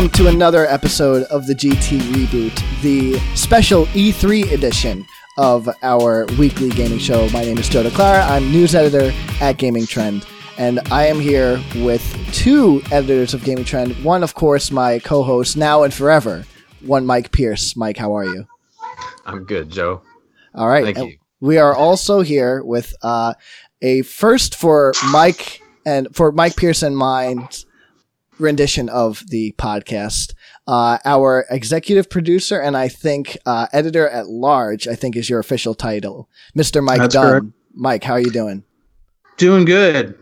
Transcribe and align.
Welcome 0.00 0.24
to 0.24 0.28
another 0.28 0.64
episode 0.64 1.24
of 1.24 1.46
the 1.46 1.52
GT 1.52 1.98
Reboot, 1.98 2.80
the 2.80 3.18
special 3.36 3.84
E3 3.88 4.50
edition 4.50 5.04
of 5.36 5.68
our 5.82 6.24
weekly 6.38 6.70
gaming 6.70 6.98
show. 6.98 7.28
My 7.34 7.42
name 7.42 7.58
is 7.58 7.68
Joe 7.68 7.82
DeClara. 7.82 8.26
I'm 8.26 8.50
news 8.50 8.74
editor 8.74 9.14
at 9.42 9.58
Gaming 9.58 9.86
Trend, 9.86 10.24
and 10.56 10.80
I 10.90 11.04
am 11.04 11.20
here 11.20 11.62
with 11.76 12.02
two 12.32 12.80
editors 12.90 13.34
of 13.34 13.44
Gaming 13.44 13.66
Trend. 13.66 13.92
One, 14.02 14.22
of 14.22 14.32
course, 14.34 14.70
my 14.70 15.00
co-host 15.00 15.58
now 15.58 15.82
and 15.82 15.92
forever, 15.92 16.46
one 16.80 17.04
Mike 17.04 17.30
Pierce. 17.30 17.76
Mike, 17.76 17.98
how 17.98 18.16
are 18.16 18.24
you? 18.24 18.46
I'm 19.26 19.44
good, 19.44 19.68
Joe. 19.68 20.00
All 20.54 20.66
right. 20.66 20.84
Thank 20.84 20.96
and 20.96 21.08
you. 21.10 21.18
We 21.40 21.58
are 21.58 21.74
also 21.74 22.22
here 22.22 22.64
with 22.64 22.94
uh, 23.02 23.34
a 23.82 24.00
first 24.00 24.54
for 24.54 24.94
Mike 25.10 25.60
and 25.84 26.08
for 26.16 26.32
Mike 26.32 26.56
Pierce 26.56 26.82
and 26.82 26.96
mine's 26.96 27.66
rendition 28.40 28.88
of 28.88 29.22
the 29.28 29.54
podcast. 29.58 30.34
Uh, 30.66 30.98
our 31.04 31.46
executive 31.50 32.08
producer 32.08 32.60
and 32.60 32.76
I 32.76 32.88
think 32.88 33.36
uh, 33.46 33.66
editor 33.72 34.08
at 34.08 34.28
large, 34.28 34.86
I 34.86 34.94
think 34.94 35.16
is 35.16 35.28
your 35.28 35.40
official 35.40 35.74
title, 35.74 36.28
Mr. 36.56 36.82
Mike 36.82 36.98
That's 36.98 37.14
Dunn. 37.14 37.30
correct. 37.30 37.46
Mike, 37.74 38.04
how 38.04 38.14
are 38.14 38.20
you 38.20 38.30
doing? 38.30 38.64
Doing 39.36 39.64
good. 39.64 40.16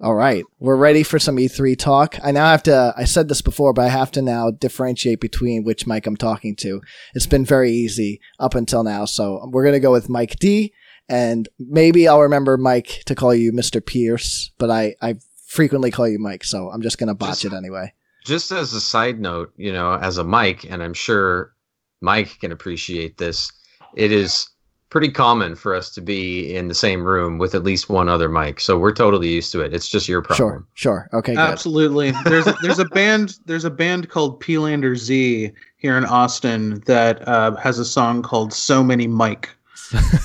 All 0.00 0.14
right, 0.16 0.44
we're 0.58 0.74
ready 0.76 1.04
for 1.04 1.20
some 1.20 1.36
E3 1.36 1.78
talk. 1.78 2.16
I 2.24 2.32
now 2.32 2.46
have 2.46 2.64
to. 2.64 2.92
I 2.96 3.04
said 3.04 3.28
this 3.28 3.40
before, 3.40 3.72
but 3.72 3.82
I 3.84 3.88
have 3.88 4.10
to 4.12 4.22
now 4.22 4.50
differentiate 4.50 5.20
between 5.20 5.62
which 5.62 5.86
Mike 5.86 6.08
I'm 6.08 6.16
talking 6.16 6.56
to. 6.56 6.80
It's 7.14 7.28
been 7.28 7.44
very 7.44 7.70
easy 7.70 8.20
up 8.40 8.56
until 8.56 8.82
now, 8.82 9.04
so 9.04 9.48
we're 9.52 9.64
gonna 9.64 9.78
go 9.78 9.92
with 9.92 10.08
Mike 10.08 10.40
D, 10.40 10.72
and 11.08 11.48
maybe 11.60 12.08
I'll 12.08 12.20
remember 12.20 12.56
Mike 12.56 13.04
to 13.06 13.14
call 13.14 13.32
you 13.32 13.52
Mr. 13.52 13.84
Pierce, 13.84 14.50
but 14.58 14.70
I 14.70 14.96
I 15.00 15.18
frequently 15.52 15.90
call 15.90 16.08
you 16.08 16.18
Mike, 16.18 16.44
so 16.44 16.70
I'm 16.70 16.80
just 16.82 16.98
gonna 16.98 17.14
botch 17.14 17.42
Just- 17.42 17.44
it 17.46 17.52
anyway. 17.56 17.92
Just 18.24 18.52
as 18.52 18.72
a 18.72 18.80
side 18.80 19.20
note, 19.20 19.52
you 19.56 19.72
know, 19.72 19.94
as 19.94 20.16
a 20.16 20.22
Mike, 20.24 20.64
and 20.70 20.80
I'm 20.82 20.94
sure 20.94 21.52
Mike 22.00 22.38
can 22.40 22.52
appreciate 22.52 23.18
this, 23.18 23.50
it 23.96 24.12
is 24.12 24.48
pretty 24.90 25.10
common 25.10 25.56
for 25.56 25.74
us 25.74 25.90
to 25.94 26.00
be 26.00 26.54
in 26.54 26.68
the 26.68 26.74
same 26.74 27.02
room 27.02 27.38
with 27.38 27.54
at 27.56 27.64
least 27.64 27.88
one 27.88 28.08
other 28.08 28.28
Mike. 28.28 28.60
So 28.60 28.78
we're 28.78 28.92
totally 28.92 29.28
used 29.28 29.50
to 29.52 29.60
it. 29.62 29.72
It's 29.74 29.88
just 29.88 30.06
your 30.08 30.22
problem. 30.22 30.36
Sure, 30.74 31.08
sure, 31.08 31.18
okay, 31.18 31.32
good. 31.34 31.40
Absolutely. 31.40 32.12
There's 32.24 32.46
a, 32.46 32.54
there's 32.62 32.78
a 32.78 32.84
band 32.84 33.38
there's 33.44 33.64
a 33.64 33.70
band 33.70 34.08
called 34.08 34.40
Peelander 34.40 34.96
Z 34.96 35.50
here 35.78 35.98
in 35.98 36.04
Austin 36.04 36.80
that 36.86 37.26
uh, 37.26 37.56
has 37.56 37.78
a 37.80 37.84
song 37.84 38.22
called 38.22 38.52
So 38.52 38.84
Many 38.84 39.08
Mike, 39.08 39.50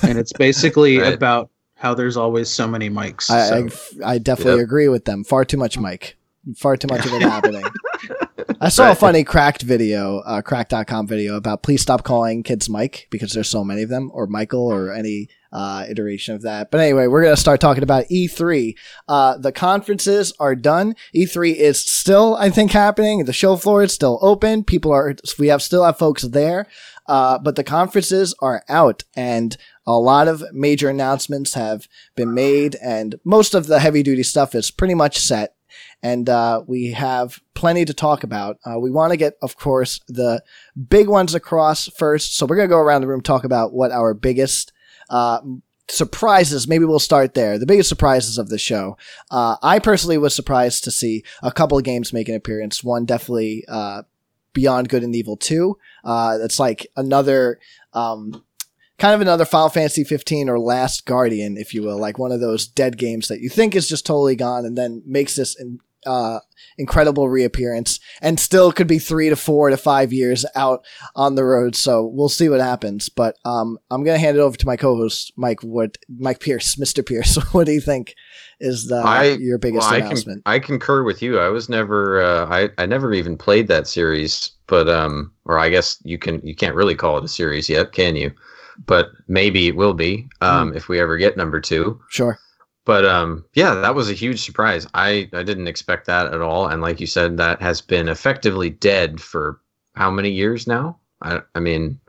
and 0.04 0.20
it's 0.20 0.34
basically 0.34 0.98
Right. 1.00 1.14
about 1.16 1.50
how 1.78 1.94
there's 1.94 2.18
always 2.18 2.50
so 2.50 2.68
many 2.68 2.90
mics. 2.90 3.30
I, 3.30 3.68
so. 3.70 4.04
I, 4.06 4.14
I 4.14 4.18
definitely 4.18 4.60
Yep. 4.60 4.64
agree 4.64 4.88
with 4.90 5.06
them. 5.06 5.24
Far 5.24 5.46
too 5.46 5.58
much 5.58 5.78
Mike. 5.78 6.18
Far 6.56 6.78
too 6.78 6.88
much 6.88 7.06
of 7.06 7.14
it 7.14 7.22
happening. 7.24 7.66
I 8.60 8.70
saw 8.70 8.92
a 8.92 8.96
funny 8.96 9.24
cracked 9.24 9.62
video, 9.62 10.20
uh, 10.20 10.42
crack.com 10.42 11.06
video 11.08 11.36
about 11.36 11.62
please 11.62 11.82
stop 11.82 12.04
calling 12.04 12.42
kids 12.44 12.70
Mike 12.70 13.08
because 13.12 13.34
there's 13.34 13.50
so 13.50 13.64
many 13.64 13.84
of 13.84 13.90
them, 13.90 14.10
or 14.14 14.26
Michael, 14.26 14.66
or 14.66 14.92
any 14.94 15.28
uh, 15.52 15.86
iteration 15.90 16.34
of 16.34 16.42
that. 16.44 16.72
But 16.72 16.80
anyway, 16.80 17.08
we're 17.08 17.22
going 17.24 17.36
to 17.36 17.40
start 17.42 17.60
talking 17.60 17.84
about 17.84 18.06
E3. 18.06 18.76
Uh, 19.08 19.38
the 19.38 19.52
conferences 19.52 20.34
are 20.40 20.56
done. 20.56 20.96
E3 21.14 21.54
is 21.56 21.80
still, 21.80 22.36
I 22.36 22.50
think, 22.50 22.72
happening. 22.72 23.26
The 23.26 23.34
show 23.34 23.58
floor 23.58 23.84
is 23.84 23.94
still 23.94 24.18
open. 24.22 24.64
People 24.64 24.92
are, 24.92 25.16
we 25.38 25.48
have 25.50 25.62
still 25.62 25.84
have 25.84 25.98
folks 26.00 26.24
there. 26.24 26.68
Uh, 27.08 27.38
but 27.38 27.56
the 27.56 27.64
conferences 27.64 28.36
are 28.40 28.64
out 28.68 29.04
and 29.16 29.58
a 29.86 29.94
lot 29.94 30.28
of 30.28 30.44
major 30.54 30.90
announcements 30.90 31.54
have 31.54 31.88
been 32.16 32.34
made 32.34 32.76
and 32.82 33.16
most 33.24 33.54
of 33.54 33.68
the 33.68 33.80
heavy 33.80 34.04
duty 34.04 34.24
stuff 34.24 34.54
is 34.54 34.72
pretty 34.72 34.94
much 34.94 35.18
set 35.18 35.56
and 36.04 36.30
uh, 36.30 36.64
we 36.68 36.92
have 36.92 37.40
plenty 37.54 37.86
to 37.86 37.94
talk 37.94 38.24
about. 38.24 38.58
Uh, 38.66 38.80
we 38.80 38.92
want 38.92 39.12
to 39.12 39.18
get, 39.18 39.34
of 39.42 39.58
course, 39.58 40.00
the 40.08 40.44
big 40.90 41.08
ones 41.08 41.34
across 41.34 41.88
first. 41.88 42.36
So 42.36 42.46
we're 42.46 42.56
going 42.56 42.70
to 42.70 42.74
go 42.74 42.80
around 42.80 43.02
the 43.02 43.08
room 43.08 43.22
talk 43.22 43.44
about 43.44 43.74
what 43.74 43.92
our 43.92 44.14
biggest 44.14 44.72
uh, 45.10 45.40
surprises. 45.90 46.68
Maybe 46.68 46.86
we'll 46.86 47.00
start 47.00 47.34
there. 47.34 47.58
The 47.58 47.66
biggest 47.66 47.90
surprises 47.90 48.38
of 48.38 48.50
the 48.50 48.60
show. 48.60 48.98
Uh, 49.32 49.58
I 49.62 49.80
personally 49.80 50.18
was 50.18 50.36
surprised 50.36 50.84
to 50.84 50.92
see 50.92 51.24
a 51.42 51.52
couple 51.52 51.78
of 51.78 51.84
games 51.84 52.14
make 52.14 52.30
an 52.30 52.36
appearance. 52.36 52.84
One 52.84 53.06
definitely 53.06 53.66
uh, 53.68 54.04
Beyond 54.58 54.90
Good 54.90 55.04
and 55.04 55.16
Evil 55.16 55.38
Two. 55.38 55.78
Uh, 56.04 56.40
that's 56.40 56.60
like 56.60 56.88
another. 56.96 57.60
Um, 57.94 58.44
kind 58.98 59.14
of 59.14 59.22
another 59.22 59.46
Final 59.46 59.70
Fantasy 59.70 60.04
15 60.04 60.50
or 60.50 60.58
Last 60.58 61.06
Guardian, 61.06 61.56
if 61.56 61.72
you 61.72 61.84
will, 61.84 62.00
like 62.00 62.18
one 62.18 62.32
of 62.32 62.40
those 62.40 62.66
dead 62.66 62.98
games 62.98 63.28
that 63.28 63.40
you 63.40 63.48
think 63.48 63.76
is 63.76 63.88
just 63.88 64.08
totally 64.08 64.36
gone 64.36 64.66
and 64.66 64.76
then 64.76 65.04
makes 65.06 65.36
this 65.36 65.56
in, 65.60 65.80
uh, 66.08 66.40
incredible 66.78 67.28
reappearance 67.28 68.00
and 68.22 68.40
still 68.40 68.72
could 68.72 68.88
be 68.88 69.00
three 69.00 69.30
to 69.30 69.36
four 69.36 69.70
to 69.70 69.78
five 69.78 70.14
years 70.14 70.46
out 70.56 70.86
on 71.16 71.36
the 71.36 71.44
road. 71.44 71.76
So 71.76 72.06
we'll 72.06 72.30
see 72.30 72.50
what 72.50 72.60
happens. 72.62 73.10
But 73.10 73.36
um, 73.46 73.78
I'm 73.92 74.04
going 74.04 74.16
to 74.16 74.20
hand 74.20 74.38
it 74.38 74.42
over 74.42 74.58
to 74.58 74.66
my 74.66 74.78
co-host, 74.78 75.34
Mike 75.36 75.60
Wood, 75.64 75.98
Mike 76.18 76.40
Pierce, 76.40 76.76
Mr. 76.76 77.06
Pierce. 77.06 77.36
what 77.54 77.66
do 77.66 77.72
you 77.74 77.82
think 77.82 78.16
is 78.60 78.88
the, 78.88 78.98
I- 78.98 79.38
your 79.40 79.58
biggest 79.58 79.86
Well, 79.86 79.94
I, 79.94 79.98
can, 80.00 80.08
announcement? 80.08 80.44
I 80.46 80.60
concur 80.60 81.04
with 81.04 81.22
you. 81.22 81.40
I 81.40 81.50
was 81.50 81.68
never, 81.70 82.22
uh, 82.22 82.46
I, 82.50 82.70
I 82.78 82.86
never 82.86 83.14
even 83.14 83.38
played 83.38 83.68
that 83.68 83.88
series, 83.88 84.52
but, 84.68 84.88
um, 84.88 85.32
or 85.46 85.60
I 85.60 85.70
guess 85.70 85.98
you 86.04 86.18
can, 86.18 86.42
you 86.46 86.56
can't 86.56 86.76
really 86.76 86.96
call 86.96 87.18
it 87.18 87.24
a 87.24 87.28
series 87.30 87.70
yet, 87.70 87.92
can 87.92 88.16
you? 88.16 88.32
But 88.86 89.08
maybe 89.28 89.68
it 89.68 89.76
will 89.76 89.96
be, 89.96 90.28
um, 90.42 90.76
if 90.76 90.88
we 90.88 91.00
ever 91.00 91.18
get 91.18 91.36
number 91.36 91.60
two. 91.60 92.00
Sure. 92.10 92.38
But 92.88 93.06
um, 93.06 93.44
yeah, 93.54 93.76
that 93.76 93.94
was 93.96 94.10
a 94.10 94.14
huge 94.14 94.42
surprise. 94.44 94.88
I, 94.94 95.30
I 95.34 95.44
didn't 95.44 95.68
expect 95.68 96.08
that 96.08 96.34
at 96.34 96.40
all. 96.42 96.68
And 96.68 96.82
like 96.82 97.00
you 97.02 97.06
said, 97.06 97.36
that 97.38 97.62
has 97.62 97.82
been 97.82 98.08
effectively 98.08 98.70
dead 98.70 99.20
for 99.22 99.60
how 99.96 100.10
many 100.10 100.32
years 100.32 100.68
now? 100.68 100.98
I, 101.22 101.42
I 101.54 101.60
mean, 101.60 102.00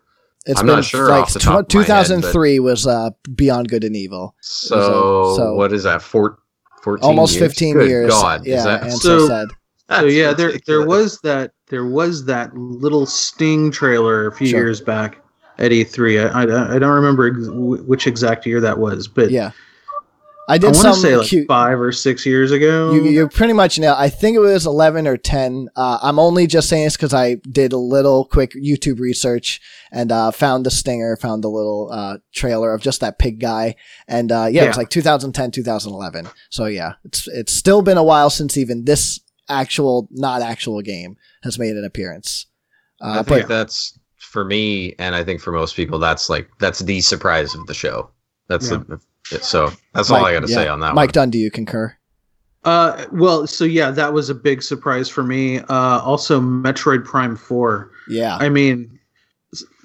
It's 0.47 0.61
I'm 0.61 0.67
been 0.67 0.77
not 0.77 0.85
sure 0.85 1.09
like 1.09 1.23
off 1.23 1.33
the 1.33 1.41
top 1.41 1.69
of 1.69 1.75
my 1.75 1.81
head, 1.81 1.87
2003 1.87 2.61
was 2.61 2.87
uh, 2.87 3.11
Beyond 3.35 3.69
Good 3.69 3.83
and 3.83 3.97
Evil. 3.97 4.37
so, 4.41 5.35
so- 5.37 5.55
what 5.55 5.73
is 5.73 5.83
that? 5.83 6.01
Four, 6.01 6.39
14 6.83 7.05
Almost 7.05 7.35
years? 7.35 7.49
15 7.51 7.75
Good 7.75 7.89
years. 7.89 8.11
God, 8.11 8.47
yeah, 8.47 8.57
is 8.59 8.65
that, 8.65 8.83
and 8.85 8.93
So- 8.93 9.19
so 9.19 9.27
said. 9.27 9.49
so 9.91 10.05
yeah, 10.05 10.33
there 10.33 10.53
there 10.67 10.87
was 10.87 11.19
that 11.23 11.51
there 11.71 11.87
was 11.87 12.25
that 12.27 12.55
little 12.57 13.05
Sting 13.05 13.73
trailer 13.73 14.29
a 14.29 14.33
few 14.33 14.47
Sure. 14.47 14.61
years 14.61 14.81
back 14.81 15.19
at 15.59 15.73
E3. 15.73 16.31
I, 16.33 16.43
I, 16.43 16.77
I 16.77 16.79
don't 16.79 16.95
remember 16.95 17.27
ex- 17.27 17.49
which 17.51 18.07
exact 18.07 18.47
year 18.47 18.61
that 18.61 18.79
was, 18.79 19.09
but 19.09 19.33
Yeah. 19.33 19.51
I 20.51 20.55
I 20.55 20.59
did 20.59 20.67
want 20.69 20.77
some 20.79 20.95
to 20.95 21.01
say 21.01 21.17
like 21.17 21.29
cute. 21.29 21.47
five 21.47 21.79
or 21.79 21.93
six 21.93 22.25
years 22.25 22.51
ago. 22.53 22.93
You, 22.93 23.05
you 23.05 23.29
pretty 23.29 23.53
much 23.53 23.79
know. 23.79 23.95
I 23.97 24.09
think 24.09 24.35
it 24.35 24.41
was 24.41 24.65
11 24.65 25.07
or 25.07 25.19
10. 25.19 25.69
Uh, 25.77 25.99
I'm 26.03 26.19
only 26.19 26.47
just 26.47 26.71
saying 26.71 26.85
this 26.85 26.97
because 26.97 27.13
I 27.13 27.35
did 27.51 27.75
a 27.75 27.77
little 27.77 28.25
quick 28.25 28.53
YouTube 28.55 28.99
research 28.99 29.61
and 29.93 30.11
uh, 30.11 30.31
found 30.31 30.65
the 30.65 30.71
stinger, 30.71 31.17
found 31.17 31.45
the 31.45 31.51
little 31.51 31.91
uh, 31.93 32.17
trailer 32.33 32.73
of 32.73 32.81
just 32.81 33.01
that 33.03 33.19
pig 33.19 33.41
guy. 33.41 33.75
And 34.09 34.33
uh, 34.33 34.47
yeah, 34.51 34.65
it 34.65 34.69
was 34.69 34.77
like 34.79 34.89
2010, 34.89 35.51
2011. 35.51 36.29
So 36.49 36.65
yeah, 36.65 36.95
it's 37.05 37.29
it's 37.29 37.53
still 37.53 37.83
been 37.83 37.99
a 37.99 38.03
while 38.05 38.31
since 38.31 38.57
even 38.57 38.87
this 38.87 39.21
actual, 39.51 40.09
not 40.11 40.41
actual 40.41 40.81
game 40.81 41.17
has 41.43 41.59
made 41.59 41.77
an 41.77 41.85
appearance. 41.85 42.47
I 43.03 43.19
Uh, 43.19 43.23
think 43.23 43.43
but 43.43 43.49
that's 43.49 43.99
for 44.17 44.45
me, 44.45 44.95
and 44.99 45.15
I 45.15 45.25
think 45.25 45.41
for 45.43 45.53
most 45.53 45.77
people, 45.77 45.99
that's 45.99 46.29
like 46.31 46.49
that's 46.59 46.79
the 46.81 47.01
surprise 47.03 47.55
of 47.55 47.67
the 47.67 47.75
show. 47.75 48.11
That's 48.49 48.71
Yeah. 48.71 48.79
the 48.89 48.99
so 49.41 49.71
that's 49.95 50.11
all 50.11 50.25
I 50.25 50.33
got 50.33 50.41
to 50.41 50.49
yeah. 50.49 50.55
say 50.55 50.69
on 50.69 50.81
that 50.81 50.95
Mike 50.95 51.09
one. 51.09 51.13
Dunn, 51.13 51.31
do 51.31 51.39
you 51.39 51.51
concur? 51.51 51.95
Uh, 52.65 53.07
well, 53.13 53.47
so 53.47 53.65
yeah, 53.65 53.91
that 53.91 54.13
was 54.13 54.31
a 54.31 54.35
big 54.35 54.63
surprise 54.63 55.09
for 55.09 55.23
me. 55.23 55.61
Uh, 55.61 56.01
also, 56.01 56.41
Metroid 56.41 57.05
Prime 57.05 57.37
Four. 57.37 57.91
Yeah. 58.09 58.37
I 58.37 58.49
mean, 58.49 58.99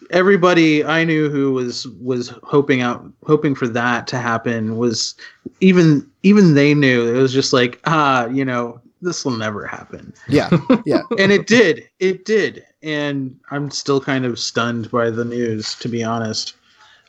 everybody 0.09 0.83
I 0.83 1.03
knew 1.03 1.29
who 1.29 1.53
was 1.53 1.87
was 1.87 2.29
hoping 2.43 2.81
out, 2.81 3.05
hoping 3.25 3.55
for 3.55 3.67
that 3.67 4.07
to 4.07 4.17
happen 4.17 4.77
was 4.77 5.15
even 5.61 6.09
even 6.23 6.55
they 6.55 6.73
knew 6.73 7.07
it 7.07 7.21
was 7.21 7.33
just 7.33 7.53
like 7.53 7.79
ah, 7.85 8.27
you 8.27 8.43
know, 8.43 8.81
this 9.03 9.23
will 9.23 9.37
never 9.37 9.67
happen, 9.67 10.13
Yeah. 10.27 10.49
Yeah. 10.85 11.01
and 11.19 11.31
it 11.31 11.45
did, 11.45 11.89
it 11.99 12.25
did, 12.25 12.65
and 12.81 13.37
I'm 13.51 13.69
still 13.69 14.01
kind 14.01 14.25
of 14.25 14.39
stunned 14.39 14.89
by 14.89 15.09
the 15.09 15.25
news, 15.25 15.75
to 15.75 15.89
be 15.89 16.03
honest. 16.03 16.55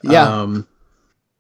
Yeah. 0.03 0.29
Um, 0.29 0.67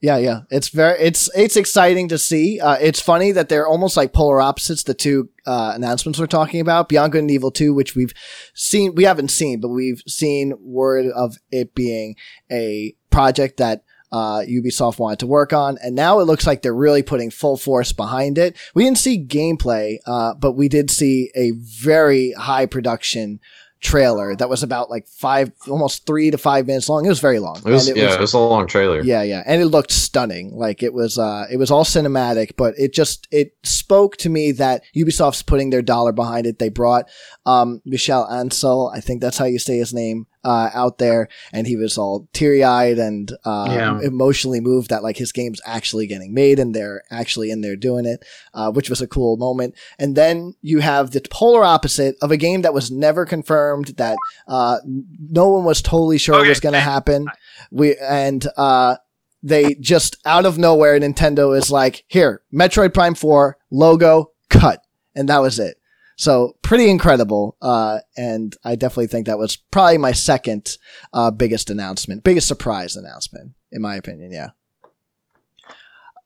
Yeah, 0.04 0.18
yeah. 0.18 0.40
It's 0.50 0.68
very 0.68 1.00
it's 1.00 1.30
it's 1.34 1.56
exciting 1.56 2.08
to 2.08 2.18
see. 2.18 2.60
Uh, 2.60 2.74
it's 2.74 3.00
funny 3.00 3.32
that 3.32 3.48
they're 3.48 3.66
almost 3.66 3.96
like 3.96 4.12
polar 4.12 4.38
opposites. 4.38 4.82
The 4.82 4.92
two 4.92 5.30
uh, 5.46 5.72
announcements 5.74 6.18
we're 6.18 6.26
talking 6.26 6.60
about, 6.60 6.90
Beyond 6.90 7.12
Good 7.12 7.22
and 7.22 7.30
Evil 7.30 7.50
Two, 7.50 7.72
which 7.72 7.96
we've 7.96 8.12
seen, 8.52 8.94
we 8.94 9.04
haven't 9.04 9.30
seen, 9.30 9.62
but 9.62 9.70
we've 9.70 10.02
seen 10.06 10.52
word 10.60 11.06
of 11.06 11.38
it 11.50 11.74
being 11.74 12.16
a 12.52 12.94
project 13.08 13.56
that 13.56 13.82
uh, 14.12 14.40
Ubisoft 14.40 14.98
wanted 14.98 15.20
to 15.20 15.26
work 15.26 15.54
on, 15.54 15.78
and 15.82 15.96
now 15.96 16.20
it 16.20 16.24
looks 16.24 16.46
like 16.46 16.60
they're 16.60 16.74
really 16.74 17.02
putting 17.02 17.30
full 17.30 17.56
force 17.56 17.92
behind 17.92 18.36
it. 18.36 18.58
We 18.74 18.84
didn't 18.84 18.98
see 18.98 19.24
gameplay, 19.24 20.00
uh, 20.06 20.34
but 20.34 20.52
we 20.52 20.68
did 20.68 20.90
see 20.90 21.30
a 21.34 21.52
very 21.52 22.32
high 22.32 22.66
production 22.66 23.40
trailer 23.84 24.34
that 24.34 24.48
was 24.48 24.62
about 24.62 24.90
like 24.90 25.06
five, 25.06 25.52
almost 25.68 26.06
three 26.06 26.30
to 26.30 26.38
five 26.38 26.66
minutes 26.66 26.88
long. 26.88 27.04
It 27.04 27.10
was 27.10 27.20
very 27.20 27.38
long. 27.38 27.58
It 27.58 27.64
was, 27.66 27.86
And 27.86 27.96
yeah, 27.96 28.14
it 28.14 28.20
was 28.20 28.32
a 28.32 28.38
long 28.38 28.66
trailer. 28.66 29.02
yeah, 29.04 29.22
yeah, 29.22 29.42
and 29.46 29.60
it 29.62 29.66
looked 29.66 29.92
stunning. 29.92 30.56
Like 30.56 30.82
it 30.82 30.92
was, 30.92 31.18
uh, 31.18 31.46
it 31.52 31.58
was 31.58 31.70
all 31.70 31.84
cinematic, 31.84 32.56
but 32.56 32.74
it 32.78 32.92
just 32.92 33.28
it 33.30 33.54
spoke 33.62 34.16
to 34.18 34.28
me 34.28 34.50
that 34.52 34.82
Ubisoft's 34.96 35.42
putting 35.42 35.70
their 35.70 35.82
dollar 35.82 36.12
behind 36.12 36.46
it. 36.46 36.58
They 36.58 36.70
brought 36.70 37.08
um, 37.46 37.82
Michel 37.84 38.26
Ancel, 38.28 38.90
I 38.94 39.00
think 39.00 39.20
that's 39.20 39.38
how 39.38 39.44
you 39.44 39.58
say 39.58 39.76
his 39.78 39.92
name, 39.94 40.26
uh, 40.44 40.70
out 40.74 40.98
there, 40.98 41.28
and 41.52 41.66
he 41.66 41.76
was 41.76 41.96
all 41.98 42.28
teary 42.32 42.62
eyed 42.62 42.98
and 42.98 43.32
uh, 43.44 43.66
Yeah. 43.70 44.00
emotionally 44.02 44.60
moved 44.60 44.90
that 44.90 45.02
like 45.02 45.16
his 45.16 45.32
game's 45.32 45.60
actually 45.64 46.06
getting 46.06 46.34
made 46.34 46.58
and 46.58 46.74
they're 46.74 47.02
actually 47.10 47.50
in 47.50 47.60
there 47.62 47.76
doing 47.76 48.04
it, 48.04 48.24
uh, 48.52 48.70
which 48.70 48.90
was 48.90 49.00
a 49.00 49.06
cool 49.06 49.36
moment. 49.36 49.74
And 49.98 50.14
then 50.16 50.54
you 50.62 50.80
have 50.80 51.10
the 51.12 51.22
polar 51.30 51.64
opposite 51.64 52.16
of 52.22 52.30
a 52.30 52.36
game 52.36 52.62
that 52.62 52.74
was 52.74 52.90
never 52.90 53.24
confirmed 53.24 53.88
that 53.96 54.16
uh, 54.46 54.78
no 54.86 55.48
one 55.48 55.64
was 55.64 55.80
totally 55.82 56.18
sure 56.18 56.36
Okay, 56.40 56.48
was 56.48 56.60
going 56.60 56.74
to 56.74 56.80
happen. 56.80 57.26
We 57.70 57.96
and 57.96 58.46
uh, 58.56 58.96
they 59.42 59.74
just 59.74 60.16
out 60.24 60.46
of 60.46 60.58
nowhere, 60.58 60.98
Nintendo 60.98 61.56
is 61.56 61.70
like, 61.70 62.04
"Here, 62.08 62.42
Metroid 62.52 62.92
Prime 62.94 63.14
Four 63.14 63.56
logo 63.70 64.32
cut," 64.50 64.80
and 65.14 65.28
that 65.28 65.38
was 65.38 65.58
it. 65.58 65.76
So 66.16 66.56
pretty 66.62 66.88
incredible, 66.88 67.56
uh, 67.60 67.98
and 68.16 68.56
I 68.64 68.76
definitely 68.76 69.08
think 69.08 69.26
that 69.26 69.38
was 69.38 69.56
probably 69.56 69.98
my 69.98 70.12
second 70.12 70.78
uh, 71.12 71.30
biggest 71.30 71.70
announcement, 71.70 72.22
biggest 72.22 72.46
surprise 72.46 72.94
announcement, 72.96 73.52
in 73.72 73.82
my 73.82 73.96
opinion. 73.96 74.30
Yeah. 74.30 74.50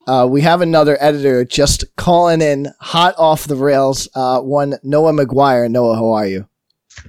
Uh, 0.06 0.26
we 0.26 0.40
have 0.40 0.60
another 0.62 0.96
editor 1.00 1.44
just 1.44 1.84
calling 1.96 2.40
in 2.40 2.68
hot 2.80 3.14
off 3.18 3.44
the 3.44 3.56
rails. 3.56 4.08
Uh, 4.14 4.40
one 4.40 4.74
Noah 4.82 5.12
McGuire. 5.12 5.70
Noah, 5.70 5.96
how 5.96 6.10
are 6.12 6.26
you? 6.26 6.48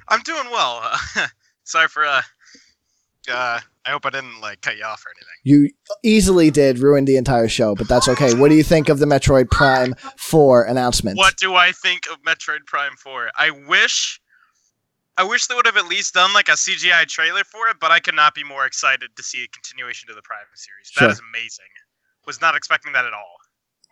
I'm 0.08 0.22
doing 0.22 0.50
well. 0.52 0.82
sorry 1.64 1.88
for 1.88 2.06
uh, 2.06 2.22
uh, 3.32 3.60
I 3.86 3.90
hope 3.90 4.06
I 4.06 4.10
didn't 4.10 4.42
like 4.42 4.62
cut 4.62 4.78
you 4.78 4.84
off 4.84 5.06
or 5.06 5.12
anything. 5.16 5.39
You 5.50 5.72
easily 6.04 6.52
did 6.52 6.78
ruin 6.78 7.06
the 7.06 7.18
entire 7.18 7.48
show, 7.48 7.74
but 7.74 7.88
that's 7.88 8.08
okay. 8.08 8.36
What 8.36 8.50
do 8.50 8.56
you 8.56 8.62
think 8.62 8.88
of 8.88 9.00
the 9.00 9.08
Metroid 9.08 9.50
Prime 9.50 9.96
4 10.16 10.66
announcement? 10.66 11.18
What 11.18 11.38
do 11.38 11.56
I 11.56 11.72
think 11.72 12.06
of 12.06 12.22
Metroid 12.22 12.68
Prime 12.68 12.92
4? 13.02 13.32
I 13.36 13.50
wish 13.50 14.22
I 15.18 15.24
wish 15.24 15.48
they 15.48 15.56
would 15.56 15.66
have 15.66 15.76
at 15.76 15.88
least 15.88 16.14
done 16.14 16.34
like 16.34 16.50
a 16.50 16.52
CGI 16.52 17.08
trailer 17.08 17.44
for 17.44 17.68
it, 17.68 17.78
but 17.82 17.90
I 17.90 18.00
could 18.00 18.14
not 18.14 18.36
be 18.36 18.44
more 18.44 18.68
excited 18.68 19.10
to 19.18 19.24
see 19.24 19.44
a 19.44 19.48
continuation 19.48 20.08
to 20.10 20.14
the 20.14 20.22
Prime 20.22 20.46
series. 20.54 20.92
That 20.96 21.02
Sure. 21.02 21.10
is 21.10 21.20
amazing. 21.34 21.66
Was 22.28 22.40
not 22.40 22.56
expecting 22.56 22.94
that 22.94 23.06
at 23.06 23.14
all. 23.14 23.38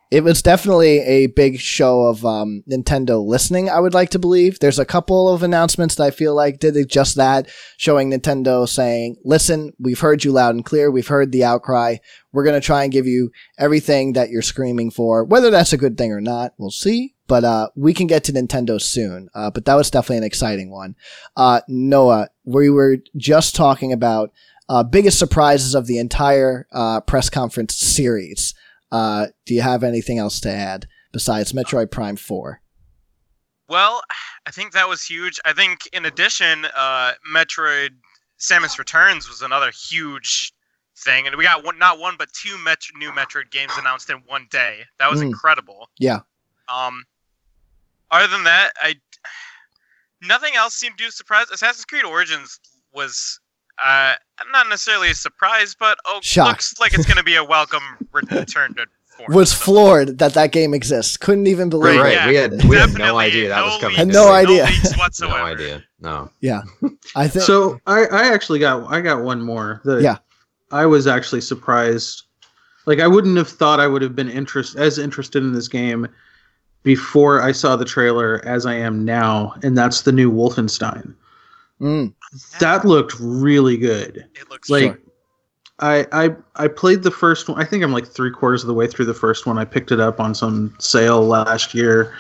It 0.09 0.24
was 0.24 0.42
definitely 0.42 1.00
a 1.00 1.27
big 1.27 1.59
show 1.59 2.04
of 2.04 2.25
um, 2.25 2.63
Nintendo 2.69 3.25
listening, 3.25 3.69
I 3.69 3.81
would 3.81 3.94
like 3.94 4.09
to 4.12 4.19
believe. 4.19 4.59
There's 4.59 4.80
a 4.80 4.86
couple 4.86 5.27
of 5.27 5.44
announcements 5.44 5.95
that 5.95 6.04
I 6.04 6.12
feel 6.12 6.33
like 6.33 6.59
did 6.59 6.77
just 6.89 7.15
that, 7.15 7.50
showing 7.75 8.09
Nintendo 8.09 8.68
saying, 8.68 9.18
listen, 9.25 9.74
we've 9.80 10.00
heard 10.00 10.24
you 10.24 10.31
loud 10.31 10.56
and 10.56 10.63
clear. 10.63 10.89
We've 10.89 11.07
heard 11.07 11.33
the 11.33 11.44
outcry. 11.44 11.98
We're 12.31 12.45
going 12.45 12.59
to 12.59 12.65
try 12.65 12.83
and 12.83 12.92
give 12.92 13.06
you 13.06 13.31
everything 13.59 14.13
that 14.13 14.30
you're 14.30 14.42
screaming 14.42 14.92
for. 14.92 15.25
Whether 15.25 15.50
that's 15.50 15.74
a 15.74 15.77
good 15.77 15.98
thing 15.98 16.13
or 16.13 16.21
not, 16.21 16.53
we'll 16.57 16.71
see. 16.71 17.15
But 17.27 17.44
uh, 17.44 17.69
we 17.75 17.94
can 17.94 18.07
get 18.07 18.24
to 18.25 18.31
Nintendo 18.31 18.80
soon. 18.80 19.27
Uh, 19.36 19.51
but 19.51 19.65
that 19.65 19.75
was 19.75 19.92
definitely 19.92 20.19
an 20.19 20.24
exciting 20.24 20.71
one. 20.71 20.95
Uh, 21.36 21.60
Noah, 21.68 22.30
we 22.45 22.69
were 22.69 23.00
just 23.18 23.57
talking 23.57 23.92
about 23.92 24.31
uh, 24.69 24.83
biggest 24.83 25.19
surprises 25.19 25.75
of 25.75 25.88
the 25.88 26.00
entire 26.00 26.65
uh, 26.71 27.01
press 27.01 27.30
conference 27.30 27.75
series. 27.75 28.53
Uh, 28.92 29.28
do 29.45 29.54
you 29.54 29.62
have 29.62 29.84
anything 29.84 30.18
else 30.18 30.39
to 30.42 30.50
add 30.50 30.88
besides 31.12 31.51
Metroid 31.54 31.92
Prime 31.92 32.16
4? 32.16 32.62
Well, 33.69 34.01
I 34.45 34.51
think 34.51 34.72
that 34.74 34.88
was 34.88 35.04
huge. 35.04 35.39
I 35.44 35.51
think 35.54 35.89
in 35.92 36.06
addition, 36.06 36.66
uh, 36.75 37.13
Metroid 37.34 37.89
Samus 38.39 38.78
Returns 38.80 39.28
was 39.28 39.42
another 39.42 39.72
huge 39.72 40.54
thing, 41.00 41.28
and 41.28 41.36
we 41.36 41.44
got 41.44 41.63
one, 41.66 41.78
not 41.78 42.00
one 42.00 42.16
but 42.18 42.30
two 42.34 42.57
Met- 42.60 42.80
new 42.95 43.12
Metroid 43.12 43.51
games 43.51 43.74
announced 43.78 44.10
in 44.10 44.18
one 44.25 44.48
day. 44.50 44.86
That 45.00 45.12
was 45.12 45.19
Mm. 45.22 45.28
incredible. 45.28 45.89
Yeah. 46.00 46.19
Um, 46.69 47.04
other 48.10 48.28
than 48.28 48.45
that, 48.45 48.72
I 48.81 48.95
nothing 50.22 50.56
else 50.56 50.74
seemed 50.75 50.98
to 50.98 51.12
surprise. 51.12 51.48
Assassin's 51.51 51.86
Creed 51.86 52.04
Origins 52.06 52.60
was 52.92 53.39
uh 53.83 54.13
not 54.53 54.69
necessarily 54.69 55.09
a 55.12 55.15
surprise, 55.15 55.75
but 55.79 55.97
oh, 56.06 56.19
Shock. 56.21 56.47
looks 56.47 56.79
like 56.79 56.94
it's 56.94 57.06
going 57.06 57.18
to 57.18 57.24
be 57.24 57.35
a 57.35 57.44
welcome 57.44 57.81
return 58.12 58.74
to 58.75 58.85
form. 59.18 59.33
Was 59.33 59.50
So- 59.51 59.57
floored 59.65 60.19
that 60.19 60.33
that 60.35 60.51
game 60.51 60.74
exists. 60.75 61.18
Couldn't 61.18 61.47
even 61.47 61.69
believe 61.69 62.00
Right, 62.00 62.12
it. 62.12 62.15
yeah, 62.15 62.27
we 62.27 62.35
had 62.35 62.63
we 62.65 62.75
had 62.77 62.94
no 62.97 63.18
idea 63.18 63.50
that 63.50 63.63
was 63.63 63.74
no 63.75 63.79
coming. 63.79 63.97
Had 63.97 64.07
leaks- 64.07 64.15
no 64.15 64.31
idea. 64.31 64.63
No 64.65 64.71
leaks 64.71 64.97
whatsoever. 64.97 65.38
No 65.39 65.44
idea. 65.45 65.83
No. 66.00 66.29
Yeah. 66.41 66.62
I 67.15 67.27
think 67.27 67.44
So 67.45 67.79
I, 67.88 68.06
I 68.06 68.31
actually 68.33 68.59
got 68.59 68.91
I 68.94 69.01
got 69.01 69.24
one 69.24 69.41
more. 69.41 69.81
that 69.85 70.01
Yeah. 70.01 70.18
I 70.71 70.85
was 70.85 71.07
actually 71.07 71.41
surprised. 71.41 72.24
Like 72.85 73.00
I 73.00 73.07
wouldn't 73.07 73.38
have 73.38 73.50
thought 73.50 73.79
I 73.79 73.88
would 73.88 74.01
have 74.03 74.15
been 74.15 74.29
interest 74.29 74.75
as 74.77 74.97
interested 75.00 75.41
in 75.44 75.51
this 75.53 75.68
game 75.68 76.07
before 76.83 77.41
I 77.41 77.51
saw 77.51 77.75
the 77.75 77.85
trailer 77.85 78.41
as 78.45 78.65
I 78.65 78.75
am 78.75 79.03
now, 79.03 79.56
and 79.63 79.77
that's 79.77 80.01
the 80.03 80.12
new 80.12 80.31
Wolfenstein. 80.31 81.13
Mm, 81.81 82.13
That 82.59 82.85
looked 82.85 83.15
really 83.19 83.77
good. 83.77 84.25
It 84.35 84.50
looks 84.50 84.69
Like 84.69 84.83
Sure. 84.94 85.00
I, 85.79 86.07
I 86.12 86.35
I 86.56 86.68
played 86.68 87.03
the 87.03 87.12
first 87.12 87.47
one. 87.47 87.62
I 87.62 87.65
think 87.65 87.83
I'm 87.83 87.91
like 87.91 88.07
three 88.07 88.31
quarters 88.31 88.63
of 88.63 88.68
the 88.68 88.74
way 88.74 88.88
through 88.88 89.06
the 89.06 89.13
first 89.13 89.45
one. 89.45 89.59
I 89.59 89.65
picked 89.65 89.91
it 89.91 90.00
up 90.00 90.19
on 90.19 90.33
some 90.33 90.74
sale 90.79 91.21
last 91.21 91.75
year, 91.75 92.15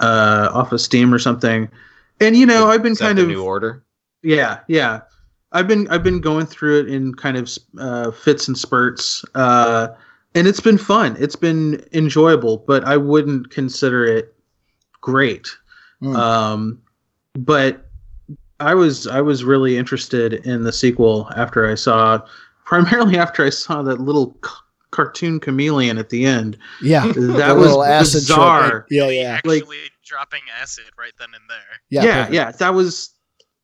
uh, 0.00 0.50
off 0.52 0.72
of 0.72 0.80
Steam 0.80 1.14
or 1.14 1.20
something. 1.20 1.68
And 2.20 2.36
you 2.36 2.46
know, 2.46 2.66
I've 2.68 2.82
been 2.82 2.92
Is 2.92 2.98
that 2.98 3.04
kind 3.06 3.18
the 3.18 3.22
of 3.22 3.28
new 3.28 3.44
order. 3.44 3.84
yeah, 4.22 4.58
yeah. 4.66 5.02
I've 5.52 5.68
been 5.68 5.86
I've 5.88 6.02
been 6.02 6.20
going 6.20 6.46
through 6.46 6.80
it 6.80 6.88
in 6.88 7.14
kind 7.14 7.36
of 7.36 7.48
uh, 7.78 8.10
fits 8.10 8.48
and 8.48 8.58
spurts, 8.58 9.24
uh, 9.36 9.88
and 10.34 10.48
it's 10.48 10.60
been 10.60 10.76
fun. 10.76 11.16
It's 11.20 11.36
been 11.36 11.84
enjoyable, 11.92 12.64
but 12.66 12.82
I 12.84 12.96
wouldn't 12.96 13.50
consider 13.50 14.04
it 14.04 14.34
great. 15.00 15.46
Mm. 16.02 16.16
Um, 16.16 16.82
but 17.34 17.85
I 18.60 18.74
was 18.74 19.06
I 19.06 19.20
was 19.20 19.44
really 19.44 19.76
interested 19.76 20.32
in 20.34 20.64
the 20.64 20.72
sequel 20.72 21.28
after 21.36 21.68
I 21.70 21.74
saw, 21.74 22.20
primarily 22.64 23.18
after 23.18 23.44
I 23.44 23.50
saw 23.50 23.82
that 23.82 24.00
little 24.00 24.36
c- 24.44 24.50
cartoon 24.90 25.40
chameleon 25.40 25.98
at 25.98 26.08
the 26.10 26.24
end. 26.24 26.56
yeah. 26.82 27.06
That 27.06 27.16
was 27.56 27.66
little 27.66 27.84
acid 27.84 28.26
trip. 28.26 28.36
bizarre. 28.36 28.86
Yeah, 28.90 29.08
yeah. 29.08 29.22
actually 29.34 29.60
Like- 29.60 29.90
dropping 30.04 30.42
acid 30.60 30.84
right 30.98 31.12
then 31.18 31.28
and 31.34 31.42
there. 31.48 31.58
Yeah, 31.90 32.04
yeah, 32.04 32.14
perfect. 32.18 32.34
yeah, 32.34 32.50
that 32.52 32.74
was. 32.74 33.10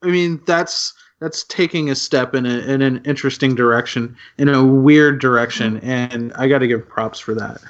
I 0.02 0.08
mean, 0.08 0.40
that's 0.46 0.92
that's 1.20 1.44
taking 1.44 1.88
a 1.88 1.94
step 1.94 2.34
in 2.34 2.44
a, 2.44 2.58
in 2.58 2.82
an 2.82 3.00
interesting 3.04 3.54
direction, 3.54 4.16
in 4.38 4.49
a 4.49 4.64
weird 4.64 5.20
direction, 5.20 5.76
mm-hmm. 5.76 5.88
and 5.88 6.32
I 6.34 6.49
got 6.49 6.58
to 6.58 6.66
give 6.66 6.88
props 6.88 7.20
for 7.20 7.34
that. 7.37 7.61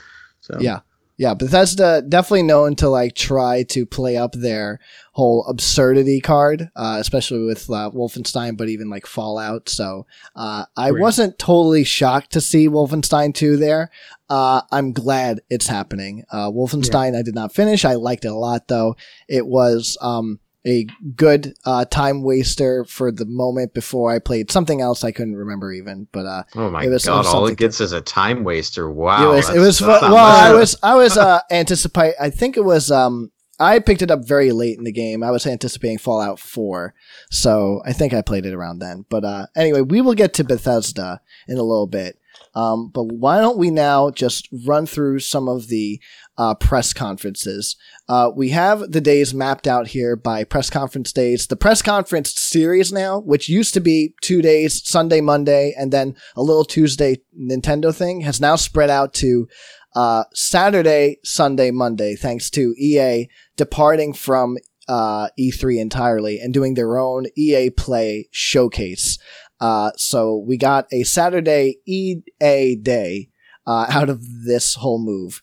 So 0.41 0.57
Yeah. 0.59 0.81
Yeah, 1.23 1.35
Bethesda 1.35 2.03
definitely 2.03 2.43
known 2.43 2.75
to 2.77 2.89
like 2.89 3.15
try 3.15 3.63
to 3.69 3.87
play 3.87 4.17
up 4.17 4.33
their 4.33 4.81
whole 5.13 5.45
absurdity 5.47 6.21
card, 6.21 6.69
uh, 6.75 6.97
especially 6.99 7.45
with 7.45 7.71
uh, 7.71 7.91
Wolfenstein, 7.95 8.57
but 8.57 8.69
even 8.69 8.91
like 8.91 9.07
Fallout. 9.07 9.69
So 9.69 10.05
uh, 10.35 10.65
I 10.77 10.91
Right. 10.91 11.01
wasn't 11.01 11.39
totally 11.39 11.85
shocked 11.85 12.33
to 12.33 12.41
see 12.41 12.69
Wolfenstein 12.69 13.33
2 13.35 13.57
there. 13.57 13.93
Uh, 14.29 14.63
I'm 14.73 14.93
glad 14.93 15.43
it's 15.49 15.69
happening. 15.69 16.25
Uh, 16.33 16.51
Wolfenstein, 16.51 17.17
I 17.17 17.23
did 17.23 17.37
not 17.37 17.55
finish. 17.55 17.85
I 17.85 17.95
liked 17.95 18.25
it 18.25 18.33
a 18.33 18.35
lot, 18.35 18.67
though. 18.67 18.97
It 19.29 19.47
was 19.47 19.97
um, 20.01 20.41
a 20.67 20.87
good 21.17 21.55
uh, 21.65 21.85
time 21.87 22.23
waster 22.23 22.85
for 22.85 23.11
the 23.11 23.25
moment 23.27 23.75
before 23.75 24.13
I 24.13 24.19
played 24.21 24.51
something 24.51 24.81
else 24.81 25.03
I 25.03 25.11
couldn't 25.11 25.35
remember 25.37 25.73
even. 25.73 26.07
But 26.13 26.27
uh, 26.27 26.43
Oh 26.55 26.71
my 26.71 26.85
It 26.85 26.89
was- 26.89 27.05
it 27.05 27.09
god! 27.09 27.19
was 27.19 27.27
all 27.35 27.47
it 27.49 27.59
gets 27.59 27.81
is 27.81 27.93
a 27.93 28.01
time 28.01 28.45
waster. 28.45 28.91
Wow. 28.91 29.33
it 29.33 29.35
was 29.37 29.51
it 29.51 29.59
was 29.59 29.79
fun. 29.81 30.01
Well. 30.13 30.17
I 30.17 30.53
was 30.55 30.77
I 30.83 30.95
was 30.95 31.17
uh 31.27 31.41
anticipate. 31.51 32.15
I 32.21 32.31
think 32.31 32.57
it 32.57 32.65
was 32.65 32.91
um 32.91 33.33
I 33.61 33.79
picked 33.79 34.03
it 34.03 34.11
up 34.11 34.25
very 34.27 34.51
late 34.51 34.79
in 34.79 34.85
the 34.85 34.93
game. 34.93 35.23
I 35.23 35.31
was 35.31 35.47
anticipating 35.47 35.99
Fallout 35.99 36.41
Four, 36.41 36.95
so 37.31 37.81
I 37.85 37.93
think 37.93 38.13
I 38.13 38.23
played 38.23 38.47
it 38.47 38.55
around 38.55 38.79
then. 38.79 39.05
But 39.09 39.25
uh 39.25 39.47
anyway, 39.57 39.81
we 39.83 40.01
will 40.01 40.15
get 40.15 40.33
to 40.35 40.45
Bethesda 40.45 41.21
in 41.49 41.59
a 41.59 41.63
little 41.63 41.87
bit. 41.87 42.19
Um, 42.55 42.89
but 42.89 43.05
why 43.05 43.39
don't 43.41 43.57
we 43.59 43.71
now 43.71 44.11
just 44.11 44.49
run 44.67 44.85
through 44.87 45.21
some 45.21 45.49
of 45.49 45.69
the 45.69 46.01
uh, 46.39 46.55
press 46.55 46.93
conferences? 46.93 47.77
Uh, 48.09 48.31
we 48.35 48.51
have 48.51 48.93
the 48.93 49.01
days 49.01 49.33
mapped 49.35 49.67
out 49.67 49.89
here 49.89 50.17
by 50.17 50.45
press 50.45 50.71
conference 50.71 51.13
days. 51.13 51.47
The 51.47 51.57
press 51.57 51.83
conference 51.83 52.33
series 52.35 52.93
now, 52.93 53.21
which 53.21 53.49
used 53.49 53.75
to 53.75 53.81
be 53.81 54.15
two 54.23 54.43
days, 54.43 54.87
Sunday, 54.87 55.21
Monday, 55.21 55.75
and 55.79 55.93
then 55.93 56.17
a 56.37 56.43
little 56.43 56.65
Tuesday 56.65 57.19
Nintendo 57.39 57.95
thing, 57.95 58.23
has 58.23 58.41
now 58.41 58.57
spread 58.57 58.91
out 58.91 59.15
to 59.15 59.49
uh, 59.95 60.25
Saturday, 60.35 61.19
Sunday, 61.23 61.71
Monday, 61.71 62.15
thanks 62.17 62.51
to 62.51 62.75
EA 62.79 63.29
departing 63.57 64.13
from 64.13 64.57
uh, 64.89 65.29
E3 65.39 65.81
entirely 65.81 66.39
and 66.39 66.53
doing 66.53 66.75
their 66.75 66.99
own 66.99 67.27
EA 67.37 67.71
Play 67.71 68.29
showcase. 68.31 69.19
Uh, 69.61 69.93
so 69.97 70.37
we 70.37 70.57
got 70.57 70.87
a 70.93 71.05
Saturday 71.05 71.77
EA 71.87 72.75
day 72.77 73.29
uh, 73.67 73.87
out 73.89 74.09
of 74.09 74.45
this 74.45 74.75
whole 74.75 74.99
move, 74.99 75.41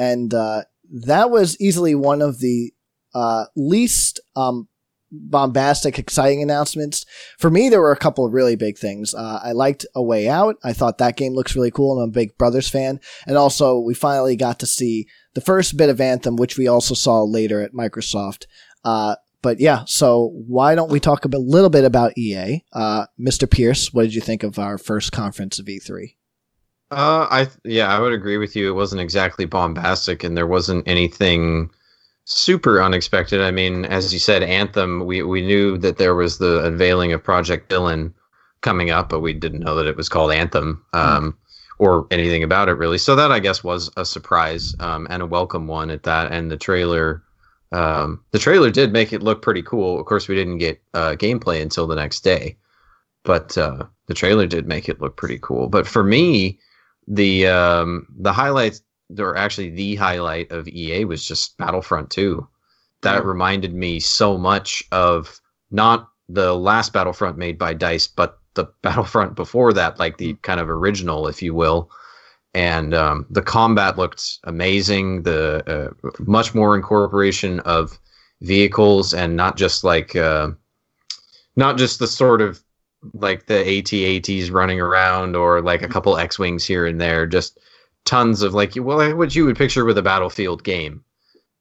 and 0.00 0.32
uh, 0.32 0.62
that 0.90 1.30
was 1.30 1.60
easily 1.60 1.94
one 1.94 2.22
of 2.22 2.40
the 2.40 2.72
uh, 3.14 3.44
least 3.54 4.18
um, 4.34 4.66
bombastic, 5.12 5.98
exciting 5.98 6.42
announcements. 6.42 7.04
For 7.38 7.50
me, 7.50 7.68
there 7.68 7.82
were 7.82 7.92
a 7.92 7.98
couple 7.98 8.24
of 8.24 8.32
really 8.32 8.56
big 8.56 8.78
things. 8.78 9.14
Uh, 9.14 9.40
I 9.44 9.52
liked 9.52 9.84
A 9.94 10.02
Way 10.02 10.26
Out. 10.26 10.56
I 10.64 10.72
thought 10.72 10.96
that 10.98 11.18
game 11.18 11.34
looks 11.34 11.54
really 11.54 11.70
cool. 11.70 12.00
I'm 12.00 12.08
a 12.08 12.12
big 12.12 12.38
Brothers 12.38 12.70
fan. 12.70 12.98
And 13.26 13.36
also, 13.36 13.78
we 13.78 13.92
finally 13.92 14.36
got 14.36 14.58
to 14.60 14.66
see 14.66 15.06
the 15.34 15.42
first 15.42 15.76
bit 15.76 15.90
of 15.90 16.00
Anthem, 16.00 16.36
which 16.36 16.56
we 16.56 16.66
also 16.66 16.94
saw 16.94 17.22
later 17.22 17.60
at 17.60 17.74
Microsoft. 17.74 18.46
Uh, 18.82 19.16
but 19.42 19.60
yeah, 19.60 19.84
so 19.86 20.32
why 20.46 20.74
don't 20.74 20.90
we 20.90 21.00
talk 21.00 21.26
a 21.26 21.28
little 21.28 21.70
bit 21.70 21.84
about 21.84 22.16
EA? 22.16 22.64
Uh, 22.72 23.06
Mr. 23.18 23.50
Pierce, 23.50 23.92
what 23.92 24.02
did 24.04 24.14
you 24.14 24.20
think 24.22 24.42
of 24.42 24.58
our 24.58 24.78
first 24.78 25.12
conference 25.12 25.58
of 25.58 25.66
E3? 25.66 26.14
Uh, 26.90 27.26
I 27.30 27.48
yeah, 27.64 27.94
I 27.94 28.00
would 28.00 28.12
agree 28.12 28.36
with 28.36 28.56
you. 28.56 28.68
It 28.68 28.74
wasn't 28.74 29.00
exactly 29.00 29.44
bombastic, 29.44 30.24
and 30.24 30.36
there 30.36 30.46
wasn't 30.46 30.86
anything 30.88 31.70
super 32.24 32.82
unexpected. 32.82 33.40
I 33.40 33.50
mean, 33.50 33.84
as 33.84 34.12
you 34.12 34.18
said, 34.18 34.42
Anthem. 34.42 35.06
We 35.06 35.22
we 35.22 35.40
knew 35.42 35.78
that 35.78 35.98
there 35.98 36.14
was 36.14 36.38
the 36.38 36.64
unveiling 36.64 37.12
of 37.12 37.22
Project 37.22 37.70
Dylan 37.70 38.12
coming 38.60 38.90
up, 38.90 39.08
but 39.08 39.20
we 39.20 39.32
didn't 39.32 39.60
know 39.60 39.74
that 39.76 39.86
it 39.86 39.96
was 39.96 40.08
called 40.08 40.32
Anthem 40.32 40.84
um, 40.92 41.36
or 41.78 42.06
anything 42.10 42.42
about 42.42 42.68
it 42.68 42.74
really. 42.74 42.98
So 42.98 43.16
that 43.16 43.32
I 43.32 43.38
guess 43.38 43.64
was 43.64 43.90
a 43.96 44.04
surprise 44.04 44.74
um, 44.80 45.06
and 45.10 45.22
a 45.22 45.26
welcome 45.26 45.66
one 45.66 45.90
at 45.90 46.02
that. 46.02 46.32
And 46.32 46.50
the 46.50 46.56
trailer, 46.56 47.22
um, 47.72 48.22
the 48.32 48.38
trailer 48.38 48.70
did 48.70 48.92
make 48.92 49.12
it 49.12 49.22
look 49.22 49.42
pretty 49.42 49.62
cool. 49.62 49.98
Of 49.98 50.06
course, 50.06 50.28
we 50.28 50.34
didn't 50.34 50.58
get 50.58 50.80
uh, 50.92 51.12
gameplay 51.12 51.62
until 51.62 51.86
the 51.86 51.96
next 51.96 52.20
day, 52.22 52.56
but 53.24 53.56
uh, 53.56 53.84
the 54.06 54.14
trailer 54.14 54.46
did 54.46 54.66
make 54.66 54.88
it 54.88 55.00
look 55.00 55.16
pretty 55.16 55.38
cool. 55.40 55.68
But 55.68 55.86
for 55.86 56.02
me, 56.04 56.58
the 57.10 57.48
um, 57.48 58.06
the 58.16 58.32
highlights, 58.32 58.82
or 59.18 59.36
actually 59.36 59.70
the 59.70 59.96
highlight 59.96 60.50
of 60.52 60.68
EA 60.68 61.04
was 61.04 61.24
just 61.24 61.58
Battlefront 61.58 62.10
2. 62.10 62.46
That 63.02 63.24
reminded 63.24 63.74
me 63.74 63.98
so 63.98 64.38
much 64.38 64.84
of 64.92 65.40
not 65.70 66.08
the 66.28 66.54
last 66.54 66.92
Battlefront 66.92 67.36
made 67.36 67.58
by 67.58 67.74
Dice, 67.74 68.06
but 68.06 68.38
the 68.54 68.64
Battlefront 68.82 69.34
before 69.34 69.72
that, 69.72 69.98
like 69.98 70.18
the 70.18 70.34
kind 70.42 70.60
of 70.60 70.70
original, 70.70 71.26
if 71.26 71.42
you 71.42 71.52
will. 71.52 71.90
And 72.54 72.94
um, 72.94 73.26
the 73.30 73.42
combat 73.42 73.98
looked 73.98 74.38
amazing. 74.44 75.22
The 75.24 75.92
uh, 76.02 76.08
much 76.20 76.54
more 76.54 76.76
incorporation 76.76 77.60
of 77.60 77.98
vehicles 78.40 79.14
and 79.14 79.36
not 79.36 79.56
just 79.56 79.84
like 79.84 80.14
uh, 80.16 80.50
not 81.56 81.76
just 81.76 81.98
the 81.98 82.06
sort 82.06 82.40
of 82.40 82.60
like 83.14 83.46
the 83.46 83.78
AT-ATs 83.78 84.50
running 84.50 84.80
around 84.80 85.34
or 85.36 85.62
like 85.62 85.82
a 85.82 85.88
couple 85.88 86.16
X-wings 86.16 86.66
here 86.66 86.86
and 86.86 87.00
there. 87.00 87.26
Just 87.26 87.58
tons 88.04 88.42
of 88.42 88.54
like 88.54 88.72
well, 88.76 89.16
what 89.16 89.34
you 89.34 89.44
would 89.46 89.56
picture 89.56 89.84
with 89.84 89.98
a 89.98 90.02
battlefield 90.02 90.64
game, 90.64 91.04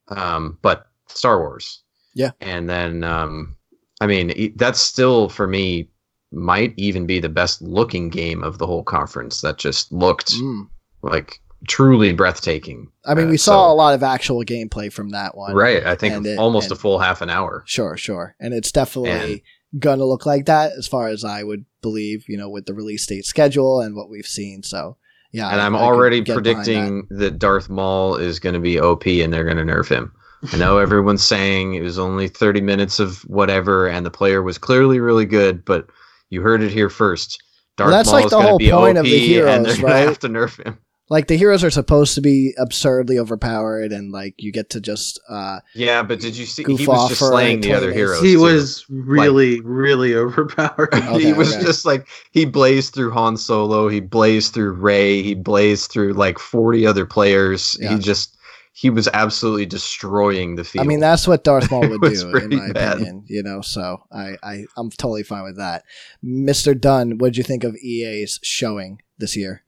um, 0.10 0.58
but 0.62 0.88
Star 1.08 1.40
Wars. 1.40 1.82
Yeah. 2.16 2.32
And 2.42 2.70
then, 2.70 3.04
um, 3.04 3.56
I 4.02 4.08
mean, 4.08 4.54
that's 4.58 4.80
still 4.80 5.30
for 5.30 5.48
me 5.48 5.90
might 6.32 6.74
even 6.78 7.06
be 7.08 7.20
the 7.20 7.30
best 7.30 7.62
looking 7.62 8.10
game 8.10 8.44
of 8.44 8.58
the 8.58 8.68
whole 8.68 8.84
conference. 8.84 9.42
That 9.42 9.58
just 9.58 9.92
looked 9.92 10.32
Mm. 10.34 10.68
like 11.02 11.40
truly 11.68 12.14
breathtaking. 12.14 12.88
I 13.06 13.16
mean, 13.16 13.28
Uh, 13.28 13.32
we 13.32 13.38
saw 13.38 13.68
so- 13.68 13.74
a 13.74 13.76
lot 13.76 13.94
of 13.96 14.04
actual 14.04 14.44
gameplay 14.44 14.92
from 14.94 15.10
that 15.10 15.36
one. 15.36 15.54
Right. 15.56 15.84
I 15.86 15.96
think 15.96 16.14
And 16.14 16.26
it- 16.28 16.38
almost 16.40 16.72
a 16.72 16.76
full 16.76 17.00
half 17.00 17.22
an 17.22 17.30
hour. 17.30 17.64
Sure, 17.66 17.98
sure. 17.98 18.36
And 18.40 18.54
it's 18.54 18.72
definitely 18.72 19.44
gonna 19.78 20.06
look 20.06 20.26
like 20.26 20.46
that 20.48 20.72
as 20.78 20.88
far 20.88 21.08
as 21.08 21.24
I 21.24 21.44
would 21.44 21.66
believe, 21.82 22.26
you 22.28 22.38
know, 22.38 22.50
with 22.50 22.66
the 22.66 22.74
release 22.74 23.06
date 23.06 23.26
schedule 23.26 23.82
and 23.82 23.96
what 23.96 24.10
we've 24.10 24.26
seen. 24.26 24.64
So 24.64 24.98
yeah. 25.32 25.50
and 25.52 25.62
I- 25.62 25.66
I'm 25.66 25.76
I 25.76 25.80
already 25.80 26.22
behind 26.22 26.46
that. 26.46 26.54
predicting 26.56 27.08
that. 27.12 27.40
Darth 27.40 27.70
Maul 27.70 28.16
is 28.16 28.40
going 28.40 28.56
to 28.56 28.60
be 28.60 28.80
OP 28.80 29.06
and 29.06 29.32
they're 29.32 29.44
going 29.44 29.58
to 29.58 29.64
nerf 29.74 29.88
him. 29.90 30.12
I 30.52 30.58
know 30.58 30.78
everyone's 30.80 31.24
saying 31.24 31.76
it 31.76 31.82
was 31.82 32.00
only 32.00 32.28
30 32.28 32.62
minutes 32.62 33.00
of 33.00 33.20
whatever, 33.24 33.88
and 33.88 34.06
the 34.06 34.10
player 34.12 34.42
was 34.42 34.58
clearly 34.58 35.00
really 35.00 35.26
good, 35.26 35.64
but 35.66 35.88
you 36.30 36.42
heard 36.42 36.62
it 36.64 36.72
here 36.72 36.90
first. 36.90 37.42
Darth 37.78 37.90
Well, 37.90 37.98
that's 37.98 38.08
Maul 38.08 38.16
like 38.16 38.26
is 38.26 38.32
the 38.32 38.42
whole 38.42 38.58
be 38.58 38.72
point 38.72 38.98
OP, 38.98 39.06
of 39.06 39.10
the 39.12 39.20
heroes, 39.20 39.56
and 39.56 39.66
they're 39.66 39.76
going 39.76 39.86
right? 39.94 40.02
to 40.02 40.08
have 40.08 40.20
to 40.20 40.30
nerf 40.30 40.66
him. 40.66 40.78
Like 41.10 41.28
the 41.28 41.38
heroes 41.38 41.64
are 41.64 41.72
supposed 41.72 42.14
to 42.16 42.22
be 42.22 42.54
absurdly 42.58 43.18
overpowered 43.18 43.92
and 43.92 44.12
like 44.12 44.36
you 44.38 44.52
get 44.52 44.70
to 44.72 44.80
just 44.80 45.20
uh 45.28 45.60
Yeah, 45.74 46.04
but 46.04 46.20
did 46.20 46.38
you 46.38 46.46
see? 46.46 46.64
He 46.64 46.86
was 46.86 47.10
just 47.10 47.20
slaying 47.20 47.62
the 47.62 47.74
other 47.74 47.88
minutes. 47.88 47.98
heroes. 47.98 48.22
he 48.22 48.34
too. 48.34 48.42
was 48.42 48.86
really, 48.90 49.60
really 49.62 50.16
overpowered. 50.16 50.94
Okay, 50.94 51.20
he 51.24 51.34
was 51.34 51.56
okay. 51.56 51.66
just 51.66 51.86
like 51.86 52.08
he 52.32 52.46
blazed 52.46 52.94
through 52.94 53.12
Han 53.12 53.38
Solo, 53.38 53.88
he 53.90 54.00
blazed 54.00 54.54
through 54.54 54.74
Rey, 54.74 55.24
he 55.24 55.34
blazed 55.34 55.90
through 55.92 56.14
like 56.14 56.38
40 56.38 56.86
other 56.86 57.06
players. 57.06 57.76
Yeah. 57.80 57.94
He 57.96 58.00
just 58.00 58.36
he 58.74 58.90
was 58.90 59.08
absolutely 59.14 59.66
destroying 59.66 60.56
the 60.56 60.64
field. 60.64 60.86
I 60.86 60.88
mean 60.88 61.00
that's 61.00 61.28
what 61.28 61.44
Darth 61.44 61.72
Maul 61.72 61.90
would 61.90 62.02
do 62.14 62.38
in 62.38 62.50
my 62.56 62.72
bad. 62.72 62.94
opinion, 62.98 63.24
you 63.28 63.42
know, 63.44 63.62
so 63.62 64.04
I, 64.12 64.36
I 64.44 64.66
I'm 64.78 64.92
totally 64.92 65.24
fine 65.24 65.44
with 65.44 65.58
that. 65.58 65.84
Mr. 66.24 66.80
Dunn, 66.80 67.18
what 67.18 67.30
did 67.30 67.38
you 67.38 67.44
think 67.44 67.64
of 67.64 67.76
EA's 67.78 68.40
showing 68.44 69.02
this 69.18 69.36
year? 69.36 69.64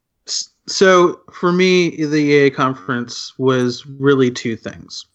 So 0.72 1.20
for 1.34 1.52
me, 1.52 2.06
the 2.06 2.16
EA 2.16 2.50
conference 2.50 3.38
was 3.38 3.86
really 3.86 4.32
two 4.32 4.56
things. 4.56 5.06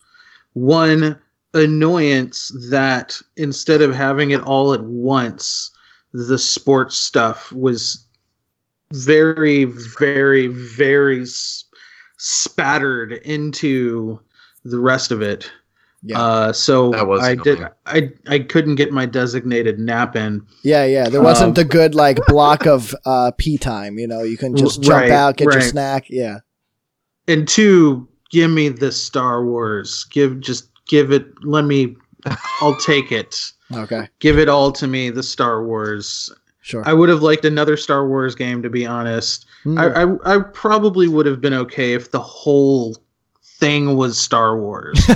One, 0.53 1.19
annoyance 1.55 2.53
that 2.69 3.19
instead 3.39 3.81
of 3.81 3.95
having 3.95 4.33
it 4.33 4.43
all 4.43 4.75
at 4.75 4.85
once, 4.85 5.71
the 6.13 6.39
sports 6.39 6.97
stuff 6.97 7.51
was 7.53 8.05
very, 8.93 9.65
very, 9.65 10.49
very 10.49 11.25
spattered 12.19 13.13
into 13.25 14.21
the 14.65 14.79
rest 14.79 15.11
of 15.11 15.23
it. 15.23 15.51
Yeah. 16.09 16.21
Uh, 16.23 16.53
so 16.53 16.91
That 16.93 17.07
was 17.09 17.21
I 17.23 17.35
did. 17.35 17.59
I 17.87 18.11
I 18.29 18.39
couldn't 18.39 18.77
get 18.77 18.93
my 18.93 19.07
designated 19.07 19.79
nap 19.81 20.15
in. 20.15 20.41
Yeah, 20.63 20.85
yeah. 20.85 21.09
There 21.09 21.21
wasn't 21.21 21.49
Um, 21.49 21.55
the 21.55 21.65
good 21.65 21.95
like 21.95 22.19
block 22.29 22.65
of 22.67 22.95
uh 23.05 23.33
pee 23.39 23.59
time, 23.59 23.99
you 23.99 24.07
know, 24.07 24.23
you 24.23 24.37
can 24.37 24.55
just 24.57 24.83
jump 24.83 25.01
Right, 25.03 25.11
out, 25.11 25.37
get 25.37 25.53
your 25.53 25.61
snack. 25.61 26.05
Yeah. 26.09 26.39
and 27.27 27.49
two, 27.49 28.09
give 28.31 28.51
me 28.51 28.69
the 28.69 28.93
Star 28.93 29.45
Wars. 29.45 30.05
Give 30.13 30.41
just 30.41 30.71
give 30.87 31.11
it. 31.13 31.27
Let 31.43 31.65
me. 31.65 31.97
I'll 32.61 32.77
take 32.77 33.11
it. 33.11 33.37
Okay. 33.75 34.09
Give 34.21 34.39
it 34.39 34.49
all 34.49 34.71
to 34.73 34.87
me. 34.87 35.11
The 35.11 35.23
Star 35.25 35.65
Wars. 35.65 36.31
Sure. 36.63 36.83
I 36.87 36.93
would 36.93 37.09
have 37.09 37.23
liked 37.23 37.45
another 37.45 37.77
Star 37.77 38.07
Wars 38.09 38.35
game, 38.35 38.63
to 38.63 38.71
be 38.71 38.85
honest. 38.87 39.47
Hmm. 39.65 39.79
I, 39.79 40.03
I 40.03 40.35
I 40.37 40.39
probably 40.53 41.09
would 41.09 41.27
have 41.27 41.41
been 41.41 41.55
okay 41.55 41.95
if 41.95 42.11
the 42.13 42.21
whole 42.21 42.97
thing 43.59 43.97
was 43.97 44.19
Star 44.21 44.59
Wars. 44.59 44.99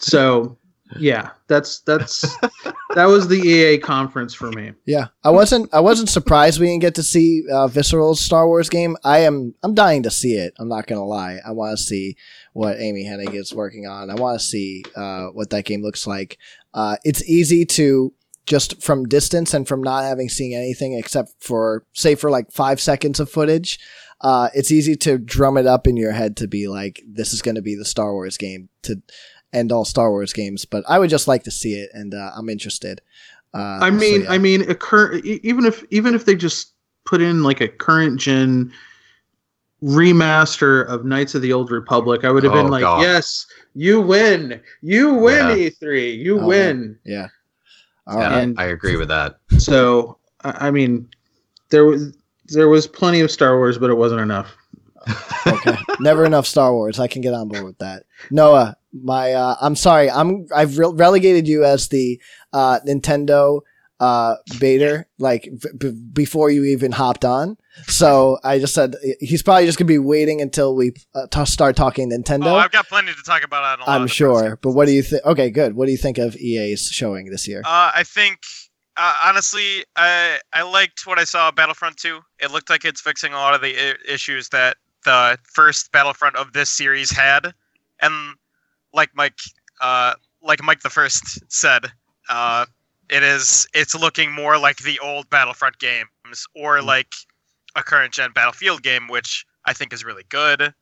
so, 0.00 0.58
yeah, 0.98 1.30
that's 1.46 1.80
that's 1.80 2.36
that 2.94 3.04
was 3.04 3.28
the 3.28 3.36
EA 3.36 3.78
conference 3.78 4.34
for 4.34 4.50
me. 4.50 4.72
Yeah, 4.86 5.08
I 5.22 5.30
wasn't. 5.30 5.72
I 5.72 5.80
wasn't 5.80 6.08
surprised 6.08 6.58
we 6.58 6.66
didn't 6.66 6.82
get 6.82 6.96
to 6.96 7.02
see 7.02 7.42
uh, 7.50 7.68
Visceral's 7.68 8.20
Star 8.20 8.46
Wars 8.46 8.68
game. 8.68 8.96
I 9.04 9.18
am. 9.20 9.54
I'm 9.62 9.74
dying 9.74 10.02
to 10.02 10.10
see 10.10 10.34
it. 10.34 10.54
I'm 10.58 10.68
not 10.68 10.86
gonna 10.86 11.04
lie. 11.04 11.38
I 11.46 11.52
want 11.52 11.78
to 11.78 11.82
see 11.82 12.16
what 12.54 12.80
Amy 12.80 13.04
Hennig 13.04 13.34
is 13.34 13.54
working 13.54 13.86
on. 13.86 14.10
I 14.10 14.14
want 14.14 14.40
to 14.40 14.44
see 14.44 14.82
uh, 14.96 15.26
what 15.26 15.50
that 15.50 15.64
game 15.64 15.82
looks 15.82 16.06
like. 16.06 16.38
Uh, 16.74 16.96
it's 17.04 17.22
easy 17.28 17.64
to 17.66 18.12
just 18.46 18.82
from 18.82 19.06
distance 19.06 19.54
and 19.54 19.68
from 19.68 19.82
not 19.82 20.04
having 20.04 20.28
seen 20.28 20.56
anything 20.56 20.94
except 20.94 21.30
for 21.40 21.84
say 21.92 22.14
for 22.14 22.30
like 22.30 22.50
five 22.50 22.80
seconds 22.80 23.20
of 23.20 23.30
footage. 23.30 23.78
Uh, 24.22 24.50
it's 24.54 24.70
easy 24.70 24.96
to 24.96 25.16
drum 25.16 25.56
it 25.56 25.66
up 25.66 25.86
in 25.86 25.96
your 25.96 26.12
head 26.12 26.36
to 26.36 26.46
be 26.46 26.68
like, 26.68 27.00
this 27.08 27.32
is 27.32 27.40
going 27.40 27.54
to 27.54 27.62
be 27.62 27.74
the 27.74 27.86
Star 27.86 28.12
Wars 28.12 28.36
game 28.36 28.68
to 28.82 29.00
end 29.52 29.72
all 29.72 29.84
Star 29.84 30.10
Wars 30.10 30.32
games. 30.32 30.64
But 30.64 30.84
I 30.88 30.98
would 30.98 31.10
just 31.10 31.28
like 31.28 31.42
to 31.44 31.50
see 31.50 31.74
it, 31.74 31.90
and 31.92 32.14
uh, 32.14 32.30
I'm 32.36 32.48
interested. 32.48 33.00
Uh, 33.52 33.78
I 33.82 33.90
so 33.90 33.96
mean, 33.96 34.22
yeah. 34.22 34.32
I 34.32 34.38
mean, 34.38 34.68
a 34.70 34.74
current 34.74 35.24
e- 35.24 35.40
even 35.42 35.64
if 35.66 35.84
even 35.90 36.14
if 36.14 36.24
they 36.24 36.34
just 36.36 36.72
put 37.06 37.20
in 37.20 37.42
like 37.42 37.60
a 37.60 37.68
current 37.68 38.20
gen 38.20 38.72
remaster 39.82 40.86
of 40.88 41.04
Knights 41.04 41.34
of 41.34 41.42
the 41.42 41.52
Old 41.52 41.70
Republic, 41.70 42.24
I 42.24 42.30
would 42.30 42.44
have 42.44 42.52
Oh, 42.52 42.56
been 42.62 42.68
like, 42.70 42.82
God. 42.82 43.02
yes, 43.02 43.46
you 43.74 44.00
win, 44.00 44.60
you 44.82 45.14
win, 45.14 45.58
Yeah. 45.58 45.68
E3, 45.70 46.18
you 46.18 46.38
Oh, 46.40 46.46
win. 46.46 46.98
Yeah. 47.04 47.28
All 48.06 48.18
yeah, 48.20 48.28
right. 48.28 48.42
And- 48.42 48.60
I 48.60 48.64
agree 48.66 48.96
with 48.96 49.08
that. 49.08 49.38
So, 49.58 50.18
I 50.44 50.68
I 50.68 50.70
mean, 50.70 51.08
there 51.70 51.84
was 51.84 52.16
there 52.46 52.68
was 52.68 52.86
plenty 52.86 53.20
of 53.20 53.30
Star 53.30 53.56
Wars, 53.56 53.78
but 53.78 53.90
it 53.90 53.94
wasn't 53.94 54.20
enough. 54.20 54.54
Okay. 55.46 55.76
Never 56.00 56.24
enough 56.26 56.46
Star 56.46 56.72
Wars. 56.74 56.98
I 57.00 57.06
can 57.06 57.22
get 57.22 57.32
on 57.32 57.48
board 57.48 57.64
with 57.64 57.78
that. 57.78 58.04
Noah, 58.30 58.76
my 58.92 59.32
uh, 59.32 59.56
I'm 59.60 59.76
sorry. 59.76 60.10
I'm 60.10 60.46
I've 60.54 60.78
re- 60.78 60.92
relegated 60.92 61.46
you 61.48 61.64
as 61.64 61.88
the 61.88 62.20
uh, 62.52 62.80
Nintendo 62.86 63.60
uh, 64.00 64.36
baiter 64.58 65.06
like 65.18 65.48
b- 65.78 65.92
before 66.12 66.50
you 66.50 66.64
even 66.64 66.90
hopped 66.90 67.24
on. 67.24 67.56
So 67.86 68.38
I 68.42 68.58
just 68.58 68.74
said 68.74 68.94
he's 69.20 69.42
probably 69.42 69.66
just 69.66 69.78
gonna 69.78 69.86
be 69.88 69.98
waiting 69.98 70.40
until 70.40 70.74
we 70.74 70.92
uh, 71.14 71.26
t- 71.30 71.44
start 71.44 71.76
talking 71.76 72.10
Nintendo. 72.10 72.46
Oh, 72.46 72.56
I've 72.56 72.70
got 72.72 72.88
plenty 72.88 73.12
to 73.12 73.22
talk 73.22 73.44
about. 73.44 73.62
On 73.62 73.86
a 73.86 73.90
lot 73.90 74.00
I'm 74.00 74.06
sure. 74.06 74.58
But 74.62 74.70
what 74.72 74.86
do 74.86 74.92
you 74.92 75.02
think? 75.02 75.24
Okay, 75.24 75.50
good. 75.50 75.74
What 75.76 75.86
do 75.86 75.92
you 75.92 75.98
think 75.98 76.18
of 76.18 76.34
EA's 76.36 76.88
showing 76.88 77.26
this 77.30 77.46
year? 77.46 77.60
Uh, 77.64 77.90
I 77.94 78.02
think 78.04 78.38
uh, 78.96 79.14
honestly, 79.24 79.84
I 79.96 80.38
I 80.52 80.62
liked 80.62 81.06
what 81.06 81.18
I 81.18 81.24
saw 81.24 81.50
Battlefront 81.50 81.96
2. 81.98 82.18
It 82.40 82.50
looked 82.50 82.70
like 82.70 82.84
it's 82.84 83.00
fixing 83.00 83.32
a 83.32 83.36
lot 83.36 83.54
of 83.54 83.60
the 83.60 83.76
I- 83.78 83.94
issues 84.12 84.48
that 84.48 84.78
the 85.04 85.38
first 85.54 85.92
Battlefront 85.92 86.36
of 86.36 86.52
this 86.52 86.68
series 86.70 87.10
had, 87.10 87.54
and 88.02 88.34
like 88.92 89.10
Mike, 89.14 89.38
uh, 89.80 90.14
like 90.42 90.62
Mike 90.62 90.80
the 90.80 90.90
First 90.90 91.40
said, 91.52 91.92
Uh, 92.28 92.66
it 93.08 93.24
is. 93.24 93.66
It's 93.74 93.94
looking 93.94 94.30
more 94.30 94.56
like 94.56 94.76
the 94.78 94.98
old 95.00 95.28
Battlefront 95.30 95.78
games, 95.78 96.46
or 96.54 96.78
Mm. 96.78 96.84
like 96.86 97.12
a 97.74 97.82
current 97.82 98.14
gen 98.14 98.30
Battlefield 98.32 98.82
game, 98.84 99.08
which 99.08 99.44
I 99.64 99.72
think 99.72 99.92
is 99.92 100.04
really 100.04 100.22
good. 100.28 100.72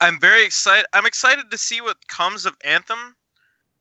I'm 0.00 0.20
very 0.20 0.44
excited. 0.44 0.86
I'm 0.92 1.06
excited 1.06 1.50
to 1.50 1.58
see 1.58 1.80
what 1.80 2.08
comes 2.08 2.44
of 2.44 2.56
Anthem. 2.64 3.16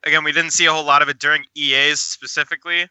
Again, 0.03 0.23
we 0.23 0.31
didn't 0.31 0.51
see 0.53 0.65
a 0.65 0.71
whole 0.71 0.83
lot 0.83 1.01
of 1.01 1.09
it 1.09 1.19
during 1.19 1.45
EA's 1.55 1.99
specifically. 1.99 2.87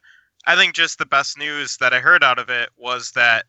I 0.47 0.57
think 0.57 0.75
just 0.75 0.99
the 0.99 1.07
best 1.07 1.39
news 1.39 1.77
that 1.79 1.95
I 1.95 2.01
heard 2.01 2.23
out 2.25 2.39
of 2.39 2.51
it 2.51 2.71
was 2.77 3.13
that 3.13 3.47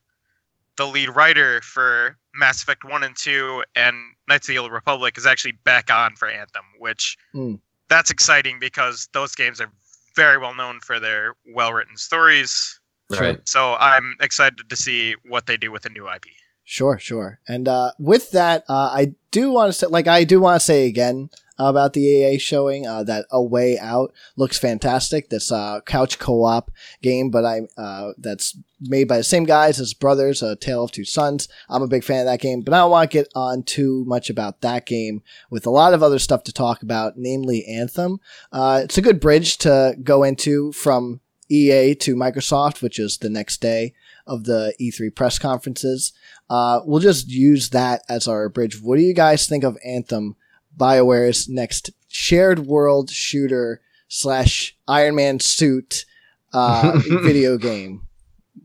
the 0.77 0.87
lead 0.87 1.09
writer 1.09 1.61
for 1.61 2.17
Mass 2.37 2.61
Effect 2.61 2.83
1 2.83 3.03
and 3.03 3.15
2 3.15 3.63
and 3.75 3.95
Knights 4.27 4.47
of 4.49 4.53
the 4.53 4.59
Old 4.59 4.71
Republic 4.71 5.17
is 5.17 5.25
actually 5.25 5.53
back 5.63 5.91
on 5.91 6.15
for 6.15 6.27
Anthem, 6.27 6.63
which 6.79 7.17
Mm. 7.33 7.59
that's 7.89 8.11
exciting 8.11 8.59
because 8.59 9.07
those 9.13 9.35
games 9.35 9.61
are 9.61 9.71
very 10.15 10.37
well 10.37 10.55
known 10.55 10.79
for 10.79 10.99
their 10.99 11.35
well 11.53 11.73
written 11.73 11.97
stories. 11.97 12.79
Right. 13.09 13.39
So 13.47 13.75
I'm 13.75 14.15
excited 14.21 14.69
to 14.69 14.75
see 14.75 15.15
what 15.27 15.45
they 15.45 15.57
do 15.57 15.71
with 15.71 15.85
a 15.85 15.89
new 15.89 16.07
IP. 16.09 16.25
Sure, 16.63 16.97
sure. 16.97 17.39
And 17.47 17.67
uh, 17.67 17.91
with 17.99 18.31
that, 18.31 18.63
uh, 18.67 18.89
I 18.91 19.13
do 19.29 19.51
want 19.51 19.69
to 19.71 19.73
say, 19.73 19.85
like, 19.87 20.07
I 20.07 20.23
do 20.23 20.39
want 20.39 20.59
to 20.59 20.65
say 20.65 20.87
again 20.87 21.29
about 21.57 21.93
the 21.93 22.01
EA 22.01 22.37
showing 22.37 22.85
uh, 22.85 23.03
that 23.03 23.25
A 23.31 23.41
Way 23.41 23.77
Out 23.79 24.13
looks 24.35 24.57
fantastic. 24.57 25.29
That's 25.29 25.51
a 25.51 25.81
couch 25.85 26.19
co-op 26.19 26.71
game, 27.01 27.29
but 27.29 27.45
I 27.45 27.61
uh, 27.77 28.13
that's 28.17 28.57
made 28.81 29.07
by 29.07 29.17
the 29.17 29.23
same 29.23 29.45
guys 29.45 29.79
as 29.79 29.93
Brothers, 29.93 30.43
A 30.43 30.55
Tale 30.55 30.83
of 30.83 30.91
Two 30.91 31.05
Sons. 31.05 31.47
I'm 31.69 31.81
a 31.81 31.87
big 31.87 32.03
fan 32.03 32.21
of 32.21 32.25
that 32.25 32.41
game, 32.41 32.61
but 32.61 32.73
I 32.73 32.79
don't 32.79 32.91
want 32.91 33.09
to 33.09 33.17
get 33.17 33.27
on 33.35 33.63
too 33.63 34.03
much 34.05 34.29
about 34.29 34.61
that 34.61 34.85
game 34.85 35.23
with 35.49 35.65
a 35.65 35.71
lot 35.71 35.93
of 35.93 36.03
other 36.03 36.19
stuff 36.19 36.43
to 36.43 36.53
talk 36.53 36.81
about, 36.81 37.17
namely 37.17 37.65
Anthem. 37.65 38.19
Uh, 38.51 38.81
it's 38.83 38.97
a 38.97 39.01
good 39.01 39.19
bridge 39.19 39.57
to 39.59 39.95
go 40.03 40.23
into 40.23 40.71
from 40.73 41.21
EA 41.49 41.95
to 41.95 42.15
Microsoft, 42.15 42.81
which 42.81 42.99
is 42.99 43.17
the 43.17 43.29
next 43.29 43.61
day 43.61 43.93
of 44.25 44.45
the 44.45 44.73
E3 44.79 45.13
press 45.13 45.37
conferences. 45.37 46.13
Uh, 46.49 46.81
we'll 46.85 46.99
just 46.99 47.29
use 47.29 47.69
that 47.69 48.01
as 48.09 48.27
our 48.27 48.49
bridge. 48.49 48.81
What 48.81 48.97
do 48.97 49.03
you 49.03 49.13
guys 49.13 49.47
think 49.47 49.63
of 49.63 49.77
Anthem, 49.85 50.35
BioWare's 50.77 51.47
next 51.49 51.91
shared 52.07 52.59
world 52.59 53.09
shooter 53.09 53.81
slash 54.07 54.75
Iron 54.87 55.15
Man 55.15 55.39
suit 55.39 56.05
uh, 56.53 56.99
video 57.23 57.57
game? 57.57 58.01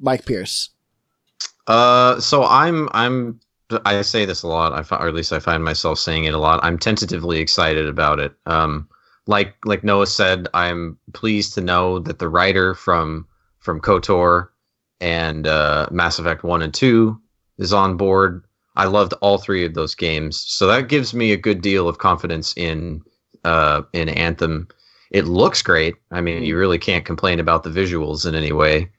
Mike 0.00 0.24
Pierce. 0.24 0.70
Uh, 1.66 2.18
so 2.20 2.44
I'm 2.44 2.88
I'm 2.92 3.40
I 3.84 4.02
say 4.02 4.24
this 4.24 4.42
a 4.42 4.48
lot. 4.48 4.72
I 4.72 4.96
or 4.96 5.08
at 5.08 5.14
least 5.14 5.32
I 5.32 5.38
find 5.38 5.64
myself 5.64 5.98
saying 5.98 6.24
it 6.24 6.34
a 6.34 6.38
lot. 6.38 6.60
I'm 6.62 6.78
tentatively 6.78 7.40
excited 7.40 7.86
about 7.86 8.18
it. 8.18 8.34
Um, 8.46 8.88
like 9.26 9.54
like 9.64 9.84
Noah 9.84 10.06
said, 10.06 10.48
I'm 10.54 10.98
pleased 11.12 11.54
to 11.54 11.60
know 11.60 11.98
that 12.00 12.18
the 12.18 12.28
writer 12.28 12.74
from 12.74 13.26
from 13.58 13.80
Kotor 13.80 14.48
and 15.00 15.46
uh, 15.46 15.86
Mass 15.90 16.18
Effect 16.18 16.42
One 16.42 16.62
and 16.62 16.74
Two 16.74 17.20
is 17.58 17.72
on 17.72 17.96
board. 17.96 18.44
I 18.76 18.84
loved 18.86 19.12
all 19.20 19.38
three 19.38 19.64
of 19.64 19.74
those 19.74 19.94
games, 19.94 20.36
so 20.46 20.66
that 20.66 20.88
gives 20.88 21.12
me 21.14 21.32
a 21.32 21.36
good 21.36 21.60
deal 21.60 21.88
of 21.88 21.98
confidence 21.98 22.54
in 22.56 23.02
uh, 23.44 23.82
in 23.92 24.08
Anthem. 24.10 24.68
It 25.10 25.24
looks 25.26 25.60
great. 25.62 25.94
I 26.12 26.20
mean, 26.20 26.42
you 26.44 26.56
really 26.56 26.78
can't 26.78 27.04
complain 27.04 27.40
about 27.40 27.62
the 27.64 27.70
visuals 27.70 28.26
in 28.26 28.34
any 28.34 28.52
way. 28.52 28.90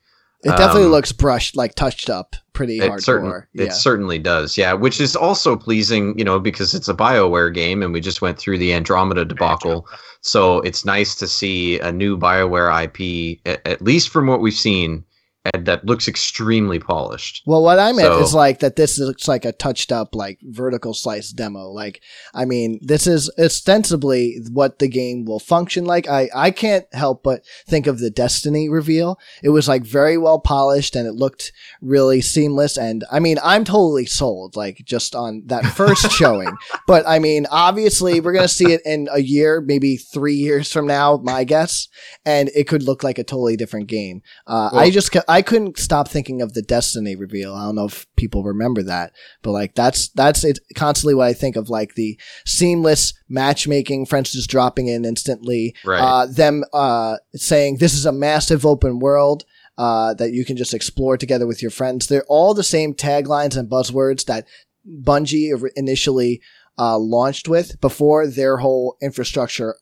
It 0.44 0.50
definitely 0.50 0.86
Um, 0.86 0.92
looks 0.92 1.12
brushed, 1.12 1.56
like 1.56 1.76
touched 1.76 2.10
up, 2.10 2.36
pretty 2.54 2.80
It, 2.80 2.90
hardcore. 2.90 3.02
certain, 3.02 3.44
yeah. 3.54 3.66
it 3.66 3.74
certainly 3.74 4.18
does, 4.18 4.58
yeah. 4.58 4.74
Which 4.74 5.00
is 5.00 5.16
also 5.16 5.56
pleasing, 5.56 6.18
you 6.18 6.26
know, 6.26 6.40
because 6.40 6.74
it's 6.74 6.90
a 6.90 6.96
Bioware 6.96 7.54
game, 7.54 7.84
and 7.84 7.94
we 7.94 8.02
just 8.02 8.24
went 8.24 8.40
through 8.40 8.58
the 8.58 8.74
Andromeda 8.74 9.24
debacle. 9.24 9.88
So 10.22 10.58
it's 10.62 10.84
nice 10.84 11.14
to 11.16 11.28
see 11.28 11.80
a 11.80 11.92
new 11.92 12.18
Bioware 12.18 12.72
IP, 12.86 13.40
at, 13.46 13.66
at 13.68 13.82
least 13.84 14.10
from 14.10 14.26
what 14.26 14.42
we've 14.42 14.54
seen, 14.54 15.06
and 15.54 15.66
that 15.66 15.86
looks 15.86 16.08
extremely 16.08 16.78
polished. 16.78 17.42
Well, 17.48 17.64
what 17.64 17.80
I 17.80 17.92
meant 17.94 18.14
So- 18.14 18.22
is 18.22 18.34
like 18.34 18.60
that 18.60 18.76
this 18.76 19.00
looks 19.00 19.28
like 19.28 19.44
a 19.44 19.52
touched 19.52 19.92
up, 19.92 20.14
like 20.14 20.40
vertical 20.44 20.94
slice 20.94 21.32
demo. 21.32 21.70
Like, 21.70 22.02
I 22.34 22.46
mean, 22.46 22.80
this 22.82 23.08
is 23.08 23.30
ostensibly 23.40 24.40
what 24.52 24.80
the 24.80 24.88
game 24.88 25.26
will 25.26 25.40
function 25.40 25.86
like. 25.86 26.08
I, 26.08 26.30
I 26.36 26.52
can't 26.52 26.86
help 26.94 27.24
but 27.24 27.44
think 27.68 27.88
of 27.88 28.00
the 28.00 28.12
Destiny 28.12 28.70
reveal. 28.70 29.18
It 29.42 29.50
was 29.50 29.68
like 29.68 29.84
very 29.84 30.18
well 30.18 30.40
polished 30.40 30.96
and 30.96 31.08
it 31.08 31.14
looked 31.14 31.52
really 31.82 32.22
seamless. 32.22 32.78
And 32.78 33.04
I 33.12 33.20
mean, 33.20 33.38
I'm 33.44 33.64
totally 33.64 34.06
sold, 34.06 34.56
like 34.56 34.84
just 34.86 35.16
on 35.16 35.44
that 35.48 35.66
first 35.66 36.12
showing. 36.12 36.56
But 36.86 37.08
I 37.08 37.18
mean, 37.18 37.48
obviously 37.50 38.20
we're 38.20 38.34
going 38.34 38.48
to 38.48 38.54
see 38.54 38.74
it 38.74 38.82
in 38.86 39.08
a 39.12 39.22
year, 39.22 39.60
maybe 39.62 39.98
three 39.98 40.36
years 40.36 40.72
from 40.72 40.86
now, 40.86 41.18
my 41.18 41.44
guess. 41.46 41.88
And 42.26 42.50
it 42.54 42.68
could 42.68 42.84
look 42.84 43.04
like 43.04 43.18
a 43.18 43.24
totally 43.24 43.56
different 43.58 43.88
game. 43.88 44.22
Uh, 44.46 44.70
I 44.74 44.92
just, 44.92 45.16
I 45.32 45.42
couldn't 45.42 45.78
stop 45.78 46.08
thinking 46.10 46.42
of 46.42 46.54
the 46.54 46.62
Destiny 46.62 47.16
reveal. 47.16 47.54
I 47.56 47.66
don't 47.66 47.76
know 47.76 47.86
if 47.86 48.06
people 48.18 48.44
remember 48.44 48.84
that, 48.84 49.14
but 49.44 49.52
like 49.52 49.76
that's, 49.76 50.10
that's 50.10 50.44
it 50.44 50.60
constantly 50.76 51.16
what 51.16 51.28
I 51.28 51.34
think 51.34 51.56
of 51.56 51.70
like 51.70 51.96
the 51.96 52.20
seamless 52.46 53.14
matchmaking, 53.30 54.08
friends 54.08 54.34
just 54.34 54.50
dropping 54.50 54.88
in 54.88 55.06
instantly, 55.06 55.74
Right. 55.86 56.00
uh, 56.02 56.26
them, 56.26 56.64
uh, 56.74 57.18
saying 57.34 57.78
this 57.78 57.94
is 57.94 58.06
a 58.06 58.12
massive 58.12 58.66
open 58.66 59.00
world. 59.00 59.46
Uh, 59.78 60.14
that 60.14 60.32
you 60.32 60.46
can 60.46 60.58
just 60.58 60.74
explore 60.76 61.18
together 61.18 61.48
with 61.48 61.62
your 61.62 61.72
friends. 61.72 62.06
They're 62.06 62.26
all 62.28 62.54
the 62.54 62.62
same 62.64 62.94
taglines 62.94 63.58
and 63.58 63.70
buzzwords 63.70 64.26
that 64.26 64.46
Bungie 64.86 65.58
initially 65.76 66.42
uh, 66.78 67.00
launched 67.00 67.48
with 67.48 67.80
before 67.82 68.28
their 68.28 68.58
whole 68.58 68.98
infrastructure 69.02 69.76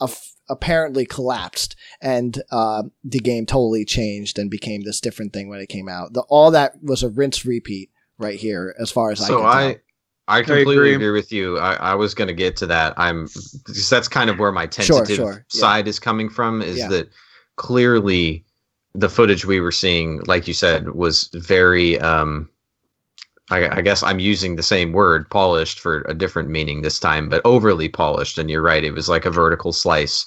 af- 0.00 0.31
apparently 0.48 1.06
collapsed 1.06 1.76
and 2.00 2.42
uh, 2.50 2.82
the 3.04 3.18
game 3.20 3.46
totally 3.46 3.84
changed 3.84 4.38
and 4.38 4.50
became 4.50 4.82
this 4.82 5.00
different 5.00 5.32
thing 5.32 5.48
when 5.48 5.60
it 5.60 5.68
came 5.68 5.88
out. 5.88 6.12
The, 6.12 6.22
all 6.22 6.50
that 6.50 6.82
was 6.82 7.02
a 7.02 7.08
rinse 7.08 7.44
repeat 7.46 7.90
right 8.18 8.38
here, 8.38 8.74
as 8.78 8.90
far 8.90 9.10
as 9.10 9.20
I 9.22 9.26
so 9.26 9.38
can 9.38 9.46
I, 9.46 9.72
tell. 9.72 9.80
I 10.28 10.42
completely 10.42 10.74
agree. 10.76 10.94
agree. 10.94 11.10
with 11.10 11.32
you. 11.32 11.58
I, 11.58 11.74
I 11.74 11.94
was 11.94 12.14
going 12.14 12.28
to 12.28 12.34
get 12.34 12.56
to 12.58 12.66
that. 12.66 12.94
I'm 12.96 13.24
because 13.24 13.90
that's 13.90 14.08
kind 14.08 14.30
of 14.30 14.38
where 14.38 14.52
my 14.52 14.68
Sure, 14.70 14.98
tentative 14.98 15.16
sure, 15.16 15.46
yeah. 15.52 15.60
side 15.60 15.88
is 15.88 15.98
coming 15.98 16.28
from. 16.28 16.62
Is 16.62 16.78
Yeah. 16.78 16.88
that 16.88 17.10
clearly 17.56 18.44
the 18.94 19.08
footage 19.08 19.44
we 19.44 19.60
were 19.60 19.72
seeing, 19.72 20.20
like 20.26 20.46
you 20.48 20.54
said, 20.54 20.90
was 20.90 21.28
very. 21.34 21.98
Um, 22.00 22.48
I, 23.50 23.78
I 23.78 23.80
guess 23.80 24.02
I'm 24.02 24.18
using 24.20 24.56
the 24.56 24.62
same 24.62 24.92
word, 24.92 25.28
polished, 25.30 25.80
for 25.80 26.02
a 26.08 26.14
different 26.14 26.48
meaning 26.48 26.82
this 26.82 26.98
time, 27.00 27.28
but 27.28 27.42
overly 27.44 27.88
polished. 27.88 28.38
And 28.38 28.50
you're 28.50 28.62
right; 28.62 28.84
it 28.84 28.92
was 28.92 29.08
like 29.08 29.24
a 29.26 29.30
vertical 29.30 29.72
slice. 29.72 30.26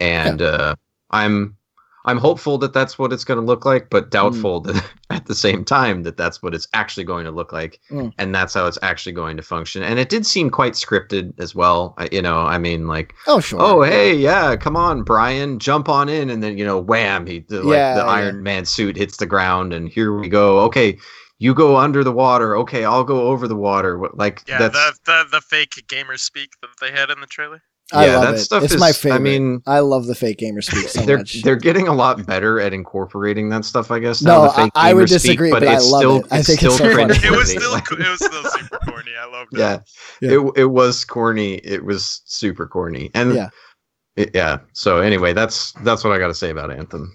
And 0.00 0.42
uh, 0.42 0.76
I'm 1.10 1.56
I'm 2.04 2.18
hopeful 2.18 2.56
that 2.58 2.72
that's 2.72 2.98
what 3.00 3.12
it's 3.12 3.24
going 3.24 3.40
to 3.40 3.44
look 3.44 3.64
like, 3.64 3.90
but 3.90 4.10
doubtful 4.10 4.60
that 4.60 4.84
at 5.10 5.26
the 5.26 5.34
same 5.34 5.64
time 5.64 6.04
that 6.04 6.16
that's 6.16 6.40
what 6.40 6.54
it's 6.54 6.68
actually 6.72 7.02
going 7.02 7.24
to 7.24 7.32
look 7.32 7.52
like, 7.52 7.80
Mm. 7.90 8.12
and 8.18 8.32
that's 8.34 8.54
how 8.54 8.66
it's 8.66 8.78
actually 8.82 9.12
going 9.12 9.36
to 9.38 9.42
function. 9.42 9.82
And 9.82 9.98
it 9.98 10.08
did 10.08 10.24
seem 10.24 10.48
quite 10.50 10.74
scripted 10.74 11.32
as 11.40 11.54
well. 11.54 11.94
I, 11.98 12.08
you 12.12 12.22
know, 12.22 12.38
I 12.38 12.58
mean, 12.58 12.86
like, 12.86 13.12
Oh, 13.26 13.40
sure. 13.40 13.58
oh 13.60 13.82
hey, 13.82 14.14
yeah, 14.14 14.54
come 14.54 14.76
on, 14.76 15.02
Brian, 15.02 15.58
jump 15.58 15.88
on 15.88 16.08
in, 16.08 16.30
and 16.30 16.42
then 16.42 16.56
you 16.56 16.64
know, 16.64 16.78
wham, 16.78 17.26
he 17.26 17.40
the, 17.40 17.56
like 17.56 17.64
the 17.64 17.74
yeah. 17.74 18.04
Iron 18.04 18.42
Man 18.44 18.66
suit 18.66 18.96
hits 18.96 19.16
the 19.16 19.26
ground, 19.26 19.72
and 19.72 19.88
here 19.88 20.16
we 20.16 20.28
go. 20.28 20.60
Okay, 20.60 20.98
you 21.38 21.54
go 21.54 21.76
under 21.76 22.02
the 22.04 22.12
water. 22.12 22.56
Okay, 22.56 22.84
I'll 22.84 23.04
go 23.04 23.28
over 23.28 23.46
the 23.48 23.56
water. 23.56 23.98
Like 24.14 24.42
Yeah, 24.48 24.68
that's 24.68 24.98
the, 25.00 25.24
the 25.30 25.36
the 25.36 25.40
fake 25.40 25.84
gamer 25.88 26.16
speak 26.16 26.50
that 26.62 26.70
they 26.80 26.90
had 26.90 27.10
in 27.10 27.20
the 27.20 27.26
trailer. 27.26 27.62
I 27.92 28.06
yeah, 28.06 28.16
love 28.16 28.22
that 28.24 28.34
it. 28.34 28.38
stuff 28.38 28.62
it's 28.64 28.74
is- 28.74 28.80
my 28.80 28.90
favorite. 28.90 29.16
I 29.16 29.20
mean- 29.20 29.62
I 29.64 29.78
love 29.78 30.06
the 30.06 30.14
fake 30.16 30.38
gamer 30.38 30.60
speak 30.60 30.88
so 30.88 31.02
they're 31.02 31.18
much. 31.18 31.42
they're 31.42 31.54
getting 31.54 31.86
a 31.86 31.92
lot 31.94 32.26
better 32.26 32.58
at 32.58 32.72
incorporating 32.72 33.48
that 33.50 33.64
stuff, 33.64 33.92
I 33.92 34.00
guess. 34.00 34.22
No, 34.22 34.42
the 34.42 34.48
fake 34.50 34.72
I- 34.74 34.90
I 34.90 34.92
would 34.92 35.06
gamer 35.06 35.18
speak, 35.18 35.22
disagree, 35.38 35.50
but, 35.52 35.60
but 35.60 35.68
I 35.68 35.74
it's 35.76 35.88
love 35.90 36.00
still 36.00 36.16
it. 36.16 36.26
I 36.32 36.38
it's 36.38 36.46
think 36.48 36.62
it's 36.64 36.74
still 36.74 36.90
so 36.90 36.96
funny. 36.96 37.14
It 37.24 37.30
was 37.30 37.48
still 37.50 37.74
it 37.76 38.08
was 38.10 38.18
still 38.24 38.44
super 38.50 38.78
corny. 38.88 39.12
I 39.20 39.26
loved 39.30 39.52
it. 39.54 39.58
yeah, 39.60 39.78
Yeah. 40.20 40.30
It, 40.40 40.52
it 40.56 40.64
was 40.64 41.04
corny. 41.04 41.54
It 41.56 41.84
was 41.84 42.22
super 42.24 42.66
corny, 42.66 43.10
and 43.14 43.34
Yeah. 43.34 43.50
it- 44.16 44.30
yeah. 44.34 44.58
So 44.72 44.98
anyway, 44.98 45.32
that's 45.32 45.70
that's 45.84 46.02
what 46.02 46.12
I 46.12 46.18
got 46.18 46.26
to 46.28 46.34
say 46.34 46.50
about 46.50 46.72
Anthem. 46.72 47.14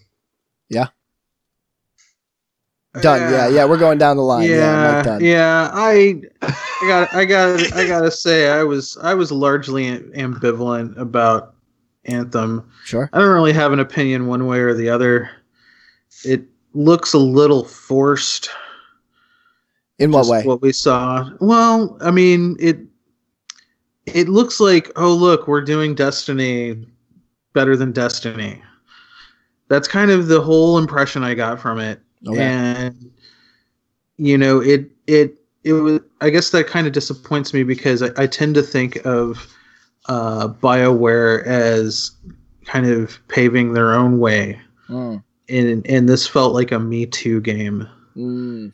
Done. 2.99 3.31
Yeah, 3.31 3.47
yeah. 3.47 3.65
We're 3.65 3.77
going 3.77 3.97
down 3.97 4.17
the 4.17 4.23
line. 4.23 4.49
Yeah, 4.49 5.03
yeah, 5.05 5.17
yeah. 5.19 5.71
I, 5.73 6.21
I 6.41 6.87
got, 6.87 7.13
I 7.13 7.25
got, 7.25 7.73
I 7.73 7.87
gotta 7.87 8.11
say, 8.11 8.49
I 8.49 8.63
was, 8.63 8.97
I 9.01 9.13
was 9.13 9.31
largely 9.31 9.99
ambivalent 9.99 10.97
about 10.97 11.55
Anthem. 12.05 12.69
Sure. 12.83 13.09
I 13.13 13.19
don't 13.19 13.29
really 13.29 13.53
have 13.53 13.71
an 13.71 13.79
opinion 13.79 14.27
one 14.27 14.47
way 14.47 14.59
or 14.59 14.73
the 14.73 14.89
other. 14.89 15.29
It 16.25 16.43
looks 16.73 17.13
a 17.13 17.19
little 17.19 17.63
forced. 17.63 18.49
In 19.99 20.11
what 20.11 20.25
way? 20.25 20.41
What 20.43 20.63
we 20.63 20.71
saw. 20.71 21.29
Well, 21.39 21.95
I 22.01 22.09
mean, 22.09 22.57
it 22.59 22.79
it 24.07 24.27
looks 24.27 24.59
like, 24.59 24.91
oh 24.95 25.13
look, 25.13 25.47
we're 25.47 25.61
doing 25.61 25.93
Destiny 25.93 26.87
better 27.53 27.77
than 27.77 27.91
Destiny. 27.91 28.63
That's 29.67 29.87
kind 29.87 30.09
of 30.09 30.27
the 30.27 30.41
whole 30.41 30.79
impression 30.79 31.23
I 31.23 31.35
got 31.35 31.59
from 31.59 31.77
it. 31.77 32.01
Okay. 32.27 32.41
And 32.41 33.11
you 34.17 34.37
know, 34.37 34.61
it 34.61 34.89
it 35.07 35.35
it 35.63 35.73
was 35.73 35.99
I 36.21 36.29
guess 36.29 36.49
that 36.51 36.67
kind 36.67 36.87
of 36.87 36.93
disappoints 36.93 37.53
me 37.53 37.63
because 37.63 38.01
I, 38.03 38.09
I 38.17 38.27
tend 38.27 38.55
to 38.55 38.61
think 38.63 39.03
of 39.05 39.47
uh 40.07 40.47
BioWare 40.49 41.45
as 41.45 42.11
kind 42.65 42.85
of 42.85 43.19
paving 43.27 43.73
their 43.73 43.93
own 43.93 44.19
way, 44.19 44.59
Mm, 44.89 45.23
and 45.49 45.85
and 45.87 46.09
this 46.09 46.27
felt 46.27 46.53
like 46.53 46.71
a 46.71 46.79
Me 46.79 47.05
Too 47.05 47.41
game. 47.41 47.87
mm. 48.15 48.71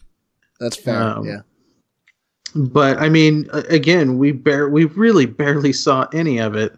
That's 0.59 0.75
fair. 0.75 0.99
Um, 1.01 1.25
yeah. 1.25 1.41
But 2.55 2.97
I 2.97 3.09
mean, 3.09 3.47
again, 3.53 4.17
we 4.17 4.31
bare 4.31 4.69
we 4.69 4.85
really 4.85 5.25
barely 5.25 5.73
saw 5.73 6.07
any 6.13 6.39
of 6.39 6.55
it, 6.55 6.75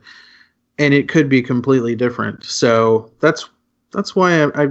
and 0.77 0.93
it 0.93 1.07
could 1.07 1.29
be 1.29 1.41
completely 1.41 1.95
different. 1.95 2.43
So 2.43 3.11
that's 3.21 3.49
that's 3.91 4.15
why 4.15 4.43
I, 4.43 4.63
I 4.63 4.67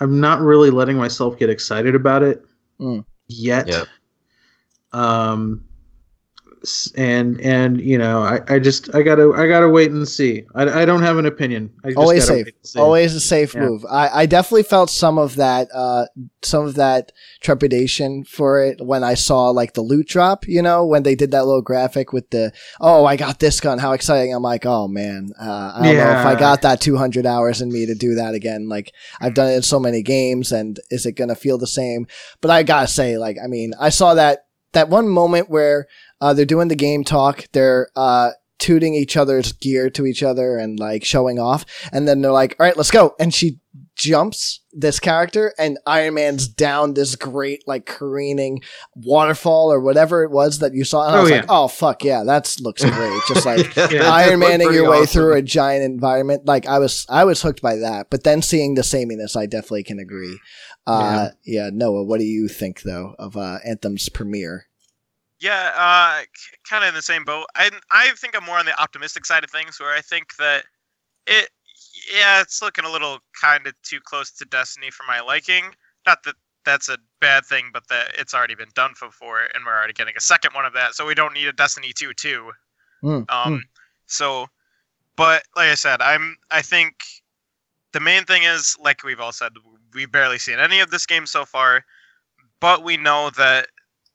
I'm 0.00 0.20
not 0.20 0.40
really 0.40 0.70
letting 0.70 0.96
myself 0.96 1.38
get 1.38 1.50
excited 1.50 1.94
about 1.94 2.22
it 2.22 2.44
Mm. 2.80 3.04
yet. 3.28 3.68
Yep. 3.68 3.86
Um, 4.92 5.64
s- 5.64 5.69
and 6.96 7.40
and 7.40 7.80
you 7.80 7.96
know, 7.96 8.22
I, 8.22 8.40
I 8.48 8.58
just 8.58 8.94
I 8.94 9.02
gotta 9.02 9.32
I 9.32 9.46
gotta 9.46 9.68
wait 9.68 9.90
and 9.90 10.06
see. 10.06 10.44
I, 10.54 10.82
I 10.82 10.84
don't 10.84 11.02
have 11.02 11.16
an 11.18 11.26
opinion. 11.26 11.70
I 11.84 11.88
just 11.88 11.98
Always 11.98 12.26
safe. 12.26 12.46
Always 12.76 13.14
a 13.14 13.20
safe 13.20 13.54
Yeah. 13.54 13.62
move. 13.62 13.84
I, 13.90 14.08
I 14.08 14.26
definitely 14.26 14.64
felt 14.64 14.90
some 14.90 15.18
of 15.18 15.36
that, 15.36 15.68
uh, 15.74 16.06
some 16.42 16.66
of 16.66 16.74
that 16.74 17.12
trepidation 17.40 18.24
for 18.24 18.62
it 18.62 18.80
when 18.80 19.02
I 19.02 19.14
saw 19.14 19.48
like 19.50 19.72
the 19.74 19.80
loot 19.80 20.08
drop, 20.08 20.46
you 20.46 20.60
know, 20.62 20.84
when 20.84 21.02
they 21.02 21.14
did 21.14 21.30
that 21.30 21.46
little 21.46 21.62
graphic 21.62 22.12
with 22.12 22.30
the, 22.30 22.52
oh, 22.80 23.04
I 23.04 23.16
got 23.16 23.38
this 23.38 23.60
gun. 23.60 23.78
How 23.78 23.92
exciting. 23.92 24.34
I'm 24.34 24.42
like, 24.42 24.66
oh 24.66 24.88
man, 24.88 25.30
uh, 25.40 25.72
I 25.76 25.82
don't 25.82 25.96
know 25.96 26.20
if 26.20 26.26
I 26.26 26.34
got 26.38 26.62
that 26.62 26.80
200 26.80 27.26
hours 27.26 27.60
in 27.60 27.72
me 27.72 27.86
to 27.86 27.94
do 27.94 28.14
that 28.16 28.34
again. 28.34 28.68
Like 28.68 28.92
I've 29.20 29.34
done 29.34 29.48
it 29.50 29.56
in 29.56 29.62
so 29.62 29.80
many 29.80 30.02
games 30.02 30.52
and 30.52 30.78
is 30.90 31.06
it 31.06 31.16
to 31.16 31.34
feel 31.34 31.58
the 31.58 31.66
same? 31.66 32.06
But 32.40 32.50
I 32.50 32.62
gotta 32.62 32.86
say, 32.86 33.18
like, 33.18 33.36
I 33.42 33.46
mean, 33.46 33.72
I 33.80 33.88
saw 33.90 34.14
that, 34.14 34.46
that 34.72 34.88
one 34.88 35.08
moment 35.08 35.50
where, 35.50 35.86
uh, 36.20 36.32
they're 36.34 36.44
doing 36.44 36.68
the 36.68 36.76
game 36.76 37.04
talk. 37.04 37.46
They're, 37.52 37.88
uh, 37.96 38.30
tooting 38.58 38.92
each 38.94 39.16
other's 39.16 39.52
gear 39.52 39.88
to 39.88 40.04
each 40.04 40.22
other 40.22 40.58
and 40.58 40.78
like 40.78 41.02
showing 41.02 41.38
off. 41.38 41.64
And 41.94 42.06
then 42.06 42.20
they're 42.20 42.30
like, 42.30 42.56
all 42.60 42.66
right, 42.66 42.76
let's 42.76 42.90
go. 42.90 43.14
And 43.18 43.32
she 43.32 43.58
jumps 43.96 44.60
this 44.70 45.00
character 45.00 45.54
and 45.58 45.78
Iron 45.86 46.12
Man's 46.14 46.46
down 46.46 46.92
this 46.92 47.16
great 47.16 47.66
like 47.66 47.86
careening 47.86 48.60
waterfall 48.94 49.72
or 49.72 49.80
whatever 49.80 50.22
it 50.24 50.30
was 50.30 50.58
that 50.58 50.74
you 50.74 50.84
saw. 50.84 51.06
And 51.06 51.16
I 51.16 51.18
Oh, 51.18 51.22
was 51.22 51.30
yeah. 51.30 51.36
like, 51.38 51.46
oh 51.48 51.68
fuck 51.68 52.04
yeah, 52.04 52.22
that 52.24 52.54
looks 52.60 52.84
great. 52.84 53.22
Just 53.28 53.46
like 53.46 53.72
did 53.72 54.02
Iron 54.02 54.40
pretty 54.40 54.62
your 54.74 54.90
way 54.90 54.98
awesome. 54.98 55.06
through 55.06 55.34
a 55.36 55.42
giant 55.42 55.82
environment. 55.82 56.44
Like 56.44 56.66
I 56.66 56.78
was, 56.80 57.06
I 57.08 57.24
was 57.24 57.40
hooked 57.40 57.62
by 57.62 57.76
that. 57.76 58.08
But 58.10 58.24
then 58.24 58.42
seeing 58.42 58.74
the 58.74 58.82
sameness, 58.82 59.36
I 59.36 59.46
definitely 59.46 59.84
can 59.84 59.98
agree. 59.98 60.38
Uh, 60.86 61.28
yeah. 61.46 61.70
Noah, 61.72 62.04
what 62.04 62.18
do 62.20 62.26
you 62.26 62.46
think 62.46 62.82
though 62.82 63.14
of 63.18 63.38
uh, 63.38 63.58
Anthem's 63.64 64.10
premiere? 64.10 64.66
Yeah, 65.40 65.72
uh, 65.74 66.22
kind 66.68 66.84
of 66.84 66.88
in 66.88 66.94
the 66.94 67.02
same 67.02 67.24
boat. 67.24 67.46
I 67.54 67.70
I 67.90 68.10
think 68.16 68.36
I'm 68.36 68.44
more 68.44 68.58
on 68.58 68.66
the 68.66 68.78
optimistic 68.80 69.24
side 69.24 69.42
of 69.44 69.50
things, 69.50 69.80
where 69.80 69.94
I 69.94 70.00
think 70.02 70.36
that 70.36 70.64
it, 71.26 71.48
yeah, 72.14 72.40
it's 72.42 72.60
looking 72.60 72.84
a 72.84 72.90
little 72.90 73.18
kind 73.40 73.66
of 73.66 73.74
too 73.82 74.00
close 74.00 74.30
to 74.32 74.44
Destiny 74.44 74.90
for 74.90 75.04
my 75.08 75.20
liking. 75.20 75.64
Not 76.06 76.22
that 76.24 76.34
that's 76.64 76.88
a 76.90 76.98
bad 77.20 77.46
thing, 77.46 77.70
but 77.72 77.88
that 77.88 78.14
it's 78.18 78.34
already 78.34 78.54
been 78.54 78.68
done 78.74 78.94
for 78.94 79.08
before, 79.08 79.40
and 79.54 79.64
we're 79.64 79.76
already 79.76 79.94
getting 79.94 80.14
a 80.16 80.20
second 80.20 80.52
one 80.54 80.66
of 80.66 80.74
that, 80.74 80.94
so 80.94 81.06
we 81.06 81.14
don't 81.14 81.32
need 81.34 81.46
a 81.46 81.52
Destiny 81.52 81.92
two 81.94 82.12
too. 82.12 82.52
Mm, 83.02 83.30
Um, 83.30 83.64
so, 84.06 84.46
but 85.16 85.44
like 85.56 85.68
I 85.70 85.74
said, 85.74 86.02
I'm 86.02 86.36
I 86.50 86.62
think 86.62 86.96
the 87.92 88.00
main 88.00 88.24
thing 88.24 88.42
is 88.42 88.76
like 88.80 89.02
we've 89.04 89.20
all 89.20 89.32
said, 89.32 89.52
we've 89.94 90.12
barely 90.12 90.38
seen 90.38 90.58
any 90.58 90.80
of 90.80 90.90
this 90.90 91.06
game 91.06 91.26
so 91.26 91.44
far, 91.44 91.84
but 92.60 92.84
we 92.84 92.96
know 92.96 93.30
that 93.30 93.68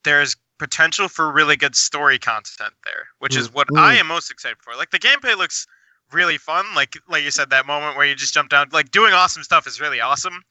there's 0.03 0.35
potential 0.60 1.08
for 1.08 1.32
really 1.32 1.56
good 1.56 1.76
story 1.76 2.18
content 2.18 2.74
there, 2.86 3.08
which 3.20 3.36
is 3.36 3.54
what. 3.54 3.68
I 3.78 3.96
am 3.96 4.08
most 4.08 4.32
excited 4.32 4.58
for. 4.62 4.76
Like 4.76 4.91
the 4.91 5.00
gameplay 5.00 5.38
looks 5.38 5.68
really 6.12 6.38
fun. 6.38 6.65
Like 6.76 6.98
like 7.08 7.24
you 7.24 7.32
said, 7.32 7.50
that 7.50 7.65
moment 7.65 7.98
where 7.98 8.06
you 8.06 8.15
just 8.15 8.34
jump 8.34 8.50
down, 8.50 8.68
like 8.72 8.91
doing 8.91 9.13
awesome 9.13 9.44
stuff 9.44 9.68
is 9.68 9.80
really 9.80 10.02
awesome. 10.02 10.41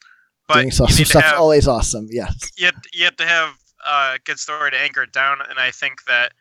But 0.47 0.55
Doing 0.55 0.67
you 0.67 0.73
some 0.73 0.89
stuff 0.89 1.25
have, 1.25 1.39
always 1.39 1.67
awesome. 1.67 2.09
Yes. 2.11 2.51
you 2.59 2.67
have, 2.67 2.75
you 2.93 3.05
have 3.05 3.17
to 3.17 3.27
have 3.27 3.55
a 3.87 4.19
good 4.25 4.39
story 4.39 4.71
to 4.71 4.79
anchor 4.79 5.05
it 5.05 5.13
down, 5.13 5.39
and 5.49 5.59
I 5.59 5.71
think 5.71 6.05
that 6.07 6.33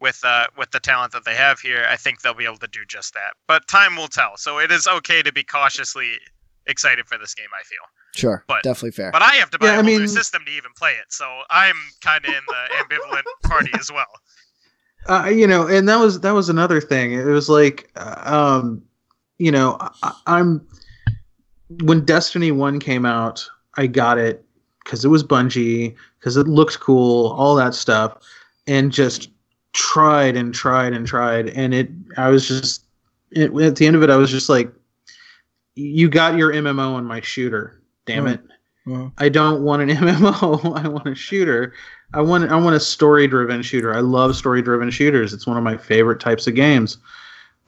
with 0.00 0.20
uh, 0.22 0.46
with 0.56 0.70
the 0.70 0.80
talent 0.80 1.12
that 1.12 1.24
they 1.24 1.34
have 1.34 1.60
here, 1.60 1.86
I 1.88 1.96
think 1.96 2.20
they'll 2.20 2.34
be 2.34 2.44
able 2.44 2.58
to 2.58 2.68
do 2.68 2.84
just 2.86 3.14
that. 3.14 3.34
But 3.46 3.66
time 3.68 3.96
will 3.96 4.08
tell. 4.08 4.36
So 4.36 4.58
it 4.58 4.70
is 4.70 4.86
okay 4.86 5.22
to 5.22 5.32
be 5.32 5.42
cautiously 5.42 6.18
excited 6.66 7.06
for 7.06 7.18
this 7.18 7.34
game. 7.34 7.48
I 7.58 7.62
feel, 7.64 7.78
Sure. 8.18 8.44
But- 8.48 8.62
definitely 8.64 8.90
fair. 8.92 9.10
but 9.12 9.22
I 9.22 9.34
have 9.36 9.50
to 9.50 9.58
buy 9.58 9.66
Yeah, 9.66 9.72
a 9.72 9.74
I 9.74 9.76
whole 9.76 9.84
new 9.84 9.98
mean- 10.00 10.08
system 10.08 10.42
to 10.44 10.50
even 10.52 10.72
play 10.76 10.90
it. 10.92 11.06
So 11.12 11.24
I'm 11.50 11.76
kind 12.02 12.24
of 12.24 12.30
in 12.34 12.40
the 12.46 12.74
ambivalent 12.96 13.22
party 13.48 13.70
as 13.78 13.90
well. 13.92 14.06
uh, 15.06 15.28
you 15.28 15.46
know, 15.46 15.66
and 15.68 15.88
that 15.88 15.96
was 15.98 16.20
that 16.20 16.32
was 16.32 16.48
another 16.48 16.80
thing. 16.80 17.12
It 17.12 17.24
was 17.24 17.48
like, 17.48 17.90
uh, 17.96 18.22
um, 18.60 18.82
you 19.38 19.52
know, 19.52 19.78
I, 20.02 20.12
I'm 20.26 20.66
when 21.82 22.04
Destiny 22.04 22.50
One 22.50 22.80
came 22.80 23.06
out, 23.06 23.46
I 23.76 23.86
got 23.86 24.18
it 24.18 24.44
because 24.84 25.04
it 25.04 25.08
was 25.08 25.22
Bungie, 25.22 25.94
because 26.18 26.36
it 26.36 26.48
looked 26.48 26.80
cool, 26.80 27.28
all 27.32 27.54
that 27.54 27.74
stuff, 27.74 28.18
and 28.66 28.90
just 28.90 29.30
tried 29.74 30.34
and 30.36 30.52
tried 30.52 30.92
and 30.92 31.06
tried, 31.06 31.50
and 31.50 31.72
it. 31.72 31.88
I 32.16 32.28
was 32.30 32.48
just 32.48 32.84
it, 33.30 33.54
at 33.54 33.76
the 33.76 33.86
end 33.86 33.94
of 33.96 34.02
it, 34.02 34.10
I 34.10 34.16
was 34.16 34.30
just 34.30 34.48
like, 34.48 34.72
you 35.76 36.08
got 36.08 36.36
your 36.36 36.52
MMO 36.52 36.94
on 36.94 37.04
my 37.04 37.20
shooter, 37.20 37.77
damn 38.08 38.24
Mm. 38.24 38.34
it. 38.34 38.40
Mhm. 38.86 39.12
I 39.18 39.28
don't 39.28 39.62
want 39.62 39.82
an 39.82 39.88
MMO. 39.96 40.74
I 40.76 40.88
want 40.88 41.06
a 41.06 41.14
shooter. 41.14 41.72
I 42.14 42.20
want 42.22 42.50
I 42.50 42.56
want 42.56 42.74
a 42.74 42.80
story 42.80 43.26
driven 43.28 43.60
shooter. 43.62 43.94
I 43.94 44.00
love 44.00 44.34
story 44.34 44.62
driven 44.62 44.90
shooters. 44.90 45.32
It's 45.34 45.46
one 45.46 45.56
of 45.58 45.62
my 45.62 45.76
favorite 45.76 46.20
types 46.20 46.46
of 46.46 46.54
games. 46.54 46.98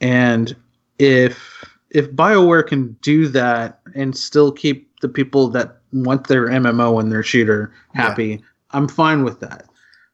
And 0.01 0.55
if 0.99 1.63
if 1.91 2.09
BioWare 2.11 2.65
can 2.65 2.93
do 3.01 3.27
that 3.29 3.79
and 3.95 4.15
still 4.17 4.51
keep 4.51 4.89
the 5.01 5.09
people 5.09 5.47
that 5.49 5.77
want 5.93 6.27
their 6.27 6.47
MMO 6.47 6.99
and 6.99 7.11
their 7.11 7.21
shooter 7.23 7.71
happy, 7.93 8.41
I'm 8.71 8.87
fine 8.87 9.23
with 9.23 9.39
that. 9.41 9.65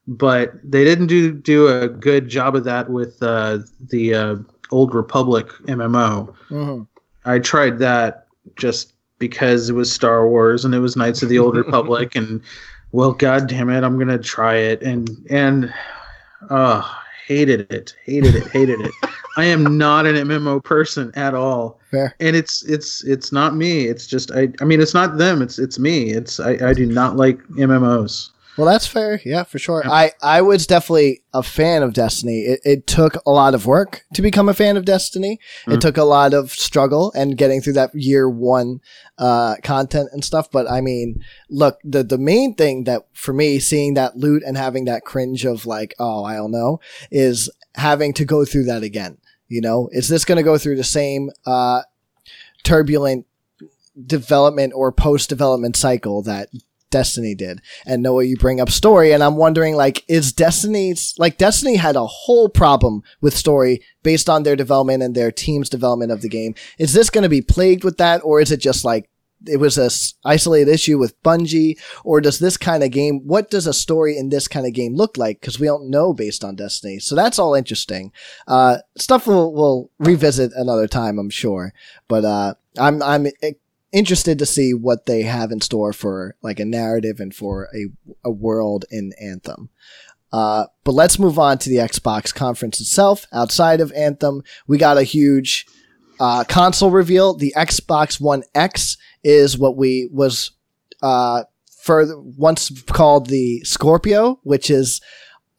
But 0.07 0.53
they 0.63 0.83
didn't 0.83 1.07
do 1.07 1.31
do 1.31 1.67
a 1.67 1.87
good 1.87 2.27
job 2.27 2.55
of 2.55 2.63
that 2.65 2.89
with 2.89 3.21
uh, 3.21 3.59
the 3.89 4.13
uh, 4.13 4.35
Old 4.71 4.93
Republic 4.93 5.47
MMO. 5.67 6.33
Mhm. 6.49 6.87
I 7.25 7.39
tried 7.39 7.77
that 7.79 8.27
just 8.55 8.93
because 9.19 9.69
it 9.69 9.73
was 9.73 9.91
Star 9.91 10.27
Wars 10.27 10.65
and 10.65 10.73
it 10.73 10.79
was 10.79 10.95
Knights 10.95 11.23
of 11.23 11.29
the 11.29 11.39
Old 11.39 11.55
Republic 11.63 12.15
and 12.15 12.41
well 12.91 13.11
god 13.11 13.47
damn 13.47 13.69
it 13.69 13.83
I'm 13.83 13.95
going 13.95 14.07
to 14.07 14.17
try 14.17 14.55
it. 14.55 14.81
And 14.81 15.09
and 15.29 15.73
uh 16.49 16.81
hated 17.27 17.71
it 17.71 17.95
hated 18.05 18.35
it 18.35 18.47
hated 18.47 18.79
it. 18.81 18.91
I 19.35 19.45
am 19.45 19.77
not 19.77 20.05
an 20.05 20.15
MMO 20.15 20.63
person 20.63 21.11
at 21.15 21.35
all. 21.35 21.79
Fair. 21.91 22.15
and 22.19 22.35
it's 22.35 22.63
it's 22.65 23.03
it's 23.03 23.31
not 23.31 23.55
me. 23.55 23.85
It's 23.85 24.07
just 24.07 24.31
I 24.31 24.49
I 24.61 24.65
mean 24.65 24.81
it's 24.81 24.93
not 24.93 25.17
them. 25.17 25.41
It's 25.41 25.59
it's 25.59 25.77
me. 25.77 26.11
It's 26.11 26.39
I 26.39 26.57
I 26.69 26.73
do 26.73 26.85
not 26.85 27.17
like 27.17 27.39
MMOs 27.49 28.29
Well, 28.57 28.65
that's 28.65 28.87
fair. 28.87 29.21
Yeah, 29.23 29.43
for 29.43 29.59
sure. 29.59 29.83
Yeah. 29.85 29.91
I, 29.91 30.11
I 30.21 30.41
was 30.41 30.65
definitely 30.65 31.21
a 31.33 31.43
fan 31.43 31.83
of 31.83 31.93
Destiny. 31.93 32.39
It, 32.41 32.59
it 32.63 32.87
took 32.87 33.15
a 33.25 33.29
lot 33.29 33.53
of 33.53 33.65
work 33.67 34.03
to 34.15 34.21
become 34.23 34.49
a 34.49 34.53
fan 34.53 34.77
of 34.77 34.83
Destiny. 34.85 35.39
It 35.67 35.71
Mhm. 35.73 35.79
took 35.79 35.97
a 35.97 36.03
lot 36.03 36.33
of 36.33 36.51
struggle 36.51 37.11
and 37.15 37.37
getting 37.37 37.61
through 37.61 37.73
that 37.73 37.91
year 37.93 38.27
one 38.29 38.79
uh, 39.19 39.55
content 39.63 40.09
and 40.11 40.25
stuff. 40.25 40.49
But 40.51 40.69
I 40.69 40.81
mean, 40.81 41.21
look, 41.49 41.77
the 41.83 42.03
the 42.03 42.17
main 42.17 42.55
thing 42.55 42.85
that 42.85 43.03
for 43.13 43.33
me, 43.33 43.59
seeing 43.59 43.93
that 43.93 44.17
loot 44.17 44.41
and 44.45 44.57
having 44.57 44.85
that 44.85 45.03
cringe 45.05 45.45
of 45.45 45.65
like, 45.65 45.93
oh, 45.99 46.23
I 46.23 46.35
don't 46.35 46.51
know, 46.51 46.79
is 47.11 47.49
having 47.75 48.11
to 48.13 48.25
go 48.25 48.43
through 48.45 48.63
that 48.65 48.81
again. 48.83 49.17
You 49.49 49.61
know, 49.61 49.87
is 49.91 50.07
this 50.07 50.25
going 50.25 50.37
to 50.37 50.43
go 50.43 50.57
through 50.57 50.75
the 50.77 50.83
same 50.83 51.29
uh, 51.45 51.81
turbulent 52.63 53.25
development 54.05 54.73
or 54.75 54.91
post 54.91 55.29
development 55.29 55.75
cycle 55.75 56.21
that 56.23 56.49
Destiny 56.89 57.35
did. 57.35 57.61
And 57.85 58.01
Noah, 58.01 58.23
you 58.23 58.37
bring 58.37 58.59
up 58.59 58.69
story, 58.69 59.11
and 59.11 59.23
I'm 59.23 59.35
wondering, 59.35 59.75
like, 59.75 60.03
is 60.07 60.31
Destiny's 60.31 61.13
like 61.17 61.37
Destiny 61.37 61.75
had 61.75 61.95
a 61.95 62.05
whole 62.05 62.49
problem 62.49 63.03
with 63.21 63.35
story 63.35 63.81
based 64.03 64.29
on 64.29 64.43
their 64.43 64.55
development 64.55 65.03
and 65.03 65.15
their 65.15 65.31
team's 65.31 65.69
development 65.69 66.11
of 66.11 66.21
the 66.21 66.29
game. 66.29 66.55
Is 66.79 66.93
this 66.93 67.09
going 67.09 67.23
to 67.23 67.29
be 67.29 67.41
plagued 67.41 67.83
with 67.83 67.97
that, 67.97 68.21
or 68.23 68.39
is 68.39 68.51
it 68.51 68.57
just 68.57 68.85
like 68.85 69.09
it 69.45 69.59
was 69.59 69.77
a 69.77 69.89
isolated 70.27 70.71
issue 70.71 70.97
with 70.97 71.21
Bungie, 71.23 71.77
or 72.03 72.21
does 72.21 72.39
this 72.39 72.57
kind 72.57 72.83
of 72.83 72.91
game? 72.91 73.21
What 73.25 73.51
does 73.51 73.67
a 73.67 73.73
story 73.73 74.17
in 74.17 74.29
this 74.29 74.47
kind 74.47 74.65
of 74.65 74.73
game 74.73 74.95
look 74.95 75.17
like? 75.17 75.39
Because 75.41 75.59
we 75.59 75.67
don't 75.67 75.89
know 75.89 76.13
based 76.13 76.43
on 76.43 76.55
Destiny, 76.55 76.99
so 76.99 77.15
that's 77.15 77.37
all 77.37 77.53
interesting. 77.53 78.11
Uh, 78.47 78.77
stuff 78.97 79.27
we'll, 79.27 79.53
we'll 79.53 79.91
revisit 79.99 80.51
another 80.55 80.87
time, 80.87 81.19
I'm 81.19 81.29
sure. 81.29 81.73
But 82.07 82.25
uh, 82.25 82.53
I'm 82.79 83.03
I'm 83.03 83.27
interested 83.91 84.37
to 84.39 84.45
see 84.45 84.73
what 84.73 85.05
they 85.05 85.23
have 85.23 85.51
in 85.51 85.61
store 85.61 85.93
for 85.93 86.35
like 86.41 86.59
a 86.59 86.65
narrative 86.65 87.19
and 87.19 87.33
for 87.33 87.69
a, 87.73 87.87
a 88.25 88.31
world 88.31 88.85
in 88.91 89.13
Anthem. 89.21 89.69
Uh, 90.31 90.65
but 90.83 90.91
let's 90.91 91.19
move 91.19 91.39
on 91.39 91.57
to 91.57 91.69
the 91.69 91.77
Xbox 91.77 92.33
conference 92.33 92.81
itself. 92.81 93.25
Outside 93.31 93.79
of 93.79 93.93
Anthem, 93.93 94.43
we 94.67 94.77
got 94.77 94.97
a 94.97 95.03
huge 95.03 95.65
uh, 96.19 96.43
console 96.43 96.91
reveal. 96.91 97.33
The 97.33 97.53
Xbox 97.55 98.19
One 98.19 98.43
X 98.53 98.97
is 99.23 99.57
what 99.57 99.77
we 99.77 100.09
was 100.11 100.51
uh, 101.01 101.43
further 101.81 102.19
once 102.19 102.81
called 102.83 103.27
the 103.27 103.61
Scorpio, 103.63 104.39
which 104.43 104.69
is 104.69 104.99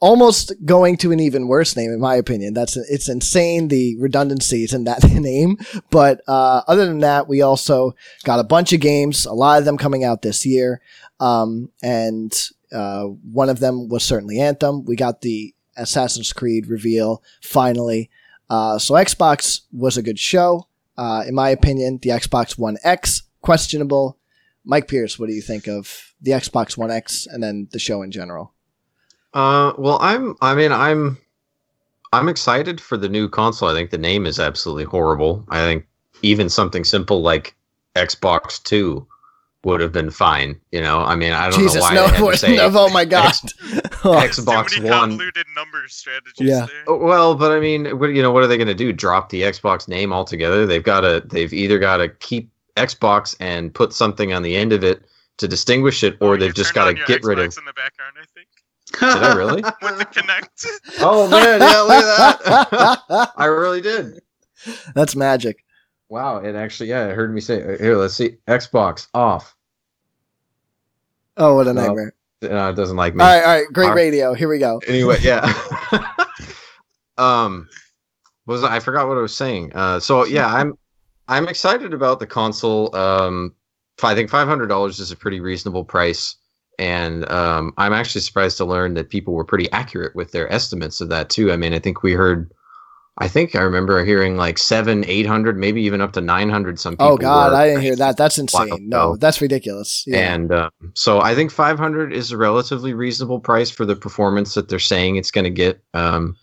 almost 0.01 0.53
going 0.65 0.97
to 0.99 1.13
an 1.13 1.21
even 1.21 1.49
worse 1.49 1.77
name, 1.77 1.91
in 1.91 2.01
my 2.01 2.15
opinion. 2.15 2.55
That's 2.55 2.77
it's 2.77 3.09
insane 3.09 3.69
the 3.69 3.97
redundancies 3.99 4.73
in 4.73 4.85
that 4.85 5.03
name. 5.11 5.59
But 5.91 6.23
uh, 6.29 6.63
other 6.67 6.87
than 6.87 7.01
that, 7.01 7.29
we 7.29 7.43
also 7.43 7.95
got 8.25 8.41
a 8.41 8.45
bunch 8.45 8.73
of 8.73 8.81
games, 8.81 9.27
a 9.27 9.33
lot 9.33 9.59
of 9.59 9.65
them 9.65 9.79
coming 9.79 10.05
out 10.05 10.23
this 10.23 10.47
year, 10.47 10.81
um, 11.21 11.71
and 11.83 12.33
uh, 12.73 13.05
one 13.05 13.49
of 13.49 13.61
them 13.61 13.89
was 13.89 14.05
certainly 14.05 14.41
Anthem. 14.41 14.85
We 14.85 14.97
got 14.97 15.21
the 15.21 15.55
Assassin's 15.77 16.33
Creed 16.33 16.67
reveal 16.67 17.23
finally. 17.41 18.11
Uh, 18.51 18.79
so 18.79 18.95
Xbox 18.95 19.63
was 19.73 19.97
a 19.97 20.03
good 20.03 20.19
show. 20.19 20.67
Uh, 20.97 21.25
in 21.27 21.35
my 21.35 21.51
opinion, 21.51 21.99
the 22.03 22.11
Xbox 22.11 22.59
One 22.59 22.77
X 22.83 23.23
questionable. 23.41 24.19
Mike 24.65 24.89
Pierce, 24.89 25.19
what 25.19 25.29
do 25.29 25.35
you 25.35 25.41
think 25.41 25.67
of 25.67 26.15
the 26.21 26.33
Xbox 26.33 26.77
One 26.77 26.91
X 26.91 27.27
and 27.27 27.43
then 27.43 27.69
the 27.71 27.79
show 27.79 28.03
in 28.03 28.11
general? 28.11 28.53
Uh, 29.35 29.73
well, 29.79 29.99
I'm. 30.01 30.37
I 30.41 30.55
mean, 30.55 30.73
I'm. 30.73 31.19
I'm 32.13 32.29
excited 32.29 32.81
for 32.81 32.97
the 32.97 33.09
new 33.09 33.29
console. 33.29 33.69
I 33.69 33.75
think 33.75 33.91
the 33.91 33.99
name 33.99 34.27
is 34.27 34.41
absolutely 34.41 34.85
horrible. 34.85 35.45
I 35.51 35.59
think 35.59 35.87
even 36.23 36.49
something 36.49 36.85
simple 36.85 37.21
like 37.21 37.55
Xbox 37.97 38.63
Two 38.63 39.07
would 39.65 39.81
have 39.81 39.93
been 39.93 40.11
fine. 40.11 40.59
You 40.73 40.81
know, 40.81 41.01
I 41.01 41.15
mean, 41.17 41.33
I 41.33 41.51
don't 41.51 41.59
Jesus, 41.61 41.75
know 41.77 41.81
why 41.83 41.95
no, 41.95 42.07
they 42.09 42.17
had 42.17 42.31
to 42.31 42.37
say 42.39 42.57
no, 42.57 42.71
oh 42.73 42.89
my 42.91 43.05
god. 43.05 43.27
X- 43.33 44.39
Xbox 44.39 44.69
Too 44.71 44.83
many 44.83 44.91
One. 44.91 45.11
convoluted 45.11 45.47
number 45.55 45.83
strategies 45.89 46.49
Yeah. 46.49 46.65
there. 46.67 46.85
Oh, 46.87 46.97
Well, 46.97 47.35
but 47.35 47.51
I 47.53 47.61
mean, 47.61 47.99
what 47.99 48.11
you 48.15 48.23
know, 48.23 48.31
what 48.31 48.43
are 48.43 48.47
they 48.47 48.57
going 48.57 48.69
to 48.69 48.75
do? 48.75 48.93
Drop 48.93 49.29
the 49.29 49.43
Xbox 49.43 49.89
name 49.89 50.13
altogether? 50.13 50.65
They've 50.67 50.83
got 50.83 51.01
to. 51.03 51.23
They've 51.27 51.53
either 51.53 51.79
got 51.79 51.99
to 51.99 52.09
keep 52.09 52.51
Xbox 52.77 53.37
and 53.41 53.75
put 53.75 53.93
something 53.93 54.33
on 54.33 54.43
the 54.43 54.57
end 54.57 54.73
of 54.73 54.83
it 54.85 55.03
to 55.39 55.47
distinguish 55.49 56.03
it, 56.03 56.17
or 56.21 56.35
Oh, 56.35 56.37
they've 56.39 56.55
just 56.55 56.73
got 56.75 56.87
to 56.91 56.97
your 56.97 57.07
get 57.07 57.23
rid 57.25 57.39
of. 57.39 57.47
Xbox 57.49 57.59
in 57.59 57.65
the 57.67 57.73
background, 57.75 58.15
I 58.17 58.21
think. 58.25 58.28
Did 58.91 59.03
I 59.03 59.35
really? 59.35 59.63
With 59.83 59.99
the 59.99 60.05
Kinect. 60.07 60.67
Oh 61.01 61.29
man, 61.29 61.61
yeah, 61.61 61.81
look 61.81 62.03
at 62.05 62.45
that. 63.09 63.33
I 63.37 63.45
really 63.47 63.81
did. 63.81 64.21
That's 64.95 65.15
magic. 65.17 65.65
Wow, 66.09 66.39
it 66.39 66.55
actually, 66.55 66.89
yeah, 66.89 67.07
it 67.09 67.15
heard 67.15 67.35
me 67.35 67.41
say. 67.41 67.61
Here, 67.79 67.97
let's 67.97 68.15
see. 68.15 68.37
Xbox 68.49 69.09
off. 69.15 69.55
Oh, 71.37 71.55
what 71.57 71.69
a 71.69 71.73
No. 71.75 71.87
nightmare. 71.87 72.15
Uh, 72.43 72.71
it 72.71 72.77
doesn't 72.77 72.97
like 72.97 73.15
me. 73.15 73.23
All 73.25 73.29
right, 73.31 73.45
all 73.45 73.55
right, 73.57 73.67
great 73.73 73.85
All 73.87 73.91
right. 73.91 73.97
radio. 73.97 74.33
Here 74.35 74.49
we 74.49 74.59
go. 74.59 74.81
Anyway, 74.87 75.19
yeah. 75.23 75.53
um, 77.19 77.69
was 78.47 78.63
I? 78.65 78.77
I 78.77 78.81
forgot 78.81 79.09
what 79.09 79.19
I 79.19 79.21
was 79.21 79.37
saying. 79.37 79.73
Uh, 79.75 80.01
so 80.01 80.25
yeah, 80.25 80.47
I'm 80.47 80.79
I'm 81.29 81.49
excited 81.49 81.93
about 81.93 82.21
the 82.21 82.27
console. 82.27 82.95
Um, 82.97 83.55
I 84.03 84.15
think 84.15 84.31
five 84.31 84.49
hundred 84.49 84.69
dollars 84.69 85.01
is 85.01 85.11
a 85.11 85.17
pretty 85.17 85.41
reasonable 85.41 85.85
price, 85.85 86.37
and 86.79 87.31
um, 87.31 87.73
I'm 87.77 87.93
actually 87.93 88.21
surprised 88.21 88.57
to 88.59 88.65
learn 88.65 88.95
that 88.95 89.11
people 89.11 89.35
were 89.35 89.45
pretty 89.45 89.71
accurate 89.73 90.15
with 90.15 90.33
their 90.33 90.53
estimates 90.53 91.01
of 91.01 91.09
that 91.09 91.31
too. 91.31 91.53
I 91.53 91.57
mean, 91.57 91.75
I 91.75 91.79
think 91.79 92.03
we 92.03 92.13
heard. 92.13 92.53
I 93.21 93.27
think 93.27 93.57
I 93.57 93.63
remember 93.63 94.05
hearing 94.05 94.37
like 94.37 94.59
seven, 94.59 95.05
eight 95.07 95.27
hundred, 95.27 95.59
maybe 95.59 95.83
even 95.83 96.01
up 96.01 96.13
to 96.13 96.21
nine 96.21 96.49
hundred. 96.49 96.79
Some 96.79 96.95
people. 96.95 97.09
Oh 97.09 97.17
God, 97.17 97.53
I 97.53 97.69
didn't 97.69 97.83
hear 97.83 97.97
that. 97.97 98.17
That's 98.17 98.39
insane. 98.39 98.69
No, 98.89 99.11
no. 99.11 99.17
that's 99.17 99.41
ridiculous. 99.41 100.05
Yeah. 100.07 100.35
And 100.35 100.53
uh, 100.53 100.71
so 100.95 101.21
I 101.21 101.35
think 101.35 101.51
500 101.51 102.13
is 102.13 102.31
a 102.31 102.37
relatively 102.37 102.95
reasonable 102.95 103.41
price 103.41 103.71
for 103.71 103.85
the 103.85 103.97
performance 103.97 104.55
that 104.55 104.69
they're 104.69 104.79
saying 104.79 105.17
it's 105.17 105.33
going 105.33 105.45
to 105.45 105.51
get. 105.51 105.83
Um, 105.95 106.37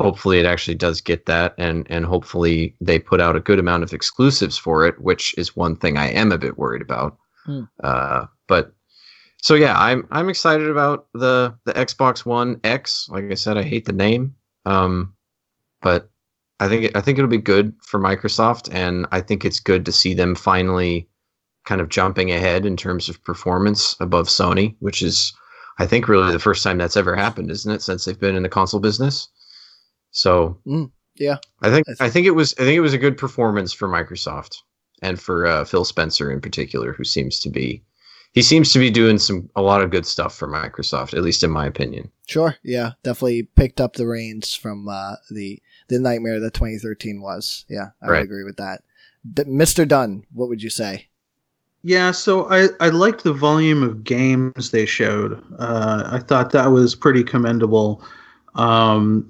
hopefully, 0.00 0.40
it 0.40 0.46
actually 0.46 0.74
does 0.74 1.02
get 1.02 1.26
that, 1.26 1.54
and 1.58 1.86
and 1.90 2.06
hopefully 2.06 2.74
they 2.80 2.98
put 2.98 3.20
out 3.20 3.36
a 3.36 3.40
good 3.40 3.58
amount 3.58 3.82
of 3.82 3.92
exclusives 3.92 4.56
for 4.56 4.86
it, 4.86 4.98
which 5.02 5.34
is 5.36 5.54
one 5.54 5.76
thing 5.76 5.98
I 5.98 6.08
am 6.08 6.32
a 6.32 6.38
bit 6.38 6.56
worried 6.56 6.82
about. 6.82 7.18
Hmm. 7.44 7.64
Uh, 7.84 8.26
but 8.48 8.74
so 9.42 9.54
yeah, 9.54 9.78
I'm 9.78 10.06
I'm 10.10 10.28
excited 10.28 10.68
about 10.68 11.08
the 11.14 11.54
the 11.64 11.72
Xbox 11.72 12.24
One 12.24 12.60
X. 12.62 13.08
Like 13.10 13.24
I 13.30 13.34
said, 13.34 13.58
I 13.58 13.62
hate 13.62 13.84
the 13.84 13.92
name, 13.92 14.36
um, 14.64 15.14
but 15.82 16.10
I 16.60 16.68
think 16.68 16.84
it, 16.84 16.96
I 16.96 17.00
think 17.00 17.18
it'll 17.18 17.28
be 17.28 17.38
good 17.38 17.74
for 17.82 17.98
Microsoft, 17.98 18.72
and 18.72 19.04
I 19.10 19.20
think 19.20 19.44
it's 19.44 19.58
good 19.58 19.84
to 19.86 19.92
see 19.92 20.14
them 20.14 20.36
finally 20.36 21.08
kind 21.64 21.80
of 21.80 21.88
jumping 21.88 22.30
ahead 22.30 22.64
in 22.64 22.76
terms 22.76 23.08
of 23.08 23.22
performance 23.24 23.96
above 23.98 24.28
Sony, 24.28 24.76
which 24.78 25.02
is 25.02 25.32
I 25.78 25.86
think 25.86 26.06
really 26.06 26.30
the 26.30 26.38
first 26.38 26.62
time 26.62 26.78
that's 26.78 26.96
ever 26.96 27.16
happened, 27.16 27.50
isn't 27.50 27.72
it? 27.72 27.82
Since 27.82 28.04
they've 28.04 28.18
been 28.18 28.36
in 28.36 28.44
the 28.44 28.48
console 28.48 28.80
business. 28.80 29.28
So 30.12 30.60
Mm, 30.66 30.92
yeah. 31.16 31.38
I 31.62 31.70
think 31.70 31.86
I 31.88 32.06
I 32.06 32.10
think 32.10 32.28
it 32.28 32.32
was 32.32 32.54
I 32.60 32.62
think 32.62 32.76
it 32.76 32.80
was 32.80 32.94
a 32.94 32.98
good 32.98 33.18
performance 33.18 33.72
for 33.72 33.88
Microsoft 33.88 34.54
and 35.02 35.20
for 35.20 35.46
uh, 35.46 35.64
Phil 35.64 35.84
Spencer 35.84 36.30
in 36.30 36.40
particular, 36.40 36.92
who 36.92 37.02
seems 37.02 37.40
to 37.40 37.50
be 37.50 37.82
he 38.32 38.42
seems 38.42 38.72
to 38.72 38.78
be 38.78 38.90
doing 38.90 39.18
some 39.18 39.48
a 39.56 39.62
lot 39.62 39.82
of 39.82 39.90
good 39.90 40.06
stuff 40.06 40.34
for 40.34 40.48
Microsoft, 40.48 41.14
at 41.14 41.22
least 41.22 41.42
in 41.42 41.50
my 41.50 41.66
opinion. 41.66 42.10
Sure. 42.26 42.56
Yeah, 42.62 42.92
definitely 43.02 43.42
picked 43.44 43.80
up 43.80 43.94
the 43.94 44.06
reins 44.06 44.54
from 44.54 44.88
uh, 44.88 45.16
the 45.30 45.60
the 45.88 45.98
nightmare 45.98 46.40
that 46.40 46.54
2013 46.54 47.20
was. 47.20 47.64
Yeah, 47.68 47.88
I 48.02 48.08
would 48.08 48.22
agree 48.22 48.44
with 48.44 48.56
that. 48.56 48.82
D- 49.34 49.44
Mr. 49.44 49.86
Dunn, 49.86 50.24
what 50.32 50.48
would 50.48 50.62
you 50.62 50.70
say? 50.70 51.08
Yeah, 51.84 52.12
so 52.12 52.48
I, 52.48 52.68
I 52.80 52.90
liked 52.90 53.24
the 53.24 53.32
volume 53.32 53.82
of 53.82 54.04
games 54.04 54.70
they 54.70 54.86
showed. 54.86 55.42
Uh, 55.58 56.08
I 56.12 56.20
thought 56.20 56.52
that 56.52 56.66
was 56.70 56.94
pretty 56.94 57.24
commendable. 57.24 58.02
Um, 58.54 59.28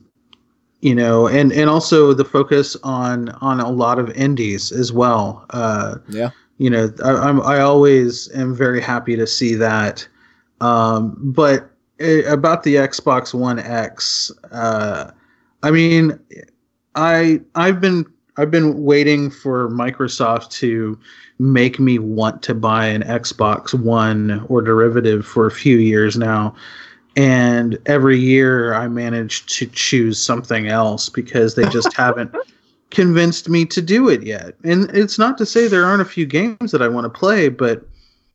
you 0.82 0.94
know, 0.94 1.28
and, 1.28 1.52
and 1.52 1.70
also 1.70 2.12
the 2.12 2.24
focus 2.24 2.76
on 2.82 3.30
on 3.40 3.60
a 3.60 3.70
lot 3.70 3.98
of 3.98 4.10
indies 4.10 4.70
as 4.72 4.92
well. 4.92 5.46
Uh, 5.50 5.96
Yeah. 6.08 6.30
You 6.62 6.70
know, 6.70 6.92
I, 7.04 7.10
I'm 7.10 7.40
I 7.42 7.58
always 7.58 8.32
am 8.36 8.54
very 8.54 8.80
happy 8.80 9.16
to 9.16 9.26
see 9.26 9.56
that. 9.56 10.06
Um, 10.60 11.16
but 11.18 11.68
eh, 11.98 12.22
about 12.32 12.62
the 12.62 12.76
Xbox 12.76 13.34
One 13.34 13.58
X, 13.58 14.30
uh, 14.52 15.10
I 15.64 15.70
mean, 15.72 16.16
I 16.94 17.40
I've 17.56 17.80
been 17.80 18.06
I've 18.36 18.52
been 18.52 18.84
waiting 18.84 19.28
for 19.28 19.70
Microsoft 19.70 20.50
to 20.60 20.96
make 21.40 21.80
me 21.80 21.98
want 21.98 22.42
to 22.44 22.54
buy 22.54 22.86
an 22.86 23.02
Xbox 23.02 23.74
One 23.74 24.46
or 24.48 24.62
derivative 24.62 25.26
for 25.26 25.48
a 25.48 25.50
few 25.50 25.78
years 25.78 26.16
now. 26.16 26.54
And 27.16 27.76
every 27.86 28.20
year 28.20 28.72
I 28.74 28.86
manage 28.86 29.46
to 29.58 29.66
choose 29.66 30.24
something 30.24 30.68
else 30.68 31.08
because 31.08 31.56
they 31.56 31.68
just 31.70 31.92
haven't 31.96 32.32
convinced 32.92 33.48
me 33.48 33.64
to 33.66 33.82
do 33.82 34.08
it 34.08 34.22
yet. 34.22 34.54
And 34.62 34.88
it's 34.94 35.18
not 35.18 35.36
to 35.38 35.46
say 35.46 35.66
there 35.66 35.84
aren't 35.84 36.02
a 36.02 36.04
few 36.06 36.26
games 36.26 36.70
that 36.70 36.80
I 36.82 36.88
want 36.88 37.04
to 37.04 37.10
play, 37.10 37.48
but 37.48 37.84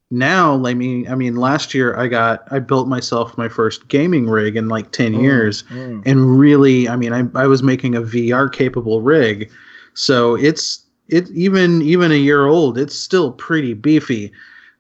now, 0.10 0.56
like 0.56 0.78
me, 0.78 1.08
I 1.08 1.16
mean, 1.16 1.36
last 1.36 1.74
year 1.74 1.96
I 1.98 2.08
got 2.08 2.44
I 2.52 2.60
built 2.60 2.88
myself 2.88 3.38
my 3.38 3.50
first 3.50 3.88
gaming 3.90 4.30
rig 4.30 4.56
in 4.56 4.68
like 4.70 4.92
ten 4.92 5.14
years, 5.14 5.64
Mm. 5.64 6.02
and 6.06 6.40
really, 6.40 6.88
I 6.88 6.96
mean, 6.96 7.14
I 7.14 7.24
I 7.36 7.46
was 7.48 7.62
making 7.62 7.96
a 7.96 8.02
VR 8.02 8.52
capable 8.52 9.02
rig, 9.02 9.50
so 9.94 10.36
it's 10.36 10.82
it 11.10 11.30
even 11.32 11.82
even 11.82 12.12
a 12.12 12.16
year 12.16 12.46
old, 12.48 12.78
it's 12.78 12.96
still 12.96 13.32
pretty 13.34 13.74
beefy. 13.74 14.32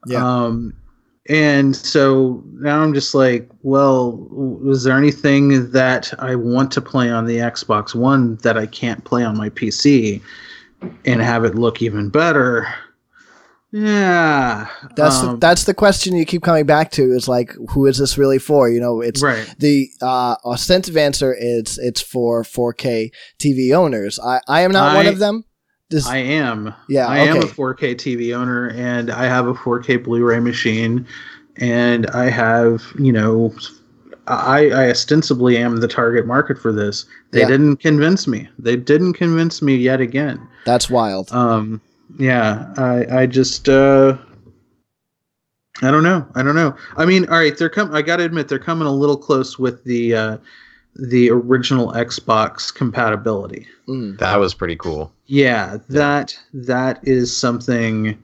Yeah. 0.05 0.25
Um, 0.25 0.73
and 1.29 1.75
so 1.75 2.43
now 2.53 2.81
I'm 2.81 2.93
just 2.93 3.13
like, 3.13 3.49
well, 3.61 4.13
was 4.31 4.83
there 4.83 4.97
anything 4.97 5.71
that 5.71 6.13
I 6.19 6.35
want 6.35 6.71
to 6.73 6.81
play 6.81 7.09
on 7.09 7.25
the 7.25 7.37
Xbox 7.37 7.93
One 7.93 8.37
that 8.37 8.57
I 8.57 8.65
can't 8.65 9.03
play 9.03 9.23
on 9.23 9.37
my 9.37 9.49
PC 9.49 10.21
and 11.05 11.21
have 11.21 11.43
it 11.43 11.55
look 11.55 11.81
even 11.81 12.09
better? 12.09 12.67
Yeah. 13.71 14.69
That's 14.95 15.19
the, 15.19 15.27
um, 15.29 15.39
that's 15.39 15.65
the 15.65 15.73
question 15.73 16.15
you 16.15 16.25
keep 16.25 16.43
coming 16.43 16.65
back 16.65 16.91
to 16.91 17.03
is 17.03 17.27
like, 17.27 17.51
who 17.71 17.85
is 17.85 17.97
this 17.97 18.17
really 18.17 18.39
for? 18.39 18.69
You 18.69 18.79
know, 18.79 19.01
it's 19.01 19.21
right. 19.21 19.53
the 19.59 19.89
uh, 20.01 20.35
ostensive 20.45 20.95
answer 20.95 21.35
is 21.37 21.77
it's 21.77 22.01
for 22.01 22.43
4K 22.43 23.11
TV 23.37 23.73
owners. 23.73 24.17
I, 24.19 24.39
I 24.47 24.61
am 24.61 24.71
not 24.71 24.95
one 24.95 25.07
of 25.07 25.19
them. 25.19 25.43
This, 25.89 26.05
I 26.05 26.17
am. 26.17 26.73
Yeah, 26.89 27.07
I 27.07 27.19
am 27.19 27.37
a 27.37 27.41
4K 27.45 27.95
TV 27.95 28.35
owner, 28.35 28.69
and 28.71 29.09
I 29.09 29.25
have 29.25 29.47
a 29.47 29.53
4K 29.53 30.03
Blu-ray 30.03 30.39
machine, 30.41 31.07
and 31.55 32.07
I 32.07 32.29
have, 32.29 32.83
you 32.99 33.13
know, 33.13 33.55
I, 34.27 34.69
I 34.71 34.89
ostensibly 34.89 35.55
am 35.57 35.77
the 35.79 35.87
target 35.87 36.27
market 36.27 36.57
for 36.59 36.73
this. 36.73 37.05
They 37.31 37.39
Yeah. 37.41 37.47
didn't 37.47 37.77
convince 37.77 38.27
me. 38.27 38.49
They 38.59 38.75
didn't 38.75 39.13
convince 39.13 39.61
me 39.61 39.75
yet 39.77 40.01
again. 40.01 40.45
that's 40.65 40.89
wild. 40.89 41.31
Um, 41.31 41.79
yeah, 42.19 42.73
I, 42.75 43.21
I 43.21 43.25
just, 43.25 43.69
uh, 43.69 44.17
I 45.81 45.89
don't 45.91 46.03
know. 46.03 46.27
I 46.35 46.43
don't 46.43 46.55
know. 46.55 46.75
I 46.97 47.05
mean, 47.05 47.23
all 47.29 47.37
right, 47.37 47.57
they're 47.57 47.69
coming. 47.69 47.95
I 47.95 48.01
got 48.01 48.17
to 48.17 48.25
admit, 48.25 48.49
they're 48.49 48.59
coming 48.59 48.87
a 48.87 48.91
little 48.91 49.15
close 49.15 49.57
with 49.57 49.81
the, 49.85 50.13
uh, 50.15 50.37
the 50.97 51.29
original 51.29 51.91
Xbox 51.93 52.73
compatibility. 52.73 53.67
Mm. 53.87 54.17
That 54.19 54.37
was 54.37 54.53
pretty 54.53 54.75
cool. 54.75 55.11
Yeah, 55.25 55.77
that 55.89 56.37
that 56.53 56.99
is 57.03 57.35
something 57.35 58.17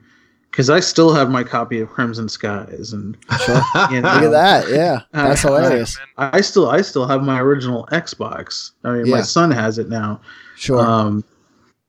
because 0.50 0.70
I 0.70 0.80
still 0.80 1.12
have 1.12 1.30
my 1.30 1.42
copy 1.42 1.80
of 1.80 1.88
Crimson 1.90 2.28
Skies, 2.28 2.92
and 2.92 3.16
Sure. 3.44 3.60
you 3.90 4.00
know, 4.00 4.14
Look 4.14 4.22
at 4.22 4.30
that. 4.30 4.68
Yeah, 4.68 5.00
Uh, 5.12 5.28
that's 5.28 5.42
hilarious. 5.42 5.98
Man, 6.16 6.30
I 6.32 6.40
still 6.40 6.70
I 6.70 6.80
still 6.82 7.06
have 7.06 7.22
my 7.22 7.40
original 7.40 7.86
Xbox. 7.92 8.70
I 8.84 8.92
mean, 8.92 9.10
my 9.10 9.22
son 9.22 9.50
has 9.50 9.78
it 9.78 9.88
now. 9.88 10.20
Sure. 10.56 10.80
Um, 10.80 11.24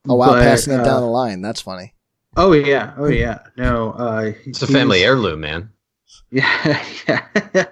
oh 0.08 0.16
wow, 0.16 0.28
but, 0.34 0.44
passing 0.44 0.74
it 0.74 0.80
uh, 0.82 0.84
down 0.84 1.02
the 1.02 1.08
line. 1.08 1.42
That's 1.42 1.62
funny. 1.62 1.94
Oh 2.38 2.52
yeah, 2.52 2.94
oh 2.98 3.08
yeah. 3.08 3.40
No, 3.56 3.92
uh, 3.92 4.32
It's 4.46 4.62
a 4.62 4.68
family 4.68 5.04
heirloom, 5.04 5.40
man. 5.42 5.70
Yeah, 6.32 6.84
yeah, 7.08 7.26
yeah. 7.54 7.66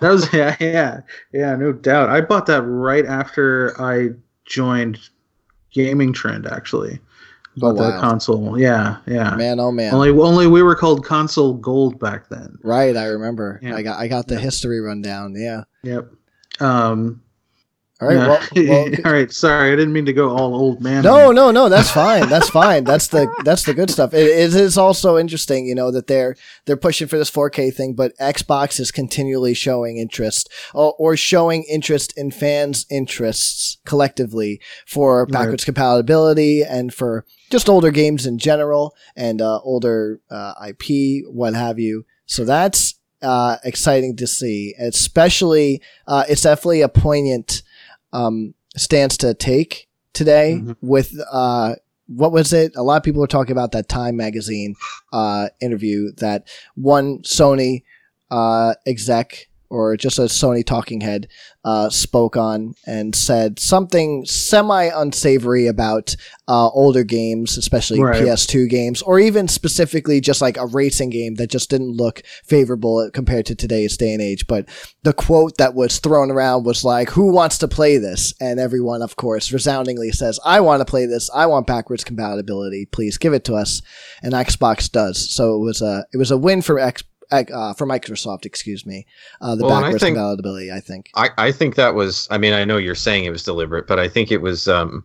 That 0.00 0.10
was 0.10 0.32
yeah, 0.32 0.56
yeah, 0.60 1.00
yeah, 1.32 1.56
no 1.56 1.72
doubt. 1.72 2.08
I 2.10 2.20
bought 2.20 2.46
that 2.46 2.62
right 2.62 3.06
after 3.06 3.80
I 3.80 4.10
joined 4.44 4.98
Gaming 5.72 6.12
Trend. 6.12 6.46
Actually, 6.46 7.00
bought 7.56 7.76
Oh, 7.78 7.82
that 7.82 7.94
wow. 7.94 8.00
console. 8.00 8.58
Yeah, 8.58 8.96
yeah. 9.06 9.34
Man, 9.36 9.60
oh 9.60 9.70
man. 9.72 9.94
Only, 9.94 10.10
only 10.10 10.46
we 10.46 10.62
were 10.62 10.74
called 10.74 11.04
Console 11.04 11.54
Gold 11.54 11.98
back 12.00 12.28
then. 12.28 12.58
right, 12.62 12.96
I 12.96 13.06
remember. 13.06 13.60
Yeah. 13.62 13.76
I 13.76 13.82
got 13.82 13.98
I 13.98 14.08
got 14.08 14.26
the 14.26 14.34
Yeah. 14.34 14.40
history 14.40 14.80
rundown. 14.80 15.34
Yeah. 15.36 15.64
Yep. 15.82 16.10
Um. 16.60 17.22
All 18.02 18.08
right. 18.08 18.16
Well, 18.16 18.48
well 18.66 18.88
all 19.04 19.12
right. 19.12 19.30
Sorry, 19.30 19.72
I 19.72 19.76
didn't 19.76 19.92
mean 19.92 20.06
to 20.06 20.12
go 20.12 20.36
all 20.36 20.56
old 20.56 20.82
man. 20.82 21.04
No, 21.04 21.30
no, 21.30 21.52
no. 21.52 21.68
That's 21.68 21.90
fine. 21.90 22.28
That's 22.28 22.50
fine. 22.50 22.82
That's 22.82 23.06
the 23.06 23.32
that's 23.44 23.62
the 23.62 23.74
good 23.74 23.90
stuff. 23.90 24.12
It, 24.12 24.26
it 24.26 24.54
is 24.54 24.76
also 24.76 25.16
interesting, 25.18 25.66
you 25.66 25.76
know, 25.76 25.92
that 25.92 26.08
they're 26.08 26.34
they're 26.64 26.76
pushing 26.76 27.06
for 27.06 27.16
this 27.16 27.30
4K 27.30 27.72
thing, 27.72 27.94
but 27.94 28.12
Xbox 28.18 28.80
is 28.80 28.90
continually 28.90 29.54
showing 29.54 29.98
interest 29.98 30.50
or, 30.74 30.94
or 30.98 31.16
showing 31.16 31.62
interest 31.70 32.12
in 32.18 32.32
fans' 32.32 32.86
interests 32.90 33.78
collectively 33.84 34.60
for 34.84 35.24
backwards 35.26 35.64
compatibility 35.64 36.64
and 36.64 36.92
for 36.92 37.24
just 37.50 37.68
older 37.68 37.92
games 37.92 38.26
in 38.26 38.36
general 38.38 38.96
and 39.14 39.40
uh, 39.40 39.60
older 39.60 40.20
uh, 40.28 40.54
IP, 40.66 41.24
what 41.28 41.54
have 41.54 41.78
you. 41.78 42.04
So 42.26 42.44
that's 42.44 42.94
uh, 43.22 43.58
exciting 43.64 44.16
to 44.16 44.26
see. 44.26 44.74
Especially, 44.78 45.80
uh, 46.08 46.24
it's 46.28 46.42
definitely 46.42 46.80
a 46.80 46.88
poignant 46.88 47.62
um, 48.12 48.54
stance 48.76 49.16
to 49.18 49.34
take 49.34 49.88
today 50.12 50.60
Mhm. 50.62 50.76
with 50.80 51.14
uh, 51.30 51.74
what 52.06 52.32
was 52.32 52.52
it? 52.52 52.72
A 52.76 52.82
lot 52.82 52.96
of 52.98 53.02
people 53.02 53.20
were 53.20 53.26
talking 53.26 53.52
about 53.52 53.72
that 53.72 53.88
Time 53.88 54.16
magazine 54.16 54.74
uh, 55.12 55.48
interview 55.60 56.12
that 56.18 56.46
one 56.74 57.18
Sony 57.22 57.82
uh, 58.30 58.74
exec 58.86 59.48
or 59.72 59.96
just 59.96 60.18
a 60.18 60.22
Sony 60.22 60.64
talking 60.64 61.00
head 61.00 61.28
uh, 61.64 61.88
spoke 61.88 62.36
on 62.36 62.74
and 62.86 63.14
said 63.14 63.58
something 63.58 64.24
semi 64.26 64.90
unsavory 64.94 65.66
about 65.66 66.14
uh, 66.48 66.68
older 66.68 67.04
games, 67.04 67.56
especially 67.56 68.00
Right. 68.00 68.22
PS2 68.22 68.68
games, 68.68 69.00
or 69.02 69.18
even 69.18 69.48
specifically 69.48 70.20
just 70.20 70.42
like 70.42 70.56
a 70.56 70.66
racing 70.66 71.10
game 71.10 71.36
that 71.36 71.50
just 71.50 71.70
didn't 71.70 71.96
look 71.96 72.22
favorable 72.44 73.08
compared 73.12 73.46
to 73.46 73.54
today's 73.54 73.96
day 73.96 74.12
and 74.12 74.20
age. 74.22 74.46
But 74.46 74.68
the 75.02 75.12
quote 75.12 75.56
that 75.58 75.74
was 75.74 75.98
thrown 75.98 76.30
around 76.30 76.64
was 76.64 76.84
like, 76.84 77.10
"Who 77.10 77.32
wants 77.32 77.58
to 77.58 77.68
play 77.68 77.96
this?" 77.96 78.34
And 78.40 78.60
everyone, 78.60 79.02
of 79.02 79.16
course, 79.16 79.52
resoundingly 79.52 80.10
says, 80.12 80.38
"I 80.44 80.60
want 80.60 80.80
to 80.80 80.84
play 80.84 81.06
this. 81.06 81.30
I 81.34 81.46
want 81.46 81.66
backwards 81.66 82.04
compatibility. 82.04 82.86
Please 82.86 83.16
give 83.18 83.32
it 83.32 83.44
to 83.44 83.54
us." 83.54 83.80
And 84.22 84.34
Xbox 84.34 84.90
does. 84.90 85.30
So 85.34 85.54
it 85.54 85.60
was 85.64 85.80
a 85.80 86.04
it 86.12 86.16
was 86.18 86.30
a 86.30 86.36
win 86.36 86.60
for 86.62 86.78
X. 86.78 87.02
Uh, 87.32 87.72
for 87.72 87.86
Microsoft, 87.86 88.44
excuse 88.44 88.84
me, 88.84 89.06
uh, 89.40 89.54
the 89.56 89.64
Well, 89.64 89.76
and 89.76 89.84
I 89.86 89.88
backwards 89.88 90.02
think- 90.04 90.16
compatibility. 90.16 90.70
I 90.70 90.80
think. 90.80 91.10
I, 91.16 91.30
I 91.38 91.52
think 91.52 91.74
that 91.76 91.94
was 91.94 92.28
I 92.30 92.38
mean 92.38 92.52
I 92.52 92.64
know 92.64 92.76
you're 92.76 92.94
saying 92.94 93.24
it 93.24 93.30
was 93.30 93.42
deliberate, 93.42 93.86
but 93.86 93.98
I 93.98 94.08
think 94.08 94.30
it 94.30 94.42
was 94.42 94.68
um 94.68 95.04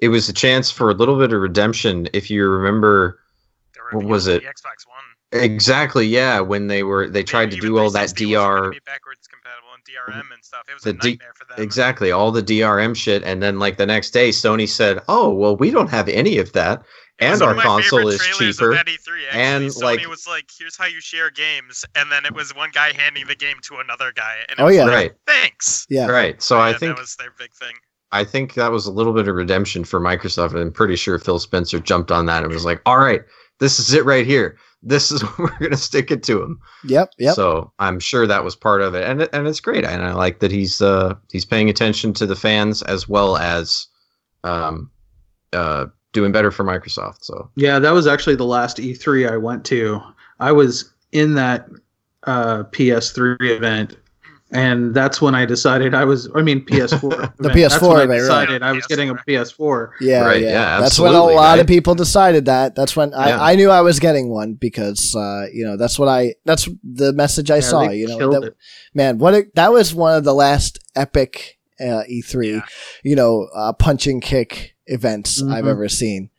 it 0.00 0.08
was 0.08 0.28
a 0.28 0.32
chance 0.32 0.70
for 0.70 0.90
a 0.90 0.94
little 0.94 1.18
bit 1.18 1.32
of 1.32 1.40
redemption 1.40 2.08
if 2.12 2.30
you 2.30 2.46
remember 2.48 3.18
What 3.92 4.04
was 4.04 4.26
it? 4.26 4.42
The 4.42 4.48
Xbox 4.48 4.86
One. 4.86 5.42
exactly 5.42 6.06
yeah 6.06 6.38
when 6.40 6.66
they 6.68 6.82
were 6.82 7.08
they 7.08 7.22
tried 7.24 7.50
to 7.50 7.56
do 7.56 7.78
all 7.78 7.90
that 7.90 8.10
360 8.10 8.24
DR 8.26 8.70
be 8.70 8.78
backwards 8.86 9.26
compatible 9.26 9.68
and 9.74 9.82
DRM 9.84 10.32
and 10.34 10.44
stuff. 10.44 10.62
It 10.68 10.74
was 10.74 10.82
The 10.84 10.90
a 10.90 10.92
D- 10.92 11.10
nightmare 11.10 11.32
for 11.34 11.44
them. 11.46 11.64
exactly 11.64 12.12
all 12.12 12.30
the 12.30 12.42
DRM 12.42 12.94
shit 12.94 13.22
and 13.24 13.42
then 13.42 13.58
like 13.58 13.76
the 13.76 13.86
next 13.86 14.10
day 14.10 14.28
Sony 14.30 14.68
said 14.68 15.00
oh 15.08 15.30
well 15.34 15.56
we 15.56 15.70
don't 15.70 15.90
have 15.90 16.08
any 16.08 16.38
of 16.38 16.52
that 16.52 16.78
It 16.78 16.80
was 16.80 16.86
and 17.18 17.40
our 17.42 17.48
one 17.48 17.50
of 17.50 17.56
my 17.56 17.62
console 17.64 18.08
is 18.08 18.18
trailers 18.18 18.56
of 18.56 18.60
cheaper 18.60 18.74
that 18.74 18.86
E3, 18.86 19.22
and, 19.32 19.64
Sony 19.66 19.82
like- 19.82 20.08
was 20.08 20.26
like, 20.26 20.50
"Here's 20.58 20.76
how 20.76 20.86
you 20.86 21.00
share 21.00 21.30
games," 21.30 21.84
and 21.94 22.10
then 22.12 22.24
it 22.26 22.34
was 22.34 22.54
one 22.54 22.70
guy 22.72 22.92
handing 22.92 23.26
the 23.26 23.34
game 23.34 23.56
to 23.62 23.76
another 23.76 24.12
guy. 24.12 24.38
And 24.48 24.58
it 24.58 24.62
Oh, 24.62 24.66
was 24.66 24.76
yeah. 24.76 24.84
like, 24.84 24.94
right 24.94 25.12
thanks. 25.26 25.86
Yeah. 25.88 26.06
right 26.08 26.40
so 26.42 26.60
I 26.60 26.72
think 26.74 26.96
that 26.96 27.00
was 27.00 27.16
their 27.16 27.32
big 27.38 27.52
thing. 27.54 27.74
I 28.12 28.22
think 28.24 28.54
that 28.54 28.70
was 28.70 28.86
a 28.86 28.92
little 28.92 29.12
bit 29.12 29.26
of 29.28 29.34
redemption 29.34 29.84
for 29.84 30.00
Microsoft, 30.00 30.50
and 30.50 30.60
I'm 30.60 30.72
pretty 30.72 30.96
sure 30.96 31.18
Phil 31.18 31.38
Spencer 31.38 31.80
jumped 31.80 32.10
on 32.12 32.26
that 32.26 32.44
and 32.44 32.52
was 32.52 32.64
like, 32.64 32.80
"All 32.86 32.98
right, 32.98 33.22
this 33.58 33.78
is 33.80 33.92
it 33.94 34.04
right 34.04 34.24
here. 34.26 34.56
This 34.82 35.10
is 35.10 35.22
what 35.22 35.38
we're 35.38 35.58
gonna 35.58 35.76
stick 35.76 36.10
it 36.12 36.22
to 36.24 36.40
him." 36.42 36.60
Yep. 36.84 37.10
Yep. 37.18 37.34
So 37.34 37.72
I'm 37.80 37.98
sure 37.98 38.26
that 38.26 38.44
was 38.44 38.54
part 38.54 38.80
of 38.82 38.94
it, 38.94 39.04
and 39.04 39.22
it- 39.22 39.30
and 39.32 39.48
it's 39.48 39.58
great, 39.60 39.84
and 39.84 40.02
I 40.04 40.12
like 40.12 40.38
that 40.40 40.52
he's 40.52 40.80
uh 40.80 41.14
he's 41.32 41.44
paying 41.44 41.68
attention 41.68 42.12
to 42.14 42.26
the 42.26 42.36
fans 42.36 42.82
as 42.82 43.08
well 43.08 43.36
as 43.38 43.86
um 44.44 44.90
uh 45.52 45.86
doing 46.16 46.32
better 46.32 46.50
for 46.50 46.64
Microsoft. 46.64 47.18
So 47.22 47.48
Yeah, 47.54 47.78
that 47.78 47.92
was 47.92 48.08
actually 48.08 48.34
the 48.36 48.44
last 48.44 48.78
E3 48.78 49.30
I 49.30 49.36
went 49.36 49.64
to. 49.66 50.00
I 50.40 50.50
was 50.50 50.92
in 51.12 51.34
that 51.34 51.68
uh, 52.24 52.64
PS3 52.72 53.36
event, 53.40 53.96
and 54.50 54.94
that's 54.94 55.20
when 55.22 55.34
I 55.34 55.44
decided 55.44 55.94
I 55.94 56.04
was. 56.04 56.28
I 56.34 56.42
mean, 56.42 56.64
PS4. 56.64 57.00
The 57.38 57.50
event. 57.50 57.72
PS4 57.72 57.88
when 57.88 57.96
I 57.98 58.02
event, 58.02 58.10
right. 58.10 58.16
decided 58.18 58.62
I 58.62 58.72
was 58.72 58.86
getting 58.86 59.10
a 59.10 59.14
PS4. 59.14 59.90
Yeah, 60.00 60.20
Right, 60.24 60.40
yeah. 60.42 60.48
yeah, 60.48 60.80
that's 60.80 60.98
when 60.98 61.12
a 61.12 61.14
absolutely, 61.14 61.34
lot 61.36 61.58
of 61.58 61.66
people 61.66 61.94
decided 61.94 62.44
that. 62.46 62.74
That's 62.74 62.94
when 62.96 63.10
Yeah. 63.10 63.18
I, 63.40 63.52
I 63.52 63.54
knew 63.56 63.70
I 63.70 63.80
was 63.82 63.98
getting 64.00 64.28
one 64.28 64.54
because 64.54 65.14
uh, 65.14 65.46
you 65.52 65.64
know 65.64 65.76
that's 65.76 65.98
what 65.98 66.08
I 66.08 66.34
that's 66.44 66.68
the 66.82 67.12
message 67.12 67.50
I 67.50 67.56
Yeah, 67.56 67.60
saw. 67.60 67.88
they 67.88 67.96
You 67.96 68.08
know, 68.08 68.30
that, 68.32 68.42
it. 68.48 68.56
man, 68.94 69.18
what 69.18 69.34
a, 69.34 69.46
that 69.54 69.72
was 69.72 69.94
one 69.94 70.16
of 70.16 70.24
the 70.24 70.34
last 70.34 70.78
epic 70.94 71.58
uh, 71.80 72.02
E3, 72.10 72.52
Yeah. 72.54 72.60
you 73.04 73.16
know, 73.16 73.48
uh, 73.54 73.72
punch 73.72 74.06
and 74.06 74.22
kick 74.22 74.74
events 74.86 75.42
I've 75.42 75.64
Mhm. 75.64 75.70
ever 75.70 75.88
seen. 75.88 76.30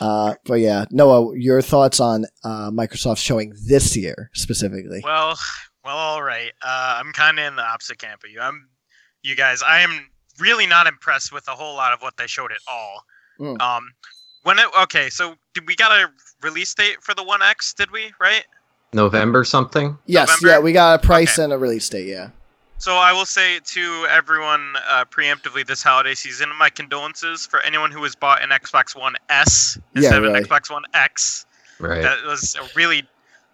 Uh, 0.00 0.34
but 0.44 0.54
yeah, 0.60 0.84
Noah, 0.90 1.36
your 1.36 1.60
thoughts 1.62 1.98
on 2.00 2.24
uh, 2.44 2.70
Microsoft 2.70 3.18
showing 3.18 3.52
this 3.66 3.96
year 3.96 4.30
specifically? 4.34 5.00
Well, 5.04 5.36
well, 5.84 5.96
all 5.96 6.22
right. 6.22 6.52
Uh, 6.62 7.00
I'm 7.02 7.12
kind 7.12 7.38
of 7.38 7.44
in 7.46 7.56
the 7.56 7.62
opposite 7.64 7.98
camp 7.98 8.22
of 8.24 8.30
you. 8.30 8.40
I'm, 8.40 8.68
you 9.22 9.34
guys. 9.34 9.62
I 9.62 9.80
am 9.80 10.08
really 10.38 10.66
not 10.66 10.86
impressed 10.86 11.32
with 11.32 11.46
a 11.48 11.52
whole 11.52 11.74
lot 11.74 11.92
of 11.92 12.00
what 12.02 12.16
they 12.16 12.26
showed 12.26 12.52
at 12.52 12.58
all. 12.68 13.04
Mm. 13.40 13.60
Um, 13.60 13.90
when 14.44 14.58
it 14.58 14.66
okay, 14.82 15.10
so 15.10 15.34
did 15.54 15.66
we 15.66 15.74
got 15.74 15.90
a 15.92 16.08
release 16.42 16.72
date 16.74 17.02
for 17.02 17.14
the 17.14 17.24
One 17.24 17.42
X? 17.42 17.74
Did 17.74 17.90
we? 17.90 18.12
Right. 18.20 18.44
November 18.92 19.44
something. 19.44 19.96
yes, 20.06 20.28
November? 20.28 20.48
yeah, 20.48 20.58
we 20.60 20.72
got 20.72 21.02
a 21.02 21.06
price 21.06 21.38
Okay. 21.38 21.44
and 21.44 21.52
a 21.52 21.58
release 21.58 21.88
date. 21.88 22.06
Yeah, 22.06 22.30
So 22.80 22.94
I 22.94 23.12
will 23.12 23.26
say 23.26 23.60
to 23.62 24.06
everyone 24.08 24.74
uh, 24.88 25.04
preemptively 25.04 25.66
this 25.66 25.82
holiday 25.82 26.14
season, 26.14 26.48
my 26.58 26.70
condolences 26.70 27.44
for 27.44 27.60
anyone 27.60 27.90
who 27.92 28.02
has 28.04 28.16
bought 28.16 28.42
an 28.42 28.48
Xbox 28.48 28.96
One 28.98 29.16
S 29.28 29.78
instead 29.94 30.12
Yeah, 30.12 30.16
of 30.16 30.24
an 30.24 30.32
really. 30.32 30.46
Xbox 30.46 30.70
One 30.70 30.84
X. 30.94 31.44
Right. 31.78 32.00
That 32.00 32.24
was 32.24 32.56
a 32.56 32.66
really 32.74 33.06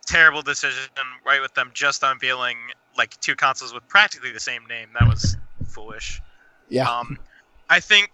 terrible 0.06 0.42
decision, 0.42 0.88
right? 1.26 1.40
With 1.40 1.54
them 1.54 1.72
just 1.74 2.04
unveiling 2.04 2.56
like 2.96 3.18
two 3.20 3.34
consoles 3.34 3.74
with 3.74 3.86
practically 3.88 4.30
the 4.30 4.38
same 4.38 4.64
name. 4.66 4.90
That 4.94 5.08
was 5.08 5.36
foolish. 5.66 6.22
yeah, 6.68 6.88
Um, 6.88 7.18
I 7.68 7.80
think 7.80 8.10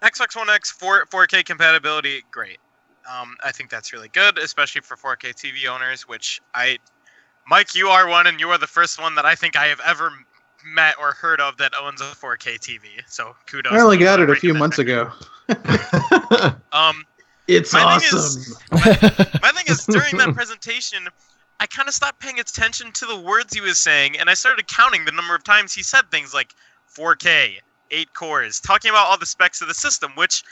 Xbox 0.00 0.34
One 0.34 0.48
X 0.48 0.70
4 0.70 1.06
4K 1.12 1.44
compatibility, 1.44 2.22
great. 2.30 2.58
Um, 3.06 3.36
I 3.44 3.52
think 3.52 3.68
that's 3.68 3.92
really 3.92 4.08
good, 4.08 4.38
especially 4.38 4.80
for 4.80 4.96
4K 4.96 5.34
TV 5.34 5.68
owners. 5.68 6.08
Which 6.08 6.40
I, 6.54 6.78
Mike, 7.46 7.74
you 7.74 7.88
are 7.88 8.08
one, 8.08 8.26
and 8.26 8.38
you 8.40 8.48
are 8.50 8.58
the 8.58 8.66
first 8.66 9.00
one 9.00 9.14
that 9.16 9.24
I 9.24 9.34
think 9.34 9.56
I 9.56 9.66
have 9.66 9.80
ever 9.84 10.10
met 10.64 10.94
or 11.00 11.12
heard 11.12 11.40
of 11.40 11.56
that 11.56 11.72
owns 11.80 12.00
a 12.00 12.04
4K 12.04 12.58
TV. 12.60 12.82
So 13.08 13.34
kudos. 13.46 13.72
I 13.72 13.80
only 13.80 13.98
got 13.98 14.20
it 14.20 14.30
a 14.30 14.34
few 14.36 14.54
months 14.54 14.78
ago. 14.78 15.10
Um, 16.72 17.04
It's 17.48 17.72
My 17.72 17.98
thing 17.98 18.08
awesome. 18.18 18.18
is- 18.18 18.56
my 19.42 19.50
thing 19.52 19.64
is 19.66 19.84
during 19.86 20.16
that 20.18 20.32
presentation 20.34 21.08
i 21.60 21.66
kind 21.66 21.88
of 21.88 21.94
stopped 21.94 22.18
paying 22.20 22.40
attention 22.40 22.90
to 22.92 23.04
the 23.06 23.16
words 23.16 23.52
he 23.52 23.60
was 23.60 23.78
saying 23.78 24.18
and 24.18 24.30
i 24.30 24.34
started 24.34 24.66
counting 24.68 25.04
the 25.04 25.12
number 25.12 25.34
of 25.34 25.44
times 25.44 25.74
he 25.74 25.82
said 25.82 26.02
things 26.10 26.32
like 26.32 26.54
4k 26.96 27.56
8 27.90 28.14
cores 28.14 28.60
talking 28.60 28.90
about 28.90 29.06
all 29.06 29.18
the 29.18 29.26
specs 29.26 29.60
of 29.60 29.68
the 29.68 29.74
system 29.74 30.12
which 30.14 30.42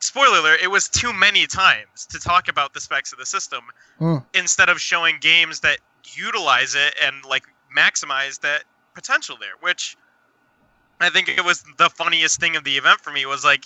spoiler 0.00 0.38
alert 0.38 0.60
it 0.62 0.68
was 0.70 0.88
too 0.88 1.12
many 1.12 1.46
times 1.46 2.06
to 2.06 2.18
talk 2.18 2.48
about 2.48 2.74
the 2.74 2.80
specs 2.80 3.12
of 3.12 3.18
the 3.18 3.26
system 3.26 3.60
Hmm. 3.98 4.16
instead 4.34 4.68
of 4.68 4.80
showing 4.80 5.18
games 5.20 5.60
that 5.60 5.78
utilize 6.16 6.74
it 6.74 6.94
and 7.02 7.24
like 7.24 7.44
maximize 7.74 8.40
that 8.40 8.64
potential 8.94 9.36
there 9.40 9.54
which 9.60 9.96
i 11.00 11.08
think 11.08 11.28
it 11.28 11.44
was 11.44 11.64
the 11.78 11.88
funniest 11.88 12.38
thing 12.38 12.56
of 12.56 12.64
the 12.64 12.76
event 12.76 13.00
for 13.00 13.10
me 13.10 13.24
was 13.24 13.44
like 13.44 13.64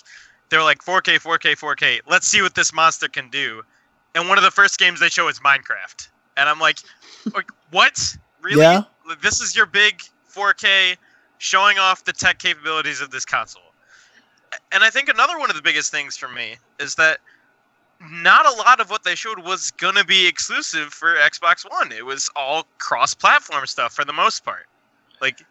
they're 0.49 0.63
like 0.63 0.79
4k 0.83 1.19
4k 1.21 1.57
4k 1.57 1.99
let's 2.07 2.27
see 2.27 2.41
what 2.41 2.55
this 2.55 2.73
monster 2.73 3.07
can 3.07 3.29
do. 3.29 3.63
And 4.15 4.27
one 4.27 4.37
of 4.37 4.43
the 4.43 4.51
first 4.51 4.79
games 4.79 4.99
they 4.99 5.09
show 5.09 5.27
is 5.27 5.39
minecraft. 5.39 6.09
And 6.37 6.49
i'm 6.49 6.59
like, 6.59 6.79
like 7.33 7.49
what? 7.71 8.17
Really? 8.41 8.61
Yeah. 8.61 8.83
This 9.21 9.41
is 9.41 9.55
your 9.55 9.65
big 9.65 10.01
4k 10.33 10.95
showing 11.39 11.77
off 11.77 12.03
the 12.03 12.13
tech 12.13 12.39
capabilities 12.39 13.01
of 13.01 13.11
this 13.11 13.25
console. 13.25 13.61
And 14.71 14.83
i 14.83 14.89
think 14.89 15.09
another 15.09 15.37
one 15.37 15.49
of 15.49 15.55
the 15.55 15.61
biggest 15.61 15.91
things 15.91 16.17
for 16.17 16.29
me 16.29 16.57
is 16.79 16.95
that 16.95 17.19
not 17.99 18.45
a 18.45 18.51
lot 18.57 18.79
of 18.79 18.89
what 18.89 19.03
they 19.03 19.15
showed 19.15 19.39
was 19.39 19.71
gonna 19.71 20.03
be 20.03 20.27
exclusive 20.27 20.93
for 20.93 21.15
xbox 21.15 21.69
one 21.69 21.91
it 21.91 22.05
was 22.05 22.29
all 22.35 22.65
cross-platform 22.77 23.65
stuff 23.65 23.93
for 23.93 24.05
the 24.05 24.13
most 24.13 24.45
part 24.45 24.67
like 25.21 25.43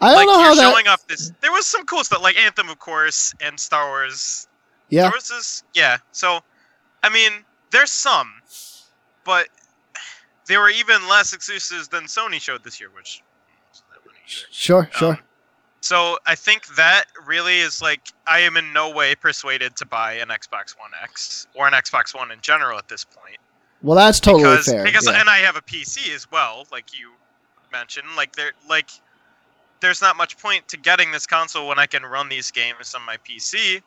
I 0.00 0.08
don't 0.08 0.16
like 0.16 0.26
know 0.26 0.42
how 0.42 0.54
that. 0.54 0.72
showing 0.72 0.88
off 0.88 1.06
this. 1.06 1.32
There 1.40 1.52
was 1.52 1.66
some 1.66 1.84
cool 1.86 2.04
stuff 2.04 2.22
like 2.22 2.36
Anthem, 2.36 2.68
of 2.68 2.78
course, 2.78 3.34
and 3.40 3.58
Star 3.58 3.88
Wars. 3.88 4.48
yeah, 4.88 5.02
Star 5.02 5.12
Wars 5.12 5.30
is 5.30 5.62
yeah. 5.74 5.98
So, 6.12 6.40
I 7.02 7.08
mean, 7.08 7.32
there's 7.70 7.90
some, 7.90 8.32
but 9.24 9.48
they 10.46 10.56
were 10.56 10.70
even 10.70 11.06
less 11.08 11.32
exclusives 11.32 11.88
than 11.88 12.04
Sony 12.04 12.40
showed 12.40 12.64
this 12.64 12.80
year, 12.80 12.90
which 12.90 13.22
wasn't 13.70 13.90
that 13.90 14.06
many 14.06 14.18
either. 14.26 14.46
Sure, 14.50 14.90
sure. 14.92 15.12
Um, 15.12 15.18
so 15.84 16.18
I 16.24 16.34
think 16.34 16.66
that 16.76 17.04
really 17.26 17.58
is 17.58 17.82
like 17.82 18.08
I 18.26 18.40
am 18.40 18.56
in 18.56 18.72
no 18.72 18.88
way 18.88 19.14
persuaded 19.14 19.76
to 19.76 19.84
buy 19.84 20.14
an 20.14 20.28
Xbox 20.28 20.74
One 20.78 20.92
X 21.02 21.46
or 21.52 21.68
an 21.68 21.74
Xbox 21.74 22.14
One 22.14 22.30
in 22.30 22.40
general 22.40 22.78
at 22.78 22.88
this 22.88 23.04
point. 23.04 23.36
well, 23.82 23.94
that's 23.94 24.18
totally 24.18 24.44
because 24.44 24.64
fair. 24.64 24.82
because 24.82 25.06
yeah. 25.06 25.20
and 25.20 25.28
I 25.28 25.38
have 25.38 25.56
a 25.56 25.60
PC 25.60 26.14
as 26.14 26.30
well, 26.30 26.66
like 26.72 26.98
you 26.98 27.10
mentioned. 27.70 28.08
Like 28.16 28.34
there 28.34 28.52
like 28.66 28.88
there's 29.80 30.00
not 30.00 30.16
much 30.16 30.38
point 30.38 30.66
to 30.68 30.78
getting 30.78 31.12
this 31.12 31.26
console 31.26 31.68
when 31.68 31.78
I 31.78 31.84
can 31.84 32.02
run 32.02 32.30
these 32.30 32.50
games 32.50 32.94
on 32.94 33.02
my 33.02 33.18
PC. 33.18 33.82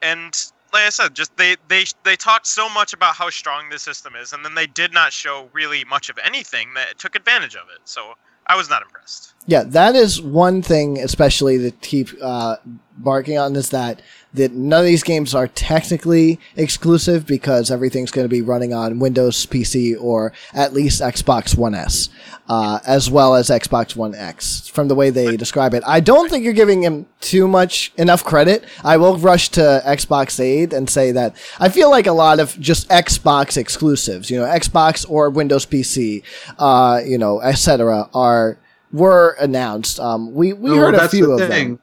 And 0.00 0.32
like 0.72 0.84
I 0.84 0.88
said, 0.88 1.14
just 1.14 1.36
they 1.36 1.56
they 1.68 1.84
they 2.02 2.16
talked 2.16 2.46
so 2.46 2.70
much 2.70 2.94
about 2.94 3.14
how 3.14 3.28
strong 3.28 3.68
this 3.68 3.82
system 3.82 4.16
is, 4.16 4.32
and 4.32 4.42
then 4.42 4.54
they 4.54 4.66
did 4.66 4.94
not 4.94 5.12
show 5.12 5.50
really 5.52 5.84
much 5.84 6.08
of 6.08 6.18
anything 6.24 6.72
that 6.76 6.98
took 6.98 7.14
advantage 7.14 7.56
of 7.56 7.68
it. 7.74 7.80
So 7.84 8.14
I 8.46 8.56
was 8.56 8.68
not 8.68 8.82
impressed. 8.82 9.34
Yeah, 9.46 9.64
that 9.64 9.96
is 9.96 10.20
one 10.20 10.62
thing, 10.62 10.98
especially 10.98 11.58
to 11.58 11.70
keep 11.70 12.10
uh, 12.22 12.56
barking 12.98 13.38
on 13.38 13.56
is 13.56 13.70
that 13.70 14.02
that 14.34 14.52
none 14.52 14.80
of 14.80 14.86
these 14.86 15.02
games 15.02 15.34
are 15.34 15.48
technically 15.48 16.38
exclusive 16.56 17.26
because 17.26 17.70
everything's 17.70 18.10
going 18.12 18.24
to 18.24 18.28
be 18.28 18.42
running 18.42 18.72
on 18.72 18.98
Windows 19.00 19.44
PC 19.46 20.00
or 20.00 20.32
at 20.54 20.72
least 20.72 21.00
Xbox 21.02 21.56
One 21.56 21.74
S, 21.74 22.08
uh, 22.48 22.78
as 22.86 23.10
well 23.10 23.34
as 23.34 23.48
Xbox 23.48 23.96
One 23.96 24.14
X. 24.14 24.68
From 24.68 24.86
the 24.88 24.94
way 24.94 25.10
they 25.10 25.36
describe 25.36 25.74
it, 25.74 25.82
I 25.86 25.98
don't 26.00 26.30
think 26.30 26.44
you're 26.44 26.52
giving 26.52 26.82
him 26.82 27.06
too 27.20 27.48
much 27.48 27.92
enough 27.96 28.22
credit. 28.24 28.64
I 28.84 28.96
will 28.98 29.18
rush 29.18 29.48
to 29.50 29.82
Xbox 29.84 30.38
Aid 30.38 30.72
and 30.72 30.88
say 30.88 31.10
that 31.12 31.34
I 31.58 31.68
feel 31.68 31.90
like 31.90 32.06
a 32.06 32.12
lot 32.12 32.38
of 32.38 32.58
just 32.60 32.88
Xbox 32.88 33.56
exclusives, 33.56 34.30
you 34.30 34.38
know, 34.38 34.46
Xbox 34.46 35.04
or 35.10 35.28
Windows 35.30 35.66
PC, 35.66 36.22
uh, 36.58 37.00
you 37.04 37.18
know, 37.18 37.40
etc., 37.40 38.08
are 38.14 38.58
were 38.92 39.36
announced. 39.40 39.98
Um, 40.00 40.34
we 40.34 40.52
we 40.52 40.70
No, 40.70 40.76
heard 40.76 40.94
a 40.94 41.08
few 41.08 41.26
the 41.36 41.44
of 41.44 41.48
thing. 41.50 41.68
them. 41.70 41.80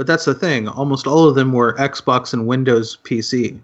But 0.00 0.06
that's 0.06 0.24
the 0.24 0.32
thing. 0.32 0.66
Almost 0.66 1.06
all 1.06 1.28
of 1.28 1.34
them 1.34 1.52
were 1.52 1.74
Xbox 1.74 2.32
and 2.32 2.46
Windows 2.46 2.96
PC, 3.04 3.60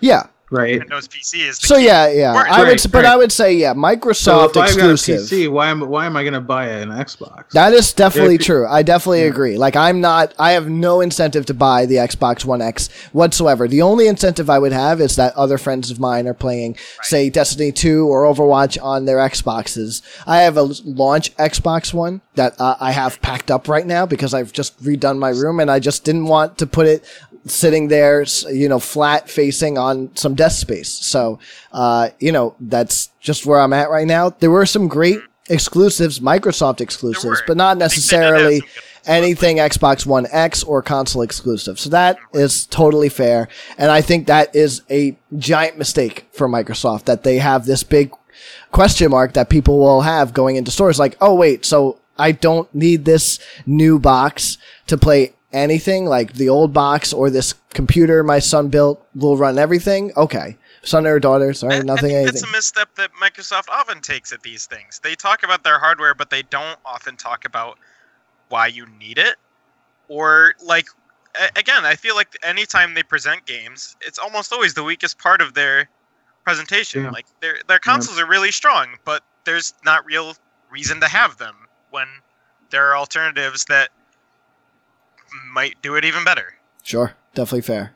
Yeah. 0.00 0.26
Right? 0.50 0.78
Windows 0.78 1.08
PC 1.08 1.48
is 1.48 1.58
the 1.58 1.66
So 1.66 1.76
key. 1.76 1.86
yeah, 1.86 2.08
yeah. 2.08 2.32
Right, 2.34 2.50
I 2.50 2.58
would, 2.60 2.64
right, 2.68 2.74
s- 2.74 2.86
but 2.86 3.04
right. 3.04 3.12
I 3.12 3.16
would 3.16 3.32
say 3.32 3.54
yeah, 3.54 3.72
So 3.72 3.78
Microsoft 3.78 4.50
if 4.50 4.56
I've 4.56 4.64
exclusive. 4.68 5.16
got 5.16 5.22
a 5.32 5.34
PC, 5.34 5.48
why 5.50 5.68
am 5.68 5.80
why 5.88 6.06
am 6.06 6.16
I 6.16 6.22
going 6.22 6.34
to 6.34 6.40
buy 6.40 6.66
an 6.68 6.88
Xbox? 6.90 7.50
That 7.50 7.72
is 7.72 7.92
definitely 7.92 8.36
If 8.36 8.40
you- 8.42 8.46
true. 8.46 8.66
I 8.68 8.82
definitely 8.82 9.22
Yeah. 9.22 9.28
agree. 9.28 9.56
Like 9.58 9.76
I'm 9.76 10.00
not 10.00 10.34
I 10.38 10.52
have 10.52 10.68
no 10.68 11.00
incentive 11.00 11.46
to 11.46 11.54
buy 11.54 11.86
the 11.86 11.96
Xbox 11.96 12.44
One 12.44 12.62
X 12.62 12.88
whatsoever. 13.12 13.66
The 13.68 13.82
only 13.82 14.06
incentive 14.06 14.48
I 14.50 14.58
would 14.58 14.72
have 14.72 15.00
is 15.00 15.16
that 15.16 15.34
other 15.36 15.58
friends 15.58 15.90
of 15.90 15.98
mine 16.00 16.26
are 16.26 16.34
playing 16.34 16.76
say 17.02 17.28
Destiny 17.30 17.72
2 17.72 18.06
or 18.06 18.22
Overwatch 18.24 18.76
on 18.82 19.04
their 19.04 19.18
Xboxes. 19.18 20.02
I 20.26 20.38
have 20.38 20.56
a 20.56 20.62
launch 20.84 21.34
Xbox 21.36 21.92
One 21.92 22.20
that 22.34 22.54
uh, 22.60 22.76
I 22.80 22.92
have 22.92 23.20
packed 23.22 23.50
up 23.50 23.68
right 23.68 23.86
now 23.86 24.06
because 24.06 24.34
I've 24.34 24.52
just 24.52 24.82
redone 24.82 25.18
my 25.18 25.30
room 25.30 25.58
and 25.60 25.70
I 25.70 25.78
just 25.80 26.04
didn't 26.04 26.26
want 26.26 26.58
to 26.58 26.66
put 26.66 26.86
it 26.86 27.04
sitting 27.46 27.88
there, 27.88 28.24
you 28.52 28.68
know, 28.68 28.78
flat 28.78 29.30
facing 29.30 29.78
on 29.78 30.14
some 30.16 30.34
desk 30.34 30.60
space. 30.60 30.88
So, 30.88 31.38
uh, 31.72 32.10
you 32.18 32.32
know, 32.32 32.54
that's 32.60 33.10
just 33.20 33.46
where 33.46 33.60
I'm 33.60 33.72
at 33.72 33.90
right 33.90 34.06
now. 34.06 34.30
There 34.30 34.50
were 34.50 34.66
some 34.66 34.88
great 34.88 35.20
exclusives, 35.48 36.20
Microsoft 36.20 36.80
exclusives, 36.80 37.42
but 37.46 37.56
not 37.56 37.80
I 37.80 37.88
think 37.88 38.04
they 38.04 38.16
did 38.16 38.22
have 38.22 38.32
necessarily 38.32 38.58
some 38.58 38.66
good 38.66 38.74
exclusives. 38.74 39.06
anything 39.06 39.56
Xbox 39.58 40.06
One 40.06 40.26
X 40.30 40.62
or 40.64 40.82
console 40.82 41.22
exclusive. 41.22 41.78
So 41.78 41.90
that 41.90 42.18
is 42.34 42.66
totally 42.66 43.08
fair. 43.08 43.48
And 43.78 43.90
I 43.90 44.00
think 44.00 44.26
that 44.26 44.54
is 44.54 44.82
a 44.90 45.16
giant 45.38 45.78
mistake 45.78 46.26
for 46.32 46.48
Microsoft 46.48 47.04
that 47.04 47.22
they 47.22 47.38
have 47.38 47.64
this 47.64 47.82
big 47.82 48.12
question 48.72 49.10
mark 49.10 49.34
that 49.34 49.48
people 49.48 49.78
will 49.78 50.02
have 50.02 50.34
going 50.34 50.56
into 50.56 50.70
stores 50.70 50.98
like, 50.98 51.16
oh, 51.20 51.34
wait, 51.34 51.64
so 51.64 51.98
I 52.18 52.32
don't 52.32 52.72
need 52.74 53.04
this 53.04 53.38
new 53.66 53.98
box 53.98 54.58
to 54.88 54.98
play 54.98 55.34
anything 55.52 56.06
like 56.06 56.34
the 56.34 56.48
old 56.48 56.72
box 56.72 57.12
or 57.12 57.30
this 57.30 57.54
computer 57.70 58.22
my 58.22 58.38
son 58.38 58.68
built 58.68 59.04
will 59.14 59.36
run 59.36 59.58
everything. 59.58 60.12
Okay. 60.16 60.56
Son 60.82 61.06
or 61.06 61.18
daughter, 61.18 61.52
sorry, 61.52 61.76
I- 61.76 61.80
nothing, 61.80 61.92
I 61.92 61.96
think 61.96 62.14
anything. 62.14 62.34
that's 62.34 62.42
a 62.44 62.52
misstep 62.52 62.94
that 62.96 63.10
Microsoft 63.20 63.68
often 63.68 64.00
takes 64.00 64.32
at 64.32 64.42
these 64.42 64.66
things. 64.66 65.00
They 65.02 65.14
talk 65.14 65.42
about 65.42 65.64
their 65.64 65.78
hardware, 65.78 66.14
but 66.14 66.30
they 66.30 66.42
don't 66.42 66.78
often 66.84 67.16
talk 67.16 67.44
about 67.44 67.78
why 68.48 68.68
you 68.68 68.86
need 68.98 69.18
it. 69.18 69.36
Or 70.08 70.54
like, 70.62 70.86
again, 71.56 71.84
I 71.84 71.96
feel 71.96 72.14
like 72.14 72.36
anytime 72.44 72.94
they 72.94 73.02
present 73.02 73.44
games, 73.46 73.96
it's 74.00 74.18
almost 74.18 74.52
always 74.52 74.74
the 74.74 74.84
weakest 74.84 75.18
part 75.18 75.40
of 75.40 75.54
their 75.54 75.88
presentation. 76.44 77.02
Yeah. 77.02 77.10
Like 77.10 77.26
their 77.40 77.56
their 77.66 77.80
consoles 77.80 78.20
are 78.20 78.26
really 78.26 78.52
strong, 78.52 78.90
but 79.04 79.24
there's 79.44 79.74
not 79.84 80.04
real 80.06 80.36
reason 80.70 81.00
to 81.00 81.08
have 81.08 81.38
them 81.38 81.56
when 81.90 82.06
there 82.70 82.88
are 82.88 82.96
alternatives 82.96 83.64
that 83.64 83.90
might 85.52 85.80
do 85.82 85.94
it 85.96 86.04
even 86.04 86.24
better. 86.24 86.54
Sure. 86.82 87.14
Definitely 87.34 87.62
fair. 87.62 87.92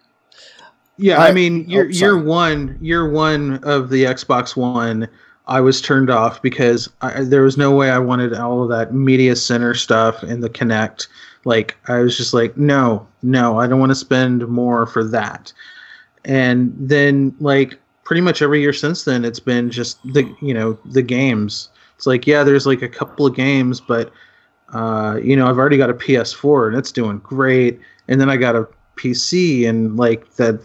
Yeah, 0.97 1.18
I- 1.18 1.28
I, 1.28 1.32
mean, 1.32 1.64
oh, 1.68 1.70
year 1.70 1.88
oh, 1.88 1.93
sorry. 1.93 2.12
year 2.12 2.22
one, 2.22 2.78
year 2.80 3.09
one 3.09 3.64
of 3.64 3.88
the 3.91 4.05
Xbox 4.05 4.57
One, 4.57 5.09
I 5.47 5.61
was 5.61 5.80
turned 5.80 6.11
off 6.11 6.43
because 6.43 6.88
I, 7.01 7.24
there 7.24 7.43
was 7.43 7.57
no 7.57 7.74
way 7.74 7.91
I 7.91 7.99
wanted 7.99 8.34
all 8.34 8.62
of 8.62 8.68
that 8.68 8.95
media 8.95 9.34
center 9.34 9.74
stuff 9.74 10.22
and 10.22 10.43
the 10.43 10.51
Kinect. 10.51 11.09
Like, 11.45 11.76
I 11.88 12.01
was 12.01 12.16
just 12.16 12.34
like, 12.34 12.57
no, 12.57 13.07
no, 13.22 13.59
I 13.59 13.66
don't 13.66 13.80
want 13.80 13.91
to 13.91 13.97
spend 13.97 14.47
more 14.47 14.86
for 14.86 15.03
that. 15.05 15.53
And 16.24 16.72
then, 16.78 17.34
like, 17.41 17.78
pretty 18.05 18.20
much 18.20 18.43
every 18.43 18.61
year 18.61 18.72
since 18.72 19.05
then, 19.05 19.24
it's 19.24 19.41
been 19.41 19.70
just 19.70 20.03
the 20.12 20.28
you 20.43 20.53
know 20.53 20.76
the 20.84 21.01
games. 21.01 21.68
It's 21.97 22.07
like, 22.07 22.26
yeah, 22.26 22.43
there's 22.43 22.66
like 22.66 22.82
a 22.82 22.88
couple 22.88 23.24
of 23.24 23.36
games, 23.36 23.80
but 23.80 24.12
uh, 24.73 25.18
you 25.23 25.37
know, 25.37 25.47
I've 25.47 25.59
already 25.59 25.77
got 25.77 25.91
a 25.91 25.95
PS4 25.95 26.68
and 26.68 26.77
it's 26.77 26.93
doing 26.93 27.18
great. 27.18 27.81
And 28.09 28.21
then 28.21 28.31
I 28.31 28.37
got 28.37 28.57
a 28.57 28.68
PC 28.97 29.68
and 29.68 29.97
like 29.97 30.35
that 30.37 30.61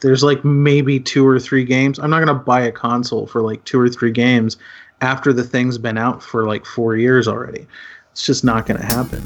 there's 0.00 0.22
like 0.22 0.44
maybe 0.44 1.00
two 1.00 1.26
or 1.26 1.40
three 1.40 1.64
games. 1.64 1.98
I'm 1.98 2.10
not 2.10 2.20
gonna 2.20 2.34
buy 2.34 2.60
a 2.60 2.72
console 2.72 3.26
for 3.26 3.42
like 3.42 3.64
two 3.64 3.80
or 3.80 3.88
three 3.88 4.12
games 4.12 4.56
after 5.00 5.32
the 5.32 5.44
thing's 5.44 5.78
been 5.78 5.98
out 5.98 6.22
for 6.22 6.46
like 6.46 6.64
four 6.64 6.96
years 6.96 7.26
already. 7.26 7.66
It's 8.12 8.24
just 8.26 8.44
not 8.44 8.66
gonna 8.66 8.84
happen. 8.84 9.22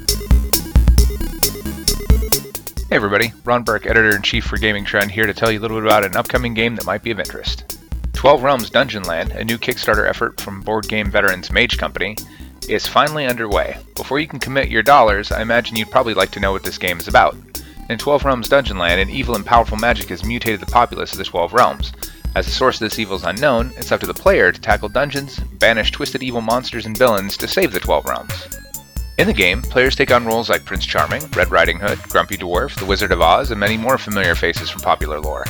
Hey 2.88 2.96
everybody, 2.96 3.32
Ron 3.44 3.62
Burke, 3.62 3.86
editor 3.86 4.14
in 4.14 4.22
chief 4.22 4.44
for 4.44 4.58
Gaming 4.58 4.84
Trend, 4.84 5.10
here 5.10 5.26
to 5.26 5.32
tell 5.32 5.50
you 5.50 5.58
a 5.58 5.62
little 5.62 5.78
bit 5.78 5.86
about 5.86 6.04
an 6.04 6.14
upcoming 6.14 6.52
game 6.52 6.76
that 6.76 6.84
might 6.84 7.02
be 7.02 7.10
of 7.10 7.18
interest. 7.18 7.78
12 8.12 8.42
Realms 8.42 8.70
Dungeon 8.70 9.02
Land, 9.04 9.32
a 9.32 9.44
new 9.44 9.56
Kickstarter 9.56 10.06
effort 10.06 10.40
from 10.40 10.60
board 10.60 10.86
game 10.88 11.10
veterans 11.10 11.50
Mage 11.50 11.78
Company, 11.78 12.16
is 12.68 12.86
finally 12.86 13.26
underway. 13.26 13.76
Before 13.96 14.18
you 14.18 14.26
can 14.26 14.38
commit 14.38 14.68
your 14.68 14.82
dollars, 14.82 15.32
I 15.32 15.42
imagine 15.42 15.76
you'd 15.76 15.90
probably 15.90 16.14
like 16.14 16.30
to 16.32 16.40
know 16.40 16.52
what 16.52 16.62
this 16.62 16.78
game 16.78 16.98
is 16.98 17.08
about. 17.08 17.36
In 17.88 17.98
12 17.98 18.24
Realms 18.24 18.48
Dungeon 18.48 18.78
Land, 18.78 19.00
an 19.00 19.10
evil 19.10 19.34
and 19.34 19.44
powerful 19.44 19.76
magic 19.76 20.08
has 20.08 20.24
mutated 20.24 20.60
the 20.60 20.66
populace 20.66 21.12
of 21.12 21.18
the 21.18 21.24
12 21.24 21.52
Realms. 21.52 21.92
As 22.34 22.46
the 22.46 22.52
source 22.52 22.76
of 22.76 22.88
this 22.88 22.98
evil 22.98 23.16
is 23.16 23.24
unknown, 23.24 23.72
it's 23.76 23.92
up 23.92 24.00
to 24.00 24.06
the 24.06 24.14
player 24.14 24.50
to 24.50 24.60
tackle 24.60 24.88
dungeons, 24.88 25.38
banish 25.58 25.90
twisted 25.90 26.22
evil 26.22 26.40
monsters 26.40 26.86
and 26.86 26.96
villains 26.96 27.36
to 27.36 27.48
save 27.48 27.72
the 27.72 27.80
12 27.80 28.06
Realms. 28.06 28.48
In 29.18 29.26
the 29.26 29.34
game, 29.34 29.60
players 29.60 29.94
take 29.94 30.10
on 30.10 30.24
roles 30.24 30.48
like 30.48 30.64
Prince 30.64 30.86
Charming, 30.86 31.22
Red 31.36 31.50
Riding 31.50 31.78
Hood, 31.78 32.02
Grumpy 32.04 32.38
Dwarf, 32.38 32.78
The 32.78 32.86
Wizard 32.86 33.12
of 33.12 33.20
Oz, 33.20 33.50
and 33.50 33.60
many 33.60 33.76
more 33.76 33.98
familiar 33.98 34.34
faces 34.34 34.70
from 34.70 34.80
popular 34.80 35.20
lore. 35.20 35.44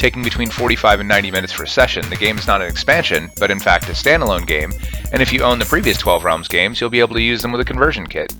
Taking 0.00 0.22
between 0.22 0.48
45 0.48 1.00
and 1.00 1.08
90 1.10 1.30
minutes 1.30 1.52
for 1.52 1.64
a 1.64 1.68
session, 1.68 2.08
the 2.08 2.16
game 2.16 2.38
is 2.38 2.46
not 2.46 2.62
an 2.62 2.68
expansion, 2.68 3.30
but 3.38 3.50
in 3.50 3.60
fact 3.60 3.90
a 3.90 3.92
standalone 3.92 4.46
game, 4.46 4.72
and 5.12 5.20
if 5.20 5.30
you 5.30 5.42
own 5.42 5.58
the 5.58 5.66
previous 5.66 5.98
12 5.98 6.24
Realms 6.24 6.48
games, 6.48 6.80
you'll 6.80 6.88
be 6.88 7.00
able 7.00 7.16
to 7.16 7.20
use 7.20 7.42
them 7.42 7.52
with 7.52 7.60
a 7.60 7.66
conversion 7.66 8.06
kit. 8.06 8.34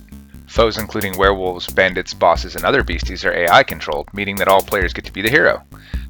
Foes 0.46 0.78
including 0.78 1.18
werewolves, 1.18 1.66
bandits, 1.66 2.14
bosses, 2.14 2.56
and 2.56 2.64
other 2.64 2.82
beasties 2.82 3.26
are 3.26 3.34
AI 3.34 3.62
controlled, 3.62 4.08
meaning 4.14 4.36
that 4.36 4.48
all 4.48 4.62
players 4.62 4.94
get 4.94 5.04
to 5.04 5.12
be 5.12 5.20
the 5.20 5.28
hero. 5.28 5.62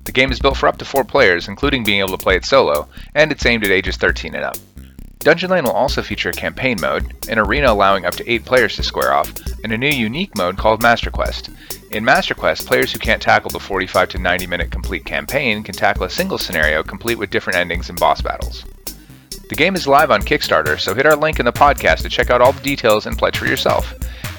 The 0.05 0.13
game 0.13 0.31
is 0.31 0.39
built 0.39 0.57
for 0.57 0.69
up 0.69 0.79
to 0.79 0.85
4 0.85 1.03
players, 1.03 1.49
including 1.49 1.83
being 1.83 1.99
able 1.99 2.17
to 2.17 2.23
play 2.23 2.37
it 2.37 2.45
solo, 2.45 2.87
and 3.17 3.33
it's 3.33 3.45
aimed 3.45 3.65
at 3.65 3.73
ages 3.73 3.97
13 3.97 4.37
and 4.37 4.45
up. 4.45 4.57
Dungeon 5.19 5.51
Land 5.51 5.67
will 5.67 5.73
also 5.73 6.01
feature 6.01 6.29
a 6.29 6.33
campaign 6.33 6.79
mode, 6.81 7.13
an 7.29 7.41
arena 7.41 7.73
allowing 7.73 8.07
up 8.07 8.15
to 8.15 8.31
8 8.31 8.45
players 8.45 8.77
to 8.77 8.85
square 8.85 9.13
off, 9.13 9.35
and 9.65 9.73
a 9.73 9.79
new 9.79 9.89
unique 9.89 10.37
mode 10.37 10.57
called 10.57 10.81
Master 10.81 11.11
Quest. 11.11 11.51
In 11.91 12.05
Master 12.05 12.35
Quest, 12.37 12.69
players 12.69 12.93
who 12.93 13.01
can't 13.01 13.21
tackle 13.21 13.51
the 13.51 13.59
45 13.59 14.11
to 14.11 14.19
90 14.19 14.47
minute 14.47 14.71
complete 14.71 15.05
campaign 15.05 15.65
can 15.65 15.75
tackle 15.75 16.05
a 16.05 16.11
single 16.11 16.39
scenario 16.39 16.85
complete 16.85 17.19
with 17.19 17.31
different 17.31 17.59
endings 17.59 17.89
and 17.89 17.99
boss 17.99 18.23
battles. 18.23 18.65
The 19.49 19.57
game 19.57 19.75
is 19.75 19.89
live 19.89 20.13
on 20.13 20.23
Kickstarter, 20.23 20.79
so 20.79 20.95
hit 20.95 21.05
our 21.05 21.17
link 21.17 21.41
in 21.41 21.47
the 21.47 21.53
podcast 21.53 22.03
to 22.03 22.09
check 22.09 22.31
out 22.31 22.41
all 22.41 22.53
the 22.53 22.63
details 22.63 23.07
and 23.07 23.19
pledge 23.19 23.37
for 23.37 23.47
yourself. 23.47 23.93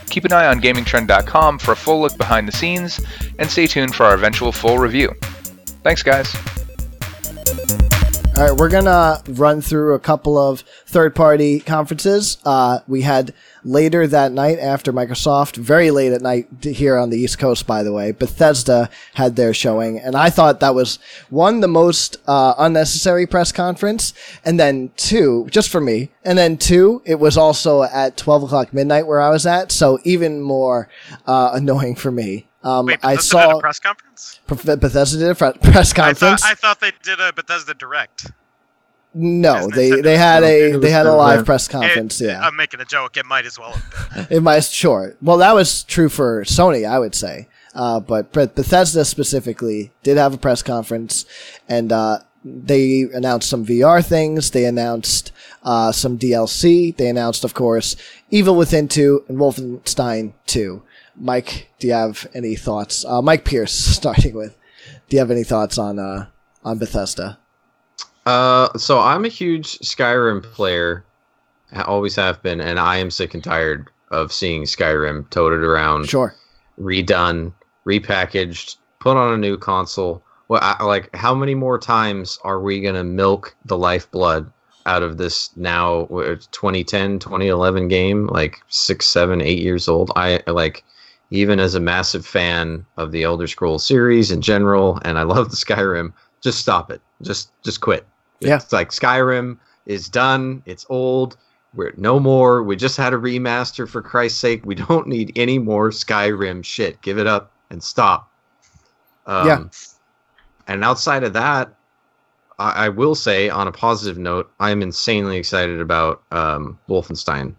Keep 0.10 0.24
an 0.26 0.32
eye 0.32 0.48
on 0.48 0.62
GamingTrend.com 0.62 1.60
for 1.60 1.74
a 1.74 1.76
full 1.76 2.00
look 2.00 2.18
behind 2.18 2.48
the 2.48 2.54
scenes, 2.54 3.06
and 3.38 3.52
stay 3.52 3.68
tuned 3.68 3.96
for 3.96 4.06
our 4.06 4.14
eventual 4.14 4.54
full 4.54 4.78
review. 4.78 5.14
Thanks, 5.84 6.04
guys. 6.04 6.34
All 8.38 8.48
right, 8.48 8.58
we're 8.58 8.70
gonna 8.70 9.22
run 9.28 9.60
through 9.60 9.94
a 9.94 10.00
couple 10.00 10.38
of 10.38 10.62
third 10.88 11.14
party 11.14 11.60
conferences. 11.60 12.38
Uh, 12.46 12.80
we 12.88 13.02
had 13.02 13.34
later 13.66 14.08
that 14.08 14.32
night 14.32 14.58
after 14.58 14.94
Microsoft, 14.94 15.58
very 15.58 15.92
late 15.92 16.14
at 16.14 16.22
night 16.22 16.48
here 16.62 16.98
on 16.98 17.10
the 17.10 17.18
East 17.18 17.38
Coast, 17.40 17.68
by 17.68 17.84
the 17.84 17.92
way, 17.92 18.14
Bethesda 18.14 18.90
had 19.16 19.36
their 19.36 19.54
showing. 19.54 20.00
And 20.00 20.16
I 20.16 20.30
thought 20.30 20.62
that 20.62 20.74
was 20.74 20.98
one, 21.30 21.60
the 21.60 21.68
most 21.68 22.18
uh, 22.26 22.56
unnecessary 22.58 23.28
press 23.28 23.52
conference. 23.52 24.14
And 24.46 24.58
then 24.58 24.92
two, 24.96 25.48
just 25.52 25.70
for 25.70 25.82
me. 25.82 26.10
And 26.24 26.38
then 26.38 26.58
two, 26.58 27.02
it 27.06 27.20
was 27.20 27.38
also 27.38 27.84
at 27.84 28.16
12 28.16 28.44
o'clock 28.44 28.74
midnight 28.74 29.08
where 29.08 29.22
I 29.22 29.30
was 29.30 29.46
at. 29.46 29.74
So 29.74 30.00
even 30.06 30.42
more 30.42 30.88
uh, 31.28 31.52
annoying 31.54 31.96
for 31.96 32.12
me. 32.12 32.48
Um, 32.64 32.86
Wait, 32.86 33.00
I 33.04 33.16
Bethesda 33.16 33.38
did 33.38 33.44
saw 33.50 33.58
a 33.58 33.60
press 33.60 33.80
conference. 33.80 34.40
Bethesda 34.48 35.18
did 35.18 35.30
a 35.30 35.36
fre- 35.36 35.46
press 35.72 35.92
I 35.94 36.14
thought, 36.14 36.20
conference. 36.20 36.44
I 36.46 36.54
thought 36.56 36.80
they 36.80 36.92
did 37.04 37.20
a 37.20 37.34
Bethesda 37.34 37.74
Direct. 37.74 38.32
no, 39.14 39.58
Isn't 39.58 39.76
they 39.76 40.02
they 40.02 40.18
had 40.18 40.44
a 40.44 40.78
they 40.78 40.90
had 40.92 41.06
a 41.06 41.14
live 41.14 41.38
there. 41.40 41.46
press 41.46 41.68
conference. 41.68 42.22
It- 42.22 42.28
yeah, 42.28 42.42
I'm 42.46 42.56
making 42.56 42.80
a 42.80 42.86
joke. 42.86 43.18
It 43.18 43.26
might 43.26 43.46
as 43.46 43.58
well. 43.60 43.76
It 44.30 44.42
might 44.44 44.64
sure. 44.64 45.16
Well, 45.22 45.38
that 45.38 45.54
was 45.56 45.84
true 45.84 46.08
for 46.10 46.44
Sony, 46.44 46.88
I 46.88 47.00
would 47.00 47.16
say. 47.16 47.48
Uh, 47.74 48.00
but 48.02 48.32
Bethesda 48.34 49.04
specifically 49.06 49.92
did 50.04 50.18
have 50.18 50.34
a 50.34 50.38
press 50.38 50.62
conference, 50.62 51.26
and 51.70 51.92
uh, 51.92 52.20
they 52.46 53.04
announced 53.14 53.50
some 53.50 53.66
VR 53.66 54.06
things. 54.06 54.52
They 54.52 54.66
announced 54.66 55.32
uh, 55.64 55.92
some 55.94 56.18
DLC. 56.20 56.96
They 56.96 57.08
announced, 57.08 57.44
of 57.46 57.54
course, 57.54 57.96
Evil 58.30 58.56
Within 58.58 58.88
two 58.90 59.24
and 59.30 59.38
Wolfenstein 59.38 60.34
two. 60.46 60.84
Mike, 61.16 61.70
do 61.80 61.88
you 61.88 61.94
have 61.94 62.28
any 62.34 62.56
thoughts? 62.56 63.06
Uh, 63.06 63.22
Mike 63.22 63.46
Pierce, 63.46 63.74
starting 63.98 64.34
with. 64.36 64.58
Do 65.10 65.16
you 65.16 65.20
have 65.20 65.32
any 65.32 65.44
thoughts 65.44 65.78
on 65.78 66.00
uh, 66.00 66.28
on 66.64 66.78
Bethesda? 66.78 67.38
Uh, 68.26 68.72
so 68.78 69.00
I'm 69.00 69.26
a 69.26 69.30
huge 69.30 69.80
Skyrim 69.80 70.44
player, 70.44 71.04
I 71.72 71.82
always 71.84 72.16
have 72.16 72.42
been, 72.44 72.62
and 72.62 72.80
I 72.80 72.98
am 72.98 73.10
sick 73.10 73.34
and 73.34 73.44
tired 73.44 73.90
of 74.12 74.32
seeing 74.32 74.64
Skyrim 74.64 75.28
toted 75.32 75.62
around, 75.64 76.08
Sure. 76.08 76.36
redone, 76.80 77.54
repackaged, 77.88 78.76
put 79.00 79.18
on 79.18 79.34
a 79.34 79.38
new 79.38 79.58
console. 79.58 80.22
Well, 80.50 80.60
I, 80.62 80.84
like, 80.84 81.14
how 81.16 81.34
many 81.34 81.56
more 81.56 81.80
times 81.80 82.38
are 82.44 82.60
we 82.60 82.80
gonna 82.82 83.04
milk 83.04 83.56
the 83.66 83.78
lifeblood 83.78 84.52
out 84.86 85.02
of 85.02 85.18
this 85.18 85.50
now 85.56 86.06
2010, 86.52 87.20
2011 87.20 87.88
game? 87.88 88.28
Like 88.28 88.58
six, 88.68 89.08
seven, 89.08 89.42
eight 89.42 89.60
years 89.60 89.88
old. 89.88 90.12
I 90.16 90.42
like, 90.48 90.84
even 91.32 91.60
as 91.60 91.76
a 91.76 91.80
massive 91.80 92.26
fan 92.26 92.86
of 92.98 93.12
the 93.12 93.24
Elder 93.24 93.48
Scrolls 93.48 93.86
series 93.86 94.32
in 94.32 94.42
general, 94.42 95.00
and 95.04 95.18
I 95.18 95.24
love 95.24 95.50
the 95.50 95.56
Skyrim. 95.56 96.14
Just 96.42 96.60
stop 96.60 96.92
it. 96.92 97.02
Just, 97.22 97.52
just 97.64 97.82
quit. 97.82 98.06
Yeah. 98.40 98.58
It's 98.58 98.74
like 98.74 98.90
Skyrim 98.90 99.58
is 99.86 100.10
done. 100.10 100.62
It's 100.66 100.86
old. 100.90 101.38
We're 101.74 101.94
no 101.96 102.20
more. 102.20 102.64
We 102.64 102.76
just 102.76 102.98
had 102.98 103.14
a 103.14 103.18
remaster 103.18 103.88
for 103.88 104.02
Christ's 104.02 104.40
sake. 104.40 104.66
We 104.66 104.76
don't 104.76 105.08
need 105.08 105.32
any 105.36 105.58
more 105.58 105.90
Skyrim 105.92 106.66
shit. 106.66 107.02
Give 107.02 107.18
it 107.18 107.28
up 107.28 107.52
and 107.70 107.82
stop. 107.82 108.30
Um, 109.26 109.48
Yeah. 109.48 109.64
And 110.68 110.84
outside 110.84 111.24
of 111.24 111.34
that, 111.34 111.74
I, 112.60 112.86
I 112.86 112.90
will 112.90 113.16
say 113.16 113.50
on 113.50 113.68
a 113.68 113.72
positive 113.72 114.18
note, 114.18 114.52
I'm 114.60 114.82
insanely 114.82 115.38
excited 115.38 115.80
about 115.80 116.24
um, 116.32 116.78
Wolfenstein. 116.90 117.56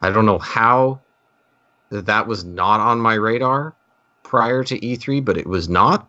I 0.00 0.10
don't 0.10 0.26
know 0.26 0.38
how 0.38 1.00
that 1.90 2.06
that 2.06 2.26
was 2.26 2.44
not 2.44 2.80
on 2.80 3.00
my 3.00 3.14
radar 3.14 3.74
prior 4.22 4.64
to 4.64 4.78
E3, 4.78 5.24
but 5.24 5.36
it 5.36 5.46
was 5.46 5.68
not. 5.68 6.08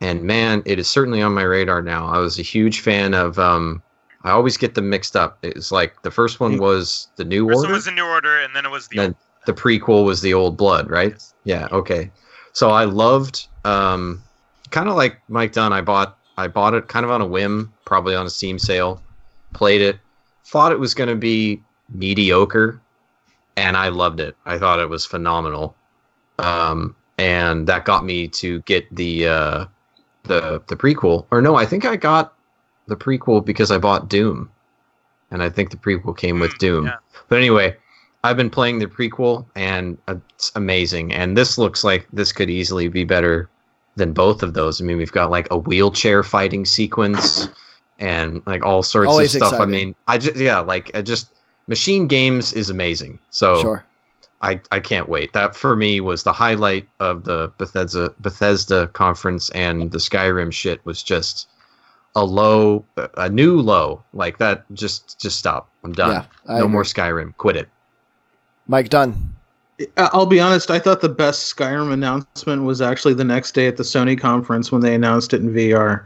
And 0.00 0.22
man, 0.22 0.62
it 0.64 0.78
is 0.78 0.88
certainly 0.88 1.22
on 1.22 1.34
my 1.34 1.42
radar 1.42 1.82
now. 1.82 2.06
I 2.06 2.18
was 2.18 2.38
a 2.38 2.42
huge 2.42 2.80
fan 2.80 3.14
of. 3.14 3.38
Um, 3.38 3.82
I 4.24 4.30
always 4.30 4.56
get 4.56 4.74
them 4.74 4.88
mixed 4.88 5.16
up. 5.16 5.38
It's 5.42 5.72
like 5.72 6.02
the 6.02 6.10
first 6.10 6.38
one 6.38 6.58
was 6.58 7.08
the 7.16 7.24
New 7.24 7.46
First 7.48 7.56
Order 7.56 7.68
one 7.68 7.72
was 7.72 7.84
the 7.84 7.92
New 7.92 8.06
Order, 8.06 8.40
and 8.40 8.54
then 8.54 8.64
it 8.64 8.70
was 8.70 8.88
the. 8.88 8.96
then 8.98 9.14
the 9.46 9.52
prequel 9.52 10.04
was 10.04 10.20
the 10.20 10.34
old 10.34 10.56
blood 10.56 10.88
right 10.88 11.22
yeah 11.44 11.68
okay 11.72 12.10
so 12.52 12.70
i 12.70 12.84
loved 12.84 13.48
um 13.64 14.22
kind 14.70 14.88
of 14.88 14.94
like 14.94 15.20
mike 15.28 15.52
dunn 15.52 15.72
i 15.72 15.80
bought 15.80 16.18
i 16.36 16.46
bought 16.46 16.74
it 16.74 16.88
kind 16.88 17.04
of 17.04 17.10
on 17.10 17.20
a 17.20 17.26
whim 17.26 17.72
probably 17.84 18.14
on 18.14 18.26
a 18.26 18.30
steam 18.30 18.58
sale 18.58 19.02
played 19.52 19.80
it 19.80 19.98
thought 20.44 20.72
it 20.72 20.78
was 20.78 20.94
going 20.94 21.08
to 21.08 21.16
be 21.16 21.60
mediocre 21.90 22.80
and 23.56 23.76
i 23.76 23.88
loved 23.88 24.20
it 24.20 24.36
i 24.46 24.58
thought 24.58 24.78
it 24.80 24.88
was 24.88 25.06
phenomenal 25.06 25.76
um 26.38 26.96
and 27.18 27.66
that 27.66 27.84
got 27.84 28.04
me 28.04 28.28
to 28.28 28.60
get 28.62 28.84
the 28.94 29.26
uh 29.26 29.64
the 30.24 30.62
the 30.68 30.76
prequel 30.76 31.26
or 31.30 31.42
no 31.42 31.56
i 31.56 31.66
think 31.66 31.84
i 31.84 31.96
got 31.96 32.34
the 32.86 32.96
prequel 32.96 33.44
because 33.44 33.70
i 33.70 33.78
bought 33.78 34.08
doom 34.08 34.50
and 35.30 35.42
i 35.42 35.48
think 35.50 35.70
the 35.70 35.76
prequel 35.76 36.16
came 36.16 36.38
with 36.40 36.52
Mm, 36.52 36.58
doom 36.58 36.84
yeah. 36.86 36.96
but 37.28 37.38
anyway 37.38 37.76
I've 38.24 38.36
been 38.36 38.50
playing 38.50 38.78
the 38.78 38.86
prequel 38.86 39.46
and 39.56 39.98
uh, 40.08 40.16
it's 40.34 40.52
amazing. 40.54 41.12
And 41.12 41.36
this 41.36 41.58
looks 41.58 41.82
like 41.82 42.06
this 42.12 42.32
could 42.32 42.50
easily 42.50 42.88
be 42.88 43.04
better 43.04 43.50
than 43.96 44.12
both 44.12 44.42
of 44.42 44.54
those. 44.54 44.80
I 44.80 44.84
mean, 44.84 44.96
we've 44.96 45.12
got 45.12 45.30
like 45.30 45.48
a 45.50 45.58
wheelchair 45.58 46.22
fighting 46.22 46.64
sequence 46.64 47.48
and 47.98 48.42
like 48.46 48.64
all 48.64 48.82
sorts 48.82 49.10
Always 49.10 49.34
of 49.34 49.46
stuff. 49.48 49.60
I 49.60 49.66
mean, 49.66 49.94
I 50.06 50.18
just 50.18 50.36
yeah, 50.36 50.60
like 50.60 50.90
I 50.94 51.02
just 51.02 51.32
Machine 51.66 52.06
Games 52.06 52.52
is 52.52 52.70
amazing. 52.70 53.18
So 53.30 53.60
Sure. 53.60 53.84
I 54.42 54.60
I 54.70 54.80
can't 54.80 55.08
wait. 55.08 55.32
That 55.32 55.54
for 55.54 55.76
me 55.76 56.00
was 56.00 56.24
the 56.24 56.32
highlight 56.32 56.88
of 57.00 57.24
the 57.24 57.52
Bethesda 57.58 58.12
Bethesda 58.20 58.88
conference 58.88 59.50
and 59.50 59.92
the 59.92 59.98
Skyrim 59.98 60.52
shit 60.52 60.84
was 60.84 61.02
just 61.02 61.48
a 62.16 62.24
low 62.24 62.84
a 63.16 63.28
new 63.28 63.60
low. 63.60 64.02
Like 64.12 64.38
that 64.38 64.64
just 64.74 65.20
just 65.20 65.38
stop. 65.38 65.68
I'm 65.84 65.92
done. 65.92 66.10
Yeah, 66.10 66.24
no 66.48 66.56
agree. 66.56 66.68
more 66.68 66.82
Skyrim. 66.82 67.36
Quit 67.36 67.56
it. 67.56 67.68
Mike 68.66 68.88
Dunn. 68.88 69.34
I'll 69.96 70.26
be 70.26 70.38
honest. 70.40 70.70
I 70.70 70.78
thought 70.78 71.00
the 71.00 71.08
best 71.08 71.54
Skyrim 71.56 71.92
announcement 71.92 72.62
was 72.62 72.80
actually 72.80 73.14
the 73.14 73.24
next 73.24 73.52
day 73.52 73.66
at 73.66 73.76
the 73.76 73.82
Sony 73.82 74.18
conference 74.18 74.70
when 74.70 74.82
they 74.82 74.94
announced 74.94 75.32
it 75.32 75.40
in 75.40 75.52
VR, 75.52 76.04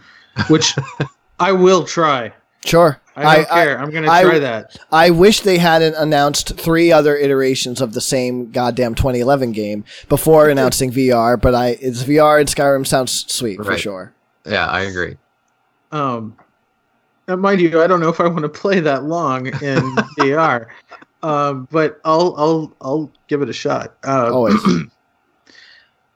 which 0.49 0.75
I 1.41 1.53
will 1.53 1.85
try. 1.85 2.33
Sure. 2.67 3.01
I 3.19 3.37
don't 3.37 3.49
care. 3.49 3.79
I, 3.79 3.83
am 3.83 3.91
going 3.91 4.05
to 4.05 4.11
I- 4.11 4.23
try 4.23 4.39
that. 4.41 4.77
I 4.93 5.11
wish 5.11 5.41
they 5.41 5.57
hadn't 5.59 5.95
announced 5.95 6.59
three 6.59 6.93
other 6.93 7.17
iterations 7.17 7.81
of 7.81 7.95
the 7.95 8.01
same 8.01 8.51
goddamn 8.51 8.95
2011 8.95 9.53
game 9.53 9.85
before 10.09 10.49
announcing 10.51 10.91
VR, 10.93 11.41
but 11.41 11.55
I 11.55 11.79
it's 11.81 12.03
VR 12.03 12.39
and 12.41 12.49
Skyrim 12.49 12.87
sounds 12.87 13.33
sweet 13.33 13.57
for 13.65 13.79
sure. 13.79 14.13
Yeah, 14.45 14.67
I 14.67 14.83
agree. 14.83 15.17
Um, 15.93 16.37
now, 17.27 17.37
mind 17.37 17.61
you, 17.61 17.81
I 17.81 17.87
don't 17.87 18.01
know 18.01 18.09
if 18.11 18.21
I 18.21 18.27
want 18.27 18.43
to 18.43 18.49
play 18.49 18.81
that 18.81 19.05
long 19.05 19.47
in 19.47 19.53
VR, 20.19 20.67
um, 21.23 21.67
but 21.71 22.01
I'll 22.05 22.35
I'll 22.37 22.77
I'll 22.83 23.11
give 23.29 23.41
it 23.43 23.49
a 23.49 23.53
shot. 23.55 23.97
Uh, 24.07 24.31
Always. 24.33 24.61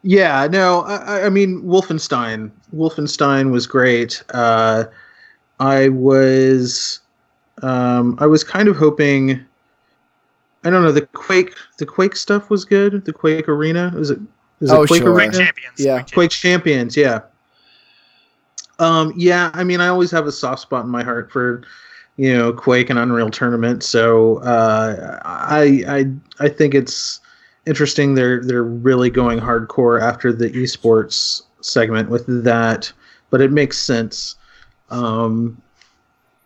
Yeah, 0.02 0.46
no, 0.50 0.80
I, 0.82 0.96
I- 0.96 1.26
I 1.26 1.28
mean 1.28 1.62
Wolfenstein. 1.62 2.50
Wolfenstein 2.74 3.50
was 3.50 3.66
great. 3.66 4.22
Uh, 4.30 4.84
I 5.60 5.90
was, 5.90 7.00
um, 7.62 8.16
I 8.18 8.26
was 8.26 8.42
kind 8.42 8.68
of 8.68 8.76
hoping. 8.76 9.40
I 10.64 10.70
don't 10.70 10.82
know. 10.82 10.92
The 10.92 11.06
Quake, 11.06 11.54
the 11.78 11.86
Quake 11.86 12.16
stuff 12.16 12.50
was 12.50 12.64
good. 12.64 13.04
The 13.04 13.12
Quake 13.12 13.48
Arena 13.48 13.92
is 13.96 14.10
it? 14.10 14.18
Is 14.60 14.70
Oh, 14.70 14.82
it 14.82 14.88
Quake 14.88 15.02
sure. 15.02 15.14
Quake 15.14 15.30
Arena? 15.30 15.44
Champions. 15.44 15.78
Yeah. 15.78 16.02
Quake 16.02 16.12
Quake 16.12 16.30
Champions, 16.30 16.96
yeah. 16.96 17.20
Um, 18.78 19.12
yeah, 19.16 19.50
I 19.54 19.62
mean, 19.64 19.80
I 19.80 19.88
always 19.88 20.10
have 20.10 20.26
a 20.26 20.32
soft 20.32 20.62
spot 20.62 20.84
in 20.84 20.90
my 20.90 21.02
heart 21.02 21.30
for, 21.30 21.62
you 22.16 22.36
know, 22.36 22.52
Quake 22.52 22.90
and 22.90 22.98
Unreal 22.98 23.30
Tournament. 23.30 23.82
So 23.82 24.38
uh, 24.38 25.18
I, 25.24 25.84
I, 25.86 26.44
I 26.44 26.48
think 26.48 26.74
it's 26.74 27.20
interesting. 27.66 28.14
They're 28.14 28.42
they're 28.42 28.64
really 28.64 29.10
going 29.10 29.38
hardcore 29.38 30.00
after 30.00 30.32
the 30.32 30.50
esports 30.50 31.42
segment 31.60 32.08
with 32.08 32.24
that, 32.44 32.90
but 33.28 33.40
it 33.42 33.52
makes 33.52 33.78
sense. 33.78 34.36
Um, 34.90 35.60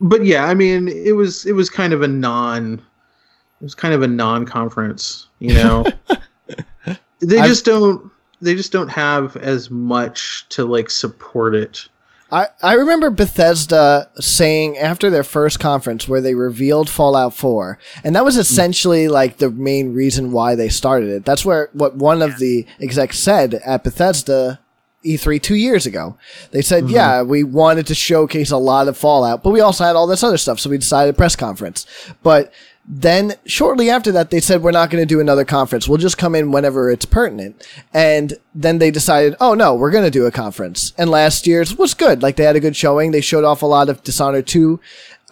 but 0.01 0.25
yeah, 0.25 0.45
I 0.45 0.55
mean, 0.55 0.89
it 0.89 1.13
was 1.17 1.47
it 1.47 1.53
was 1.53 1.71
kind 1.71 1.93
of 1.93 2.03
a 2.03 2.09
non, 2.09 2.75
it 2.75 3.65
was 3.65 3.75
kind 3.75 3.95
of 3.95 4.03
a 4.03 4.09
non-conference, 4.09 5.29
you 5.39 5.55
know. 5.55 5.85
they 7.21 7.39
I've- 7.39 7.49
just 7.49 7.65
don't 7.65 8.11
they 8.41 8.55
just 8.55 8.73
don't 8.73 8.89
have 8.89 9.37
as 9.37 9.71
much 9.71 10.47
to 10.51 10.65
like 10.65 10.91
support 10.91 11.55
it. 11.55 11.89
I, 12.33 12.49
I 12.63 12.73
remember 12.75 13.11
Bethesda 13.11 14.11
saying 14.17 14.77
after 14.77 15.09
their 15.09 15.23
first 15.23 15.61
conference 15.61 16.09
where 16.09 16.21
they 16.21 16.35
revealed 16.35 16.91
Fallout 16.91 17.35
4, 17.35 17.79
and 18.03 18.17
that 18.17 18.25
was 18.25 18.37
essentially 18.37 19.07
like 19.07 19.37
the 19.37 19.51
main 19.51 19.95
reason 19.95 20.33
why 20.33 20.57
they 20.57 20.69
started 20.69 21.11
it. 21.11 21.25
That's 21.25 21.45
where 21.45 21.69
what 21.75 21.95
one 21.97 22.23
of 22.23 22.39
the 22.39 22.67
execs 22.81 23.21
said 23.21 23.55
at 23.55 23.85
Bethesda 23.85 24.59
E3 25.05 25.41
two 25.43 25.55
years 25.55 25.87
ago. 25.87 26.17
They 26.51 26.63
said, 26.63 26.89
yeah, 26.89 27.23
we 27.23 27.45
wanted 27.45 27.87
to 27.89 27.95
showcase 27.95 28.51
a 28.51 28.57
lot 28.57 28.89
of 28.89 28.97
Fallout, 28.97 29.43
but 29.43 29.51
we 29.51 29.61
also 29.61 29.85
had 29.85 29.97
all 29.97 30.07
this 30.07 30.23
other 30.23 30.39
stuff, 30.39 30.61
so 30.61 30.71
we 30.71 30.79
decided 30.79 31.15
a 31.15 31.17
press 31.17 31.37
conference. 31.37 31.87
But 32.23 32.53
then 32.87 33.35
shortly 33.47 33.89
after 33.89 34.13
that, 34.13 34.31
they 34.31 34.41
said, 34.41 34.63
we're 34.63 34.71
not 34.71 34.91
going 34.91 35.03
to 35.03 35.07
do 35.07 35.21
another 35.21 35.45
conference. 35.45 35.89
We'll 35.89 35.99
just 35.99 36.19
come 36.19 36.35
in 36.35 36.53
whenever 36.53 36.91
it's 36.91 37.07
pertinent. 37.07 37.67
And 37.95 38.35
then 38.55 38.79
they 38.79 38.91
decided, 38.91 39.37
oh 39.41 39.55
no, 39.55 39.75
we're 39.75 39.91
going 39.91 40.05
to 40.05 40.11
do 40.11 40.27
a 40.27 40.31
conference. 40.31 40.93
And 40.99 41.11
last 41.11 41.47
year's 41.47 41.77
was 41.77 41.95
good. 41.95 42.23
Like 42.23 42.37
they 42.37 42.45
had 42.45 42.57
a 42.57 42.61
good 42.61 42.77
showing. 42.77 43.11
They 43.11 43.23
showed 43.23 43.45
off 43.45 43.63
a 43.63 43.67
lot 43.67 43.89
of 43.89 44.03
Dishonored 44.03 44.47
2 44.47 44.81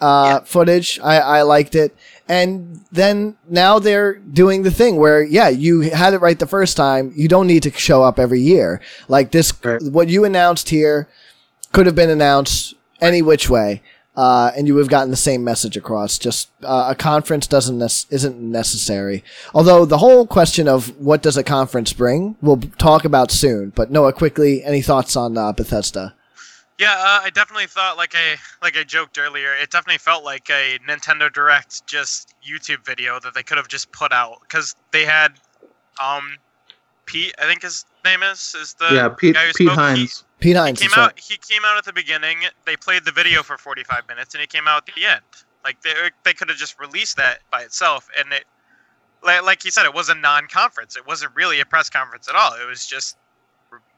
uh, 0.01 0.39
footage. 0.41 0.99
I, 1.03 1.19
I 1.19 1.41
liked 1.43 1.75
it. 1.75 1.95
And 2.29 2.79
then 2.91 3.35
now 3.49 3.79
they're 3.79 4.13
doing 4.15 4.63
the 4.63 4.71
thing 4.71 4.95
where, 4.95 5.21
yeah, 5.23 5.49
you 5.49 5.81
had 5.81 6.13
it 6.13 6.21
right 6.21 6.39
the 6.39 6.47
first 6.47 6.77
time. 6.77 7.11
You 7.15 7.27
don't 7.27 7.47
need 7.47 7.63
to 7.63 7.71
show 7.71 8.01
up 8.03 8.17
every 8.17 8.39
year. 8.39 8.79
Like 9.09 9.31
this, 9.31 9.51
Right. 9.63 9.81
what 9.83 10.07
you 10.07 10.23
announced 10.23 10.69
here 10.69 11.07
could 11.73 11.85
have 11.85 11.95
been 11.95 12.09
announced 12.09 12.75
any 13.01 13.21
which 13.21 13.49
way. 13.49 13.81
Uh, 14.15 14.51
and 14.55 14.67
you 14.67 14.75
would 14.75 14.81
have 14.81 14.89
gotten 14.91 15.09
the 15.09 15.15
same 15.17 15.43
message 15.43 15.75
across. 15.75 16.19
Just 16.19 16.49
uh, 16.63 16.85
a 16.91 16.95
conference 16.95 17.47
doesn't 17.47 17.79
nec- 17.79 18.05
isn't 18.11 18.39
necessary. 18.39 19.23
Although 19.55 19.85
the 19.85 19.97
whole 19.97 20.27
question 20.27 20.67
of 20.67 20.95
what 20.99 21.23
does 21.23 21.35
a 21.35 21.43
conference 21.43 21.93
bring, 21.93 22.35
we'll 22.39 22.61
talk 22.77 23.05
about 23.05 23.31
soon. 23.31 23.71
But 23.75 23.89
Noah, 23.89 24.13
quickly, 24.13 24.63
any 24.63 24.83
thoughts 24.83 25.15
on 25.15 25.35
uh, 25.35 25.51
Bethesda? 25.51 26.13
Yeah, 26.79 26.95
uh, 26.97 27.21
I 27.23 27.29
definitely 27.29 27.67
thought 27.67 27.97
like 27.97 28.15
I 28.15 28.37
like 28.61 28.77
I 28.77 28.83
joked 28.83 29.17
earlier. 29.17 29.53
It 29.53 29.69
definitely 29.69 29.99
felt 29.99 30.23
like 30.23 30.49
a 30.49 30.79
Nintendo 30.87 31.31
Direct 31.31 31.85
just 31.85 32.33
YouTube 32.47 32.83
video 32.85 33.19
that 33.19 33.33
they 33.33 33.43
could 33.43 33.57
have 33.57 33.67
just 33.67 33.91
put 33.91 34.11
out 34.11 34.39
because 34.41 34.75
they 34.91 35.05
had 35.05 35.33
um 36.01 36.37
Pete, 37.05 37.33
I 37.39 37.45
think 37.45 37.61
his 37.61 37.85
name 38.03 38.23
is 38.23 38.55
is 38.59 38.73
the 38.75 38.93
yeah, 38.93 39.09
Pete 39.09 39.35
guy 39.35 39.45
who 39.47 39.53
Pete 39.53 39.67
spoke. 39.67 39.75
He- 39.75 39.75
Hines. 39.75 40.23
Pete 40.39 40.49
He, 40.49 40.53
came 40.53 40.75
that's 40.75 40.97
right. 40.97 41.05
out. 41.05 41.19
He 41.19 41.37
came 41.37 41.61
out 41.65 41.77
at 41.77 41.85
the 41.85 41.93
beginning. 41.93 42.39
They 42.65 42.75
played 42.75 43.05
the 43.05 43.11
video 43.11 43.43
for 43.43 43.57
45 43.57 44.07
minutes, 44.07 44.33
and 44.33 44.41
he 44.41 44.47
came 44.47 44.67
out 44.67 44.87
at 44.87 44.95
the 44.95 45.05
end. 45.05 45.21
Like 45.63 45.81
they 45.81 45.93
they 46.23 46.33
could 46.33 46.49
have 46.49 46.57
just 46.57 46.79
released 46.79 47.17
that 47.17 47.39
by 47.51 47.61
itself, 47.61 48.09
and 48.17 48.33
it 48.33 48.45
like, 49.23 49.43
like 49.43 49.63
he 49.63 49.69
said, 49.69 49.85
it 49.85 49.93
was 49.93 50.09
a 50.09 50.15
non-conference. 50.15 50.97
It 50.97 51.07
wasn't 51.07 51.33
really 51.35 51.61
a 51.61 51.65
press 51.65 51.89
conference 51.89 52.27
at 52.27 52.35
all. 52.35 52.53
It 52.55 52.67
was 52.67 52.85
just 52.85 53.17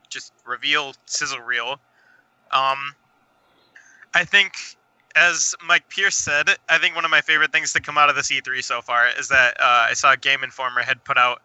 just 0.09 0.33
reveal 0.45 0.93
sizzle 1.05 1.39
reel. 1.39 1.79
Um, 2.51 2.95
I 4.13 4.23
think, 4.23 4.53
as 5.15 5.55
Mike 5.65 5.89
Pierce 5.89 6.15
said, 6.15 6.49
I 6.69 6.77
think 6.77 6.95
one 6.95 7.05
of 7.05 7.11
my 7.11 7.21
favorite 7.21 7.51
things 7.51 7.73
to 7.73 7.81
come 7.81 7.97
out 7.97 8.09
of 8.09 8.15
this 8.15 8.31
E3 8.31 8.63
so 8.63 8.81
far 8.81 9.07
is 9.19 9.27
that 9.29 9.59
uh, 9.59 9.87
I 9.89 9.93
saw 9.93 10.15
Game 10.15 10.43
Informer 10.43 10.81
had 10.81 11.03
put 11.03 11.17
out 11.17 11.41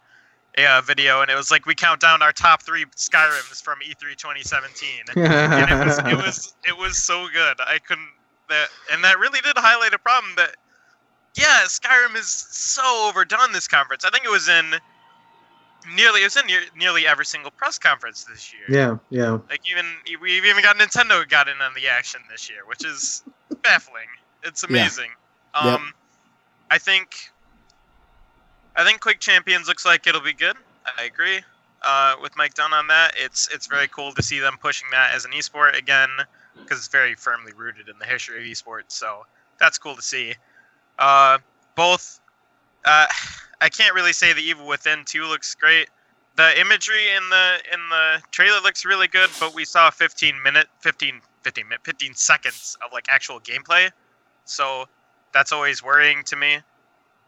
a 0.59 0.67
uh, 0.67 0.81
video, 0.81 1.23
and 1.23 1.31
it 1.31 1.37
was 1.37 1.51
like 1.51 1.67
we 1.67 1.75
count 1.75 2.01
down 2.01 2.23
our 2.23 2.33
top 2.33 2.63
three 2.63 2.85
Skyrims 2.97 3.63
from 3.63 3.79
E 3.83 3.95
E3 3.95 4.17
2017, 4.17 4.89
and 5.15 5.71
it 5.71 5.87
was 5.87 5.99
it 5.99 6.17
was 6.17 6.55
it 6.67 6.77
was 6.77 6.99
so 6.99 7.29
good. 7.33 7.57
I 7.61 7.79
couldn't 7.79 8.09
that, 8.49 8.69
and 8.93 9.05
that 9.05 9.19
really 9.19 9.41
did 9.41 9.57
highlight 9.57 9.95
a 9.95 9.99
problem 9.99 10.33
that 10.37 10.57
yeah, 11.37 11.61
Skyrim 11.67 12.17
is 12.17 12.27
so 12.27 12.83
overdone 13.09 13.53
this 13.53 13.69
conference. 13.69 14.05
I 14.05 14.11
think 14.11 14.25
it 14.25 14.31
was 14.31 14.49
in 14.49 14.75
nearly 15.95 16.21
it 16.21 16.25
was 16.25 16.37
in 16.37 16.47
near, 16.47 16.61
nearly 16.77 17.07
every 17.07 17.25
single 17.25 17.51
press 17.51 17.79
conference 17.79 18.25
this 18.25 18.53
year. 18.53 18.65
yeah, 18.69 18.97
yeah. 19.11 19.39
Like 19.49 19.61
even 19.71 19.87
we've 20.21 20.45
even 20.45 20.63
got 20.63 20.77
Nintendo 20.77 21.29
got 21.29 21.49
in 21.49 21.61
on 21.61 21.73
the 21.75 21.89
action 21.89 22.21
this 22.31 22.49
year, 22.49 22.61
which 22.67 22.85
is 22.85 23.23
baffling. 23.63 24.07
It's 24.43 24.63
Yeah. 24.63 24.69
amazing. 24.69 25.11
Yep. 25.55 25.65
Um, 25.65 25.93
I 26.71 26.79
think 26.79 27.15
I 28.77 28.85
think 28.85 29.01
Quake 29.01 29.21
Champions 29.21 29.69
looks 29.69 29.85
like 29.85 30.07
it'll 30.07 30.21
be 30.21 30.33
good. 30.33 30.57
I 30.99 31.05
agree 31.05 31.41
uh, 31.83 32.17
with 32.23 32.37
Mike 32.37 32.55
Dunn 32.55 32.73
on 32.73 32.87
that. 32.89 33.13
It's 33.17 33.49
it's 33.53 33.67
very 33.67 33.89
cool 33.89 34.13
to 34.13 34.23
see 34.23 34.39
them 34.39 34.57
pushing 34.61 34.89
that 34.93 35.15
as 35.15 35.25
an 35.25 35.33
esport 35.33 35.77
again 35.77 36.09
because 36.65 36.79
it's 36.79 36.89
very 36.89 37.15
firmly 37.15 37.53
rooted 37.57 37.89
in 37.89 37.99
the 37.99 38.07
history 38.07 38.39
of 38.39 38.45
esports. 38.45 38.93
So 38.93 39.27
that's 39.59 39.79
cool 39.79 39.97
to 39.97 40.03
see. 40.03 40.35
Uh, 40.99 41.39
both, 41.75 42.21
uh, 42.85 43.07
I 43.61 43.69
can't 43.69 43.95
really 43.95 44.13
say 44.13 44.33
the 44.33 44.41
Evil 44.41 44.67
Within 44.67 45.05
two 45.05 45.25
looks 45.25 45.55
great. 45.55 45.89
The 46.37 46.59
imagery 46.59 47.11
in 47.15 47.29
the 47.29 47.59
in 47.73 47.81
the 47.91 48.23
trailer 48.31 48.61
looks 48.61 48.85
really 48.85 49.09
good, 49.09 49.31
but 49.39 49.55
we 49.55 49.65
saw 49.65 49.91
15 49.91 50.43
minute, 50.43 50.69
15, 50.81 51.21
15 51.43 51.69
minute, 51.69 51.81
15 51.85 52.15
seconds 52.15 52.77
of 52.85 52.93
like 52.93 53.07
actual 53.09 53.41
gameplay. 53.41 53.91
So 54.45 54.87
that's 55.33 55.53
always 55.53 55.83
worrying 55.83 56.23
to 56.25 56.37
me. 56.37 56.59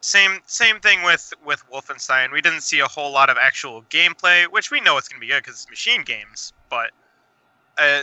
Same 0.00 0.40
same 0.46 0.80
thing 0.80 1.02
with 1.02 1.32
with 1.44 1.62
Wolfenstein. 1.70 2.32
We 2.32 2.40
didn't 2.40 2.62
see 2.62 2.80
a 2.80 2.88
whole 2.88 3.12
lot 3.12 3.28
of 3.28 3.36
actual 3.36 3.82
gameplay, 3.90 4.46
which 4.46 4.70
we 4.70 4.80
know 4.80 4.96
it's 4.96 5.08
gonna 5.08 5.20
be 5.20 5.28
good 5.28 5.42
because 5.42 5.54
it's 5.54 5.70
machine 5.70 6.02
games. 6.02 6.52
But 6.70 6.90
uh, 7.78 8.02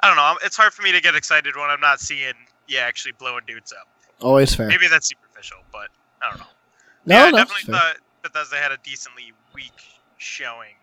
I 0.00 0.08
don't 0.08 0.16
know. 0.16 0.38
It's 0.44 0.56
hard 0.56 0.72
for 0.72 0.82
me 0.82 0.92
to 0.92 1.00
get 1.00 1.14
excited 1.14 1.54
when 1.54 1.70
I'm 1.70 1.80
not 1.80 2.00
seeing 2.00 2.34
yeah 2.66 2.80
actually 2.80 3.12
blowing 3.12 3.44
dudes 3.46 3.72
up. 3.72 3.88
Always 4.20 4.54
fair. 4.54 4.68
Maybe 4.68 4.88
that's 4.88 5.08
superficial, 5.08 5.58
but 5.70 5.88
I 6.22 6.30
don't 6.30 6.40
know. 6.40 6.46
No, 7.06 7.16
yeah, 7.16 7.24
I 7.24 7.30
definitely 7.32 7.62
fair. 7.64 7.74
thought 7.74 7.96
Bethesda 8.22 8.56
had 8.56 8.72
a 8.72 8.78
decently 8.84 9.32
weak 9.54 9.72
showing 10.18 10.74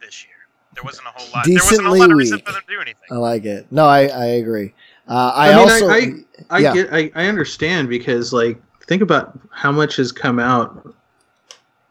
this 0.00 0.24
year. 0.24 0.34
There 0.74 0.82
wasn't 0.84 1.06
a 1.06 1.10
whole 1.10 1.26
lot. 1.32 1.44
there 1.46 1.54
wasn't 1.54 1.72
a 1.72 1.76
Decently 1.76 1.98
lot 2.00 2.10
of 2.10 2.16
reason 2.18 2.36
weak. 2.36 2.46
for 2.46 2.52
them 2.52 2.62
to 2.66 2.74
do 2.74 2.80
anything. 2.80 3.08
I 3.10 3.14
like 3.14 3.44
it. 3.44 3.66
No, 3.70 3.86
I, 3.86 4.06
I 4.08 4.24
agree. 4.26 4.74
Uh, 5.08 5.32
I, 5.34 5.46
I 5.46 5.50
mean, 5.50 5.58
also 5.58 5.88
I- 5.88 6.12
I 6.50 6.58
Yeah. 6.58 6.74
get, 6.74 6.92
I, 6.92 7.10
I 7.14 7.26
understand 7.26 7.88
because 7.88 8.32
like 8.32 8.60
think 8.86 9.00
about 9.02 9.38
how 9.52 9.70
much 9.72 9.96
has 9.96 10.10
come 10.12 10.38
out 10.38 10.94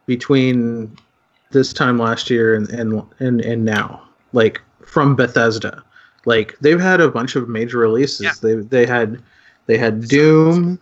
between 0.05 0.95
this 1.51 1.71
time 1.73 1.97
last 1.97 2.29
year 2.29 2.55
and 2.55 2.69
and 2.69 3.01
and, 3.19 3.41
and 3.41 3.63
now, 3.65 4.03
like 4.33 4.61
from 4.85 5.15
Bethesda. 5.15 5.81
Like 6.25 6.57
they've 6.59 6.79
had 6.79 7.01
a 7.01 7.09
bunch 7.09 7.35
of 7.35 7.49
major 7.49 7.77
releases. 7.79 8.21
Yeah. 8.21 8.31
They 8.41 8.55
they 8.55 8.85
had 8.85 9.21
they 9.65 9.77
had 9.77 10.07
Doom, 10.07 10.79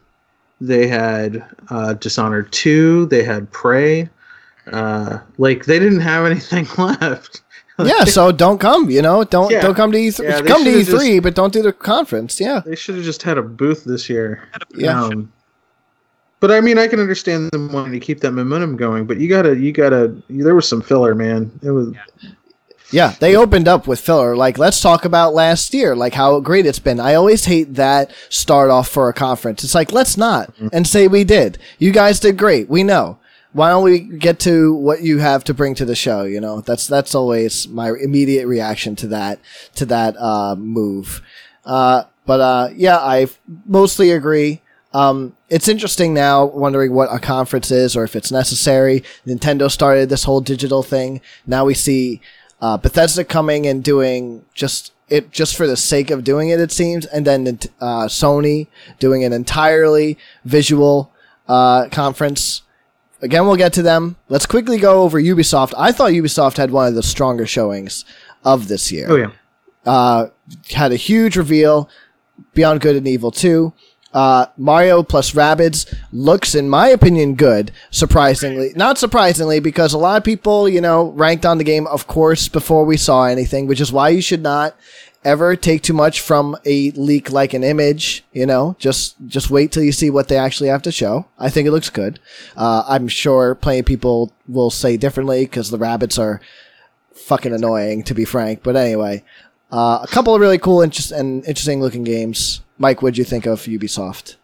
they 0.62 0.88
had 0.88 1.43
uh, 1.70 1.93
Dishonored 1.95 2.51
two, 2.53 3.07
they 3.07 3.24
had 3.24 3.51
Prey. 3.51 4.07
Uh, 4.72 5.18
like 5.38 5.66
they 5.66 5.80
didn't 5.80 5.99
have 6.01 6.26
anything 6.26 6.68
left. 6.78 7.41
yeah. 7.80 8.03
So 8.05 8.32
don't 8.32 8.59
come. 8.59 8.89
You 8.89 9.01
know, 9.01 9.24
don't 9.24 9.51
Yeah. 9.51 9.62
don't 9.62 9.74
come 9.76 9.91
to 9.91 9.97
E3. 9.97 10.24
Yeah, 10.24 10.41
come 10.41 10.64
to 10.64 10.70
E 10.70 10.84
should've 10.84 10.99
three, 10.99 11.20
but 11.20 11.34
don't 11.36 11.51
do 11.51 11.62
the 11.64 11.74
conference. 11.74 12.39
Yeah. 12.39 12.62
They 12.66 12.76
should 12.76 12.95
have 12.95 13.03
just 13.03 13.24
had 13.24 13.38
a 13.39 13.41
booth 13.41 13.84
this 13.86 14.07
year. 14.07 14.47
Yeah. 14.76 15.03
Um, 15.03 15.34
but 16.39 16.51
I 16.51 16.62
mean, 16.62 16.78
I 16.78 16.88
can 16.88 16.99
understand 16.99 17.49
them 17.51 17.72
wanting 17.72 17.91
to 17.93 17.99
keep 17.99 18.20
that 18.22 18.32
momentum 18.32 18.78
going. 18.78 19.05
But 19.05 19.20
you 19.20 19.28
gotta, 19.30 19.57
you 19.57 19.72
gotta. 19.72 20.16
There 20.30 20.55
was 20.55 20.68
some 20.68 20.82
filler, 20.82 21.16
man. 21.16 21.51
It 21.64 21.72
was. 21.72 21.93
Yeah, 22.22 22.30
they 23.19 23.35
opened 23.35 23.67
up 23.67 23.87
with 23.87 23.99
filler. 23.99 24.35
Like, 24.35 24.57
let's 24.57 24.81
talk 24.81 25.05
about 25.05 25.33
last 25.33 25.73
year, 25.73 25.95
like 25.95 26.13
how 26.13 26.39
great 26.39 26.65
it's 26.65 26.79
been. 26.79 26.99
I 26.99 27.15
always 27.15 27.45
hate 27.45 27.75
that 27.75 28.11
start 28.29 28.69
off 28.69 28.89
for 28.89 29.09
a 29.09 29.13
conference. 29.13 29.63
It's 29.63 29.75
like, 29.75 29.91
let's 29.91 30.17
not 30.17 30.53
and 30.73 30.85
say 30.85 31.07
we 31.07 31.23
did. 31.23 31.57
You 31.79 31.91
guys 31.91 32.19
did 32.19 32.37
great. 32.37 32.69
We 32.69 32.83
know. 32.83 33.17
Why 33.53 33.69
don't 33.69 33.83
we 33.83 33.99
get 33.99 34.39
to 34.41 34.73
what 34.73 35.01
you 35.01 35.19
have 35.19 35.43
to 35.45 35.53
bring 35.53 35.75
to 35.75 35.85
the 35.85 35.95
show? 35.95 36.23
You 36.23 36.39
know, 36.39 36.61
that's 36.61 36.87
that's 36.87 37.13
always 37.13 37.67
my 37.67 37.91
immediate 38.01 38.47
reaction 38.47 38.95
to 38.97 39.07
that 39.07 39.39
to 39.75 39.85
that 39.87 40.15
uh, 40.17 40.55
move. 40.55 41.21
Uh, 41.65 42.03
but 42.25 42.39
uh, 42.39 42.69
yeah, 42.73 42.97
I 42.97 43.27
mostly 43.65 44.11
agree. 44.11 44.61
Um, 44.93 45.35
it's 45.49 45.67
interesting 45.67 46.13
now, 46.13 46.45
wondering 46.45 46.93
what 46.93 47.13
a 47.13 47.19
conference 47.19 47.71
is 47.71 47.95
or 47.95 48.03
if 48.03 48.15
it's 48.15 48.31
necessary. 48.31 49.03
Nintendo 49.25 49.71
started 49.71 50.09
this 50.09 50.25
whole 50.25 50.41
digital 50.41 50.83
thing. 50.83 51.21
Now 51.45 51.65
we 51.65 51.73
see 51.73 52.21
uh, 52.62 52.78
Bethesda 52.78 53.24
coming 53.24 53.66
and 53.68 53.84
doing 53.84 54.45
just 54.53 54.93
it 55.09 55.32
just 55.32 55.57
for 55.57 55.68
the 55.68 55.76
sake 55.76 56.09
of 56.09 56.24
doing 56.24 56.49
it, 56.49 56.59
it 56.59 56.72
seems, 56.72 57.05
and 57.05 57.26
then 57.28 57.59
uh, 57.82 58.05
Sony 58.05 58.68
doing 58.99 59.24
an 59.24 59.34
entirely 59.34 60.18
visual 60.45 61.12
uh, 61.47 61.89
conference. 61.89 62.62
Again, 63.22 63.45
we'll 63.45 63.55
get 63.57 63.74
to 63.74 63.82
them. 63.82 64.16
Let's 64.30 64.45
quickly 64.45 64.78
go 64.80 65.03
over 65.03 65.22
Ubisoft. 65.22 65.74
I 65.78 65.91
thought 65.91 66.12
Ubisoft 66.12 66.57
had 66.57 66.72
one 66.72 66.88
of 66.88 66.95
the 66.95 67.03
stronger 67.03 67.45
showings 67.45 68.05
of 68.43 68.68
this 68.68 68.91
year 68.91 69.05
Oh 69.09 69.16
yeah. 69.18 69.32
uh, 69.86 70.30
had 70.72 70.91
a 70.91 70.95
huge 70.95 71.36
reveal. 71.36 71.89
Beyond 72.55 72.82
Good 72.82 72.95
and 72.95 73.07
Evil 73.07 73.30
2. 73.32 73.72
Uh, 74.14 74.47
Mario 74.57 75.03
plus 75.03 75.32
Rabbids 75.32 75.93
looks, 76.12 76.53
in 76.53 76.70
my 76.70 76.89
opinion, 76.89 77.36
good. 77.36 77.72
Surprisingly, 77.91 78.72
not 78.76 78.97
surprisingly, 78.97 79.59
because 79.59 79.93
a 79.93 79.97
lot 79.97 80.18
of 80.18 80.24
people, 80.24 80.68
you 80.68 80.82
know, 80.82 81.12
ranked 81.12 81.45
on 81.45 81.57
the 81.57 81.64
game, 81.64 81.88
of 81.88 82.07
course, 82.07 82.47
before 82.47 82.84
we 82.86 82.97
saw 82.97 83.26
anything, 83.26 83.68
which 83.68 83.82
is 83.82 83.91
why 83.91 84.09
you 84.09 84.22
should 84.22 84.41
not 84.41 84.76
ever 85.24 85.55
take 85.55 85.84
too 85.84 85.93
much 85.93 86.20
from 86.20 86.57
a 86.66 86.91
leak 86.91 87.32
like 87.32 87.53
an 87.53 87.64
image. 87.64 88.24
You 88.34 88.45
know, 88.45 88.76
just 88.80 89.16
just 89.28 89.49
wait 89.49 89.72
till 89.72 89.84
you 89.84 89.91
see 89.91 90.09
what 90.09 90.28
they 90.28 90.38
actually 90.38 90.70
have 90.70 90.82
to 90.84 90.91
show. 90.91 91.28
I 91.39 91.49
think 91.49 91.68
it 91.68 91.72
looks 91.72 91.89
good. 91.89 92.20
Uh, 92.57 92.84
I'm 92.88 93.07
sure 93.07 93.55
plenty 93.55 93.84
people 93.84 94.34
will 94.47 94.72
say 94.72 94.97
differently 94.97 95.45
because 95.45 95.70
the 95.70 95.80
Rabbids 95.80 96.20
are 96.20 96.41
fucking 97.14 97.53
annoying, 97.53 98.03
to 98.03 98.14
be 98.14 98.26
frank. 98.26 98.64
But 98.64 98.76
anyway, 98.76 99.24
uh, 99.72 99.99
a 100.03 100.07
couple 100.07 100.34
of 100.36 100.41
really 100.41 100.57
cool 100.57 100.82
interest- 100.82 101.11
and 101.11 101.43
interesting 101.45 101.82
looking 101.82 102.03
games. 102.03 102.61
Mike, 102.78 103.01
what'd 103.01 103.17
you 103.17 103.24
think 103.24 103.45
of 103.45 103.61
Ubisoft? 103.61 104.36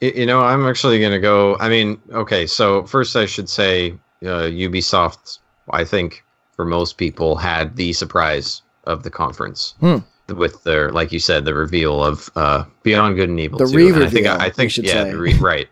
You 0.00 0.26
know, 0.26 0.40
I'm 0.42 0.66
actually 0.66 0.98
going 0.98 1.12
to 1.12 1.20
go. 1.20 1.56
I 1.60 1.68
mean, 1.68 2.00
okay, 2.12 2.46
so 2.46 2.84
first 2.84 3.16
I 3.16 3.24
should 3.26 3.48
say 3.48 3.92
uh, 4.22 4.50
Ubisoft, 4.50 5.38
I 5.70 5.84
think 5.84 6.22
for 6.52 6.64
most 6.64 6.98
people, 6.98 7.36
had 7.36 7.76
the 7.76 7.92
surprise 7.94 8.60
of 8.84 9.02
the 9.02 9.10
conference 9.10 9.74
Hmm. 9.80 9.98
with 10.36 10.62
their, 10.64 10.90
like 10.92 11.10
you 11.10 11.18
said, 11.18 11.44
the 11.46 11.54
reveal 11.54 12.04
of 12.04 12.30
uh, 12.36 12.64
Beyond 12.82 13.16
Good 13.16 13.30
and 13.30 13.40
Evil. 13.40 13.58
The 13.58 13.66
2. 13.66 13.94
And 13.94 14.04
I 14.04 14.08
think, 14.10 14.26
I 14.26 14.50
think 14.50 14.70
should 14.70 14.84
yeah, 14.84 15.04
re- 15.10 15.38
right. 15.38 15.68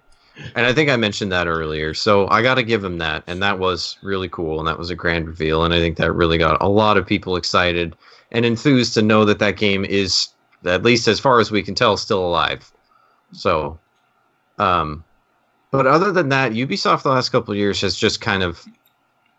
And 0.55 0.64
I 0.64 0.72
think 0.72 0.88
I 0.88 0.97
mentioned 0.97 1.30
that 1.32 1.47
earlier. 1.47 1.93
So 1.93 2.26
I 2.28 2.40
got 2.40 2.55
to 2.55 2.62
give 2.62 2.80
them 2.80 2.97
that. 2.99 3.22
And 3.26 3.43
that 3.43 3.59
was 3.59 3.99
really 4.03 4.30
cool. 4.30 4.59
And 4.61 4.66
that 4.66 4.78
was 4.78 4.88
a 4.88 4.95
grand 4.95 5.26
reveal. 5.28 5.64
And 5.64 5.74
I 5.74 5.78
think 5.78 5.99
that 5.99 6.11
really 6.12 6.38
got 6.38 6.61
a 6.62 6.68
lot 6.68 6.97
of 6.97 7.07
people 7.07 7.36
excited 7.36 7.95
and 8.33 8.45
enthused 8.45 8.95
to 8.95 9.03
know 9.03 9.24
that 9.24 9.39
that 9.39 9.57
game 9.57 9.85
is 9.85 10.28
at 10.64 10.83
least 10.83 11.07
as 11.07 11.20
far 11.20 11.39
as 11.39 11.51
we 11.51 11.62
can 11.62 11.74
tell, 11.74 11.97
still 11.97 12.24
alive. 12.24 12.72
So, 13.33 13.78
um, 14.59 15.05
but 15.70 15.87
other 15.87 16.12
than 16.12 16.28
that, 16.30 16.53
Ubisoft 16.53 17.03
the 17.03 17.11
last 17.11 17.30
couple 17.30 17.53
of 17.53 17.59
years 17.59 17.80
has 17.80 17.97
just 17.97 18.20
kind 18.20 18.43
of, 18.43 18.64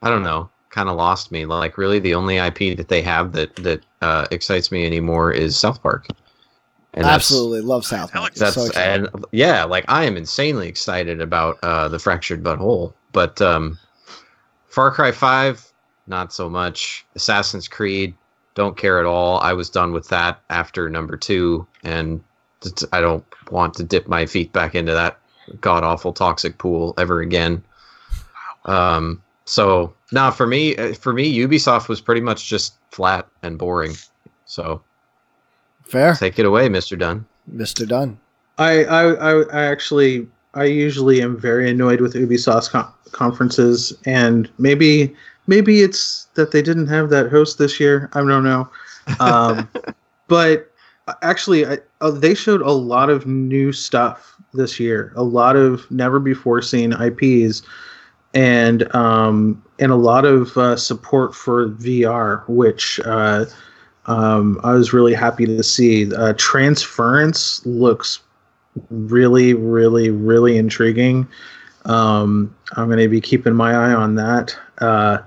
I 0.02 0.10
don't 0.10 0.24
know, 0.24 0.50
kind 0.70 0.90
of 0.90 0.96
lost 0.96 1.32
me. 1.32 1.46
Like 1.46 1.78
really, 1.78 2.00
the 2.00 2.16
only 2.16 2.38
IP 2.38 2.78
that 2.78 2.88
they 2.88 3.02
have 3.02 3.34
that 3.34 3.56
that 3.58 3.84
uh, 4.02 4.28
excites 4.32 4.72
me 4.72 4.86
anymore 4.86 5.32
is 5.32 5.58
South 5.58 5.82
Park. 5.82 6.08
And 6.96 7.06
Absolutely 7.06 7.62
love 7.62 7.86
South 7.86 8.12
Park. 8.12 8.34
That's 8.36 8.56
so 8.56 8.70
and 8.80 9.10
yeah, 9.32 9.64
like 9.64 9.86
I 9.88 10.06
am 10.06 10.18
insanely 10.18 10.68
excited 10.68 11.22
about 11.22 11.58
uh, 11.64 11.88
the 11.88 12.00
fractured 12.00 12.44
butthole, 12.44 12.94
but 13.12 13.42
um, 13.42 13.80
Far 14.68 14.92
Cry 14.92 15.12
Five, 15.12 15.72
not 16.08 16.34
so 16.34 16.50
much. 16.50 17.06
Assassin's 17.16 17.68
Creed, 17.68 18.16
don't 18.56 18.78
care 18.78 19.00
at 19.00 19.06
all. 19.06 19.40
I 19.40 19.54
was 19.54 19.70
done 19.70 19.92
with 19.94 20.10
that 20.10 20.42
after 20.50 20.90
number 20.90 21.18
two, 21.18 21.68
and 21.84 22.24
I 22.92 23.02
don't 23.02 23.26
want 23.52 23.74
to 23.76 23.84
dip 23.84 24.08
my 24.08 24.26
feet 24.26 24.54
back 24.54 24.76
into 24.76 24.94
that 24.94 25.18
god 25.60 25.84
awful 25.84 26.14
toxic 26.14 26.58
pool 26.58 26.94
ever 26.98 27.20
again. 27.20 27.64
Um, 28.66 29.22
so 29.46 29.94
now 30.12 30.32
for 30.32 30.48
me, 30.48 30.78
uh, 30.78 30.94
for 30.94 31.12
me, 31.14 31.36
Ubisoft 31.38 31.90
was 31.90 32.00
pretty 32.00 32.22
much 32.22 32.48
just 32.48 32.76
flat 32.92 33.28
and 33.42 33.58
boring. 33.58 33.96
So 34.46 34.82
fair. 35.84 36.14
Take 36.16 36.40
it 36.40 36.46
away, 36.46 36.70
Mister 36.70 36.96
Dunn. 36.96 37.26
Mister 37.48 37.86
Dunn. 37.86 38.18
I, 38.58 38.86
I 38.86 39.42
I 39.42 39.64
actually 39.66 40.28
I 40.54 40.66
usually 40.66 41.22
am 41.22 41.38
very 41.38 41.70
annoyed 41.70 42.00
with 42.00 42.14
Ubisoft 42.14 42.70
con- 42.70 42.94
conferences, 43.12 43.94
and 44.06 44.50
maybe 44.60 45.14
maybe 45.48 45.82
it's 45.82 46.26
that 46.36 46.52
they 46.52 46.62
didn't 46.62 46.88
have 46.88 47.10
that 47.10 47.30
host 47.30 47.58
this 47.58 47.80
year. 47.80 48.10
I 48.14 48.20
don't 48.20 48.44
know, 48.44 48.70
um, 49.20 49.70
but 50.28 50.72
actually, 51.22 51.66
I, 51.66 51.78
uh, 52.02 52.12
they 52.12 52.34
showed 52.34 52.62
a 52.62 52.72
lot 52.72 53.10
of 53.10 53.26
new 53.26 53.72
stuff 53.72 54.36
this 54.54 54.80
year. 54.80 55.14
A 55.16 55.24
lot 55.24 55.56
of 55.56 55.90
never 55.92 56.20
before 56.20 56.62
seen 56.62 56.94
IPs, 56.94 57.64
and 58.34 58.94
um, 58.96 59.64
and 59.80 59.92
a 59.92 59.96
lot 59.98 60.26
of 60.26 60.56
uh, 60.58 60.76
support 60.76 61.36
for 61.36 61.70
VR, 61.70 62.48
which 62.48 63.00
uh, 63.06 63.46
um, 64.06 64.60
I 64.64 64.74
was 64.74 64.94
really 64.94 65.14
happy 65.14 65.46
to 65.46 65.64
see. 65.64 66.14
Uh, 66.14 66.34
Transference 66.38 67.66
looks 67.66 68.20
really, 68.90 69.54
really, 69.54 70.10
really 70.10 70.58
intriguing. 70.58 71.28
Um, 71.86 72.56
I'm 72.76 72.88
going 72.88 73.00
to 73.00 73.10
be 73.10 73.22
keeping 73.22 73.54
my 73.54 73.74
eye 73.74 73.94
on 73.94 74.16
that. 74.16 74.58
Uh, 74.80 75.20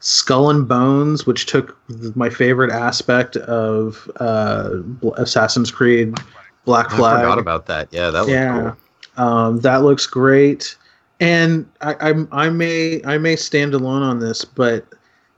Skull 0.00 0.50
and 0.50 0.66
Bones, 0.66 1.26
which 1.26 1.46
took 1.46 1.76
my 2.16 2.30
favorite 2.30 2.72
aspect 2.72 3.36
of 3.36 4.10
uh, 4.16 4.70
Assassin's 5.16 5.70
Creed 5.70 6.18
Black 6.64 6.90
Flag. 6.90 7.18
I 7.18 7.20
forgot 7.20 7.38
about 7.38 7.66
that. 7.66 7.88
Yeah, 7.90 8.10
that 8.10 8.28
yeah. 8.28 8.74
Cool. 9.16 9.24
Um, 9.24 9.60
that 9.60 9.82
looks 9.82 10.06
great. 10.06 10.76
And 11.20 11.68
I, 11.82 12.10
I, 12.10 12.46
I 12.46 12.48
may 12.48 13.02
I 13.04 13.18
may 13.18 13.36
stand 13.36 13.74
alone 13.74 14.02
on 14.02 14.20
this, 14.20 14.44
but 14.44 14.86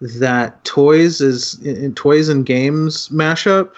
that 0.01 0.65
toys 0.65 1.21
is 1.21 1.61
in 1.63 1.95
toys 1.95 2.29
and 2.29 2.47
games 2.47 3.09
mashup 3.09 3.75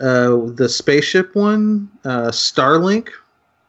uh, 0.00 0.38
the 0.54 0.68
spaceship 0.68 1.34
one, 1.34 1.90
uh, 2.04 2.28
Starlink, 2.28 3.08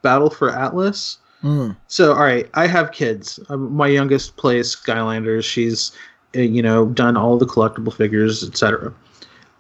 Battle 0.01 0.29
for 0.29 0.49
Atlas. 0.49 1.17
Mm. 1.43 1.75
So, 1.87 2.13
all 2.13 2.23
right, 2.23 2.49
I 2.53 2.67
have 2.67 2.91
kids. 2.91 3.39
Um, 3.49 3.73
my 3.73 3.87
youngest 3.87 4.37
plays 4.37 4.75
Skylanders. 4.75 5.43
She's, 5.43 5.91
you 6.33 6.61
know, 6.61 6.87
done 6.87 7.17
all 7.17 7.37
the 7.37 7.45
collectible 7.45 7.93
figures, 7.93 8.43
etc. 8.43 8.93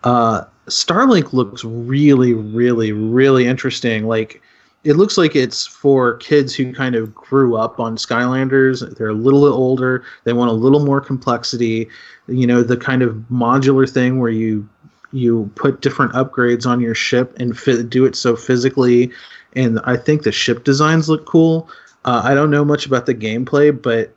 Uh, 0.03 0.45
Starlink 0.67 1.33
looks 1.33 1.63
really, 1.63 2.33
really, 2.33 2.91
really 2.91 3.47
interesting. 3.47 4.07
Like, 4.07 4.41
it 4.83 4.93
looks 4.93 5.17
like 5.17 5.35
it's 5.35 5.67
for 5.67 6.15
kids 6.17 6.55
who 6.55 6.73
kind 6.73 6.95
of 6.95 7.13
grew 7.13 7.57
up 7.57 7.79
on 7.79 7.97
Skylanders. 7.97 8.97
They're 8.97 9.09
a 9.09 9.13
little 9.13 9.41
bit 9.41 9.53
older. 9.53 10.05
They 10.23 10.33
want 10.33 10.51
a 10.51 10.53
little 10.53 10.85
more 10.85 11.01
complexity. 11.01 11.89
You 12.27 12.47
know, 12.47 12.63
the 12.63 12.77
kind 12.77 13.01
of 13.01 13.15
modular 13.31 13.89
thing 13.91 14.19
where 14.19 14.31
you 14.31 14.67
you 15.11 15.51
put 15.55 15.81
different 15.81 16.13
upgrades 16.13 16.67
on 16.67 16.79
your 16.79 16.93
ship 16.93 17.35
and 17.39 17.57
do 17.89 18.05
it 18.05 18.15
so 18.15 18.35
physically. 18.35 19.11
And 19.53 19.79
I 19.83 19.97
think 19.97 20.21
the 20.21 20.31
ship 20.31 20.63
designs 20.63 21.09
look 21.09 21.25
cool. 21.25 21.67
Uh, 22.05 22.21
I 22.23 22.35
don't 22.35 22.51
know 22.51 22.63
much 22.63 22.85
about 22.85 23.07
the 23.07 23.15
gameplay, 23.15 23.79
but 23.79 24.13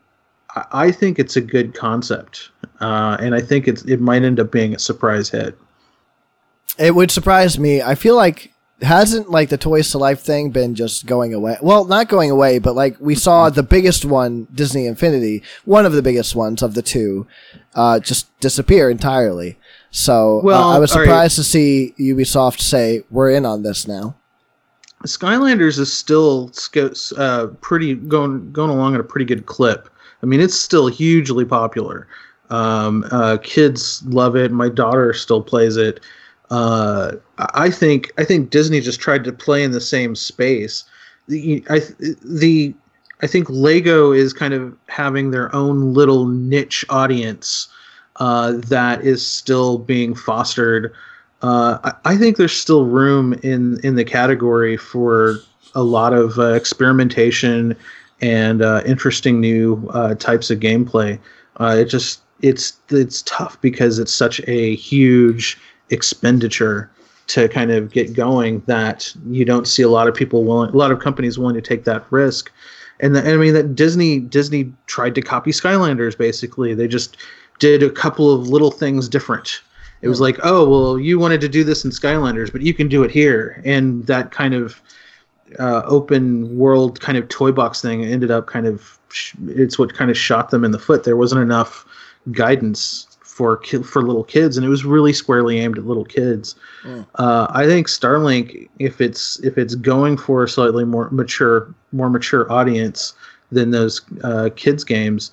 I, 0.72 0.90
think 0.90 1.18
it's 1.18 1.36
a 1.36 1.40
good 1.40 1.74
concept, 1.74 2.50
uh, 2.80 3.16
and 3.20 3.34
I 3.34 3.40
think 3.40 3.68
it's 3.68 3.82
it 3.82 4.00
might 4.00 4.22
end 4.22 4.38
up 4.40 4.50
being 4.50 4.74
a 4.74 4.78
surprise 4.78 5.30
hit. 5.30 5.58
It 6.78 6.94
would 6.94 7.10
surprise 7.10 7.58
me. 7.58 7.82
I 7.82 7.94
feel 7.94 8.16
like 8.16 8.52
hasn't 8.80 9.30
like 9.30 9.48
the 9.48 9.56
toys 9.56 9.90
to 9.90 9.98
life 9.98 10.20
thing 10.20 10.50
been 10.50 10.74
just 10.74 11.06
going 11.06 11.32
away 11.32 11.56
well 11.62 11.84
not 11.84 12.08
going 12.08 12.32
away 12.32 12.58
but 12.58 12.74
like 12.74 12.96
we 12.98 13.14
saw 13.14 13.48
the 13.48 13.62
biggest 13.62 14.04
one 14.04 14.48
disney 14.52 14.86
infinity 14.86 15.40
one 15.64 15.86
of 15.86 15.92
the 15.92 16.02
biggest 16.02 16.34
ones 16.34 16.62
of 16.62 16.74
the 16.74 16.82
two 16.82 17.24
uh, 17.76 18.00
just 18.00 18.26
disappear 18.40 18.90
entirely 18.90 19.56
so 19.92 20.40
well, 20.42 20.64
uh, 20.64 20.74
I 20.74 20.78
was 20.78 20.90
surprised 20.90 21.38
right. 21.38 21.44
to 21.44 21.44
see 21.44 21.94
Ubisoft 22.00 22.60
say 22.60 23.04
we're 23.10 23.30
in 23.30 23.44
on 23.44 23.62
this 23.62 23.86
now. 23.86 24.16
Skylanders 25.04 25.78
is 25.78 25.92
still 25.92 26.50
uh, 27.18 27.48
pretty 27.60 27.94
going 27.94 28.50
going 28.52 28.70
along 28.70 28.94
at 28.94 29.00
a 29.00 29.04
pretty 29.04 29.26
good 29.26 29.44
clip. 29.44 29.90
I 30.22 30.26
mean, 30.26 30.40
it's 30.40 30.54
still 30.58 30.86
hugely 30.88 31.44
popular. 31.44 32.06
Um, 32.50 33.04
uh, 33.10 33.38
kids 33.42 34.02
love 34.06 34.36
it. 34.36 34.52
My 34.52 34.68
daughter 34.68 35.12
still 35.12 35.42
plays 35.42 35.76
it. 35.76 36.00
Uh, 36.50 37.12
I 37.38 37.70
think 37.70 38.12
I 38.18 38.24
think 38.24 38.50
Disney 38.50 38.80
just 38.80 39.00
tried 39.00 39.24
to 39.24 39.32
play 39.32 39.64
in 39.64 39.70
the 39.70 39.80
same 39.80 40.14
space. 40.14 40.84
The 41.28 41.64
I 41.70 41.80
the 42.22 42.74
I 43.22 43.26
think 43.26 43.48
Lego 43.48 44.12
is 44.12 44.32
kind 44.32 44.52
of 44.52 44.76
having 44.88 45.30
their 45.30 45.54
own 45.54 45.94
little 45.94 46.26
niche 46.26 46.84
audience 46.90 47.68
uh, 48.16 48.52
that 48.66 49.02
is 49.02 49.26
still 49.26 49.78
being 49.78 50.14
fostered. 50.14 50.92
Uh, 51.40 51.78
I, 51.84 52.12
I, 52.12 52.16
think 52.16 52.36
there's 52.36 52.52
still 52.52 52.84
room 52.84 53.32
in 53.42 53.80
in 53.80 53.94
the 53.94 54.04
category 54.04 54.76
for 54.76 55.38
a 55.74 55.82
lot 55.82 56.12
of 56.12 56.38
uh, 56.38 56.52
experimentation 56.52 57.74
and 58.22 58.62
uh, 58.62 58.82
interesting 58.86 59.40
new 59.40 59.86
uh, 59.92 60.14
types 60.14 60.50
of 60.50 60.60
gameplay. 60.60 61.18
Uh, 61.60 61.76
it 61.78 61.86
just 61.86 62.22
it's 62.40 62.78
it's 62.88 63.22
tough 63.22 63.60
because 63.60 63.98
it's 63.98 64.14
such 64.14 64.40
a 64.46 64.74
huge 64.76 65.58
expenditure 65.90 66.90
to 67.26 67.48
kind 67.48 67.70
of 67.70 67.90
get 67.90 68.14
going 68.14 68.60
that 68.66 69.14
you 69.28 69.44
don't 69.44 69.68
see 69.68 69.82
a 69.82 69.88
lot 69.88 70.08
of 70.08 70.14
people 70.14 70.44
willing, 70.44 70.70
a 70.70 70.76
lot 70.76 70.90
of 70.90 70.98
companies 70.98 71.38
willing 71.38 71.54
to 71.54 71.60
take 71.60 71.84
that 71.84 72.04
risk. 72.10 72.50
And, 73.00 73.14
the, 73.14 73.20
and 73.20 73.30
I 73.30 73.36
mean 73.36 73.54
that 73.54 73.74
Disney 73.74 74.20
Disney 74.20 74.72
tried 74.86 75.14
to 75.16 75.22
copy 75.22 75.50
Skylanders 75.50 76.16
basically. 76.16 76.74
They 76.74 76.88
just 76.88 77.16
did 77.58 77.82
a 77.82 77.90
couple 77.90 78.32
of 78.32 78.48
little 78.48 78.70
things 78.70 79.08
different. 79.08 79.60
It 80.02 80.08
was 80.08 80.20
like, 80.20 80.38
oh, 80.42 80.68
well, 80.68 80.98
you 80.98 81.18
wanted 81.20 81.40
to 81.42 81.48
do 81.48 81.62
this 81.62 81.84
in 81.84 81.92
Skylanders, 81.92 82.50
but 82.50 82.60
you 82.60 82.74
can 82.74 82.88
do 82.88 83.04
it 83.04 83.10
here. 83.12 83.62
And 83.64 84.04
that 84.08 84.32
kind 84.32 84.52
of 84.52 84.80
uh, 85.58 85.82
open 85.84 86.56
world 86.56 87.00
kind 87.00 87.18
of 87.18 87.28
toy 87.28 87.52
box 87.52 87.80
thing 87.80 88.04
ended 88.04 88.30
up 88.30 88.46
kind 88.46 88.66
of, 88.66 88.98
it's 89.48 89.78
what 89.78 89.94
kind 89.94 90.10
of 90.10 90.16
shot 90.16 90.50
them 90.50 90.64
in 90.64 90.70
the 90.70 90.78
foot. 90.78 91.04
There 91.04 91.16
wasn't 91.16 91.42
enough 91.42 91.86
guidance 92.30 93.06
for 93.32 93.56
ki- 93.56 93.82
for 93.82 94.02
little 94.02 94.24
kids, 94.24 94.56
and 94.56 94.66
it 94.66 94.68
was 94.68 94.84
really 94.84 95.12
squarely 95.12 95.58
aimed 95.58 95.78
at 95.78 95.86
little 95.86 96.04
kids. 96.04 96.54
Mm. 96.84 97.06
Uh, 97.14 97.46
I 97.50 97.66
think 97.66 97.88
Starlink, 97.88 98.68
if 98.78 99.00
it's 99.00 99.40
if 99.40 99.56
it's 99.56 99.74
going 99.74 100.18
for 100.18 100.44
a 100.44 100.48
slightly 100.48 100.84
more 100.84 101.10
mature 101.10 101.74
more 101.92 102.10
mature 102.10 102.50
audience 102.52 103.14
than 103.50 103.70
those 103.70 104.02
uh, 104.22 104.50
kids 104.54 104.84
games, 104.84 105.30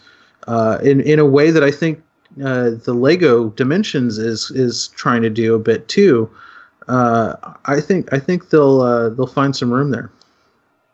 uh, 0.48 0.80
in 0.82 1.02
in 1.02 1.20
a 1.20 1.26
way 1.26 1.52
that 1.52 1.64
I 1.64 1.72
think 1.72 2.02
uh, 2.44 2.72
the 2.84 2.94
Lego 2.94 3.50
Dimensions 3.50 4.18
is 4.18 4.50
is 4.52 4.88
trying 4.90 5.22
to 5.22 5.30
do 5.30 5.54
a 5.54 5.60
bit 5.60 5.88
too. 5.90 6.30
Uh, 6.90 7.36
I 7.66 7.82
think 7.82 8.12
I 8.12 8.18
think 8.18 8.50
they'll 8.50 8.82
uh, 8.82 9.10
they'll 9.10 9.28
find 9.28 9.56
some 9.56 9.72
room 9.72 9.92
there. 9.92 10.12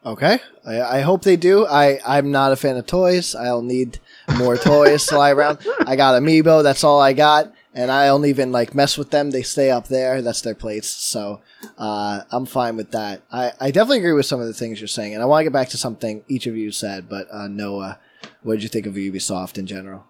Okay, 0.05 0.39
I, 0.65 0.81
I, 0.81 1.01
hope 1.01 1.23
they 1.23 1.37
do. 1.37 1.65
I 1.65 1.99
I'm 2.05 2.31
not 2.31 2.51
a 2.51 2.57
fan 2.57 2.75
of 2.75 2.85
toys. 2.85 3.33
I'll 3.33 3.61
need 3.61 3.99
more 4.37 4.57
toys 4.57 5.07
to 5.07 5.17
lie 5.17 5.31
around. 5.31 5.59
I 5.87 5.95
got 5.95 6.21
Amiibo. 6.21 6.63
That's 6.63 6.83
all 6.83 6.99
I 6.99 7.13
got, 7.13 7.51
and 7.73 7.89
I 7.89 8.07
don't 8.07 8.25
even 8.25 8.51
like 8.51 8.75
mess 8.75 8.97
with 8.97 9.09
them. 9.09 9.31
They 9.31 9.41
stay 9.41 9.71
up 9.71 9.87
there. 9.87 10.21
That's 10.21 10.41
their 10.41 10.53
place. 10.53 10.87
So 10.87 11.41
uh, 11.77 12.21
I'm 12.29 12.45
fine 12.45 12.75
with 12.75 12.91
that. 12.91 13.21
I 13.31 13.53
I 13.61 13.71
definitely 13.71 13.99
agree 13.99 14.13
with 14.13 14.25
some 14.25 14.41
of 14.41 14.47
the 14.47 14.53
things 14.53 14.81
you're 14.81 14.89
saying, 14.89 15.13
and 15.13 15.23
I 15.23 15.25
want 15.25 15.39
to 15.39 15.43
get 15.45 15.53
back 15.53 15.69
to 15.69 15.77
something 15.77 16.25
each 16.27 16.45
of 16.45 16.57
you 16.57 16.71
said. 16.71 17.07
But 17.07 17.27
uh, 17.31 17.47
Noah, 17.47 17.99
what 18.43 18.55
did 18.55 18.63
you 18.63 18.69
think 18.69 18.85
of 18.85 18.95
Ubisoft 18.95 19.57
in 19.57 19.65
general? 19.65 20.05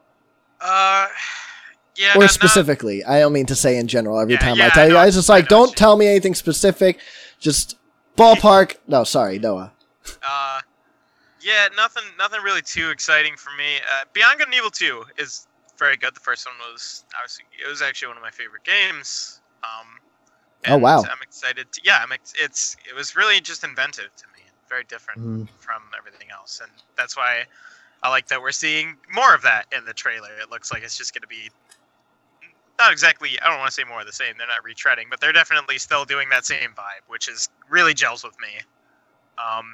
Uh, 0.59 1.07
yeah. 1.97 2.13
Or 2.17 2.27
specifically. 2.27 3.03
I 3.03 3.19
don't 3.19 3.33
mean 3.33 3.45
to 3.47 3.55
say 3.55 3.77
in 3.77 3.87
general. 3.87 4.19
Every 4.19 4.33
yeah, 4.33 4.39
time 4.39 4.57
yeah, 4.57 4.65
I 4.67 4.69
tell 4.69 4.83
I 4.83 4.87
you 4.87 4.93
guys, 4.93 5.17
it's 5.17 5.29
like 5.29 5.47
don't 5.47 5.75
tell 5.75 5.95
me 5.97 6.07
anything 6.07 6.35
specific. 6.35 6.99
Just 7.39 7.77
ballpark. 8.17 8.75
No, 8.87 9.03
sorry, 9.03 9.39
Noah. 9.39 9.71
Uh, 10.23 10.59
yeah, 11.41 11.67
nothing, 11.75 12.03
nothing 12.17 12.41
really 12.41 12.61
too 12.61 12.89
exciting 12.89 13.35
for 13.35 13.51
me. 13.57 13.77
Uh, 13.77 14.05
Beyond 14.13 14.39
Good 14.39 14.47
and 14.47 14.55
Evil 14.55 14.69
Two 14.71 15.03
is 15.17 15.47
very 15.77 15.97
good. 15.97 16.15
The 16.15 16.19
first 16.19 16.45
one 16.47 16.55
was 16.71 17.03
obviously 17.17 17.45
it 17.63 17.69
was 17.69 17.81
actually 17.81 18.07
one 18.09 18.17
of 18.17 18.23
my 18.23 18.31
favorite 18.31 18.63
games. 18.63 19.41
Um, 19.63 19.87
Oh, 20.67 20.77
wow. 20.77 21.01
I'm 21.03 21.21
excited. 21.21 21.71
To, 21.73 21.81
yeah, 21.83 21.99
I'm. 22.01 22.11
Ex- 22.11 22.33
it's 22.39 22.75
it 22.89 22.95
was 22.95 23.15
really 23.15 23.39
just 23.39 23.63
inventive 23.63 24.09
to 24.15 24.25
me, 24.35 24.41
very 24.67 24.83
different 24.85 25.21
Mhm. 25.21 25.47
from 25.59 25.83
everything 25.95 26.31
else, 26.31 26.59
and 26.59 26.71
that's 26.97 27.15
why 27.15 27.43
I 28.01 28.09
like 28.09 28.25
that 28.29 28.41
we're 28.41 28.51
seeing 28.51 28.97
more 29.11 29.35
of 29.35 29.43
that 29.43 29.67
in 29.71 29.85
the 29.85 29.93
trailer. 29.93 30.31
It 30.41 30.49
looks 30.49 30.71
like 30.73 30.81
it's 30.81 30.97
just 30.97 31.13
going 31.13 31.21
to 31.21 31.27
be 31.27 31.51
not 32.77 32.91
exactly. 32.91 33.39
I 33.41 33.49
don't 33.49 33.59
want 33.59 33.69
to 33.69 33.73
say 33.73 33.83
more 33.83 34.01
of 34.01 34.05
the 34.05 34.13
same. 34.13 34.35
They're 34.37 34.47
not 34.47 34.63
retreading, 34.63 35.09
but 35.09 35.19
they're 35.19 35.33
definitely 35.33 35.77
still 35.77 36.05
doing 36.05 36.29
that 36.29 36.45
same 36.45 36.71
vibe, 36.75 37.07
which 37.07 37.27
is 37.27 37.49
really 37.69 37.93
gels 37.93 38.23
with 38.23 38.35
me. 38.39 38.59
Um, 39.37 39.73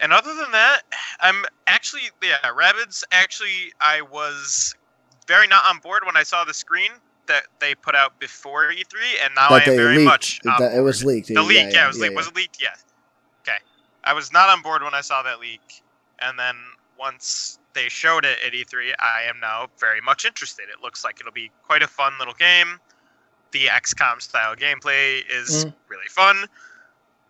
and 0.00 0.12
other 0.12 0.34
than 0.34 0.50
that, 0.52 0.82
I'm 1.20 1.44
actually 1.66 2.02
yeah, 2.22 2.36
Rabbids. 2.44 3.04
Actually, 3.12 3.72
I 3.80 4.02
was 4.02 4.74
very 5.26 5.46
not 5.46 5.64
on 5.66 5.78
board 5.78 6.02
when 6.04 6.16
I 6.16 6.22
saw 6.22 6.44
the 6.44 6.54
screen 6.54 6.90
that 7.26 7.44
they 7.58 7.74
put 7.74 7.94
out 7.94 8.18
before 8.18 8.70
E3, 8.70 9.24
and 9.24 9.34
now 9.34 9.48
I 9.48 9.58
am 9.58 9.76
very 9.76 9.96
leaked. 9.98 10.04
much 10.04 10.40
on 10.46 10.60
that 10.60 10.76
it 10.76 10.80
was 10.80 11.04
leaked. 11.04 11.28
The 11.28 11.42
leak, 11.42 11.72
yeah, 11.72 11.84
it 11.84 11.88
was 11.88 11.98
leaked. 11.98 12.16
Was 12.16 12.28
it 12.28 12.36
leaked? 12.36 12.60
Yeah. 12.60 12.74
Okay. 13.42 13.58
I 14.04 14.12
was 14.12 14.32
not 14.32 14.48
on 14.48 14.62
board 14.62 14.82
when 14.82 14.94
I 14.94 15.00
saw 15.00 15.22
that 15.22 15.40
leak, 15.40 15.82
and 16.20 16.38
then 16.38 16.56
once 16.98 17.58
they 17.74 17.88
showed 17.88 18.24
it 18.24 18.38
at 18.46 18.52
E3, 18.52 18.92
I 19.00 19.22
am 19.28 19.40
now 19.40 19.68
very 19.78 20.00
much 20.00 20.24
interested. 20.24 20.64
It 20.72 20.82
looks 20.82 21.04
like 21.04 21.20
it'll 21.20 21.32
be 21.32 21.50
quite 21.64 21.82
a 21.82 21.88
fun 21.88 22.12
little 22.18 22.34
game. 22.34 22.80
The 23.52 23.66
XCOM 23.66 24.20
style 24.20 24.56
gameplay 24.56 25.22
is 25.28 25.64
Mm. 25.64 25.74
really 25.88 26.08
fun. 26.08 26.48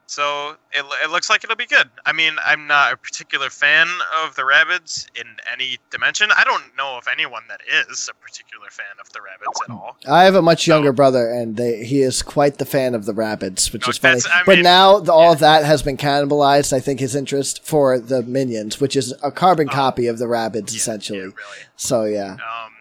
So 0.07 0.57
it, 0.72 0.84
it 1.02 1.11
looks 1.11 1.30
like 1.30 1.44
it'll 1.44 1.57
be 1.57 1.64
good. 1.66 1.88
I 2.05 2.12
mean, 2.12 2.34
I'm 2.44 2.66
not 2.66 2.92
a 2.92 2.96
particular 2.96 3.48
fan 3.48 3.88
of 4.22 4.34
the 4.36 4.42
Rabbids 4.42 5.07
in 5.18 5.26
any 5.50 5.78
dimension. 5.90 6.28
I 6.36 6.44
don't 6.44 6.62
know 6.76 6.98
of 6.98 7.09
anyone 7.11 7.42
that 7.48 7.61
is 7.88 8.11
a 8.11 8.14
particular 8.22 8.68
fan 8.70 8.84
of 9.00 9.11
the 9.12 9.20
Rabbids 9.20 9.64
at 9.64 9.70
all. 9.74 9.96
I 10.07 10.24
have 10.24 10.34
a 10.34 10.42
much 10.42 10.66
younger 10.66 10.92
brother, 10.92 11.30
and 11.30 11.57
they, 11.57 11.84
he 11.84 12.02
is 12.02 12.20
quite 12.22 12.59
the 12.59 12.66
fan 12.66 12.94
of 12.94 13.07
the 13.07 13.14
Rabbids, 13.14 13.72
which 13.72 13.86
No, 13.86 13.90
is 13.90 13.98
funny. 13.98 14.16
that's- 14.16 14.30
I 14.30 14.44
but 14.44 14.57
mean, 14.57 14.62
now 14.64 15.00
the, 15.00 15.12
all 15.12 15.32
of 15.32 15.38
that 15.38 15.64
has 15.64 15.82
been 15.82 15.96
cannibalized. 15.96 16.74
I 16.74 16.80
think 16.80 17.00
his 17.00 17.14
interest 17.14 17.64
for 17.64 17.98
the 17.98 18.22
minions, 18.22 18.78
which 18.80 18.96
is 18.96 19.14
a 19.22 19.32
carbon 19.32 19.68
Oh. 19.70 19.72
copy 19.74 20.07
of 20.07 20.18
the 20.18 20.26
Rabbids, 20.26 20.72
Yeah, 20.72 20.76
essentially. 20.76 21.18
yeah, 21.20 21.24
really. 21.24 21.34
So 21.76 22.05
yeah, 22.05 22.32
Um, 22.34 22.72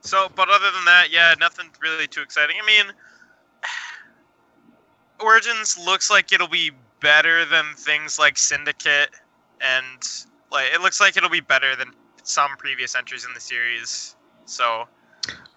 so, 0.00 0.30
but 0.34 0.48
other 0.48 0.70
than 0.70 0.86
that, 0.86 1.08
yeah, 1.10 1.34
nothing 1.38 1.66
really 1.82 2.06
too 2.06 2.22
exciting. 2.22 2.56
I 2.62 2.66
mean, 2.66 2.92
Origins 5.20 5.78
looks 5.78 6.10
like 6.10 6.32
it'll 6.32 6.48
be 6.48 6.70
better 7.00 7.44
than 7.44 7.64
things 7.76 8.18
like 8.18 8.36
Syndicate, 8.38 9.10
and 9.60 9.84
like 10.50 10.66
it 10.72 10.80
looks 10.80 11.00
like 11.00 11.16
it'll 11.16 11.30
be 11.30 11.40
better 11.40 11.76
than 11.76 11.88
some 12.22 12.50
previous 12.58 12.94
entries 12.96 13.24
in 13.26 13.32
the 13.34 13.40
series. 13.40 14.16
So, 14.46 14.84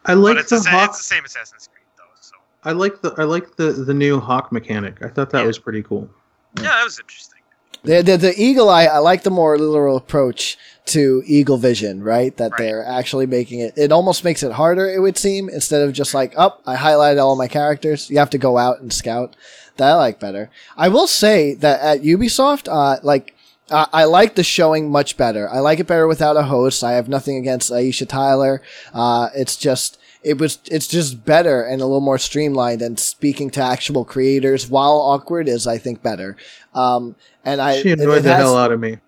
I 0.06 0.14
but 0.14 0.18
like 0.18 0.38
it's, 0.38 0.50
the 0.50 0.58
the 0.58 0.64
sa- 0.64 0.70
hawk. 0.70 0.90
it's 0.90 0.98
the 1.00 1.04
same 1.04 1.26
Assassin's 1.26 1.68
Creed 1.72 1.86
though. 1.98 2.04
So, 2.22 2.36
I 2.64 2.72
like 2.74 3.02
the 3.02 3.14
I 3.18 3.24
like 3.24 3.56
the 3.56 3.72
the 3.72 3.94
new 3.94 4.20
hawk 4.20 4.52
mechanic. 4.52 5.02
I 5.04 5.08
thought 5.10 5.30
that 5.32 5.42
Yeah. 5.42 5.48
was 5.48 5.60
pretty 5.60 5.84
cool. 5.84 6.10
yeah, 6.58 6.64
that 6.64 6.84
was 6.84 7.00
interesting. 7.00 7.40
the, 7.84 8.02
the 8.02 8.18
the 8.18 8.34
eagle 8.42 8.70
eye. 8.70 8.86
I 8.86 9.00
like 9.00 9.24
the 9.24 9.32
more 9.32 9.58
literal 9.58 9.98
approach 9.98 10.58
to 10.88 11.22
Eagle 11.26 11.58
Vision, 11.58 12.02
right? 12.04 12.36
That 12.38 12.52
Right. 12.52 12.58
they're 12.60 12.86
actually 12.86 13.26
making 13.26 13.60
it. 13.60 13.74
It 13.78 13.92
almost 13.92 14.24
makes 14.24 14.44
it 14.44 14.54
harder. 14.54 14.90
It 14.90 15.00
would 15.00 15.18
seem 15.18 15.50
instead 15.50 15.82
of 15.82 15.94
just 15.94 16.14
like, 16.14 16.34
up, 16.38 16.62
I 16.66 16.76
highlighted 16.76 17.22
all 17.22 17.36
my 17.36 17.48
characters. 17.48 18.10
You 18.10 18.18
have 18.20 18.30
to 18.32 18.38
go 18.38 18.58
out 18.58 18.80
and 18.82 18.92
scout. 18.92 19.36
That 19.78 19.92
I 19.92 19.96
like 19.96 20.20
better. 20.20 20.50
I 20.76 20.88
will 20.90 21.08
say 21.08 21.54
that 21.56 21.80
at 21.82 22.02
Ubisoft, 22.04 22.68
uh, 22.72 23.00
like. 23.04 23.34
Uh, 23.70 23.86
I 23.92 24.06
like 24.06 24.36
the 24.36 24.44
showing 24.44 24.90
much 24.90 25.18
better. 25.18 25.50
I 25.50 25.60
like 25.60 25.82
it 25.82 25.88
better 25.88 26.08
without 26.08 26.38
a 26.38 26.44
host. 26.44 26.86
I 26.86 26.94
have 26.94 27.10
nothing 27.10 27.36
against 27.36 27.70
Aisha 27.70 28.08
Tyler. 28.08 28.62
Uh, 28.94 29.28
it's 29.36 29.58
just 29.58 29.98
it 30.24 30.38
was 30.38 30.60
it's 30.72 30.88
just 30.88 31.26
better 31.26 31.64
and 31.64 31.82
a 31.82 31.86
little 31.86 32.00
more 32.00 32.18
streamlined 32.18 32.82
and 32.82 32.98
speaking 32.98 33.50
to 33.50 33.62
actual 33.62 34.06
creators 34.06 34.70
while 34.70 34.94
awkward 34.94 35.50
is 35.50 35.68
I 35.68 35.78
think 35.80 36.02
better. 36.02 36.38
Um, 36.74 37.18
and 37.44 37.60
I 37.60 37.82
she 37.82 37.90
it- 37.90 38.00
annoyed 38.00 38.20
it 38.20 38.24
the 38.24 38.30
has- 38.36 38.42
hell 38.42 38.56
out 38.56 38.72
of 38.72 38.80
me. 38.80 39.00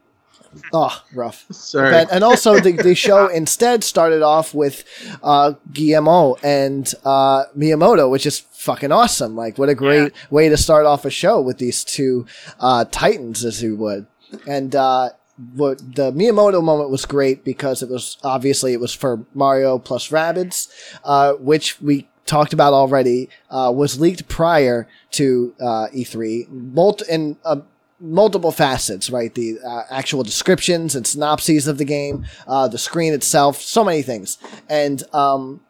Oh, 0.74 1.04
rough. 1.14 1.46
Sorry. 1.52 1.92
But, 1.92 2.12
and 2.12 2.24
also, 2.24 2.60
the, 2.60 2.72
the 2.72 2.96
show 2.96 3.28
instead 3.34 3.84
started 3.84 4.22
off 4.22 4.54
with 4.54 4.84
uh, 5.24 5.54
Guillemot 5.72 6.44
and 6.44 6.92
uh, 7.06 7.46
Miyamoto, 7.58 8.10
which 8.10 8.26
is 8.26 8.40
fucking 8.40 8.92
awesome. 8.92 9.36
Like, 9.36 9.58
what 9.58 9.70
a 9.70 9.76
great 9.76 10.14
way 10.30 10.50
to 10.50 10.58
start 10.58 10.86
off 10.86 11.06
a 11.06 11.10
show 11.10 11.40
with 11.42 11.58
these 11.58 11.84
two 11.84 12.26
uh, 12.60 12.86
titans, 12.92 13.44
as 13.46 13.62
you 13.64 13.76
would. 13.78 14.08
And 14.48 14.76
uh, 14.76 15.10
what 15.56 15.80
the 15.96 16.12
Miyamoto 16.12 16.62
moment 16.64 16.90
was 16.90 17.06
great 17.06 17.44
because 17.46 17.82
it 17.82 17.90
was 17.90 18.18
obviously 18.24 18.74
it 18.74 18.80
was 18.80 18.94
for 18.94 19.26
Mario 19.34 19.80
plus 19.80 20.10
Rabbids, 20.10 20.68
uh, 21.04 21.34
which 21.34 21.82
we 21.82 22.08
talked 22.26 22.54
about 22.54 22.74
already, 22.74 23.30
uh, 23.50 23.72
was 23.76 24.00
leaked 24.00 24.28
prior 24.28 24.88
to 25.12 25.56
uh, 25.60 25.88
E3. 25.94 26.48
Mult- 26.50 27.02
and 27.10 27.38
uh, 27.44 27.62
multiple 28.00 28.52
facets, 28.52 29.10
right? 29.10 29.34
The 29.34 29.60
uh, 29.66 29.84
actual 29.90 30.24
descriptions 30.24 30.96
and 30.96 31.06
synopses 31.06 31.68
of 31.68 31.78
the 31.78 31.86
game, 31.86 32.26
uh, 32.48 32.68
the 32.68 32.78
screen 32.78 33.14
itself, 33.14 33.62
so 33.62 33.84
many 33.84 34.02
things. 34.02 34.38
And 34.70 35.04
um, 35.14 35.62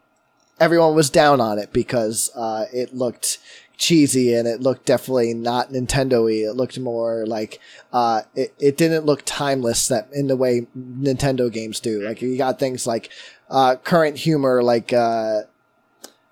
everyone 0.60 0.96
was 0.96 1.10
down 1.10 1.42
on 1.42 1.58
it 1.58 1.74
because 1.74 2.30
uh, 2.36 2.66
it 2.74 2.94
looked 2.94 3.40
cheesy 3.78 4.34
and 4.34 4.48
it 4.48 4.62
looked 4.62 4.86
definitely 4.86 5.34
not 5.34 5.72
Nintendo-y. 5.72 6.50
It 6.50 6.56
looked 6.56 6.78
more 6.78 7.26
like 7.26 7.60
uh, 7.94 8.24
it, 8.36 8.54
it 8.60 8.78
didn't 8.78 9.06
look 9.06 9.24
timeless 9.26 9.88
that 9.88 10.10
in 10.14 10.28
the 10.28 10.36
way 10.36 10.68
Nintendo 10.78 11.52
games 11.52 11.80
do. 11.80 12.02
Like 12.02 12.22
you 12.22 12.38
got 12.38 12.60
things 12.60 12.86
like 12.86 13.10
uh, 13.50 13.78
current 13.78 14.18
humor, 14.18 14.62
like 14.62 14.94
uh, 14.94 15.42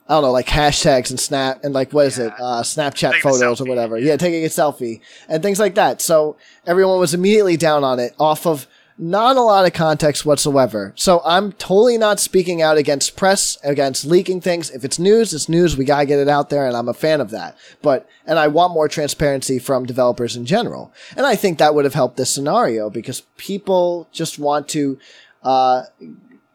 I 0.10 0.14
don't 0.14 0.24
know, 0.24 0.32
like 0.32 0.48
hashtags 0.48 1.10
and 1.10 1.20
snap 1.20 1.64
and 1.64 1.74
like 1.74 1.92
what 1.92 2.08
is 2.08 2.18
it, 2.18 2.32
uh, 2.40 2.62
Snapchat 2.64 3.20
photos 3.22 3.60
or 3.60 3.66
whatever. 3.66 3.98
yeah. 3.98 4.12
Yeah, 4.12 4.18
taking 4.18 4.44
a 4.46 4.48
selfie 4.48 5.02
and 5.28 5.44
things 5.44 5.60
like 5.60 5.76
that. 5.76 6.02
So 6.02 6.38
everyone 6.66 7.00
was 7.00 7.14
immediately 7.14 7.58
down 7.58 7.84
on 7.84 8.00
it 8.00 8.14
off 8.18 8.46
of 8.48 8.68
not 8.98 9.38
a 9.38 9.42
lot 9.42 9.66
of 9.66 9.74
context 9.74 10.26
whatsoever. 10.26 10.92
So 10.96 11.22
I'm 11.24 11.52
totally 11.52 11.98
not 11.98 12.20
speaking 12.20 12.62
out 12.62 12.78
against 12.78 13.16
press, 13.16 13.58
against 13.64 14.06
leaking 14.06 14.42
things. 14.42 14.72
If 14.72 14.84
it's 14.84 14.98
news, 14.98 15.34
it's 15.34 15.48
news. 15.48 15.78
We 15.78 15.86
gotta 15.86 16.06
get 16.08 16.20
it 16.20 16.28
out 16.30 16.50
there, 16.50 16.66
and 16.66 16.76
I'm 16.76 16.90
a 16.90 16.94
fan 16.96 17.22
of 17.22 17.30
that. 17.30 17.56
But 17.82 18.10
and 18.26 18.40
I 18.40 18.48
want 18.48 18.74
more 18.74 18.88
transparency 18.88 19.60
from 19.60 19.86
developers 19.86 20.36
in 20.36 20.46
general. 20.46 20.92
And 21.16 21.26
I 21.26 21.36
think 21.36 21.60
that 21.60 21.76
would 21.76 21.86
have 21.86 21.94
helped 21.94 22.18
this 22.18 22.34
scenario 22.34 22.90
because 22.90 23.22
people 23.38 24.08
just 24.12 24.40
want 24.40 24.68
to, 24.70 24.98
uh, 25.44 25.84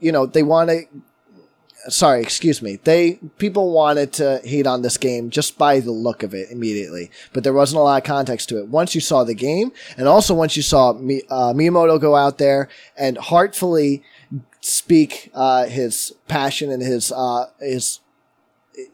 you 0.00 0.10
know, 0.10 0.26
they 0.26 0.42
want 0.42 0.70
to 0.70 0.82
sorry, 1.88 2.22
excuse 2.22 2.62
me. 2.62 2.78
They 2.82 3.18
people 3.38 3.72
wanted 3.72 4.12
to 4.14 4.40
hate 4.44 4.66
on 4.66 4.82
this 4.82 4.96
game 4.96 5.30
just 5.30 5.58
by 5.58 5.80
the 5.80 5.92
look 5.92 6.22
of 6.22 6.34
it 6.34 6.50
immediately, 6.50 7.10
but 7.32 7.44
there 7.44 7.52
wasn't 7.52 7.80
a 7.80 7.82
lot 7.82 8.02
of 8.02 8.06
context 8.06 8.48
to 8.50 8.58
it. 8.58 8.68
Once 8.68 8.94
you 8.94 9.00
saw 9.00 9.24
the 9.24 9.34
game, 9.34 9.72
and 9.96 10.08
also 10.08 10.34
once 10.34 10.56
you 10.56 10.62
saw 10.62 10.90
uh, 10.90 11.52
Miyamoto 11.52 12.00
go 12.00 12.16
out 12.16 12.38
there 12.38 12.68
and 12.96 13.18
heartfully 13.18 14.02
speak 14.60 15.30
uh, 15.34 15.66
his 15.66 16.14
passion 16.28 16.70
and 16.70 16.82
his 16.82 17.12
uh, 17.12 17.46
his 17.60 18.00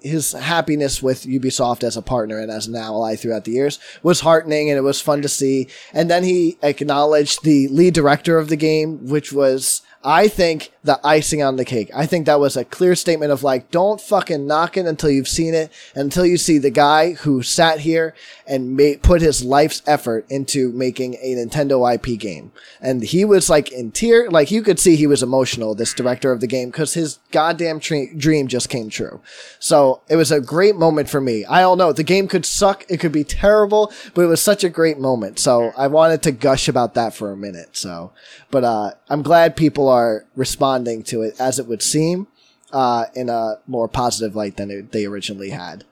his 0.00 0.32
happiness 0.32 1.02
with 1.02 1.22
Ubisoft 1.24 1.84
as 1.84 1.96
a 1.96 2.02
partner 2.02 2.38
and 2.38 2.50
as 2.50 2.66
an 2.66 2.74
ally 2.74 3.14
throughout 3.14 3.44
the 3.44 3.52
years 3.52 3.78
was 4.02 4.20
heartening 4.20 4.68
and 4.70 4.78
it 4.78 4.82
was 4.82 5.00
fun 5.00 5.22
to 5.22 5.28
see. 5.28 5.68
And 5.92 6.10
then 6.10 6.24
he 6.24 6.58
acknowledged 6.62 7.44
the 7.44 7.68
lead 7.68 7.94
director 7.94 8.38
of 8.38 8.48
the 8.48 8.56
game, 8.56 9.06
which 9.06 9.32
was, 9.32 9.82
I 10.04 10.28
think, 10.28 10.72
the 10.84 10.98
icing 11.04 11.42
on 11.42 11.56
the 11.56 11.66
cake. 11.66 11.90
I 11.94 12.06
think 12.06 12.24
that 12.24 12.40
was 12.40 12.56
a 12.56 12.64
clear 12.64 12.94
statement 12.94 13.30
of 13.30 13.42
like, 13.42 13.70
don't 13.70 14.00
fucking 14.00 14.46
knock 14.46 14.78
it 14.78 14.86
until 14.86 15.10
you've 15.10 15.28
seen 15.28 15.52
it, 15.52 15.70
until 15.94 16.24
you 16.24 16.38
see 16.38 16.56
the 16.56 16.70
guy 16.70 17.12
who 17.12 17.42
sat 17.42 17.80
here 17.80 18.14
and 18.46 18.80
put 19.02 19.20
his 19.20 19.44
life's 19.44 19.82
effort 19.86 20.24
into 20.30 20.72
making 20.72 21.16
a 21.16 21.34
Nintendo 21.34 21.94
IP 21.94 22.18
game. 22.18 22.52
And 22.80 23.02
he 23.02 23.26
was 23.26 23.50
like 23.50 23.70
in 23.70 23.90
tear, 23.90 24.30
like 24.30 24.50
you 24.50 24.62
could 24.62 24.78
see 24.78 24.96
he 24.96 25.06
was 25.06 25.22
emotional, 25.22 25.74
this 25.74 25.92
director 25.92 26.32
of 26.32 26.40
the 26.40 26.46
game, 26.46 26.70
because 26.70 26.94
his 26.94 27.18
goddamn 27.32 27.80
tre- 27.80 28.14
dream 28.16 28.48
just 28.48 28.70
came 28.70 28.88
true. 28.88 29.20
So 29.58 30.00
it 30.08 30.16
was 30.16 30.32
a 30.32 30.40
great 30.40 30.76
moment 30.76 31.10
for 31.10 31.20
me. 31.20 31.44
I 31.44 31.60
don't 31.60 31.76
know. 31.76 31.92
The 31.92 32.02
game 32.02 32.28
could 32.28 32.46
suck. 32.46 32.86
It 32.88 32.98
could 32.98 33.12
be 33.12 33.24
terrible, 33.24 33.92
but 34.14 34.22
it 34.22 34.28
was 34.28 34.40
such 34.40 34.64
a 34.64 34.70
great 34.70 34.98
moment. 34.98 35.38
So 35.38 35.72
I 35.76 35.88
wanted 35.88 36.22
to 36.22 36.32
gush 36.32 36.66
about 36.66 36.94
that 36.94 37.12
for 37.12 37.30
a 37.30 37.36
minute. 37.36 37.76
So, 37.76 38.12
but, 38.50 38.64
uh, 38.64 38.92
I'm 39.10 39.22
glad 39.22 39.56
people 39.56 39.87
are 39.88 40.26
responding 40.36 41.02
to 41.04 41.22
it 41.22 41.34
as 41.40 41.58
it 41.58 41.66
would 41.66 41.82
seem, 41.82 42.26
uh, 42.72 43.06
in 43.14 43.28
a 43.28 43.56
more 43.66 43.88
positive 43.88 44.36
light 44.36 44.56
than 44.56 44.70
it, 44.70 44.92
they 44.92 45.04
originally 45.04 45.50
had. 45.50 45.84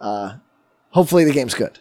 Uh, 0.00 0.36
hopefully 0.90 1.24
the 1.24 1.32
game's 1.32 1.54
good. 1.54 1.78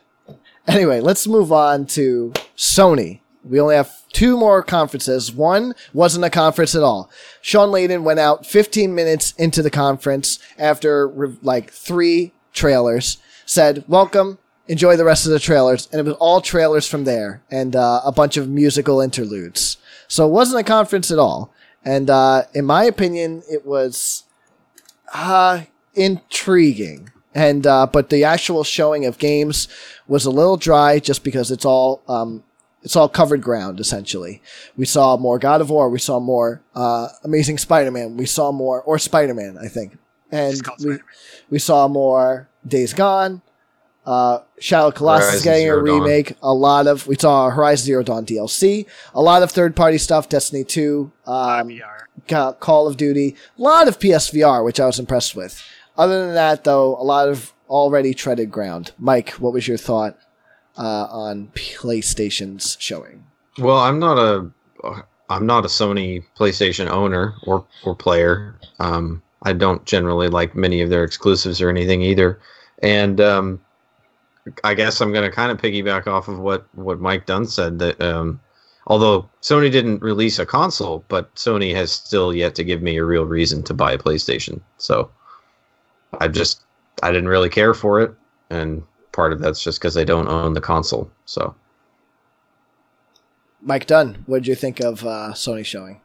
Anyway, 0.67 0.99
let's 1.01 1.27
move 1.27 1.51
on 1.51 1.85
to 1.85 2.31
Sony. 2.55 3.19
We 3.43 3.59
only 3.59 3.75
have 3.75 3.91
two 4.13 4.37
more 4.37 4.63
conferences. 4.63 5.31
One 5.31 5.75
wasn't 5.91 6.23
a 6.23 6.29
conference 6.29 6.75
at 6.75 6.83
all. 6.83 7.09
Shawn 7.41 7.69
Layden 7.69 8.03
went 8.03 8.19
out 8.19 8.45
15 8.45 8.95
minutes 8.95 9.33
into 9.33 9.61
the 9.61 9.69
conference 9.69 10.39
after 10.57 11.07
re- 11.07 11.35
like 11.41 11.71
three 11.71 12.31
trailers, 12.53 13.17
said, 13.45 13.83
Welcome, 13.89 14.37
enjoy 14.67 14.95
the 14.95 15.03
rest 15.03 15.25
of 15.25 15.33
the 15.33 15.39
trailers. 15.39 15.89
And 15.91 15.99
it 15.99 16.05
was 16.05 16.15
all 16.15 16.39
trailers 16.39 16.87
from 16.87 17.03
there 17.03 17.41
and 17.51 17.75
uh, 17.75 18.01
a 18.05 18.13
bunch 18.13 18.37
of 18.37 18.47
musical 18.47 19.01
interludes. 19.01 19.77
So 20.07 20.27
it 20.27 20.31
wasn't 20.31 20.61
a 20.61 20.69
conference 20.69 21.11
at 21.11 21.19
all. 21.19 21.52
And 21.85 22.09
uh, 22.09 22.43
in 22.53 22.65
my 22.65 22.85
opinion, 22.85 23.43
it 23.49 23.65
was 23.65 24.23
uh, 25.13 25.61
intriguing. 25.93 27.11
and 27.35 27.65
uh, 27.65 27.87
but 27.87 28.09
the 28.09 28.23
actual 28.23 28.63
showing 28.63 29.05
of 29.05 29.17
games 29.17 29.67
was 30.07 30.25
a 30.25 30.29
little 30.31 30.57
dry 30.57 30.99
just 30.99 31.23
because 31.23 31.51
it's 31.51 31.65
all 31.65 32.01
um, 32.07 32.43
it's 32.83 32.95
all 32.95 33.09
covered 33.09 33.41
ground 33.41 33.79
essentially. 33.79 34.41
We 34.77 34.85
saw 34.85 35.17
more 35.17 35.39
God 35.39 35.61
of 35.61 35.69
War, 35.69 35.89
we 35.89 35.99
saw 35.99 36.19
more 36.19 36.61
uh, 36.75 37.07
Amazing 37.23 37.57
Spider-Man, 37.57 38.17
we 38.17 38.25
saw 38.25 38.51
more 38.51 38.81
or 38.81 38.99
Spider-Man, 38.99 39.57
I 39.57 39.67
think, 39.67 39.97
and 40.31 40.61
we, 40.83 40.97
we 41.49 41.59
saw 41.59 41.87
more 41.87 42.49
Days 42.67 42.93
Gone. 42.93 43.41
Uh, 44.05 44.39
Shadow 44.59 44.87
of 44.89 44.95
Colossus 44.95 45.29
Horizon 45.29 45.43
getting 45.45 45.63
a 45.63 45.67
Zero 45.67 45.85
Dawn. 45.85 46.01
remake. 46.01 46.35
A 46.41 46.53
lot 46.53 46.87
of 46.87 47.07
we 47.07 47.15
saw 47.15 47.49
Horizon 47.49 47.85
Zero 47.85 48.03
Dawn 48.03 48.25
DLC. 48.25 48.85
A 49.13 49.21
lot 49.21 49.43
of 49.43 49.51
third 49.51 49.75
party 49.75 49.97
stuff. 49.97 50.27
Destiny 50.29 50.63
Two. 50.63 51.11
Um, 51.25 51.69
VR. 51.69 52.59
Call 52.59 52.87
of 52.87 52.95
Duty, 52.97 53.35
a 53.57 53.61
lot 53.61 53.87
of 53.87 53.99
PSVR, 53.99 54.63
which 54.63 54.79
I 54.79 54.85
was 54.85 54.99
impressed 54.99 55.35
with. 55.35 55.61
Other 55.97 56.25
than 56.25 56.35
that, 56.35 56.63
though, 56.63 56.95
a 56.95 57.03
lot 57.03 57.27
of 57.27 57.53
already 57.69 58.13
treaded 58.13 58.51
ground. 58.51 58.91
Mike, 58.99 59.31
what 59.31 59.51
was 59.53 59.67
your 59.67 59.77
thought 59.77 60.17
uh, 60.77 61.07
on 61.09 61.47
PlayStation's 61.55 62.77
showing? 62.79 63.25
Well, 63.57 63.77
I'm 63.77 63.99
not 63.99 64.17
a 64.17 64.51
I'm 65.29 65.45
not 65.45 65.65
a 65.65 65.67
Sony 65.67 66.23
PlayStation 66.37 66.87
owner 66.89 67.33
or 67.45 67.65
or 67.83 67.95
player. 67.95 68.55
Um, 68.79 69.21
I 69.43 69.53
don't 69.53 69.83
generally 69.85 70.29
like 70.29 70.55
many 70.55 70.81
of 70.81 70.89
their 70.89 71.03
exclusives 71.03 71.61
or 71.61 71.69
anything 71.69 72.01
either. 72.01 72.39
And 72.81 73.19
um, 73.21 73.59
I 74.63 74.73
guess 74.73 74.99
I'm 74.99 75.13
going 75.13 75.29
to 75.29 75.35
kind 75.35 75.51
of 75.51 75.57
piggyback 75.57 76.07
off 76.07 76.27
of 76.27 76.39
what 76.39 76.67
what 76.75 76.99
Mike 76.99 77.25
Dunn 77.25 77.45
said 77.45 77.79
that 77.79 78.01
um, 78.01 78.39
although 78.87 79.29
Sony 79.41 79.71
didn't 79.71 80.01
release 80.01 80.39
a 80.39 80.45
console, 80.45 81.05
but 81.07 81.33
Sony 81.35 81.73
has 81.73 81.91
still 81.91 82.33
yet 82.33 82.55
to 82.55 82.63
give 82.63 82.81
me 82.81 82.97
a 82.97 83.05
real 83.05 83.25
reason 83.25 83.63
to 83.63 83.73
buy 83.73 83.93
a 83.93 83.97
PlayStation. 83.97 84.59
So 84.77 85.09
I 86.19 86.27
just 86.27 86.61
I 87.01 87.11
didn't 87.11 87.29
really 87.29 87.49
care 87.49 87.73
for 87.73 88.01
it, 88.01 88.13
and 88.49 88.83
part 89.11 89.31
of 89.33 89.39
that's 89.39 89.63
just 89.63 89.79
because 89.79 89.97
I 89.97 90.03
don't 90.03 90.27
own 90.27 90.53
the 90.53 90.61
console. 90.61 91.09
So. 91.25 91.55
Mike 93.61 93.87
Dunn, 93.87 94.23
what 94.25 94.39
did 94.39 94.47
you 94.47 94.55
think 94.55 94.81
of 94.81 95.05
uh, 95.05 95.31
Sony 95.33 95.63
showing? 95.63 96.01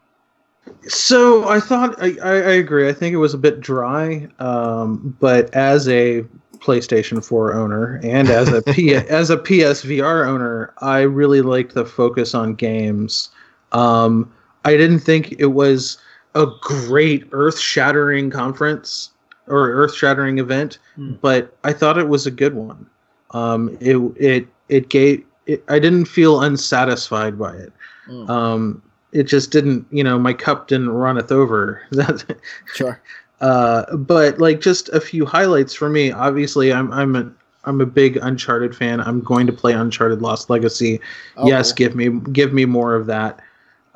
So 0.87 1.49
I 1.49 1.59
thought 1.59 2.01
I, 2.01 2.17
I, 2.23 2.33
I 2.35 2.53
agree. 2.53 2.89
I 2.89 2.93
think 2.93 3.15
it 3.15 3.19
was 3.19 3.35
a 3.35 3.39
bit 3.39 3.61
dry, 3.61 4.29
um, 4.39 5.17
but 5.19 5.53
as 5.55 5.89
a 5.89 6.25
PlayStation 6.61 7.25
4 7.25 7.55
owner 7.55 8.01
and 8.03 8.29
as 8.31 8.53
a 8.53 8.63
P, 8.63 8.95
as 8.95 9.31
a 9.31 9.37
PSVR 9.37 10.27
owner, 10.27 10.73
I 10.79 11.01
really 11.01 11.41
liked 11.43 11.75
the 11.75 11.85
focus 11.85 12.35
on 12.35 12.55
games. 12.55 13.31
Um, 13.73 14.33
I 14.65 14.77
didn't 14.77 15.01
think 15.01 15.33
it 15.39 15.53
was 15.53 15.99
a 16.35 16.47
great 16.61 17.27
earth-shattering 17.33 18.31
conference 18.31 19.11
or 19.47 19.71
earth-shattering 19.71 20.39
event, 20.39 20.79
Hmm. 20.97 21.15
but 21.21 21.57
I 21.65 21.73
thought 21.73 21.97
it 21.99 22.09
was 22.09 22.27
a 22.27 22.31
good 22.31 22.55
one. 22.55 22.87
Um, 23.31 23.77
it 23.81 23.97
it 24.17 24.49
it 24.69 24.89
gave. 24.91 25.25
It, 25.47 25.65
I 25.69 25.79
didn't 25.79 26.05
feel 26.07 26.41
unsatisfied 26.43 27.39
by 27.39 27.55
it 27.57 27.73
Mm, 28.09 28.29
um 28.31 28.83
it 29.13 29.25
just 29.25 29.51
didn't 29.51 29.87
you 29.91 30.03
know 30.03 30.19
my 30.19 30.33
cup 30.33 30.69
didn't 30.69 30.89
runneth 30.91 31.31
over 31.31 31.83
sure. 32.75 33.01
Uh 33.41 33.97
but 33.97 34.39
like 34.39 34.61
just 34.61 34.89
a 34.91 35.01
few 35.01 35.25
highlights 35.25 35.75
for 35.75 35.89
me. 35.89 36.11
Obviously 36.13 36.73
i'm 36.73 36.93
i'm 36.93 37.17
a 37.17 37.31
i'm 37.65 37.81
a 37.81 37.87
big 37.87 38.17
uncharted 38.19 38.75
fan. 38.75 39.01
I'm 39.01 39.21
going 39.21 39.47
to 39.47 39.53
play 39.53 39.73
uncharted 39.73 40.23
lost 40.23 40.51
legacy. 40.51 41.01
Oh, 41.37 41.47
yes 41.47 41.73
cool. 41.73 41.77
give 41.77 41.97
me 41.97 42.09
give 42.33 42.53
me 42.53 42.65
more 42.65 42.95
of 42.95 43.07
that. 43.07 43.41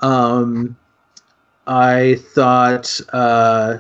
Um 0.01 0.77
i 1.67 2.17
thought 2.35 3.01
uh 3.13 3.79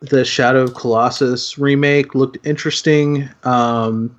the 0.00 0.24
shadow 0.24 0.62
of 0.62 0.74
colossus 0.74 1.58
remake 1.58 2.14
looked 2.14 2.38
interesting. 2.46 3.28
Um 3.44 4.18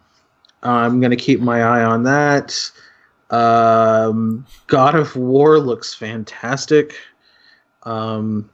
i'm 0.64 1.00
going 1.00 1.12
to 1.12 1.18
keep 1.18 1.40
my 1.40 1.62
eye 1.64 1.84
on 1.84 2.04
that. 2.04 2.72
Um, 3.30 4.46
God 4.68 4.96
of 4.96 5.16
War 5.16 5.60
looks 5.60 5.94
fantastic. 5.94 6.96
Um, 7.84 8.50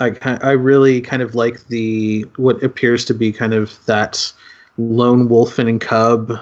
I 0.00 0.14
I 0.42 0.52
really 0.52 1.00
kind 1.00 1.22
of 1.22 1.34
like 1.34 1.66
the 1.68 2.22
what 2.36 2.62
appears 2.62 3.04
to 3.06 3.14
be 3.14 3.32
kind 3.32 3.54
of 3.54 3.78
that 3.86 4.32
lone 4.78 5.28
wolf 5.28 5.58
and 5.58 5.80
cub 5.80 6.38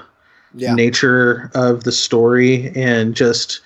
Yeah. 0.56 0.74
nature 0.74 1.50
of 1.54 1.84
the 1.84 1.92
story, 1.92 2.72
and 2.74 3.14
just 3.14 3.60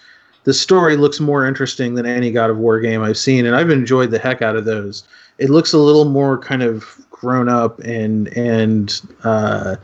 the 0.44 0.54
story 0.54 0.96
looks 0.96 1.20
more 1.20 1.46
interesting 1.46 1.94
than 1.94 2.06
any 2.06 2.30
God 2.30 2.50
of 2.50 2.58
War 2.58 2.80
game 2.80 3.02
I've 3.02 3.18
seen, 3.18 3.44
and 3.46 3.54
I've 3.56 3.70
enjoyed 3.70 4.10
the 4.10 4.18
heck 4.18 4.40
out 4.42 4.56
of 4.56 4.64
those. 4.64 5.04
It 5.38 5.50
looks 5.50 5.72
a 5.72 5.78
little 5.78 6.06
more 6.06 6.38
kind 6.38 6.62
of 6.62 6.98
grown 7.10 7.48
up 7.48 7.78
and 7.80 8.28
and 8.36 9.00
uh, 9.24 9.76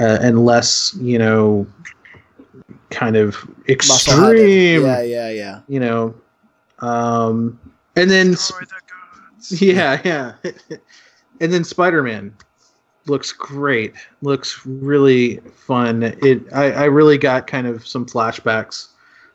uh, 0.00 0.18
and 0.22 0.44
less, 0.44 0.94
you 1.00 1.18
know, 1.18 1.66
kind 2.90 3.16
of 3.16 3.36
extreme. 3.68 4.82
Yeah, 4.82 5.02
yeah, 5.02 5.30
yeah. 5.30 5.60
You 5.68 5.80
know, 5.80 6.14
um, 6.80 7.58
and 7.96 8.10
then 8.10 8.32
the 8.32 8.36
goods. 8.36 8.72
yeah, 9.50 10.00
yeah. 10.04 10.34
and 11.40 11.52
then 11.52 11.64
Spider 11.64 12.02
Man 12.02 12.34
looks 13.06 13.32
great. 13.32 13.94
Looks 14.22 14.64
really 14.66 15.38
fun. 15.54 16.02
It 16.02 16.42
I, 16.52 16.72
I 16.72 16.84
really 16.84 17.18
got 17.18 17.46
kind 17.46 17.66
of 17.66 17.86
some 17.86 18.06
flashbacks 18.06 18.88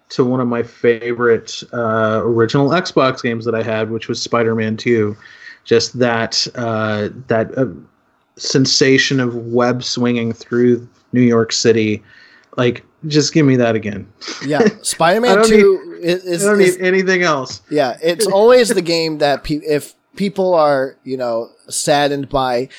to 0.09 0.23
one 0.23 0.39
of 0.39 0.47
my 0.47 0.63
favorite 0.63 1.63
uh, 1.73 2.21
original 2.23 2.69
Xbox 2.69 3.21
games 3.21 3.45
that 3.45 3.55
I 3.55 3.63
had, 3.63 3.89
which 3.89 4.07
was 4.07 4.21
Spider 4.21 4.55
Man 4.55 4.77
Two. 4.77 5.15
Just 5.63 5.97
that 5.99 6.47
uh, 6.55 7.09
that 7.27 7.57
uh, 7.57 7.67
sensation 8.35 9.19
of 9.19 9.35
web 9.35 9.83
swinging 9.83 10.33
through 10.33 10.87
New 11.11 11.21
York 11.21 11.51
City. 11.51 12.03
Like, 12.57 12.85
just 13.07 13.33
give 13.33 13.45
me 13.45 13.55
that 13.57 13.75
again. 13.75 14.07
Yeah, 14.45 14.61
Spider-Man 14.81 15.37
don't 15.37 15.47
Two 15.47 15.94
is, 16.05 16.23
is, 16.23 16.45
I 16.45 16.49
don't 16.51 16.59
need 16.59 16.79
anything 16.81 17.23
else. 17.23 17.61
Yeah, 17.69 17.97
it's 18.01 18.27
always 18.27 18.69
the 18.69 18.81
game 18.81 19.17
that 19.19 19.43
pe- 19.43 19.55
if 19.55 19.93
people 20.15 20.53
are, 20.53 20.97
you 21.03 21.17
know, 21.17 21.49
saddened 21.67 22.29
by 22.29 22.69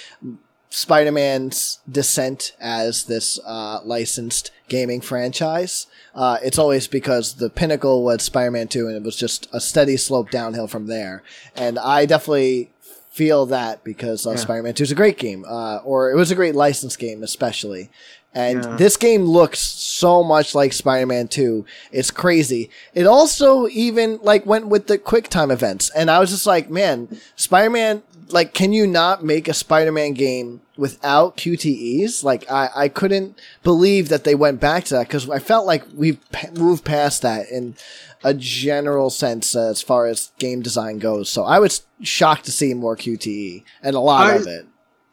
Spider-Man's 0.70 1.81
descent 1.91 2.53
as 2.61 3.05
this 3.05 3.39
uh, 3.47 3.81
licensed 3.85 4.51
gaming 4.68 5.01
franchise, 5.01 5.87
uh, 6.14 6.39
it's 6.43 6.59
always 6.59 6.87
because 6.87 7.35
the 7.35 7.51
pinnacle 7.51 8.05
was 8.05 8.22
Spider-Man 8.22 8.68
2 8.68 8.87
and 8.89 8.97
it 8.97 9.03
was 9.03 9.16
just 9.16 9.49
a 9.53 9.61
steady 9.61 9.97
slope 9.97 10.31
downhill 10.31 10.66
from 10.68 10.87
there. 10.87 11.22
And 11.55 11.79
I 11.79 12.07
definitely 12.07 12.70
feel 13.11 13.47
that 13.47 13.83
because 13.85 14.27
uh, 14.27 14.31
Yeah. 14.31 14.37
Spider-Man 14.37 14.74
2 14.74 14.83
is 14.83 14.93
a 14.93 14.95
great 14.95 15.16
game, 15.18 15.45
uh, 15.49 15.79
or 15.79 16.11
it 16.11 16.16
was 16.16 16.31
a 16.31 16.35
great 16.35 16.55
licensed 16.55 16.99
game 16.99 17.22
especially. 17.22 17.91
And 18.37 18.62
Yeah. 18.62 18.76
this 18.76 18.99
game 18.99 19.24
looks 19.24 19.59
so 19.61 20.22
much 20.22 20.55
like 20.55 20.74
Spider-Man 20.74 21.28
2. 21.28 21.64
It's 21.91 22.11
crazy. 22.11 22.68
It 22.95 23.07
also 23.07 23.66
even 23.68 24.18
like 24.22 24.45
went 24.45 24.68
with 24.68 24.89
the 24.89 24.99
QuickTime 24.99 25.51
events, 25.51 25.91
and 25.97 26.11
I 26.11 26.18
was 26.20 26.30
just 26.30 26.47
like, 26.47 26.68
man, 26.70 27.18
Spider-Man. 27.37 28.03
Like, 28.30 28.55
can 28.55 28.72
you 28.72 28.89
not 28.89 29.22
make 29.24 29.47
a 29.47 29.55
Spider-Man 29.55 30.14
game 30.14 30.61
without 30.76 31.37
QTEs? 31.37 32.24
Like, 32.24 32.45
I, 32.51 32.68
I 32.74 32.89
couldn't 32.89 33.39
believe 33.62 34.09
that 34.09 34.24
they 34.24 34.34
went 34.34 34.59
back 34.59 34.82
to 34.87 34.95
that 34.95 35.07
because 35.07 35.30
I 35.30 35.39
felt 35.39 35.64
like 35.64 35.84
we've 35.95 36.18
p- 36.32 36.49
moved 36.57 36.84
past 36.84 37.22
that 37.22 37.49
in 37.49 37.76
a 38.24 38.34
general 38.34 39.11
sense 39.11 39.55
uh, 39.55 39.68
as 39.70 39.80
far 39.80 40.07
as 40.07 40.32
game 40.41 40.61
design 40.61 40.99
goes. 40.99 41.30
So 41.30 41.45
I 41.45 41.61
was 41.61 41.82
shocked 42.03 42.47
to 42.47 42.51
see 42.51 42.74
more 42.74 42.97
QTE 42.97 43.62
and 43.80 43.95
a 43.95 44.01
lot 44.01 44.26
I- 44.26 44.34
of 44.34 44.47
it. 44.49 44.66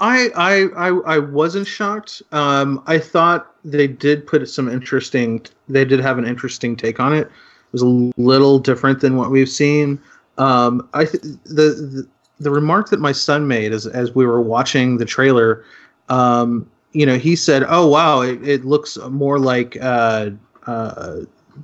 I, 0.03 0.27
I 0.35 0.63
I 0.75 0.87
I 1.15 1.17
wasn't 1.19 1.65
shocked. 1.65 2.21
Um, 2.33 2.83
I 2.87 2.99
thought 2.99 3.55
they 3.63 3.87
did 3.87 4.27
put 4.27 4.47
some 4.49 4.67
interesting. 4.67 5.45
They 5.69 5.85
did 5.85 6.01
have 6.01 6.17
an 6.17 6.27
interesting 6.27 6.75
take 6.75 6.99
on 6.99 7.13
it. 7.13 7.27
It 7.27 7.71
was 7.71 7.83
a 7.83 8.11
little 8.17 8.59
different 8.59 8.99
than 8.99 9.15
what 9.15 9.31
we've 9.31 9.49
seen. 9.49 9.97
Um, 10.37 10.89
I 10.93 11.05
th- 11.05 11.23
the, 11.45 11.69
the 11.95 12.07
the 12.41 12.51
remark 12.51 12.89
that 12.89 12.99
my 12.99 13.13
son 13.13 13.47
made 13.47 13.71
as 13.71 13.87
as 13.87 14.13
we 14.13 14.25
were 14.25 14.41
watching 14.41 14.97
the 14.97 15.05
trailer, 15.05 15.63
um, 16.09 16.69
you 16.91 17.05
know, 17.05 17.17
he 17.17 17.37
said, 17.37 17.63
"Oh 17.69 17.87
wow, 17.87 18.19
it, 18.19 18.45
it 18.45 18.65
looks 18.65 18.97
more 19.09 19.39
like 19.39 19.77
uh, 19.79 20.31
uh, 20.67 21.19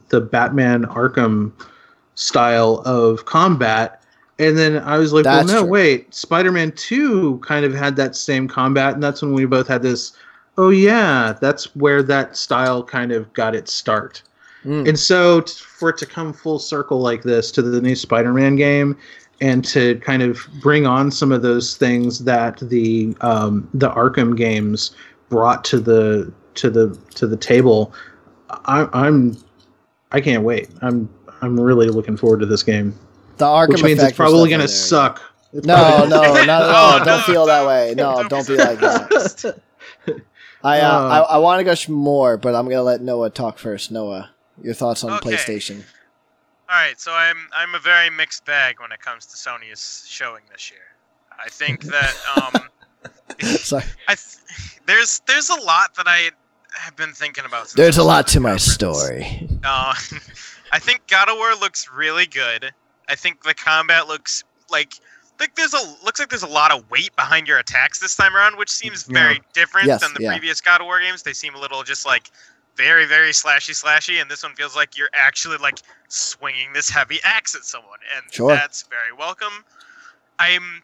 the 0.08 0.22
Batman 0.22 0.86
Arkham 0.86 1.52
style 2.16 2.84
of 2.86 3.26
combat." 3.26 3.99
And 4.40 4.58
then 4.58 4.78
I 4.78 4.98
was 4.98 5.14
like, 5.14 5.26
That's 5.26 5.48
"Well, 5.48 5.56
no, 5.56 5.62
true. 5.64 5.72
wait. 5.72 6.14
Spider-Man 6.16 6.72
Two 6.72 7.40
kind 7.40 7.66
of 7.66 7.74
had 7.74 7.96
that 7.98 8.16
same 8.16 8.48
combat, 8.48 8.94
and 8.94 9.04
that's 9.04 9.22
when 9.22 9.34
we 9.34 9.46
both 9.46 9.68
had 9.68 9.82
this. 9.82 10.14
Oh 10.58 10.70
yeah, 10.70 11.38
that's 11.40 11.76
where 11.76 12.02
that 12.04 12.36
style 12.36 12.84
kind 12.84 13.12
of 13.12 13.32
got 13.34 13.54
its 13.56 13.74
start." 13.74 14.24
Mm. 14.66 14.90
And 14.90 15.00
so 15.00 15.42
t- 15.42 15.54
for 15.54 15.90
it 15.90 15.98
to 15.98 16.06
come 16.06 16.34
full 16.34 16.60
circle 16.60 17.00
like 17.00 17.24
this 17.24 17.52
to 17.52 17.62
the 17.62 17.82
new 17.82 17.96
Spider-Man 17.96 18.56
game 18.56 18.98
and 19.42 19.64
to 19.66 19.98
kind 20.00 20.22
of 20.22 20.46
bring 20.62 20.86
on 20.86 21.12
some 21.12 21.32
of 21.32 21.42
those 21.42 21.78
things 21.78 22.24
that 22.26 22.60
the 22.60 23.16
um, 23.22 23.70
the 23.74 23.90
Arkham 23.90 24.36
games 24.36 24.92
brought 25.30 25.64
to 25.66 25.80
the 25.80 26.32
to 26.56 26.70
the 26.70 26.98
to 27.16 27.28
the 27.28 27.38
table, 27.38 27.94
I, 28.66 28.88
I'm 28.94 29.38
I 30.12 30.22
can't 30.22 30.44
wait. 30.44 30.70
I'm 30.82 31.10
I'm 31.42 31.60
really 31.60 31.88
looking 31.88 32.18
forward 32.18 32.40
to 32.42 32.46
this 32.46 32.64
game, 32.64 32.98
The 33.40 33.46
Arkham 33.46 33.70
which 33.70 33.84
means 33.84 34.00
effect 34.00 34.12
it's 34.12 34.18
probably 34.18 34.50
going 34.50 34.62
to 34.62 34.68
there, 34.68 34.76
suck 34.76 35.22
It's 35.54 35.66
No, 35.66 36.06
no, 36.06 36.22
not 36.22 36.38
at 36.38 36.50
Oh, 36.50 36.64
all. 36.76 37.00
no, 37.00 37.06
don't 37.06 37.24
feel 37.24 37.46
that 37.48 37.60
don't- 37.60 37.68
way. 37.68 37.94
No, 37.98 38.16
don't 38.16 38.30
don't 38.30 38.48
be 38.48 38.56
be 38.58 38.64
like 38.64 38.80
that. 38.80 39.60
I 40.64 40.80
uh, 40.82 40.90
Uh. 40.92 41.08
I, 41.10 41.20
I 41.36 41.38
want 41.38 41.60
to 41.60 41.64
gush 41.64 41.88
more, 41.90 42.38
but 42.38 42.54
I'm 42.56 42.66
gonna 42.68 42.84
let 42.84 43.02
Noah 43.02 43.30
talk 43.30 43.58
first. 43.58 43.92
Noah, 43.92 44.30
your 44.62 44.74
thoughts 44.74 45.04
on 45.04 45.12
Okay. 45.14 45.32
PlayStation? 45.32 45.84
All 46.70 46.76
right, 46.76 47.00
so 47.00 47.12
I'm 47.14 47.38
I'm 47.56 47.74
a 47.76 47.80
very 47.80 48.10
mixed 48.10 48.46
bag 48.46 48.80
when 48.82 48.92
it 48.92 49.00
comes 49.02 49.26
to 49.28 49.36
Sony's 49.38 50.04
showing 50.08 50.44
this 50.52 50.70
year. 50.70 50.82
I 51.44 51.48
think 51.50 51.84
that 51.86 52.14
um, 52.36 52.62
Sorry, 53.58 53.84
I 54.08 54.16
th- 54.16 54.80
there's 54.86 55.22
there's 55.26 55.50
a 55.50 55.60
lot 55.62 55.96
that 55.96 56.08
I 56.08 56.30
have 56.74 56.96
been 56.98 57.14
thinking 57.14 57.46
about. 57.46 57.70
since 57.70 57.74
there's 57.76 57.98
a 57.98 58.04
lot 58.04 58.28
to 58.28 58.40
my 58.42 58.50
conference. 58.58 58.72
story. 58.74 59.48
Uh, 59.64 59.96
I 60.74 60.78
think 60.80 61.08
God 61.08 61.30
of 61.30 61.38
War 61.38 61.56
looks 61.56 61.90
really 61.90 62.26
good. 62.28 62.72
I 63.10 63.16
think 63.16 63.44
the 63.44 63.54
combat 63.54 64.08
looks 64.08 64.44
like 64.70 64.94
like 65.40 65.56
there's 65.56 65.74
a 65.74 65.96
looks 66.04 66.20
like 66.20 66.30
there's 66.30 66.44
a 66.44 66.48
lot 66.48 66.72
of 66.72 66.90
weight 66.90 67.16
behind 67.16 67.48
your 67.48 67.58
attacks 67.60 68.00
this 68.00 68.16
time 68.16 68.36
around, 68.36 68.58
which 68.58 68.70
seems 68.70 69.08
Yeah. 69.08 69.14
very 69.20 69.42
different 69.54 69.88
Yes, 69.88 70.02
than 70.02 70.14
the 70.14 70.24
yeah. 70.24 70.32
previous 70.32 70.62
God 70.62 70.82
of 70.82 70.86
War 70.86 71.00
games. 71.00 71.24
They 71.24 71.34
seem 71.34 71.56
a 71.56 71.60
little 71.60 71.84
just 71.84 72.06
like 72.06 72.30
very 72.76 73.06
very 73.06 73.32
slashy 73.32 73.72
slashy, 73.74 74.22
and 74.22 74.30
this 74.30 74.44
one 74.44 74.54
feels 74.56 74.76
like 74.76 74.98
you're 74.98 75.10
actually 75.14 75.58
like 75.58 75.80
swinging 76.10 76.74
this 76.74 76.90
heavy 76.90 77.20
axe 77.24 77.56
at 77.56 77.64
someone, 77.64 78.00
and 78.16 78.32
Sure. 78.34 78.50
that's 78.54 78.84
very 78.84 79.14
welcome. 79.18 79.64
I'm 80.40 80.84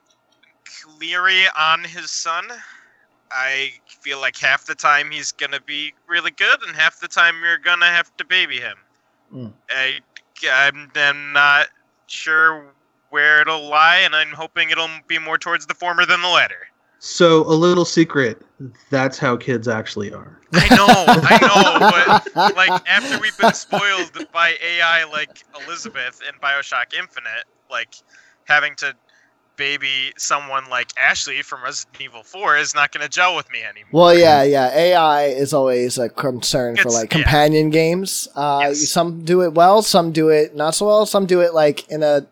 leery 1.00 1.44
on 1.58 1.84
his 1.84 2.12
son. 2.12 2.48
I 3.32 3.74
feel 4.02 4.20
like 4.22 4.38
half 4.38 4.66
the 4.66 4.76
time 4.76 5.12
he's 5.12 5.32
gonna 5.32 5.60
be 5.62 5.94
really 6.08 6.32
good, 6.32 6.62
and 6.64 6.76
half 6.76 7.00
the 7.00 7.08
time 7.08 7.36
you're 7.44 7.58
gonna 7.58 7.88
have 7.88 8.16
to 8.18 8.26
baby 8.26 8.60
him. 8.60 8.78
Mm. 9.34 9.54
I, 9.70 10.00
I'm, 10.50 10.92
I'm 10.96 11.34
not 11.34 11.68
sure 12.08 12.66
where 13.10 13.42
it'll 13.42 13.68
lie, 13.70 13.98
and 13.98 14.16
I'm 14.16 14.32
hoping 14.32 14.70
it'll 14.70 14.90
be 15.08 15.20
more 15.20 15.38
towards 15.38 15.66
the 15.66 15.74
former 15.74 16.06
than 16.06 16.22
the 16.22 16.28
latter. 16.28 16.68
So 17.00 17.44
a 17.44 17.54
little 17.54 17.86
secret, 17.86 18.42
that's 18.90 19.20
how 19.20 19.38
kids 19.38 19.68
actually 19.68 20.12
are. 20.12 20.40
I 20.54 20.76
know, 20.76 20.86
I 20.88 21.40
know, 21.42 22.34
but 22.36 22.56
like 22.56 22.90
after 22.90 23.20
we've 23.20 23.38
been 23.38 23.54
spoiled 23.54 24.12
by 24.32 24.56
AI 24.64 25.04
like 25.06 25.44
Elizabeth 25.66 26.22
in 26.28 26.34
Bioshock 26.40 26.94
Infinite, 26.98 27.46
like 27.70 27.96
having 28.46 28.76
to 28.78 28.96
baby 29.58 30.14
someone 30.18 30.70
like 30.70 30.90
Ashley 31.00 31.42
from 31.42 31.64
Resident 31.64 32.02
Evil 32.02 32.24
4 32.24 32.58
is 32.58 32.76
not 32.76 32.92
going 32.92 33.04
to 33.04 33.10
gel 33.10 33.36
with 33.36 33.50
me 33.52 33.60
anymore. 33.64 33.90
Well, 33.92 34.18
yeah, 34.18 34.44
yeah. 34.44 34.70
AI 34.74 35.26
is 35.26 35.54
always 35.54 35.98
a 35.98 36.10
concern 36.10 36.76
for 36.76 36.82
It's- 36.82 36.94
like 36.94 37.12
yeah. 37.14 37.24
companion 37.24 37.70
games. 37.70 38.28
Uh, 38.36 38.60
Yes. 38.64 38.90
Some 38.90 39.24
do 39.26 39.42
it 39.44 39.54
well, 39.54 39.82
some 39.82 40.12
do 40.12 40.30
it 40.30 40.56
not 40.56 40.76
so 40.76 40.86
well. 40.88 41.06
Some 41.06 41.26
do 41.26 41.42
it 41.42 41.54
like 41.54 41.88
in 41.90 42.04
a. 42.04 42.26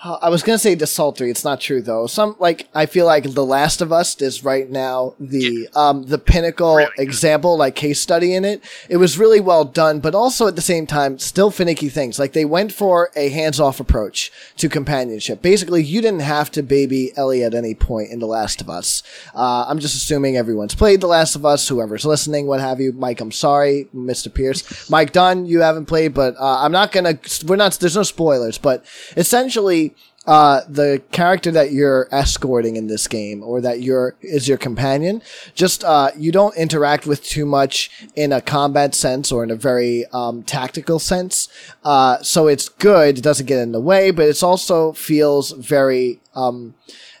I 0.00 0.28
was 0.28 0.44
gonna 0.44 0.60
say 0.60 0.76
desultory. 0.76 1.28
It's 1.28 1.42
not 1.42 1.60
true 1.60 1.82
though. 1.82 2.06
Some 2.06 2.36
like 2.38 2.68
I 2.72 2.86
feel 2.86 3.04
like 3.04 3.34
The 3.34 3.44
Last 3.44 3.80
of 3.80 3.92
Us 3.92 4.20
is 4.22 4.44
right 4.44 4.70
now 4.70 5.14
the 5.18 5.68
um 5.74 6.04
the 6.04 6.18
pinnacle 6.18 6.76
Really 6.76 6.90
example, 6.98 7.58
like 7.58 7.74
case 7.74 8.00
study 8.00 8.32
in 8.32 8.44
it. 8.44 8.62
It 8.88 8.98
was 8.98 9.18
really 9.18 9.40
well 9.40 9.64
done, 9.64 9.98
but 9.98 10.14
also 10.14 10.46
at 10.46 10.54
the 10.54 10.62
same 10.62 10.86
time 10.86 11.18
still 11.18 11.50
finicky 11.50 11.88
things. 11.88 12.16
Like 12.16 12.32
they 12.32 12.44
went 12.44 12.72
for 12.72 13.10
a 13.16 13.28
hands 13.30 13.58
off 13.58 13.80
approach 13.80 14.30
to 14.58 14.68
companionship. 14.68 15.42
Basically, 15.42 15.82
you 15.82 16.00
didn't 16.00 16.20
have 16.20 16.52
to 16.52 16.62
baby 16.62 17.10
Ellie 17.16 17.42
at 17.42 17.52
any 17.52 17.74
point 17.74 18.10
in 18.12 18.20
The 18.20 18.26
Last 18.26 18.60
of 18.60 18.70
Us. 18.70 19.02
Uh, 19.34 19.64
I'm 19.66 19.80
just 19.80 19.96
assuming 19.96 20.36
everyone's 20.36 20.76
played 20.76 21.00
The 21.00 21.08
Last 21.08 21.34
of 21.34 21.44
Us. 21.44 21.66
Whoever's 21.66 22.04
listening, 22.04 22.46
what 22.46 22.60
have 22.60 22.78
you, 22.78 22.92
Mike. 22.92 23.20
I'm 23.20 23.32
sorry, 23.32 23.88
Mr. 23.92 24.32
Pierce. 24.32 24.88
Mike 24.88 25.12
Dunn, 25.12 25.44
you 25.44 25.60
haven't 25.60 25.86
played, 25.86 26.14
but 26.14 26.36
uh, 26.36 26.60
I'm 26.60 26.72
not 26.72 26.92
gonna. 26.92 27.18
We're 27.44 27.56
not. 27.56 27.72
There's 27.72 27.96
no 27.96 28.04
spoilers, 28.04 28.58
but 28.58 28.84
essentially. 29.16 29.87
Uh, 30.28 30.60
the 30.68 31.02
character 31.10 31.50
that 31.50 31.72
you're 31.72 32.06
escorting 32.12 32.76
in 32.76 32.86
this 32.86 33.08
game, 33.08 33.42
or 33.42 33.62
that 33.62 33.80
you're 33.80 34.14
is 34.20 34.46
your 34.46 34.58
companion, 34.58 35.22
just 35.54 35.82
uh, 35.84 36.10
you 36.18 36.30
don't 36.30 36.54
interact 36.54 37.06
with 37.06 37.24
too 37.24 37.46
much 37.46 37.90
in 38.14 38.30
a 38.30 38.42
combat 38.42 38.94
sense 38.94 39.32
or 39.32 39.42
in 39.42 39.50
a 39.50 39.56
very 39.56 40.04
um, 40.12 40.42
tactical 40.42 40.98
sense. 40.98 41.48
Uh, 41.82 42.22
so 42.22 42.46
it's 42.46 42.68
good; 42.68 43.16
it 43.16 43.22
doesn't 43.22 43.46
get 43.46 43.58
in 43.58 43.72
the 43.72 43.80
way, 43.80 44.10
but 44.10 44.26
it 44.26 44.42
also 44.42 44.92
feels 44.92 45.52
very 45.52 46.20
um, 46.34 46.74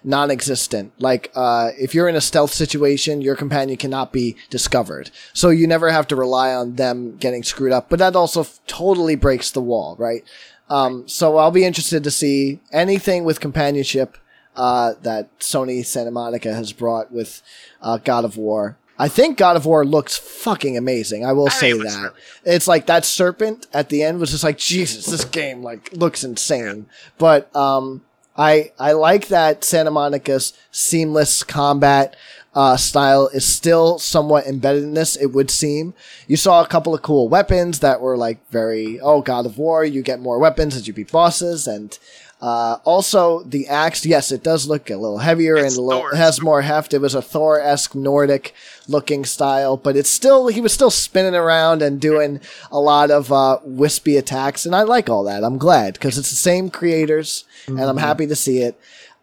non-existent. 0.04 0.92
Like 0.98 1.32
uh, 1.34 1.70
if 1.78 1.94
you're 1.94 2.10
in 2.10 2.16
a 2.16 2.20
stealth 2.20 2.52
situation, 2.52 3.22
your 3.22 3.36
companion 3.36 3.78
cannot 3.78 4.12
be 4.12 4.36
discovered, 4.50 5.10
so 5.32 5.48
you 5.48 5.66
never 5.66 5.90
have 5.90 6.08
to 6.08 6.16
rely 6.16 6.52
on 6.52 6.76
them 6.76 7.16
getting 7.16 7.42
screwed 7.42 7.72
up. 7.72 7.88
But 7.88 8.00
that 8.00 8.14
also 8.14 8.40
f- 8.40 8.60
totally 8.66 9.14
breaks 9.14 9.50
the 9.50 9.62
wall, 9.62 9.96
right? 9.98 10.24
Um, 10.70 11.08
so 11.08 11.36
I'll 11.38 11.50
be 11.50 11.64
interested 11.64 12.04
to 12.04 12.10
see 12.10 12.60
anything 12.72 13.24
with 13.24 13.40
companionship 13.40 14.18
uh, 14.56 14.94
that 15.02 15.38
Sony 15.38 15.84
Santa 15.84 16.10
Monica 16.10 16.52
has 16.52 16.72
brought 16.72 17.12
with 17.12 17.42
uh, 17.80 17.98
God 17.98 18.24
of 18.24 18.36
War. 18.36 18.76
I 18.98 19.08
think 19.08 19.38
God 19.38 19.56
of 19.56 19.64
War 19.64 19.84
looks 19.84 20.16
fucking 20.16 20.76
amazing. 20.76 21.24
I 21.24 21.32
will 21.32 21.46
I 21.46 21.50
say 21.52 21.70
think 21.70 21.74
it 21.74 21.78
looks 21.84 21.94
that. 21.94 22.02
really 22.02 22.56
It's 22.56 22.66
like 22.66 22.86
that 22.86 23.04
serpent 23.04 23.68
at 23.72 23.88
the 23.90 24.02
end 24.02 24.18
was 24.18 24.32
just 24.32 24.42
like 24.42 24.58
Jesus. 24.58 25.06
This 25.06 25.24
game 25.24 25.62
like 25.62 25.92
looks 25.92 26.24
insane. 26.24 26.86
But 27.16 27.54
um, 27.54 28.02
I 28.36 28.72
I 28.78 28.92
like 28.92 29.28
that 29.28 29.62
Santa 29.62 29.92
Monica's 29.92 30.52
seamless 30.72 31.44
combat 31.44 32.16
uh, 32.54 32.76
style 32.76 33.28
is 33.28 33.44
still 33.44 33.98
somewhat 33.98 34.46
embedded 34.46 34.82
in 34.82 34.94
this. 34.94 35.16
It 35.16 35.28
would 35.28 35.50
seem 35.50 35.94
you 36.26 36.36
saw 36.36 36.62
a 36.62 36.66
couple 36.66 36.94
of 36.94 37.02
cool 37.02 37.28
weapons 37.28 37.80
that 37.80 38.00
were 38.00 38.16
like 38.16 38.38
very 38.50 38.98
oh 39.00 39.20
God 39.22 39.46
of 39.46 39.58
War. 39.58 39.84
You 39.84 40.02
get 40.02 40.20
more 40.20 40.38
weapons 40.38 40.74
as 40.74 40.86
you 40.86 40.92
beat 40.94 41.12
bosses, 41.12 41.66
and 41.66 41.96
uh, 42.40 42.78
also 42.84 43.42
the 43.42 43.66
axe. 43.68 44.06
Yes, 44.06 44.32
it 44.32 44.42
does 44.42 44.66
look 44.66 44.90
a 44.90 44.96
little 44.96 45.18
heavier 45.18 45.56
It's 45.56 45.74
and 45.76 45.78
a 45.78 45.82
little, 45.82 46.08
it 46.08 46.16
has 46.16 46.40
more 46.40 46.62
heft. 46.62 46.94
It 46.94 47.00
was 47.00 47.14
a 47.14 47.22
Thor 47.22 47.60
esque 47.60 47.94
Nordic 47.94 48.54
looking 48.86 49.24
style, 49.24 49.76
but 49.76 49.96
it's 49.96 50.10
still 50.10 50.48
he 50.48 50.60
was 50.60 50.72
still 50.72 50.90
spinning 50.90 51.34
around 51.34 51.82
and 51.82 52.00
doing 52.00 52.40
a 52.70 52.80
lot 52.80 53.10
of 53.10 53.32
uh, 53.32 53.58
wispy 53.64 54.16
attacks, 54.16 54.64
and 54.64 54.74
I 54.74 54.82
like 54.82 55.08
all 55.08 55.24
that. 55.24 55.44
I'm 55.44 55.58
glad 55.58 55.94
because 55.94 56.16
it's 56.16 56.30
the 56.30 56.36
same 56.36 56.70
creators, 56.70 57.44
and 57.66 57.80
I'm 57.80 57.98
happy 57.98 58.26
to 58.26 58.36
see 58.36 58.58
it. 58.62 58.80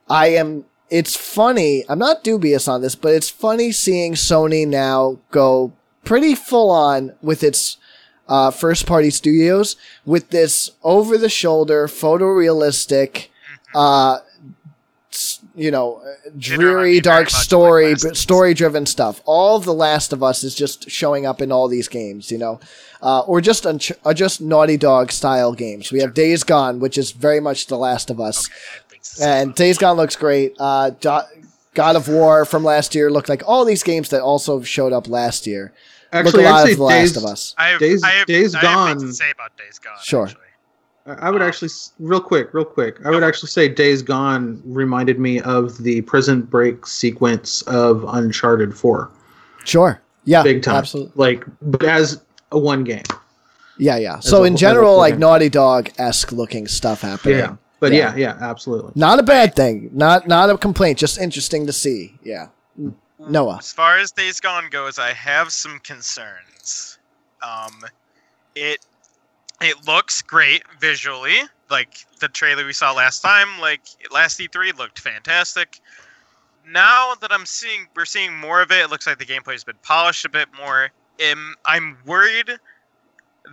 I 0.10 0.28
am. 0.28 0.66
It's 0.90 1.16
funny. 1.16 1.84
I'm 1.90 2.00
not 2.00 2.24
dubious 2.24 2.68
on 2.68 2.82
this, 2.82 2.96
but 2.96 3.14
it's 3.14 3.30
funny 3.30 3.72
seeing 3.72 4.14
Sony 4.14 4.68
now 4.68 5.18
go 5.32 5.74
pretty 6.04 6.36
full 6.36 6.70
on 6.70 7.14
with 7.22 7.44
its 7.44 7.78
uh, 8.28 8.52
first 8.52 8.86
party 8.86 9.10
studios 9.10 9.76
with 10.06 10.30
this 10.30 10.72
over 10.84 11.18
the 11.18 11.30
shoulder, 11.30 11.88
photorealistic, 11.88 13.28
uh, 13.74 14.20
you 15.56 15.72
know, 15.72 16.02
dreary, 16.38 17.00
dark 17.00 17.26
much 17.26 17.34
like 17.34 17.44
story, 17.44 17.90
Last 17.92 18.06
of 18.06 18.12
Us. 18.12 18.20
story 18.20 18.54
driven 18.54 18.86
stuff. 18.86 19.22
All 19.26 19.60
The 19.60 19.74
Last 19.74 20.12
of 20.12 20.22
Us 20.22 20.44
is 20.44 20.54
just 20.54 20.90
showing 20.90 21.26
up 21.26 21.42
in 21.42 21.52
all 21.52 21.68
these 21.68 21.88
games, 21.88 22.30
you 22.32 22.38
know, 22.38 22.60
uh, 23.02 23.22
or 23.22 23.40
just 23.40 23.64
unch- 23.64 23.96
uh, 24.04 24.14
just 24.14 24.42
Naughty 24.42 24.76
Dog 24.76 25.12
style 25.12 25.54
games. 25.54 25.92
We 25.92 26.02
have 26.02 26.14
Days 26.14 26.44
Gone, 26.44 26.80
which 26.80 26.98
is 26.98 27.12
very 27.12 27.40
much 27.40 27.68
The 27.68 27.78
Last 27.78 28.10
of 28.10 28.20
Us. 28.20 28.38
Least. 28.50 28.52
And 29.22 29.54
Days 29.56 29.78
Gone 29.78 29.98
looks 29.98 30.16
great. 30.16 30.56
Uh, 30.60 30.92
God 31.74 31.96
of 31.96 32.08
War 32.08 32.46
from 32.46 32.64
last 32.64 32.96
year 32.96 33.12
looked 33.12 33.30
like 33.30 33.44
all 33.46 33.66
these 33.66 33.84
games 33.84 34.10
that 34.10 34.22
also 34.22 34.62
showed 34.62 34.94
up 34.94 35.08
last 35.10 35.46
year. 35.48 35.74
Actually, 36.12 36.44
look 36.44 36.52
a 36.52 36.54
lot 36.54 36.60
I'd 36.62 36.66
say 36.68 36.72
of 36.72 36.78
The 36.78 36.84
Last 36.84 37.00
Days, 37.14 37.18
of 37.18 37.26
Us. 37.26 37.56
I 37.58 37.68
have, 37.70 37.80
Days- 37.80 38.04
I 38.04 38.10
have, 38.12 38.28
Days 38.28 38.56
I 38.56 38.60
have 38.60 38.64
Gone. 38.98 39.00
to 39.00 39.14
say 39.14 39.32
about 39.32 39.58
Days 39.58 39.80
Gone. 39.80 39.94
Sure. 40.02 40.26
Actually. 40.28 40.42
I 41.08 41.30
would 41.30 41.42
actually, 41.42 41.70
real 42.00 42.20
quick, 42.22 42.54
real 42.54 42.66
quick, 42.66 42.98
I 43.06 43.10
would 43.12 43.24
actually 43.24 43.50
say 43.50 43.68
Days 43.68 44.02
Gone 44.02 44.62
reminded 44.66 45.20
me 45.20 45.40
of 45.42 45.78
the 45.84 46.02
prison 46.02 46.42
break 46.44 46.88
sequence 46.88 47.62
of 47.64 48.06
Uncharted 48.08 48.76
4. 48.76 49.12
Sure. 49.66 50.02
Yeah. 50.24 50.42
Big 50.42 50.64
time. 50.64 50.76
Absolutely. 50.78 51.12
Like, 51.16 51.46
but 51.62 51.84
as 51.84 52.22
a 52.52 52.58
one 52.58 52.84
game. 52.84 53.04
Yeah, 53.78 53.98
yeah. 53.98 54.18
As 54.18 54.28
So 54.30 54.44
a- 54.44 54.48
in 54.48 54.56
general, 54.58 54.98
like. 54.98 55.18
Naughty 55.20 55.50
Dog 55.50 55.90
esque 56.00 56.32
looking 56.32 56.68
stuff 56.68 57.02
happening. 57.02 57.38
Yeah. 57.40 57.56
But 57.86 57.94
Yeah. 57.94 58.16
yeah, 58.16 58.36
yeah, 58.40 58.50
absolutely. 58.50 58.92
Not 58.96 59.20
a 59.20 59.24
bad 59.24 59.56
thing. 59.56 59.92
Not 59.94 60.28
not 60.28 60.50
a 60.50 60.58
complaint. 60.58 60.98
Just 60.98 61.20
interesting 61.20 61.68
to 61.68 61.74
see. 61.74 62.16
Yeah. 62.24 62.48
Noah. 63.20 63.58
As 63.60 63.72
far 63.72 64.00
as 64.00 64.12
Days 64.12 64.40
Gone 64.40 64.70
goes, 64.72 64.98
I 64.98 65.14
have 65.14 65.52
some 65.52 65.80
concerns. 65.84 66.98
Um, 67.44 67.84
it 68.56 68.80
it 69.62 69.86
looks 69.86 70.24
great 70.24 70.64
visually, 70.80 71.38
like 71.70 72.06
the 72.20 72.28
trailer 72.28 72.66
we 72.66 72.74
saw 72.74 72.92
last 72.92 73.22
time. 73.22 73.48
Like 73.62 73.82
last 74.12 74.40
E3 74.40 74.76
looked 74.78 75.00
fantastic. 75.00 75.80
Now 76.68 77.14
that 77.22 77.32
I'm 77.32 77.46
seeing, 77.46 77.86
we're 77.96 78.06
seeing 78.06 78.36
more 78.36 78.62
of 78.64 78.72
it. 78.72 78.80
It 78.80 78.90
looks 78.90 79.06
like 79.06 79.20
the 79.20 79.26
gameplay's 79.26 79.64
been 79.64 79.78
polished 79.84 80.26
a 80.26 80.30
bit 80.30 80.48
more. 80.58 80.90
Um, 81.32 81.54
I'm 81.66 81.98
worried 82.06 82.50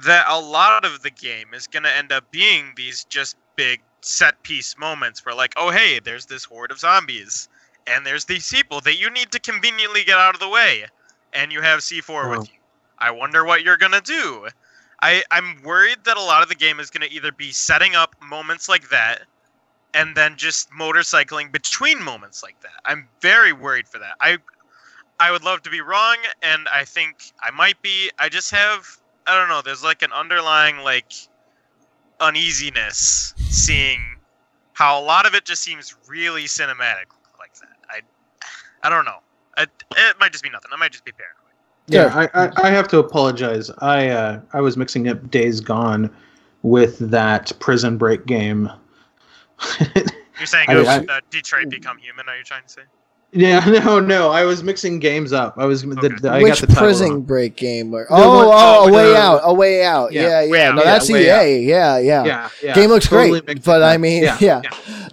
that 0.05 0.25
a 0.27 0.41
lot 0.41 0.87
of 0.87 1.03
the 1.03 1.11
game 1.11 1.49
is 1.53 1.67
going 1.67 1.83
to 1.83 1.95
end 1.95 2.11
up 2.13 2.31
being 2.31 2.73
these 2.77 3.05
just 3.05 3.37
big 3.57 3.81
set 4.03 4.43
piece 4.43 4.77
moments 4.79 5.25
where, 5.25 5.35
like, 5.35 5.55
oh 5.57 5.71
hey, 5.71 6.01
there's 6.01 6.27
this 6.27 6.45
horde 6.45 6.71
of 6.71 6.79
zombies 6.79 7.49
and 7.87 8.07
there's 8.07 8.25
these 8.27 8.49
people 8.51 8.81
that 8.83 8.99
you 8.99 9.11
need 9.11 9.33
to 9.33 9.41
conveniently 9.41 10.05
get 10.05 10.19
out 10.19 10.35
of 10.35 10.41
the 10.41 10.49
way, 10.49 10.85
and 11.33 11.53
you 11.53 11.61
have 11.63 11.81
C4 11.81 12.27
Oh. 12.27 12.31
with 12.31 12.49
you. 12.49 12.59
I 12.99 13.11
wonder 13.11 13.45
what 13.45 13.63
you're 13.63 13.77
gonna 13.77 14.01
do. 14.01 14.49
I 15.01 15.25
I'm 15.31 15.63
worried 15.63 16.05
that 16.05 16.17
a 16.17 16.23
lot 16.23 16.43
of 16.43 16.49
the 16.49 16.55
game 16.55 16.79
is 16.81 16.91
gonna 16.91 17.09
either 17.11 17.33
be 17.33 17.51
setting 17.53 17.97
up 17.97 18.15
moments 18.23 18.69
like 18.69 18.89
that, 18.91 19.23
and 19.95 20.17
then 20.17 20.37
just 20.37 20.71
motorcycling 20.71 21.53
between 21.53 22.03
moments 22.03 22.43
like 22.43 22.61
that. 22.61 22.81
I'm 22.85 23.09
very 23.21 23.53
worried 23.53 23.89
for 23.89 23.99
that. 23.99 24.15
I 24.21 24.39
I 25.21 25.31
would 25.31 25.43
love 25.45 25.63
to 25.63 25.71
be 25.71 25.81
wrong, 25.81 26.17
and 26.43 26.69
I 26.69 26.85
think 26.85 27.33
I 27.43 27.51
might 27.51 27.81
be. 27.83 28.11
I 28.19 28.29
just 28.29 28.51
have 28.53 28.87
I 29.27 29.37
don't 29.37 29.49
know. 29.49 29.63
There's 29.63 29.85
like 29.85 30.03
an 30.03 30.13
underlying 30.13 30.79
like 30.79 31.13
uneasiness 32.23 33.35
seeing 33.51 34.01
how 34.75 34.99
a 34.99 35.03
lot 35.03 35.27
of 35.27 35.35
it 35.35 35.45
just 35.45 35.63
seems 35.63 35.95
really 36.09 36.45
cinematic 36.45 37.11
like 37.39 37.55
that. 37.61 37.77
I 37.91 38.01
I 38.83 38.89
don't 38.89 39.05
know. 39.05 39.19
I, 39.57 39.65
it 39.97 40.17
might 40.19 40.33
just 40.33 40.43
be 40.43 40.51
nothing. 40.51 40.71
I 40.73 40.77
might 40.77 40.93
just 40.93 41.05
be 41.05 41.13
paranoid. 41.13 41.39
Yeah, 41.89 42.11
I, 42.35 42.45
I, 42.47 42.69
I 42.69 42.71
have 42.71 42.89
to 42.89 42.99
apologize. 42.99 43.71
I 43.79 44.09
uh, 44.09 44.41
I 44.53 44.61
was 44.61 44.77
mixing 44.77 45.09
up 45.09 45.31
Days 45.31 45.61
Gone 45.61 46.11
with 46.63 46.99
that 47.11 47.53
Prison 47.59 47.99
Break 47.99 48.25
game. 48.27 48.71
You're 50.39 50.47
saying 50.47 50.69
I- 50.71 50.75
I- 50.75 51.17
uh, 51.17 51.21
Detroit 51.31 51.69
Become 51.69 51.99
Human? 51.99 52.29
Are 52.29 52.37
you 52.37 52.45
trying 52.45 52.63
to 52.63 52.69
say? 52.69 52.83
Yeah, 53.33 53.61
no, 53.85 53.99
no, 53.99 54.31
I 54.31 54.45
was 54.45 54.63
mixing 54.63 54.99
games 54.99 55.33
up. 55.33 55.55
I 55.57 55.65
was 55.65 55.83
the, 55.83 55.89
Okay. 55.99 56.09
the- 56.21 56.31
I 56.31 56.43
Which 56.43 56.61
got 56.61 56.69
the 56.69 56.75
prison 56.77 57.11
wrong. 57.11 57.23
break 57.23 57.57
game? 57.57 57.91
Where, 57.91 58.05
The 58.05 58.15
oh, 58.15 58.47
one- 58.47 58.49
oh, 58.51 58.89
a 58.89 58.93
way 58.93 59.17
out, 59.17 59.41
a 59.45 59.55
way 59.55 59.83
out. 59.85 60.13
Yeah, 60.13 60.23
Yeah, 60.23 60.43
yeah. 60.43 60.69
Out, 60.69 60.75
no, 60.77 60.83
yeah, 60.83 60.91
that's 60.91 61.11
Way 61.11 61.23
EA. 61.25 61.67
Yeah, 61.69 61.99
yeah. 61.99 62.25
Yeah, 62.25 62.51
yeah. 62.63 62.75
Game 62.75 62.91
looks 62.91 63.09
Totally 63.09 63.41
great, 63.41 63.65
but 63.65 63.81
it 63.83 63.85
I 63.85 63.97
mean, 63.97 64.23
yeah. 64.25 64.39
yeah. 64.41 64.63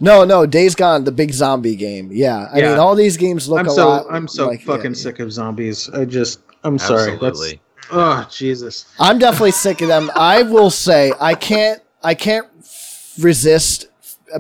No, 0.01 0.23
no, 0.25 0.45
Days 0.45 0.75
Gone, 0.75 1.03
the 1.05 1.11
big 1.11 1.31
zombie 1.31 1.75
game. 1.75 2.09
Yeah, 2.11 2.49
I 2.53 2.59
Yeah. 2.59 2.69
mean, 2.71 2.79
all 2.79 2.95
these 2.95 3.15
games 3.17 3.47
look 3.49 3.59
I'm 3.61 3.67
a 3.67 3.71
so 3.71 3.87
lot. 3.89 4.05
I'm 4.09 4.27
so 4.27 4.47
like, 4.47 4.61
fucking 4.63 4.91
yeah. 4.91 4.97
sick 4.97 5.19
of 5.19 5.31
zombies. 5.31 5.89
I 5.89 6.05
just 6.05 6.39
I'm 6.63 6.77
sorry. 6.77 7.13
Absolutely. 7.13 7.49
That's 7.51 7.61
oh 7.91 8.27
Jesus. 8.29 8.85
I'm 8.99 9.17
definitely 9.17 9.51
sick 9.51 9.81
of 9.81 9.87
them. 9.87 10.11
I 10.15 10.43
will 10.43 10.69
say 10.69 11.13
I 11.21 11.35
can't 11.35 11.81
I 12.03 12.13
can't 12.15 12.47
f- 12.59 13.13
resist 13.19 13.87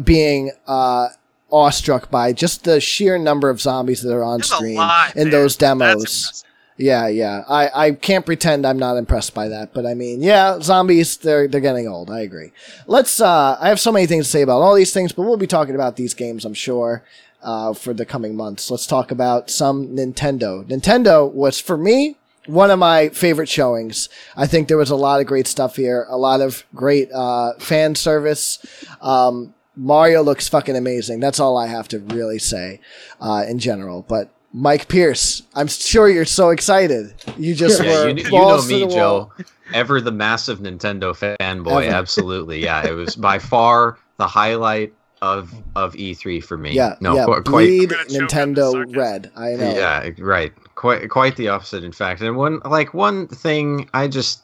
being 0.03 0.51
uh, 0.67 1.07
awestruck 1.51 2.09
by 2.11 2.33
just 2.33 2.63
the 2.63 2.79
sheer 2.79 3.17
number 3.17 3.49
of 3.49 3.59
zombies 3.61 4.01
that 4.03 4.13
are 4.15 4.23
on 4.23 4.39
There's 4.39 4.51
screen 4.51 4.75
lot 4.75 5.15
in 5.15 5.29
there. 5.29 5.41
those 5.41 5.55
demos. 5.55 6.43
Yeah, 6.77 7.07
yeah. 7.09 7.43
I, 7.49 7.87
I 7.87 7.91
can't 7.91 8.25
pretend 8.25 8.65
I'm 8.65 8.79
not 8.79 8.95
impressed 8.95 9.33
by 9.33 9.49
that, 9.49 9.73
but 9.73 9.85
I 9.85 9.93
mean, 9.95 10.21
yeah, 10.21 10.59
zombies 10.61 11.17
they're 11.17 11.45
they're 11.47 11.59
getting 11.59 11.87
old. 11.89 12.09
I 12.09 12.21
agree. 12.21 12.51
Let's 12.87 13.19
uh 13.19 13.57
I 13.59 13.67
have 13.67 13.79
so 13.81 13.91
many 13.91 14.05
things 14.05 14.25
to 14.25 14.31
say 14.31 14.41
about 14.43 14.61
all 14.61 14.75
these 14.75 14.93
things, 14.93 15.11
but 15.11 15.23
we'll 15.23 15.35
be 15.37 15.45
talking 15.47 15.75
about 15.75 15.97
these 15.97 16.13
games, 16.13 16.45
I'm 16.45 16.53
sure, 16.53 17.03
uh 17.43 17.73
for 17.73 17.93
the 17.93 18.05
coming 18.05 18.33
months. 18.35 18.71
Let's 18.71 18.87
talk 18.87 19.11
about 19.11 19.49
some 19.49 19.87
Nintendo. 19.89 20.63
Nintendo 20.65 21.29
was 21.29 21.59
for 21.59 21.75
me 21.77 22.15
one 22.45 22.71
of 22.71 22.79
my 22.79 23.09
favorite 23.09 23.49
showings. 23.49 24.07
I 24.37 24.47
think 24.47 24.69
there 24.69 24.77
was 24.77 24.89
a 24.89 24.95
lot 24.95 25.19
of 25.19 25.27
great 25.27 25.47
stuff 25.47 25.75
here, 25.75 26.05
a 26.09 26.17
lot 26.17 26.39
of 26.39 26.63
great 26.73 27.11
uh 27.11 27.55
fan 27.59 27.95
service. 27.95 28.57
Um 29.01 29.53
Mario 29.79 30.21
looks 30.21 30.47
fucking 30.47 30.75
amazing. 30.75 31.19
That's 31.19 31.39
all 31.39 31.57
I 31.57 31.67
have 31.67 31.87
to 31.89 31.99
really 31.99 32.39
say 32.39 32.79
uh 33.21 33.45
in 33.47 33.59
general, 33.59 34.03
but 34.07 34.29
Mike 34.51 34.87
Pierce, 34.87 35.43
I'm 35.55 35.67
sure 35.67 36.09
you're 36.09 36.25
so 36.25 36.49
excited. 36.49 37.13
You 37.37 37.53
just 37.55 37.81
Yeah, 37.83 38.03
were 38.05 38.09
you, 38.09 38.23
you 38.25 38.31
know 38.31 38.61
me, 38.63 38.79
the 38.79 38.87
wall. 38.87 39.31
Joe. 39.37 39.43
Ever 39.73 40.01
the 40.01 40.11
massive 40.11 40.59
Nintendo 40.59 41.13
fanboy. 41.37 41.85
Ever. 41.85 41.95
Absolutely, 41.95 42.63
yeah. 42.63 42.87
It 42.87 42.93
was 42.93 43.15
by 43.15 43.37
far 43.37 43.97
the 44.17 44.25
highlight 44.27 44.93
of 45.21 45.53
of 45.75 45.93
E3 45.93 46.43
for 46.43 46.57
me. 46.57 46.71
Yeah, 46.71 46.95
no, 47.01 47.13
yeah. 47.15 47.25
qu- 47.25 47.33
quite. 47.43 47.43
Bleed 47.67 47.93
I'm 47.93 48.07
gonna 48.07 48.27
choke 48.27 48.37
on 48.37 48.55
Nintendo. 48.55 48.95
Red. 48.97 49.31
I 49.35 49.49
know. 49.51 49.73
Yeah, 49.75 50.09
right. 50.17 50.51
Quite 50.75 51.09
quite 51.09 51.35
the 51.35 51.49
opposite, 51.49 51.83
in 51.83 51.91
fact. 51.91 52.21
And 52.21 52.35
one 52.35 52.59
like 52.65 52.93
one 52.95 53.27
thing, 53.27 53.87
I 53.93 54.07
just 54.07 54.41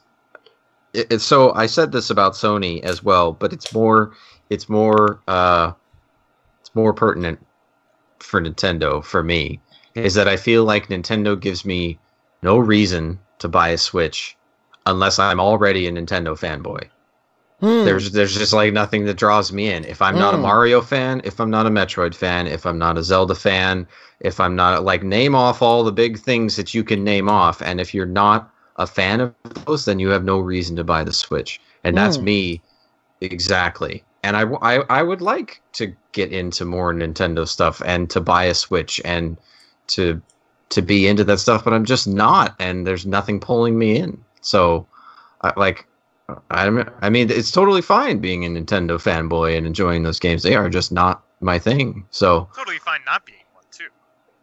it, 0.92 1.08
it's 1.10 1.24
so 1.24 1.52
I 1.54 1.66
said 1.66 1.90
this 1.92 2.10
about 2.10 2.34
Sony 2.34 2.80
as 2.84 3.02
well, 3.02 3.32
but 3.32 3.52
it's 3.52 3.72
more 3.74 4.12
it's 4.50 4.68
more 4.68 5.22
uh 5.28 5.72
it's 6.60 6.74
more 6.74 6.92
pertinent 6.94 7.44
for 8.20 8.40
Nintendo 8.40 9.04
for 9.04 9.22
me 9.22 9.62
is 9.94 10.14
that 10.14 10.28
I 10.28 10.36
feel 10.36 10.64
like 10.64 10.88
Nintendo 10.88 11.38
gives 11.40 11.64
me 11.64 12.00
no 12.42 12.58
reason 12.58 13.20
to 13.40 13.48
buy 13.48 13.70
a 13.70 13.78
Switch 13.78 14.38
unless 14.86 15.18
I'm 15.18 15.40
already 15.40 15.86
a 15.86 15.92
Nintendo 15.92 16.38
fanboy. 16.38 16.90
Hmm. 17.60 17.86
There's 17.86 18.12
there's 18.12 18.34
just 18.36 18.52
like 18.52 18.72
nothing 18.72 19.04
that 19.06 19.16
draws 19.16 19.52
me 19.52 19.70
in. 19.70 19.84
If 19.84 20.02
I'm 20.02 20.18
not 20.18 20.34
a 20.34 20.36
Mm. 20.36 20.42
Mario 20.42 20.80
fan, 20.82 21.20
if 21.24 21.40
I'm 21.40 21.50
not 21.50 21.66
a 21.66 21.70
Metroid 21.70 22.14
fan, 22.14 22.46
if 22.46 22.66
I'm 22.66 22.78
not 22.78 22.98
a 22.98 23.02
Zelda 23.02 23.34
fan, 23.34 23.86
if 24.20 24.40
I'm 24.40 24.56
not 24.56 24.84
like 24.84 25.02
name 25.02 25.34
off 25.34 25.62
all 25.62 25.84
the 25.84 25.92
big 25.92 26.18
things 26.18 26.56
that 26.56 26.74
you 26.74 26.84
can 26.84 27.04
name 27.04 27.28
off, 27.28 27.62
and 27.62 27.80
if 27.80 27.94
you're 27.94 28.04
not 28.06 28.50
a 28.76 28.86
fan 28.86 29.20
of 29.20 29.34
those, 29.66 29.84
then 29.86 29.98
you 29.98 30.08
have 30.08 30.24
no 30.24 30.38
reason 30.38 30.76
to 30.76 30.84
buy 30.84 31.04
the 31.04 31.12
Switch. 31.12 31.60
And 31.84 31.96
that's 31.96 32.20
Mm. 32.20 32.22
me 32.22 32.62
exactly. 33.22 34.05
And 34.26 34.36
I 34.36 34.42
I 34.90 35.02
would 35.02 35.20
like 35.20 35.60
to 35.74 35.94
get 36.12 36.32
into 36.32 36.64
more 36.64 36.92
Nintendo 36.92 37.46
stuff 37.46 37.80
and 37.86 38.10
to 38.10 38.20
buy 38.20 38.44
a 38.44 38.54
Switch 38.54 39.00
and 39.04 39.36
to 39.88 40.20
to 40.70 40.82
be 40.82 41.06
into 41.06 41.22
that 41.24 41.38
stuff, 41.38 41.62
but 41.64 41.72
I'm 41.72 41.84
just 41.84 42.08
not, 42.08 42.56
and 42.58 42.84
there's 42.86 43.06
nothing 43.06 43.38
pulling 43.38 43.78
me 43.78 43.96
in. 43.98 44.20
So, 44.40 44.84
I, 45.42 45.52
like, 45.56 45.86
I 46.50 46.84
I 47.02 47.08
mean, 47.08 47.30
it's 47.30 47.52
totally 47.52 47.82
fine 47.82 48.18
being 48.18 48.44
a 48.44 48.48
Nintendo 48.48 48.98
fanboy 48.98 49.56
and 49.56 49.64
enjoying 49.64 50.02
those 50.02 50.18
games. 50.18 50.42
They 50.42 50.56
are 50.56 50.68
just 50.68 50.90
not 50.90 51.22
my 51.40 51.58
thing. 51.60 52.04
So, 52.10 52.48
Totally 52.56 52.78
fine 52.78 52.98
not 53.06 53.24
being 53.24 53.44
one 53.54 53.62
too. 53.70 53.90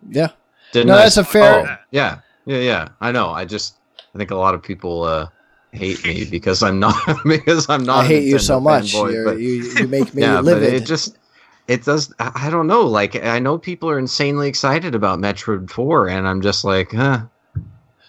Yeah. 0.10 0.30
didn't 0.72 0.88
No, 0.88 0.96
I- 0.96 1.04
that's 1.04 1.18
a 1.18 1.26
fair- 1.26 1.68
Oh, 1.68 1.78
yeah, 1.92 2.20
yeah, 2.46 2.60
yeah. 2.60 2.88
I 3.02 3.12
know. 3.12 3.32
I 3.32 3.44
just 3.44 3.76
I 4.16 4.18
think 4.18 4.32
a 4.32 4.36
lot 4.36 4.56
of 4.56 4.64
people 4.64 5.04
uh, 5.04 5.28
hate 5.74 6.04
me 6.06 6.26
because 6.26 6.62
I'm 6.64 6.80
not 6.80 6.96
because 7.26 7.70
I'm 7.70 7.84
not. 7.84 8.06
I 8.06 8.08
hate 8.08 8.24
you 8.24 8.40
so 8.40 8.60
much. 8.60 8.94
You're, 8.94 9.26
but- 9.26 9.40
you 9.40 9.64
you 9.78 9.88
make 9.88 10.14
me 10.14 10.22
yeah, 10.24 10.40
livid. 10.40 10.64
but 10.72 10.74
it 10.74 10.86
just 10.86 11.18
it 11.68 11.84
does. 11.86 12.14
I 12.20 12.50
don't 12.50 12.68
know. 12.68 12.82
Like 12.82 13.16
I 13.24 13.40
know 13.40 13.58
people 13.58 13.90
are 13.90 14.00
insanely 14.00 14.48
excited 14.50 14.96
about 14.96 15.20
Metroid 15.20 15.70
Four, 15.70 16.10
and 16.10 16.28
I'm 16.28 16.42
just 16.42 16.64
like, 16.64 16.92
huh. 16.92 17.24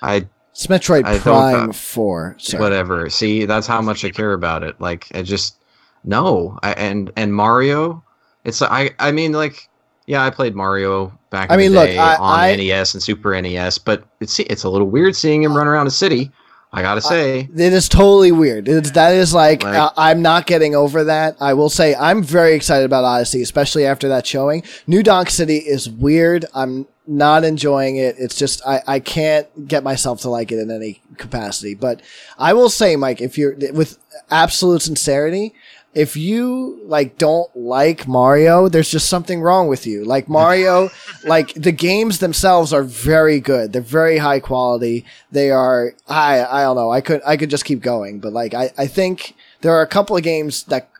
I 0.02 0.26
it's 0.52 0.66
Metroid 0.68 1.04
I 1.04 1.18
Prime 1.18 1.70
uh, 1.70 1.72
Four. 1.72 2.36
Sorry. 2.38 2.60
whatever. 2.62 3.08
See, 3.10 3.44
that's 3.46 3.66
how 3.66 3.80
much 3.80 4.04
I 4.04 4.10
care 4.10 4.32
about 4.32 4.62
it. 4.62 4.80
Like 4.80 5.06
I 5.14 5.22
just 5.22 5.56
no. 6.04 6.58
I, 6.62 6.72
and 6.72 7.10
and 7.16 7.34
Mario, 7.34 8.04
it's 8.44 8.60
I 8.62 8.90
I 8.98 9.10
mean 9.12 9.32
like 9.32 9.68
yeah, 10.06 10.22
I 10.24 10.28
played 10.30 10.54
Mario 10.54 11.18
back. 11.30 11.50
I 11.50 11.54
in 11.54 11.60
mean, 11.60 11.72
the 11.72 11.80
look, 11.80 11.90
I- 11.90 12.16
on 12.16 12.38
I- 12.40 12.56
NES 12.56 12.94
and 12.94 13.02
Super 13.02 13.40
NES, 13.40 13.78
but 13.78 14.04
it's 14.20 14.38
it's 14.40 14.64
a 14.64 14.68
little 14.68 14.88
weird 14.88 15.16
seeing 15.16 15.42
him 15.42 15.56
run 15.56 15.66
around 15.66 15.86
a 15.86 15.90
city. 15.92 16.30
I 16.74 16.82
gotta 16.82 17.00
say, 17.00 17.48
It 17.54 17.72
is 17.72 17.88
totally 17.88 18.32
weird. 18.32 18.68
It's, 18.68 18.90
that 18.92 19.14
is 19.14 19.32
like, 19.32 19.62
Like- 19.62 19.76
uh, 19.76 19.90
I'm 19.96 20.22
not 20.22 20.46
getting 20.46 20.74
over 20.74 21.04
that. 21.04 21.36
I 21.40 21.54
will 21.54 21.70
say 21.70 21.94
I'm 21.94 22.22
very 22.22 22.54
excited 22.54 22.84
about 22.84 23.04
Odyssey, 23.04 23.42
especially 23.42 23.86
after 23.86 24.08
that 24.08 24.26
showing. 24.26 24.62
New 24.86 25.02
Donk 25.02 25.30
City 25.30 25.58
is 25.58 25.88
weird. 25.88 26.44
I'm 26.54 26.86
not 27.06 27.44
enjoying 27.44 27.96
it. 27.96 28.16
It's 28.18 28.34
just 28.34 28.66
I, 28.66 28.82
I 28.86 28.98
can't 29.00 29.68
get 29.68 29.84
myself 29.84 30.22
to 30.22 30.30
like 30.30 30.50
it 30.52 30.58
in 30.58 30.70
any 30.70 31.02
capacity. 31.18 31.74
But 31.74 32.00
I 32.38 32.54
will 32.54 32.70
say, 32.70 32.96
Mike, 32.96 33.20
if 33.20 33.36
you're 33.38 33.54
with 33.72 33.98
absolute 34.30 34.82
sincerity, 34.82 35.54
if 35.94 36.16
you 36.16 36.80
like 36.84 37.18
don't 37.18 37.54
like 37.56 38.08
Mario, 38.08 38.68
there's 38.68 38.90
just 38.90 39.08
something 39.08 39.40
wrong 39.40 39.68
with 39.68 39.86
you. 39.86 40.04
Like 40.04 40.28
Mario, 40.28 40.90
like 41.24 41.54
the 41.54 41.72
games 41.72 42.18
themselves 42.18 42.72
are 42.72 42.82
very 42.82 43.40
good. 43.40 43.72
They're 43.72 43.82
very 43.82 44.18
high 44.18 44.40
quality. 44.40 45.04
They 45.30 45.50
are 45.50 45.94
I 46.08 46.44
I 46.44 46.62
don't 46.62 46.76
know. 46.76 46.90
I 46.90 47.00
could 47.00 47.22
I 47.24 47.36
could 47.36 47.50
just 47.50 47.64
keep 47.64 47.80
going, 47.80 48.18
but 48.18 48.32
like 48.32 48.54
I 48.54 48.70
I 48.76 48.86
think 48.86 49.34
there 49.60 49.72
are 49.72 49.82
a 49.82 49.86
couple 49.86 50.16
of 50.16 50.22
games 50.22 50.64
that 50.64 50.90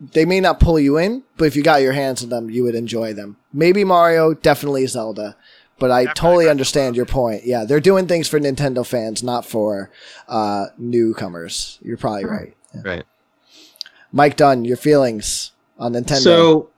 they 0.00 0.24
may 0.24 0.40
not 0.40 0.60
pull 0.60 0.78
you 0.78 0.96
in, 0.96 1.24
but 1.36 1.46
if 1.46 1.56
you 1.56 1.62
got 1.62 1.82
your 1.82 1.92
hands 1.92 2.22
on 2.22 2.30
them, 2.30 2.50
you 2.50 2.62
would 2.62 2.74
enjoy 2.74 3.12
them. 3.12 3.36
Maybe 3.52 3.84
Mario, 3.84 4.34
definitely 4.34 4.86
Zelda. 4.86 5.36
But 5.78 5.92
I 5.92 6.06
Definitely 6.06 6.14
totally 6.20 6.48
understand 6.48 6.96
your 6.96 7.06
point. 7.06 7.44
Yeah, 7.44 7.64
they're 7.64 7.78
doing 7.78 8.08
things 8.08 8.26
for 8.26 8.40
Nintendo 8.40 8.84
fans, 8.84 9.22
not 9.22 9.46
for 9.46 9.90
uh, 10.26 10.66
newcomers. 10.76 11.78
You're 11.82 11.96
probably 11.96 12.24
right. 12.24 12.56
Yeah. 12.74 12.80
right? 12.84 13.04
Mike 14.12 14.36
Dunn, 14.36 14.64
your 14.64 14.76
feelings 14.76 15.52
on 15.78 15.92
Nintendo? 15.92 16.18
So, 16.22 16.70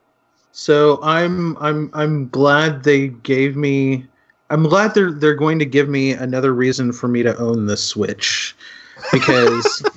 so 0.52 0.98
I'm 1.02 1.56
I'm 1.58 1.90
I'm 1.94 2.28
glad 2.28 2.82
they 2.84 3.08
gave 3.08 3.56
me. 3.56 4.06
I'm 4.50 4.64
glad 4.64 4.94
they're 4.94 5.12
they're 5.12 5.34
going 5.36 5.58
to 5.60 5.64
give 5.64 5.88
me 5.88 6.12
another 6.12 6.52
reason 6.54 6.92
for 6.92 7.06
me 7.08 7.22
to 7.22 7.36
own 7.38 7.66
the 7.66 7.76
Switch, 7.76 8.56
because 9.12 9.82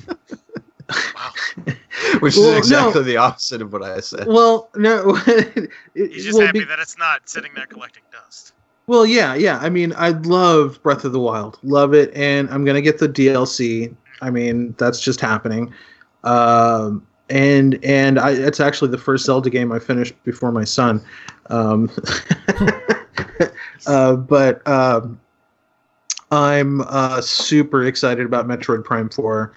Which 2.19 2.35
Well, 2.37 2.51
is 2.51 2.57
exactly 2.59 3.03
the 3.03 3.17
opposite 3.17 3.61
of 3.61 3.73
what 3.73 3.81
I 3.83 3.99
said. 3.99 4.27
well 4.27 4.69
no, 4.75 5.15
it- 5.27 5.69
He's 5.95 6.23
just 6.25 6.37
well, 6.37 6.45
happy 6.47 6.59
be- 6.59 6.65
that 6.65 6.79
it's 6.79 6.97
not 6.97 7.27
sitting 7.27 7.51
there 7.55 7.65
collecting 7.65 8.03
dust. 8.11 8.53
Well, 8.85 9.05
yeah, 9.05 9.33
yeah. 9.33 9.59
I 9.59 9.69
mean, 9.69 9.93
I 9.95 10.09
love 10.09 10.81
Breath 10.83 11.05
of 11.05 11.13
the 11.13 11.19
Wild, 11.19 11.57
love 11.63 11.93
it, 11.93 12.13
and 12.13 12.49
I'm 12.49 12.65
gonna 12.65 12.81
get 12.81 12.99
the 12.99 13.07
DLC. 13.09 13.95
I 14.21 14.29
mean, 14.29 14.75
that's 14.77 14.99
just 14.99 15.19
happening. 15.21 15.73
Um, 16.23 17.05
and 17.29 17.83
and 17.83 18.19
I, 18.19 18.31
it's 18.31 18.59
actually 18.59 18.91
the 18.91 18.97
first 18.97 19.25
Zelda 19.25 19.49
game 19.49 19.71
I 19.71 19.79
finished 19.79 20.13
before 20.23 20.51
my 20.51 20.63
son. 20.63 21.01
Um, 21.49 21.89
uh, 23.87 24.15
but 24.15 24.65
um, 24.67 25.19
I'm 26.31 26.81
uh, 26.81 27.21
super 27.21 27.83
excited 27.85 28.25
about 28.25 28.47
Metroid 28.47 28.83
Prime 28.83 29.09
Four. 29.09 29.53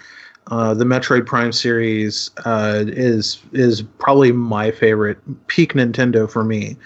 Uh, 0.49 0.75
the 0.75 0.85
Metroid 0.85 1.27
Prime 1.27 1.51
series 1.53 2.31
uh, 2.45 2.85
is 2.87 3.43
is 3.53 3.83
probably 3.83 4.31
my 4.31 4.71
favorite 4.71 5.19
peak 5.49 5.73
Nintendo 5.73 6.31
for 6.31 6.45
me, 6.45 6.77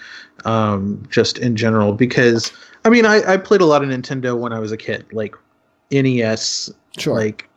um, 0.45 1.03
just 1.11 1.39
in 1.39 1.57
general. 1.57 1.93
Because 1.93 2.53
I 2.85 2.89
mean, 2.89 3.05
I, 3.05 3.35
I 3.35 3.37
played 3.37 3.61
a 3.61 3.67
lot 3.67 3.83
of 3.83 3.91
Nintendo 3.91 4.39
when 4.39 4.53
I 4.55 4.59
was 4.59 4.73
a 4.73 4.79
kid, 4.79 5.05
like 5.13 5.35
NES, 5.91 6.73
Sure. 6.97 7.15
like 7.15 7.49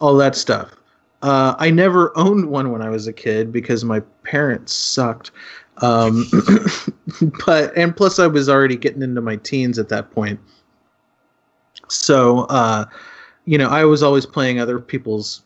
all 0.00 0.16
that 0.16 0.36
stuff. 0.36 0.77
Uh, 1.22 1.54
I 1.58 1.70
never 1.70 2.16
owned 2.16 2.46
one 2.46 2.70
when 2.70 2.82
I 2.82 2.90
was 2.90 3.06
a 3.06 3.12
kid 3.12 3.52
because 3.52 3.84
my 3.84 4.00
parents 4.22 4.72
sucked. 4.72 5.30
Um, 5.78 6.26
but 7.46 7.76
and 7.76 7.96
plus 7.96 8.18
I 8.18 8.26
was 8.26 8.48
already 8.48 8.76
getting 8.76 9.02
into 9.02 9.20
my 9.20 9.36
teens 9.36 9.78
at 9.78 9.88
that 9.88 10.10
point. 10.10 10.38
So 11.88 12.40
uh, 12.50 12.84
you 13.46 13.58
know, 13.58 13.68
I 13.68 13.84
was 13.84 14.02
always 14.02 14.26
playing 14.26 14.60
other 14.60 14.78
people's 14.78 15.42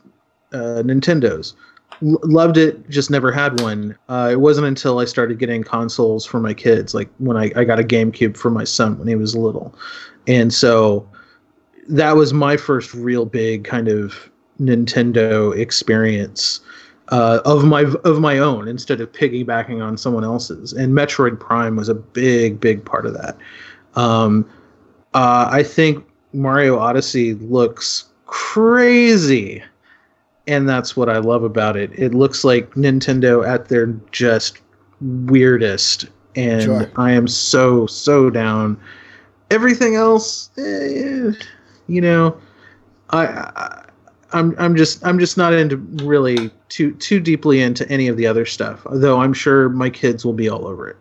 uh, 0.53 0.83
Nintendos. 0.85 1.55
L- 2.03 2.19
loved 2.25 2.57
it, 2.57 2.89
just 2.91 3.11
never 3.11 3.31
had 3.31 3.61
one. 3.61 3.97
Uh, 4.09 4.31
it 4.33 4.41
wasn't 4.41 4.67
until 4.67 4.99
I 4.99 5.05
started 5.05 5.39
getting 5.39 5.63
consoles 5.63 6.27
for 6.27 6.41
my 6.41 6.53
kids, 6.53 6.95
like 6.95 7.09
when 7.19 7.37
I, 7.37 7.53
I 7.55 7.65
got 7.65 7.79
a 7.79 7.85
GameCube 7.85 8.37
for 8.37 8.51
my 8.51 8.65
son 8.65 8.99
when 8.99 9.09
he 9.09 9.15
was 9.15 9.37
little, 9.37 9.75
and 10.27 10.53
so 10.53 11.09
that 11.89 12.17
was 12.17 12.33
my 12.33 12.57
first 12.57 12.93
real 12.95 13.25
big 13.25 13.65
kind 13.65 13.89
of 13.89 14.32
Nintendo 14.61 15.57
experience 15.57 16.61
uh, 17.09 17.41
of 17.45 17.65
my 17.65 17.83
of 18.05 18.21
my 18.21 18.39
own 18.39 18.69
instead 18.69 19.01
of 19.01 19.13
piggybacking 19.13 19.85
on 19.85 19.97
someone 19.97 20.25
else's. 20.25 20.73
And 20.73 20.95
Metroid 20.95 21.39
Prime 21.39 21.77
was 21.77 21.89
a 21.89 21.95
big 21.95 22.61
big 22.61 22.85
part 22.85 23.07
of 23.07 23.15
that. 23.15 23.37
Um, 23.95 24.49
uh, 25.15 25.49
I 25.51 25.63
think 25.63 26.05
Mario 26.33 26.79
Odyssey 26.79 27.35
looks 27.35 28.07
crazy, 28.27 29.63
and 30.47 30.69
that's 30.69 30.97
what 30.97 31.09
I 31.11 31.19
love 31.19 31.45
about 31.45 31.77
it. 31.77 31.91
It 31.99 32.15
looks 32.15 32.45
like 32.45 32.71
Nintendo 32.71 33.47
at 33.47 33.69
their 33.69 33.87
just 34.11 34.59
weirdest, 35.01 36.07
and 36.35 36.63
Sure. 36.63 36.91
I 36.97 37.13
am 37.13 37.29
so 37.29 37.87
so 37.87 38.31
down. 38.31 38.81
Everything 39.51 39.97
else, 39.97 40.49
eh, 40.57 41.33
you 41.89 42.01
know, 42.01 42.35
I, 43.11 43.27
I 43.27 43.82
I'm 44.33 44.55
I'm 44.59 44.77
just 44.77 45.05
I'm 45.05 45.19
just 45.19 45.37
not 45.37 45.53
into 45.53 45.77
really 46.05 46.51
too 46.69 46.93
too 46.95 47.21
deeply 47.21 47.61
into 47.61 47.89
any 47.91 48.09
of 48.09 48.17
the 48.17 48.27
other 48.27 48.47
stuff. 48.47 48.87
Though 48.91 49.21
I'm 49.21 49.33
sure 49.33 49.69
my 49.69 49.91
kids 49.91 50.25
will 50.25 50.33
be 50.33 50.49
all 50.49 50.67
over 50.67 50.89
it. 50.89 50.97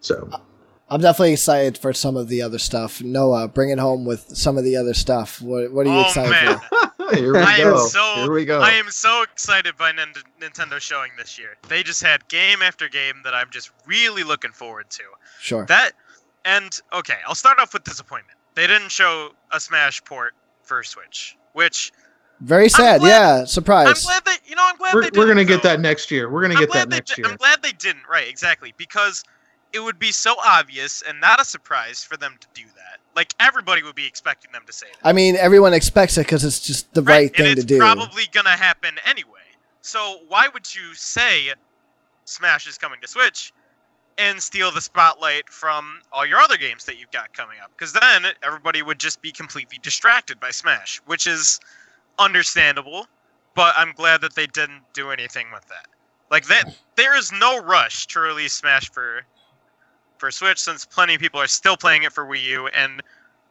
So 0.00 0.30
I'm 0.88 1.00
definitely 1.00 1.32
excited 1.32 1.76
for 1.76 1.92
some 1.92 2.16
of 2.16 2.28
the 2.28 2.42
other 2.42 2.58
stuff. 2.58 3.02
Noah, 3.02 3.48
bring 3.48 3.70
it 3.70 3.78
home 3.78 4.04
with 4.04 4.36
some 4.36 4.56
of 4.56 4.64
the 4.64 4.76
other 4.76 4.94
stuff. 4.94 5.42
What, 5.42 5.72
what 5.72 5.86
are 5.86 5.90
you 5.90 5.98
oh 5.98 6.06
excited 6.06 6.30
man, 6.30 6.58
for? 6.58 6.88
Here 7.14 7.32
we 7.32 7.38
I 7.38 7.58
go. 7.58 7.72
am 7.72 7.88
so 7.88 8.14
Here 8.16 8.32
we 8.32 8.44
go. 8.44 8.60
I 8.60 8.72
am 8.72 8.90
so 8.90 9.22
excited 9.22 9.76
by 9.76 9.92
Nin- 9.92 10.12
Nintendo 10.40 10.80
showing 10.80 11.10
this 11.16 11.38
year. 11.38 11.56
They 11.68 11.82
just 11.82 12.02
had 12.02 12.26
game 12.28 12.62
after 12.62 12.88
game 12.88 13.16
that 13.24 13.34
I'm 13.34 13.50
just 13.50 13.70
really 13.86 14.24
looking 14.24 14.52
forward 14.52 14.90
to. 14.90 15.02
Sure. 15.40 15.64
That 15.66 15.92
and 16.44 16.78
okay, 16.92 17.16
I'll 17.26 17.34
start 17.34 17.58
off 17.60 17.72
with 17.72 17.84
disappointment. 17.84 18.38
They 18.54 18.66
didn't 18.66 18.90
show 18.90 19.30
a 19.52 19.60
Smash 19.60 20.02
port 20.04 20.34
for 20.62 20.82
Switch, 20.82 21.36
which 21.52 21.92
Very 22.40 22.68
sad. 22.68 23.00
glad- 23.00 23.08
yeah. 23.08 23.44
I'm 23.46 23.94
glad 23.94 24.24
they 24.24 24.32
you 24.46 24.54
know 24.56 24.62
I'm 24.64 24.76
glad 24.76 24.94
we're, 24.94 25.10
they 25.10 25.18
we're 25.18 25.26
gonna 25.26 25.44
get 25.44 25.62
though. 25.62 25.70
that 25.70 25.80
next 25.80 26.10
year. 26.10 26.28
We're 26.30 26.42
gonna 26.42 26.54
I'm 26.54 26.60
get 26.60 26.70
glad 26.70 26.80
that 26.82 26.90
they 26.90 26.96
next 26.96 27.16
di- 27.16 27.22
year. 27.22 27.30
I'm 27.30 27.36
glad 27.36 27.62
they 27.62 27.72
didn't. 27.72 28.02
Right, 28.08 28.28
exactly, 28.28 28.72
because 28.76 29.24
it 29.72 29.80
would 29.80 29.98
be 29.98 30.12
so 30.12 30.34
obvious 30.44 31.02
and 31.06 31.20
not 31.20 31.40
a 31.40 31.44
surprise 31.44 32.02
for 32.02 32.16
them 32.16 32.36
to 32.40 32.46
do 32.54 32.66
that. 32.76 32.98
Like 33.16 33.34
everybody 33.40 33.82
would 33.82 33.96
be 33.96 34.06
expecting 34.06 34.52
them 34.52 34.62
to 34.66 34.72
say 34.72 34.86
that. 34.92 35.06
I 35.08 35.12
mean, 35.12 35.36
everyone 35.36 35.74
expects 35.74 36.16
it 36.16 36.26
because 36.26 36.44
it's 36.44 36.60
just 36.60 36.92
the 36.94 37.02
right, 37.02 37.34
thing 37.34 37.46
and 37.46 37.56
to 37.56 37.60
it's 37.62 37.64
do. 37.66 37.78
probably 37.78 38.24
gonna 38.32 38.50
happen 38.50 38.94
anyway. 39.04 39.32
So 39.82 40.20
why 40.28 40.48
would 40.52 40.72
you 40.74 40.94
say 40.94 41.52
Smash 42.24 42.66
is 42.68 42.78
coming 42.78 43.00
to 43.00 43.08
Switch 43.08 43.52
and 44.18 44.40
steal 44.42 44.70
the 44.72 44.80
spotlight 44.80 45.48
from 45.48 46.00
all 46.12 46.26
your 46.26 46.38
other 46.38 46.56
games 46.56 46.84
that 46.84 46.98
you've 46.98 47.10
got 47.10 47.32
coming 47.32 47.58
up? 47.62 47.70
Because 47.76 47.92
then 47.92 48.26
everybody 48.42 48.82
would 48.82 48.98
just 48.98 49.20
be 49.22 49.32
completely 49.32 49.78
distracted 49.82 50.38
by 50.40 50.50
Smash, 50.50 51.00
which 51.06 51.26
is 51.26 51.58
understandable. 52.18 53.06
But 53.54 53.74
I'm 53.76 53.92
glad 53.92 54.20
that 54.20 54.34
they 54.34 54.46
didn't 54.46 54.82
do 54.94 55.10
anything 55.10 55.48
with 55.52 55.66
that. 55.68 55.86
Like 56.30 56.46
that, 56.46 56.64
there 56.96 57.16
is 57.16 57.32
no 57.32 57.60
rush 57.60 58.06
to 58.08 58.20
release 58.20 58.52
Smash 58.52 58.90
for 58.90 59.22
for 60.18 60.30
Switch 60.30 60.58
since 60.58 60.84
plenty 60.84 61.14
of 61.14 61.20
people 61.20 61.40
are 61.40 61.46
still 61.46 61.76
playing 61.76 62.02
it 62.02 62.12
for 62.12 62.26
Wii 62.26 62.42
U 62.44 62.66
and 62.68 63.02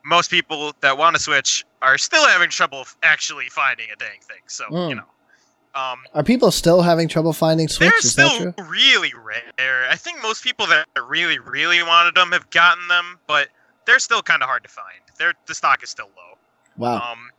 most 0.03 0.30
people 0.30 0.73
that 0.81 0.98
want 0.98 1.15
to 1.15 1.22
switch 1.22 1.65
are 1.81 1.98
still 1.98 2.26
having 2.27 2.49
trouble 2.49 2.85
actually 3.03 3.48
finding 3.49 3.88
a 3.91 3.95
dang 3.98 4.19
thing. 4.22 4.41
So 4.48 4.65
you 4.69 4.95
Mm. 4.95 4.98
know, 4.98 5.80
um, 5.81 5.99
Are 6.14 6.23
people 6.23 6.52
still 6.52 6.81
having 6.81 7.07
trouble 7.10 7.34
finding 7.34 7.68
Switch? 7.68 7.89
they're 7.91 7.98
Is 7.99 8.15
that 8.15 8.31
still 8.31 8.65
really 8.65 9.14
rare. 9.14 9.89
I 9.89 9.95
think 9.95 10.22
most 10.22 10.44
people 10.44 10.65
that 10.68 10.88
really, 11.07 11.39
really 11.39 11.84
wanted 11.84 12.15
them 12.15 12.31
have 12.31 12.49
gotten 12.49 12.88
them, 12.88 13.19
but 13.27 13.49
they're 13.85 13.99
still 13.99 14.22
kind 14.22 14.41
of 14.41 14.48
hard 14.48 14.64
to 14.64 14.69
find. 14.69 14.99
They're, 15.18 15.34
the 15.48 15.56
stock 15.56 15.84
is 15.84 15.89
still 15.89 16.10
low. 16.15 16.38
Wow. 16.77 17.11
Um, 17.11 17.30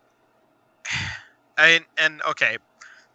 I, 1.58 1.80
and 1.98 2.22
okay, 2.22 2.58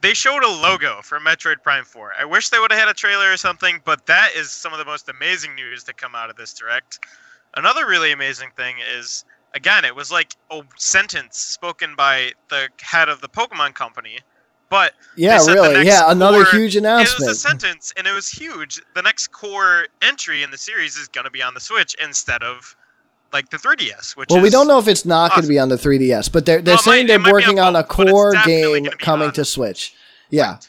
they 0.02 0.14
showed 0.14 0.44
a 0.44 0.48
logo 0.50 1.00
for 1.02 1.20
Metroid 1.20 1.64
Prime 1.64 1.86
4. 1.86 2.14
I 2.20 2.26
wish 2.26 2.50
they 2.50 2.60
would 2.60 2.72
have 2.72 2.80
had 2.80 2.90
a 2.90 2.94
trailer 2.94 3.32
or 3.32 3.38
something, 3.38 3.80
but 3.86 4.06
that 4.08 4.32
is 4.36 4.52
some 4.52 4.74
of 4.74 4.80
the 4.80 4.86
most 4.86 5.08
amazing 5.08 5.56
news 5.56 5.84
to 5.86 5.94
come 5.94 6.14
out 6.14 6.30
of 6.30 6.36
this 6.36 6.54
direct. 6.54 7.00
Another 7.56 7.88
really 7.88 8.12
amazing 8.12 8.50
thing 8.58 8.76
is, 8.98 9.24
again, 9.54 9.86
it 9.86 9.96
was 9.96 10.12
like 10.12 10.36
a 10.52 10.62
sentence 10.78 11.38
spoken 11.38 11.96
by 11.96 12.32
the 12.50 12.68
head 12.82 13.08
of 13.08 13.22
the 13.22 13.30
Pokemon 13.30 13.76
company, 13.76 14.20
but 14.70 14.94
yeah, 15.16 15.38
really. 15.46 15.86
Yeah, 15.86 16.12
another 16.12 16.44
core- 16.44 16.60
huge 16.60 16.76
announcement. 16.76 17.22
it 17.22 17.28
was 17.28 17.38
a 17.38 17.40
sentence, 17.40 17.94
and 17.96 18.06
it 18.08 18.12
was 18.12 18.28
huge. 18.28 18.82
The 18.96 19.04
next 19.04 19.28
core 19.28 19.88
entry 20.02 20.44
in 20.44 20.52
the 20.52 20.58
series 20.58 20.98
is 20.98 21.08
going 21.08 21.26
to 21.26 21.32
be 21.32 21.42
on 21.44 21.54
the 21.54 21.60
Switch 21.60 21.96
instead 22.04 22.44
of 22.44 22.76
like 23.34 23.50
the 23.50 23.58
3DS, 23.58 24.16
which 24.16 24.30
Well, 24.30 24.42
we 24.42 24.50
don't 24.50 24.68
know 24.68 24.78
if 24.80 24.88
it's 24.88 25.06
not 25.06 25.32
going 25.32 25.42
to 25.44 25.48
be 25.50 25.60
on 25.60 25.70
the 25.70 25.76
3DS, 25.76 26.32
but 26.32 26.46
they're 26.46 26.62
they're 26.62 26.76
Well, 26.76 26.84
saying 26.84 27.08
might- 27.08 27.24
they're 27.24 27.34
working 27.34 27.60
on 27.60 27.76
on 27.76 27.76
a 27.76 27.84
both, 27.84 27.98
but 27.98 28.04
it's 28.08 28.12
core 28.12 28.34
game 28.46 28.86
coming 29.00 29.28
on- 29.28 29.34
to 29.34 29.44
Switch. 29.46 29.94
Yeah. 30.30 30.60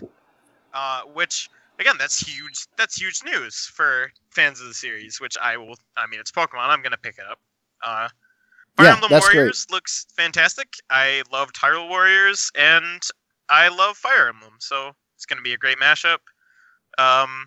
uh, 0.72 1.02
which 1.12 1.48
again 1.78 1.96
that's 1.98 2.18
huge 2.18 2.66
that's 2.76 2.96
huge 3.00 3.22
news 3.24 3.66
for 3.74 4.12
fans 4.30 4.60
of 4.60 4.66
the 4.68 4.74
series 4.74 5.20
which 5.20 5.36
i 5.42 5.56
will 5.56 5.74
i 5.96 6.06
mean 6.06 6.20
it's 6.20 6.30
pokemon 6.30 6.68
i'm 6.68 6.82
gonna 6.82 6.96
pick 6.96 7.16
it 7.18 7.24
up 7.28 7.38
uh 7.82 8.08
Fire 8.76 8.86
Yeah, 8.86 8.92
Emblem 8.94 9.10
that's 9.10 9.26
great. 9.26 9.36
Warriors 9.36 9.66
looks 9.70 10.06
fantastic. 10.16 10.68
I 10.90 11.22
love 11.32 11.52
Hyrule 11.52 11.88
Warriors 11.88 12.50
and 12.56 13.00
I 13.48 13.68
love 13.68 13.96
Fire 13.96 14.28
Emblem, 14.28 14.54
so 14.58 14.90
it's 15.14 15.26
going 15.26 15.36
to 15.36 15.42
be 15.44 15.52
a 15.52 15.56
great 15.56 15.78
mashup. 15.78 16.18
Um, 16.98 17.46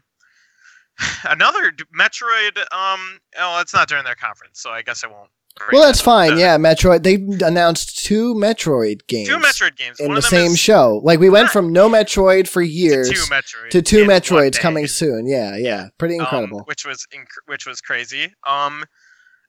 another 1.25 1.71
Metroid. 1.97 2.57
Um, 2.71 3.19
oh, 3.39 3.59
it's 3.61 3.73
not 3.73 3.87
during 3.87 4.03
their 4.03 4.15
conference, 4.15 4.61
so 4.61 4.69
I 4.69 4.81
guess 4.81 5.03
I 5.03 5.07
won't. 5.07 5.29
Well, 5.71 5.81
that's 5.81 6.01
fine. 6.01 6.37
Yeah, 6.37 6.57
Metroid. 6.57 7.03
They 7.03 7.15
announced 7.45 8.05
two 8.05 8.35
Metroid 8.35 9.07
games 9.07 9.27
two 9.27 9.37
Metroid 9.37 9.75
games 9.75 9.99
in 9.99 10.13
the 10.13 10.21
same 10.21 10.51
is 10.51 10.59
show. 10.59 11.01
Like 11.03 11.19
we 11.19 11.29
went 11.29 11.49
from 11.49 11.73
no 11.73 11.89
Metroid 11.89 12.47
for 12.47 12.61
to 12.61 12.67
years 12.67 13.09
two 13.09 13.33
Metroid 13.33 13.69
to 13.71 13.81
two 13.81 14.05
Metroids 14.05 14.59
coming 14.59 14.87
soon. 14.87 15.25
Yeah, 15.27 15.55
yeah, 15.55 15.87
pretty 15.97 16.15
um, 16.15 16.21
incredible. 16.21 16.61
which 16.65 16.85
was 16.85 17.07
inc- 17.13 17.25
which 17.47 17.65
was 17.65 17.81
crazy. 17.81 18.25
Um, 18.45 18.83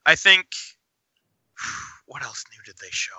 I 0.06 0.14
think 0.14 0.46
what 2.06 2.22
else 2.22 2.42
new 2.50 2.62
did 2.64 2.76
they 2.80 2.90
show? 2.90 3.12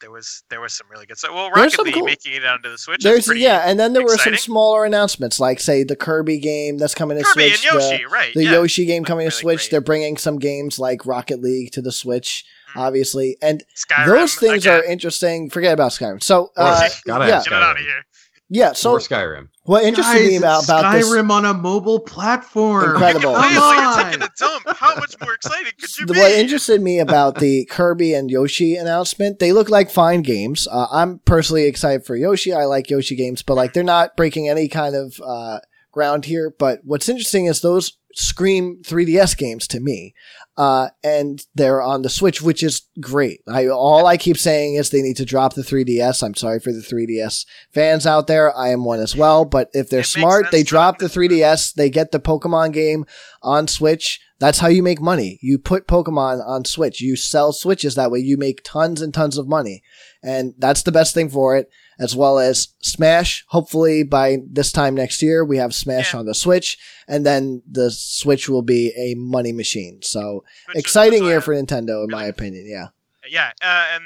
There 0.00 0.10
was 0.10 0.42
there 0.48 0.60
was 0.60 0.72
some 0.72 0.86
really 0.90 1.06
good 1.06 1.18
stuff. 1.18 1.32
Well, 1.34 1.50
There's 1.54 1.56
Rocket 1.56 1.72
some 1.76 1.84
League 1.84 1.94
cool- 1.94 2.04
making 2.04 2.32
it 2.32 2.44
onto 2.44 2.70
the 2.70 2.78
Switch. 2.78 2.98
is 2.98 3.04
There's 3.04 3.26
pretty 3.26 3.42
yeah, 3.42 3.62
and 3.66 3.78
then 3.78 3.92
there 3.92 4.02
were 4.02 4.16
some 4.16 4.36
smaller 4.36 4.84
announcements, 4.84 5.38
like 5.38 5.60
say 5.60 5.84
the 5.84 5.96
Kirby 5.96 6.38
game 6.38 6.78
that's 6.78 6.94
coming 6.94 7.18
to 7.18 7.24
Kirby 7.24 7.50
Switch. 7.50 7.66
and 7.70 7.80
the- 7.80 7.84
Yoshi, 7.90 8.04
right? 8.06 8.34
the 8.34 8.44
yeah. 8.44 8.52
Yoshi 8.52 8.86
game 8.86 9.04
coming 9.04 9.26
to 9.26 9.30
Switch. 9.30 9.58
great. 9.64 9.70
They're 9.70 9.80
bringing 9.80 10.16
some 10.16 10.38
games 10.38 10.78
like 10.78 11.04
Rocket 11.04 11.42
League 11.42 11.72
to 11.72 11.82
the 11.82 11.92
Switch, 11.92 12.44
Mhm. 12.74 12.80
obviously, 12.80 13.36
and 13.42 13.62
Skyrim, 13.76 14.06
those 14.06 14.34
things 14.36 14.64
again. 14.64 14.80
are 14.80 14.84
interesting. 14.84 15.50
Forget 15.50 15.74
about 15.74 15.92
Skyrim. 15.92 16.22
So, 16.22 16.44
Of 16.56 16.66
uh, 16.66 16.88
gotta 17.04 17.26
yeah, 17.26 17.42
Get 17.42 17.46
it 17.48 17.52
out 17.52 17.76
of 17.76 17.82
here. 17.82 18.04
Yeah. 18.50 18.72
So, 18.72 18.90
More 18.90 18.98
Skyrim. 18.98 19.48
what 19.62 19.84
interested 19.84 20.26
me 20.26 20.36
about 20.36 20.66
Guys, 20.66 20.68
about 20.68 20.92
this? 20.92 21.08
Skyrim 21.08 21.30
on 21.30 21.44
a 21.46 21.54
mobile 21.54 22.00
platform. 22.00 22.90
Incredible. 22.90 23.30
You 23.32 23.36
can 23.38 23.42
play 23.42 23.50
it 23.50 23.54
Come 23.54 23.60
while 23.62 23.74
you're 23.74 24.04
on. 24.04 24.04
taking 24.10 24.22
a 24.22 24.28
dump. 24.38 24.76
How 24.76 24.94
much 24.96 25.14
more 25.20 25.32
excited 25.34 25.78
could 25.78 25.98
you 25.98 26.06
The- 26.06 26.12
be? 26.14 26.18
what 26.20 26.32
interested 26.32 26.82
me 26.82 26.98
about 26.98 27.36
the 27.38 27.64
Kirby 27.70 28.12
and 28.12 28.30
Yoshi 28.30 28.76
announcement, 28.76 29.38
they 29.38 29.52
look 29.52 29.70
like 29.70 29.90
fine 29.90 30.22
games. 30.22 30.68
Uh, 30.70 30.86
I'm 30.92 31.20
personally 31.24 31.64
excited 31.64 32.04
for 32.04 32.16
Yoshi. 32.16 32.52
I 32.52 32.64
like 32.64 32.90
Yoshi 32.90 33.16
games, 33.16 33.42
but 33.42 33.54
like 33.54 33.72
they're 33.72 33.82
not 33.82 34.16
breaking 34.16 34.48
any 34.48 34.68
kind 34.68 34.94
of 34.94 35.20
uh, 35.24 35.60
ground 35.92 36.24
here. 36.26 36.52
But 36.58 36.80
what's 36.84 37.08
interesting 37.08 37.46
is 37.46 37.60
those 37.60 37.96
scream 38.14 38.82
3DS 38.82 39.36
games 39.36 39.66
to 39.68 39.80
me, 39.80 40.14
uh, 40.56 40.88
and 41.02 41.46
they're 41.54 41.82
on 41.82 42.02
the 42.02 42.08
Switch, 42.08 42.42
which 42.42 42.62
is 42.62 42.82
great. 43.00 43.40
I 43.48 43.68
all 43.68 44.06
I 44.06 44.16
keep 44.16 44.36
saying 44.36 44.74
is 44.74 44.90
they 44.90 45.02
need 45.02 45.16
to 45.16 45.24
drop 45.24 45.54
the 45.54 45.62
3DS. 45.62 46.22
I'm 46.22 46.34
sorry 46.34 46.60
for 46.60 46.72
the 46.72 46.80
3DS 46.80 47.46
fans 47.72 48.06
out 48.06 48.26
there. 48.26 48.56
I 48.56 48.68
am 48.68 48.84
one 48.84 49.00
as 49.00 49.16
well. 49.16 49.44
But 49.44 49.70
if 49.72 49.88
they're 49.88 50.00
It 50.00 50.06
smart, 50.06 50.50
they 50.50 50.62
drop 50.62 50.98
the 50.98 51.06
3DS. 51.06 51.74
They 51.74 51.90
get 51.90 52.12
the 52.12 52.20
Pokemon 52.20 52.72
game 52.72 53.04
on 53.42 53.68
Switch. 53.68 54.20
That's 54.38 54.58
how 54.58 54.68
you 54.68 54.82
make 54.82 55.02
money. 55.02 55.38
You 55.42 55.58
put 55.58 55.86
Pokemon 55.86 56.46
on 56.46 56.64
Switch. 56.64 57.00
You 57.00 57.14
sell 57.14 57.52
Switches 57.52 57.94
that 57.94 58.10
way. 58.10 58.20
You 58.20 58.38
make 58.38 58.62
tons 58.64 59.02
and 59.02 59.12
tons 59.12 59.36
of 59.36 59.46
money. 59.46 59.82
And 60.22 60.54
that's 60.58 60.82
the 60.82 60.92
best 60.92 61.14
thing 61.14 61.28
for 61.28 61.56
it. 61.56 61.70
As 62.00 62.16
well 62.16 62.38
as 62.38 62.68
Smash. 62.80 63.44
Hopefully 63.48 64.02
by 64.02 64.38
this 64.50 64.72
time 64.72 64.94
next 64.94 65.22
year, 65.22 65.44
we 65.44 65.58
have 65.58 65.74
Smash 65.74 66.12
Yeah. 66.14 66.20
on 66.20 66.26
the 66.26 66.34
Switch, 66.34 66.78
and 67.06 67.24
then 67.24 67.62
the 67.70 67.90
Switch 67.90 68.48
will 68.48 68.62
be 68.62 68.92
a 68.96 69.14
money 69.16 69.52
machine. 69.52 70.00
So 70.02 70.44
Which 70.68 70.78
exciting 70.78 71.24
year 71.24 71.40
for 71.40 71.54
Nintendo, 71.54 72.02
in 72.02 72.10
my 72.10 72.24
opinion. 72.24 72.66
Yeah. 72.66 72.88
yeah, 73.28 73.52
uh, 73.62 73.86
and 73.94 74.04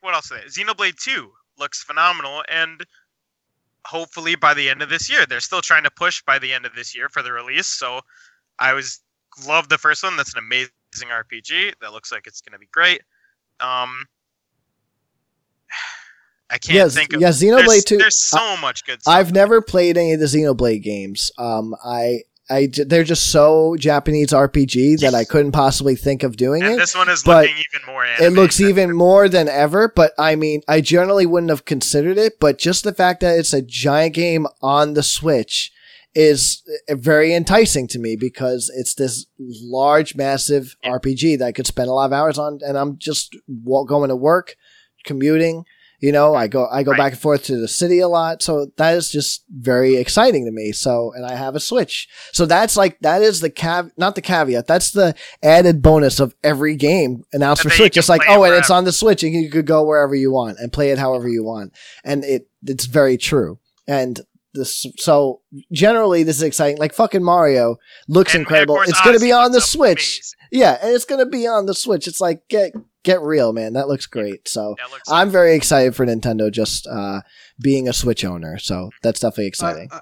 what 0.00 0.14
else? 0.14 0.30
is 0.30 0.54
there? 0.54 0.64
Xenoblade 0.64 0.96
Two 1.02 1.32
looks 1.58 1.82
phenomenal, 1.82 2.42
and 2.48 2.86
hopefully 3.84 4.36
by 4.36 4.54
the 4.54 4.70
end 4.70 4.80
of 4.80 4.88
this 4.88 5.10
year, 5.10 5.26
they're 5.26 5.40
still 5.40 5.60
trying 5.60 5.82
to 5.84 5.90
push 5.90 6.22
by 6.22 6.38
the 6.38 6.52
end 6.52 6.64
of 6.64 6.74
this 6.74 6.94
year 6.94 7.08
for 7.08 7.22
the 7.22 7.32
release. 7.32 7.66
So 7.66 8.00
I 8.58 8.72
was 8.72 9.00
love 9.46 9.68
the 9.68 9.78
first 9.78 10.02
one. 10.04 10.16
That's 10.16 10.32
an 10.34 10.38
amazing 10.38 10.70
RPG. 11.10 11.74
That 11.80 11.92
looks 11.92 12.12
like 12.12 12.26
it's 12.26 12.40
going 12.40 12.52
to 12.52 12.58
be 12.58 12.68
great. 12.72 13.02
Um, 13.60 14.06
I 16.52 16.58
can't 16.58 16.74
Yes, 16.76 16.94
think 16.94 17.12
of. 17.14 17.20
yeah, 17.20 17.28
Xenoblade 17.30 17.66
there's, 17.66 17.84
2 17.84 17.96
There's 17.98 18.18
so 18.22 18.56
much 18.58 18.84
good 18.84 19.00
stuff. 19.02 19.14
I've 19.14 19.32
never 19.32 19.62
played 19.62 19.96
any 19.96 20.12
of 20.12 20.20
the 20.20 20.26
Xenoblade 20.26 20.82
games. 20.82 21.30
Um, 21.38 21.74
I, 21.84 22.20
I, 22.50 22.68
they're 22.86 23.04
just 23.04 23.30
so 23.32 23.74
Japanese 23.78 24.28
RPG 24.28 25.00
that 25.00 25.14
I 25.14 25.24
couldn't 25.24 25.52
possibly 25.52 25.96
think 25.96 26.22
of 26.22 26.36
doing 26.36 26.62
and 26.62 26.74
it. 26.74 26.76
this 26.76 26.94
one 26.94 27.08
is 27.08 27.22
but 27.22 27.44
looking 27.46 27.56
even 27.74 27.86
more. 27.86 28.04
It 28.20 28.32
looks 28.34 28.60
even 28.60 28.94
more 28.94 29.28
than 29.30 29.48
ever, 29.48 29.90
but 29.94 30.12
I 30.18 30.36
mean, 30.36 30.60
I 30.68 30.82
generally 30.82 31.24
wouldn't 31.24 31.48
have 31.50 31.64
considered 31.64 32.18
it, 32.18 32.38
but 32.38 32.58
just 32.58 32.84
the 32.84 32.92
fact 32.92 33.20
that 33.20 33.38
it's 33.38 33.54
a 33.54 33.62
giant 33.62 34.14
game 34.14 34.46
on 34.60 34.92
the 34.92 35.02
Switch 35.02 35.72
is 36.14 36.62
uh, 36.90 36.94
very 36.96 37.32
enticing 37.34 37.88
to 37.88 37.98
me 37.98 38.16
because 38.16 38.70
it's 38.76 38.92
this 38.94 39.24
large, 39.38 40.14
massive 40.14 40.76
Yeah. 40.84 40.90
RPG 40.90 41.38
that 41.38 41.46
I 41.46 41.52
could 41.52 41.66
spend 41.66 41.88
a 41.88 41.92
lot 41.94 42.04
of 42.04 42.12
hours 42.12 42.38
on, 42.38 42.58
and 42.66 42.76
I'm 42.76 42.98
just 42.98 43.34
going 43.64 44.10
to 44.10 44.16
work, 44.16 44.56
commuting. 45.06 45.64
You 46.02 46.10
know, 46.12 46.34
I 46.34 46.48
go 46.48 46.66
I 46.66 46.82
go 46.82 46.90
Right. 46.90 46.98
back 46.98 47.12
and 47.12 47.20
forth 47.20 47.44
to 47.44 47.56
the 47.56 47.68
city 47.68 48.00
a 48.00 48.08
lot, 48.08 48.42
so 48.42 48.66
that 48.76 48.96
is 48.96 49.08
just 49.08 49.44
very 49.48 49.96
exciting 49.96 50.44
to 50.46 50.50
me. 50.50 50.72
So, 50.72 51.12
and 51.14 51.24
I 51.24 51.36
have 51.36 51.54
a 51.54 51.60
Switch, 51.60 52.08
so 52.32 52.44
that's 52.44 52.76
like 52.76 52.98
that 53.00 53.22
is 53.22 53.40
the 53.40 53.50
cav 53.50 53.90
not 53.96 54.16
the 54.16 54.20
caveat. 54.20 54.66
That's 54.66 54.90
the 54.90 55.14
added 55.44 55.80
bonus 55.80 56.18
of 56.18 56.34
every 56.42 56.74
game 56.74 57.22
announced 57.32 57.62
for 57.62 57.70
Switch. 57.70 57.96
It's 57.96 58.08
like, 58.08 58.22
oh, 58.28 58.42
and 58.42 58.52
it's 58.54 58.68
on 58.70 58.84
the 58.84 58.92
Switch, 58.92 59.22
and 59.22 59.32
you 59.32 59.48
could 59.48 59.64
go 59.66 59.84
wherever 59.84 60.14
you 60.14 60.32
want 60.32 60.58
and 60.58 60.72
play 60.72 60.90
it 60.90 60.98
however 60.98 61.28
you 61.28 61.44
want, 61.44 61.72
and 62.04 62.24
it 62.24 62.48
it's 62.66 62.86
very 62.86 63.16
true. 63.16 63.60
And 63.86 64.20
this, 64.54 64.84
so 64.98 65.40
generally, 65.72 66.24
this 66.24 66.36
is 66.36 66.42
exciting. 66.42 66.78
Like 66.78 66.94
fucking 66.94 67.22
Mario 67.22 67.76
looks 68.08 68.34
And- 68.34 68.40
incredible. 68.42 68.76
It's 68.82 69.00
going 69.02 69.16
to 69.16 69.24
be 69.24 69.32
on 69.32 69.52
the 69.52 69.60
Switch. 69.60 70.18
amazing. 70.18 70.38
Yeah, 70.60 70.78
and 70.82 70.94
it's 70.94 71.06
going 71.06 71.20
to 71.24 71.30
be 71.30 71.46
on 71.46 71.64
the 71.66 71.74
Switch. 71.74 72.06
It's 72.06 72.20
like 72.20 72.42
get 72.48 72.72
get 73.02 73.20
real, 73.20 73.52
man. 73.52 73.72
That 73.74 73.88
looks 73.88 74.06
great. 74.06 74.48
So 74.48 74.76
looks 74.90 75.10
I'm 75.10 75.30
very 75.30 75.54
excited 75.54 75.94
for 75.96 76.06
Nintendo 76.06 76.50
just 76.50 76.86
uh, 76.86 77.20
being 77.60 77.88
a 77.88 77.92
Switch 77.92 78.24
owner. 78.24 78.58
So 78.58 78.90
that's 79.02 79.20
definitely 79.20 79.46
exciting. 79.46 79.88
I, 79.92 80.00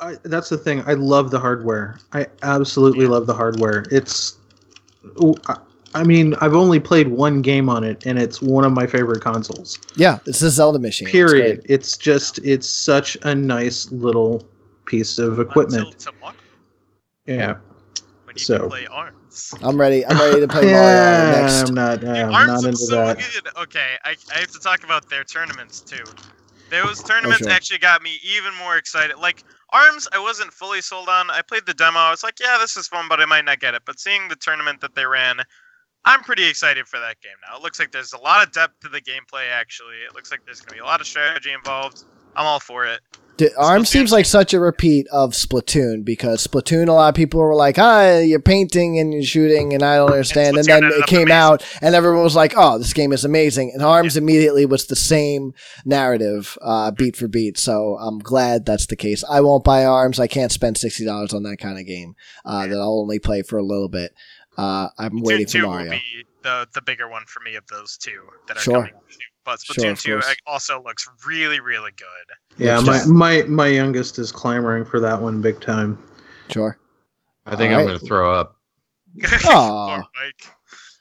I, 0.00 0.16
that's 0.24 0.48
the 0.48 0.58
thing. 0.58 0.82
I 0.86 0.94
love 0.94 1.30
the 1.30 1.38
hardware. 1.40 1.98
I 2.12 2.26
absolutely 2.42 3.06
love 3.06 3.26
the 3.26 3.34
hardware. 3.34 3.84
It's, 3.90 4.36
I- 5.46 5.58
I 5.96 6.02
mean, 6.02 6.34
I've 6.40 6.54
only 6.56 6.80
played 6.80 7.06
one 7.06 7.40
game 7.40 7.68
on 7.68 7.84
it, 7.84 8.04
and 8.04 8.18
it's 8.18 8.42
one 8.42 8.64
of 8.64 8.72
my 8.72 8.84
favorite 8.84 9.22
consoles. 9.22 9.78
yeah, 9.96 10.18
it's 10.26 10.42
a 10.42 10.50
Zelda 10.50 10.80
machine. 10.80 11.06
Period. 11.06 11.58
great. 11.60 11.70
It's 11.70 11.96
just, 11.96 12.38
it's 12.38 12.68
such 12.68 13.16
a 13.22 13.32
nice 13.32 13.92
little 13.92 14.42
piece 14.86 15.20
of 15.20 15.38
equipment. 15.38 15.84
Until 15.94 16.12
tomorrow, 16.12 16.34
Yeah. 17.26 17.54
when 18.24 18.34
you 18.34 18.42
So- 18.42 18.58
can 18.58 18.68
play 18.70 18.86
ARMS. 18.88 19.14
I'm 19.62 19.78
ready. 19.80 20.04
I'm 20.06 20.18
ready 20.18 20.40
to 20.40 20.48
play 20.48 20.62
Mario 20.72 21.32
next. 21.32 21.68
I'm 21.68 21.74
not. 21.74 22.00
Dude, 22.00 22.10
I'm 22.10 22.32
ARMS 22.32 22.46
not 22.48 22.56
into 22.64 22.68
looks 22.70 22.88
so 22.88 22.96
that. 22.96 23.18
good. 23.18 23.56
Okay, 23.62 23.94
I, 24.04 24.16
I 24.34 24.40
have 24.40 24.50
to 24.52 24.60
talk 24.60 24.84
about 24.84 25.08
their 25.08 25.24
tournaments 25.24 25.80
too. 25.80 26.04
Those 26.70 27.02
oh, 27.04 27.06
tournaments 27.08 27.42
Oh, 27.42 27.46
sure. 27.46 27.52
actually 27.52 27.78
got 27.78 28.02
me 28.02 28.18
even 28.24 28.54
more 28.56 28.76
excited. 28.76 29.16
Like 29.18 29.42
ARMS, 29.72 30.08
I 30.12 30.18
wasn't 30.18 30.52
fully 30.52 30.80
sold 30.80 31.08
on. 31.08 31.30
I 31.30 31.42
played 31.42 31.66
the 31.66 31.74
demo. 31.74 31.98
I 31.98 32.10
was 32.10 32.22
like, 32.22 32.40
yeah, 32.40 32.56
this 32.60 32.76
is 32.76 32.88
fun, 32.88 33.06
but 33.08 33.20
I 33.20 33.26
might 33.26 33.44
not 33.44 33.60
get 33.60 33.74
it. 33.74 33.82
But 33.86 34.00
seeing 34.00 34.28
the 34.28 34.36
tournament 34.36 34.80
that 34.80 34.94
they 34.94 35.04
ran, 35.04 35.40
I'm 36.04 36.22
pretty 36.22 36.46
excited 36.46 36.86
for 36.86 37.00
that 37.00 37.20
game 37.20 37.32
now. 37.48 37.56
It 37.56 37.62
looks 37.62 37.78
like 37.78 37.92
there's 37.92 38.12
a 38.12 38.18
lot 38.18 38.46
of 38.46 38.52
depth 38.52 38.80
to 38.80 38.88
the 38.88 39.00
gameplay. 39.00 39.50
Actually, 39.52 39.96
it 40.08 40.14
looks 40.14 40.30
like 40.30 40.40
there's 40.44 40.60
gonna 40.60 40.76
be 40.76 40.80
a 40.82 40.84
lot 40.86 41.00
of 41.00 41.06
strategy 41.06 41.52
involved. 41.52 42.04
I'm 42.36 42.46
all 42.46 42.60
for 42.60 42.86
it. 42.86 43.00
D- 43.36 43.50
ARM 43.58 43.84
seems 43.84 44.12
like 44.12 44.26
such 44.26 44.54
a 44.54 44.60
repeat 44.60 45.06
of 45.08 45.32
Splatoon 45.32 46.04
because 46.04 46.46
Splatoon, 46.46 46.88
a 46.88 46.92
lot 46.92 47.08
of 47.08 47.14
people 47.14 47.40
were 47.40 47.54
like, 47.54 47.78
ah, 47.78 48.18
you're 48.18 48.38
painting 48.40 48.98
and 48.98 49.12
you're 49.12 49.22
shooting, 49.24 49.74
and 49.74 49.82
I 49.82 49.96
don't 49.96 50.10
understand. 50.12 50.56
And, 50.56 50.66
then 50.66 50.84
it 50.84 51.06
came 51.06 51.22
amazing. 51.22 51.32
out, 51.32 51.66
and 51.82 51.94
everyone 51.94 52.22
was 52.22 52.36
like, 52.36 52.54
oh, 52.56 52.78
this 52.78 52.92
game 52.92 53.12
is 53.12 53.24
amazing. 53.24 53.72
And 53.74 53.82
ARMS 53.82 54.16
immediately 54.16 54.66
was 54.66 54.86
the 54.86 54.94
same 54.96 55.52
narrative, 55.84 56.56
uh, 56.62 56.90
beat 56.92 57.16
for 57.16 57.26
beat. 57.26 57.58
So 57.58 57.96
I'm 57.98 58.20
glad 58.20 58.66
that's 58.66 58.86
the 58.86 58.96
case. 58.96 59.24
I 59.28 59.40
won't 59.40 59.64
buy 59.64 59.84
ARMS. 59.84 60.20
I 60.20 60.26
can't 60.28 60.52
spend 60.52 60.76
$60 60.76 61.34
on 61.34 61.42
that 61.42 61.56
kind 61.58 61.78
of 61.78 61.86
game 61.86 62.14
uh, 62.44 62.66
that 62.66 62.76
I'll 62.78 63.00
only 63.00 63.18
play 63.18 63.42
for 63.42 63.58
a 63.58 63.64
little 63.64 63.88
bit. 63.88 64.14
Uh, 64.56 64.88
I'm 64.98 65.20
waiting 65.22 65.46
Splatoon 65.46 65.60
for 65.62 65.66
Mario. 65.66 65.84
will 65.90 65.90
be 65.98 66.24
the 66.44 66.68
the 66.74 66.82
bigger 66.82 67.08
one 67.08 67.24
for 67.26 67.40
me 67.40 67.56
of 67.56 67.66
those 67.66 67.96
two 67.96 68.20
that 68.46 68.56
are 68.56 68.60
Sure. 68.60 68.74
coming. 68.82 68.92
But 69.44 69.60
Sure, 69.62 69.74
Splatoon 69.84 69.90
of 69.92 70.00
2 70.00 70.12
course. 70.20 70.36
also 70.46 70.82
looks 70.82 71.08
really, 71.26 71.60
really 71.60 71.92
good. 71.96 72.36
Yeah, 72.64 72.80
my, 72.80 72.98
just- 72.98 73.08
my 73.08 73.42
my 73.42 73.66
youngest 73.66 74.18
is 74.18 74.32
clamoring 74.32 74.84
for 74.84 75.00
that 75.00 75.20
one 75.20 75.40
big 75.40 75.60
time. 75.60 75.98
Sure. 76.50 76.78
I 77.46 77.56
think 77.56 77.72
All 77.72 77.80
I'm 77.80 77.86
right. 77.86 77.90
going 77.90 77.98
to 78.00 78.06
throw 78.06 78.32
up. 78.34 78.56
Aw. 79.44 79.96
Mike. 79.98 80.50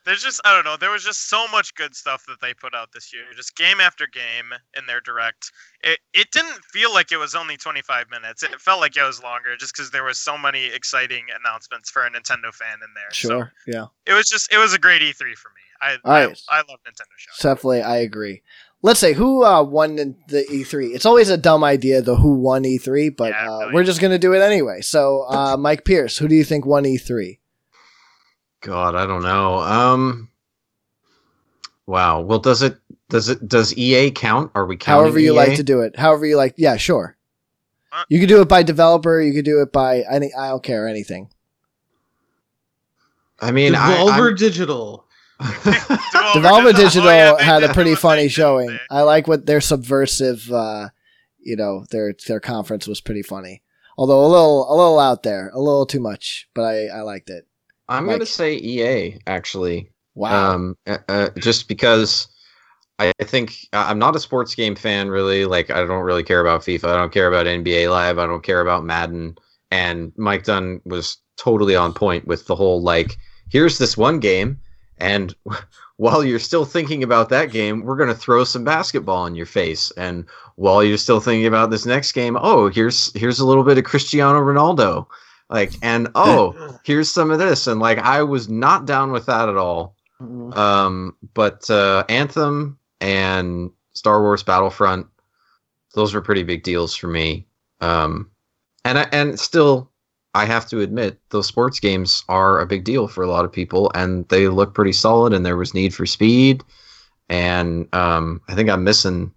There's 0.05 0.21
just 0.21 0.41
I 0.43 0.53
don't 0.53 0.65
know. 0.65 0.75
There 0.75 0.91
was 0.91 1.05
just 1.05 1.29
so 1.29 1.47
much 1.47 1.73
good 1.75 1.95
stuff 1.95 2.25
that 2.27 2.41
they 2.41 2.53
put 2.53 2.75
out 2.75 2.89
this 2.93 3.13
year, 3.13 3.23
just 3.37 3.55
game 3.55 3.79
after 3.79 4.05
game 4.05 4.51
in 4.77 4.85
their 4.85 4.99
direct. 4.99 5.49
It 5.81 5.99
it 6.13 6.29
didn't 6.31 6.59
feel 6.73 6.93
like 6.93 7.13
it 7.13 7.17
was 7.17 7.35
only 7.35 7.55
25 7.55 8.09
minutes. 8.11 8.43
It 8.43 8.59
felt 8.59 8.81
like 8.81 8.97
it 8.97 9.03
was 9.03 9.23
longer, 9.23 9.55
just 9.55 9.73
because 9.73 9.91
there 9.91 10.03
was 10.03 10.17
so 10.19 10.37
many 10.37 10.65
exciting 10.65 11.23
announcements 11.39 11.89
for 11.89 12.05
a 12.05 12.11
Nintendo 12.11 12.53
fan 12.53 12.79
in 12.83 12.93
there. 12.93 13.11
So 13.13 13.29
Sure. 13.29 13.53
Yeah. 13.65 13.85
it 14.05 14.11
was 14.11 14.27
just 14.27 14.51
it 14.51 14.57
was 14.57 14.73
a 14.73 14.79
great 14.79 15.01
E3 15.01 15.15
for 15.35 15.49
me. 15.51 15.61
I 15.81 15.97
All 16.03 16.11
right. 16.11 16.41
I, 16.49 16.55
I 16.55 16.57
love 16.59 16.79
Nintendo 16.87 17.15
shows. 17.17 17.37
Definitely, 17.41 17.81
I 17.81 17.97
agree. 17.97 18.41
Let's 18.81 18.99
say 18.99 19.13
who 19.13 19.43
uh, 19.45 19.63
won 19.63 19.95
the 19.95 20.15
the 20.27 20.43
E3. 20.51 20.93
It's 20.93 21.05
always 21.05 21.29
a 21.29 21.37
dumb 21.37 21.63
idea, 21.63 22.01
the 22.01 22.15
who 22.15 22.33
won 22.35 22.63
E3, 22.63 23.15
but 23.15 23.31
Yeah, 23.31 23.49
uh, 23.49 23.59
really. 23.59 23.73
we're 23.73 23.83
just 23.83 24.01
gonna 24.01 24.19
do 24.19 24.33
it 24.33 24.41
anyway. 24.41 24.81
So, 24.81 25.25
uh, 25.29 25.55
Mike 25.57 25.85
Pierce, 25.85 26.17
who 26.17 26.27
do 26.27 26.35
you 26.35 26.43
think 26.43 26.65
won 26.65 26.85
E 26.85 26.97
E3? 26.97 27.39
God, 28.61 28.95
I 28.95 29.05
don't 29.05 29.23
know. 29.23 29.59
Um, 29.59 30.29
wow. 31.85 32.21
Well, 32.21 32.39
does 32.39 32.61
it 32.61 32.77
does 33.09 33.29
it 33.29 33.47
does 33.47 33.77
EA 33.77 34.11
count? 34.11 34.51
Are 34.55 34.65
we 34.65 34.75
counting? 34.77 35.03
However 35.03 35.19
you 35.19 35.33
EA? 35.33 35.37
like 35.37 35.55
to 35.55 35.63
do 35.63 35.81
it. 35.81 35.97
However 35.97 36.25
you 36.25 36.35
like. 36.37 36.55
Yeah, 36.57 36.77
sure. 36.77 37.15
You 38.09 38.19
could 38.19 38.29
do 38.29 38.41
it 38.41 38.47
by 38.49 38.63
developer. 38.63 39.21
You 39.21 39.33
could 39.33 39.45
do 39.45 39.61
it 39.61 39.71
by 39.71 40.03
any. 40.09 40.33
I 40.33 40.49
don't 40.49 40.63
care 40.63 40.87
anything. 40.87 41.29
I 43.39 43.51
mean, 43.51 43.75
I, 43.75 43.95
Devolver 43.97 44.27
I'm- 44.29 44.35
Digital. 44.35 45.05
Devolver 45.43 46.75
Digital 46.75 47.09
Oh, 47.09 47.11
yeah, 47.13 47.41
had 47.41 47.63
a 47.63 47.73
pretty 47.73 47.95
funny 47.95 48.27
showing. 48.27 48.67
They- 48.69 48.79
I 48.89 49.01
like 49.01 49.27
what 49.27 49.45
their 49.45 49.61
subversive. 49.61 50.51
Uh, 50.51 50.89
you 51.39 51.55
know, 51.55 51.85
their 51.91 52.13
their 52.27 52.39
conference 52.39 52.87
was 52.87 53.01
pretty 53.01 53.21
funny. 53.21 53.61
Although 53.97 54.25
a 54.25 54.27
little 54.27 54.71
a 54.73 54.75
little 54.75 54.99
out 54.99 55.23
there, 55.23 55.49
a 55.53 55.59
little 55.59 55.85
too 55.85 55.99
much, 55.99 56.47
but 56.55 56.63
I 56.63 56.87
I 56.87 57.01
liked 57.01 57.29
it. 57.29 57.45
I'm 57.89 58.05
Mike. 58.05 58.11
going 58.13 58.19
to 58.21 58.25
say 58.25 58.55
EA 58.55 59.19
actually. 59.27 59.89
Wow. 60.15 60.53
Um, 60.53 60.77
uh, 60.87 60.97
uh, 61.09 61.29
just 61.39 61.67
because 61.67 62.27
I 62.99 63.11
I 63.19 63.23
think 63.25 63.55
I'm 63.73 63.99
not 63.99 64.15
a 64.15 64.19
sports 64.19 64.55
game 64.55 64.75
fan, 64.75 65.09
really. 65.09 65.45
Like, 65.45 65.69
I 65.69 65.83
don't 65.85 66.03
really 66.03 66.23
care 66.23 66.39
about 66.39 66.61
FIFA. 66.61 66.85
I 66.85 66.95
don't 66.95 67.11
care 67.13 67.27
about 67.27 67.45
NBA 67.45 67.89
Live. 67.91 68.17
I 68.19 68.25
don't 68.25 68.43
care 68.43 68.61
about 68.61 68.85
Madden. 68.85 69.35
And 69.71 70.13
Mike 70.17 70.43
Dunn 70.45 70.79
was 70.85 71.17
totally 71.35 71.75
on 71.75 71.93
point 71.93 72.25
with 72.27 72.45
the 72.45 72.55
whole 72.55 72.81
like, 72.81 73.17
here's 73.49 73.79
this 73.79 73.97
one 73.97 74.19
game, 74.19 74.59
and 74.97 75.35
while 75.97 76.23
you're 76.23 76.39
still 76.39 76.65
thinking 76.65 77.03
about 77.03 77.29
that 77.29 77.51
game, 77.51 77.83
we're 77.83 77.97
gonna 77.97 78.15
throw 78.15 78.43
some 78.43 78.63
basketball 78.63 79.25
in 79.25 79.35
your 79.35 79.45
face. 79.45 79.91
And 79.97 80.25
while 80.55 80.83
you're 80.83 80.97
still 80.97 81.19
thinking 81.19 81.45
about 81.47 81.69
this 81.69 81.85
next 81.85 82.11
game, 82.11 82.37
oh, 82.39 82.69
here's 82.69 83.11
here's 83.17 83.39
a 83.39 83.45
little 83.45 83.63
bit 83.63 83.77
of 83.77 83.83
Cristiano 83.83 84.39
Ronaldo. 84.39 85.07
Like, 85.49 85.73
and 85.81 86.09
oh, 86.15 86.79
here's 86.83 87.09
some 87.09 87.31
of 87.31 87.39
this. 87.39 87.67
And 87.67 87.79
like, 87.79 87.99
I 87.99 88.23
was 88.23 88.49
not 88.49 88.85
down 88.85 89.11
with 89.11 89.25
that 89.27 89.49
at 89.49 89.57
all. 89.57 89.95
Mhm. 90.21 90.55
Um, 90.55 91.15
but 91.33 91.69
uh, 91.69 92.05
Anthem 92.09 92.77
and 93.01 93.71
Star 93.93 94.21
Wars 94.21 94.43
Battlefront, 94.43 95.07
those 95.93 96.13
were 96.13 96.21
pretty 96.21 96.43
big 96.43 96.63
deals 96.63 96.95
for 96.95 97.07
me. 97.07 97.45
Um, 97.81 98.31
and 98.85 98.99
I, 98.99 99.07
and 99.11 99.39
still, 99.39 99.91
I 100.35 100.45
have 100.45 100.67
to 100.69 100.79
admit, 100.81 101.19
those 101.29 101.47
sports 101.47 101.79
games 101.79 102.23
are 102.27 102.59
a 102.59 102.65
big 102.65 102.83
deal 102.83 103.07
for 103.07 103.23
a 103.23 103.29
lot 103.29 103.45
of 103.45 103.51
people, 103.51 103.91
and 103.93 104.27
they 104.29 104.47
look 104.47 104.73
pretty 104.73 104.93
solid. 104.93 105.33
And 105.33 105.45
there 105.45 105.57
was 105.57 105.73
need 105.73 105.93
for 105.93 106.05
speed, 106.05 106.63
and 107.29 107.87
um, 107.93 108.41
I 108.47 108.55
think 108.55 108.69
I'm 108.69 108.83
missing 108.83 109.31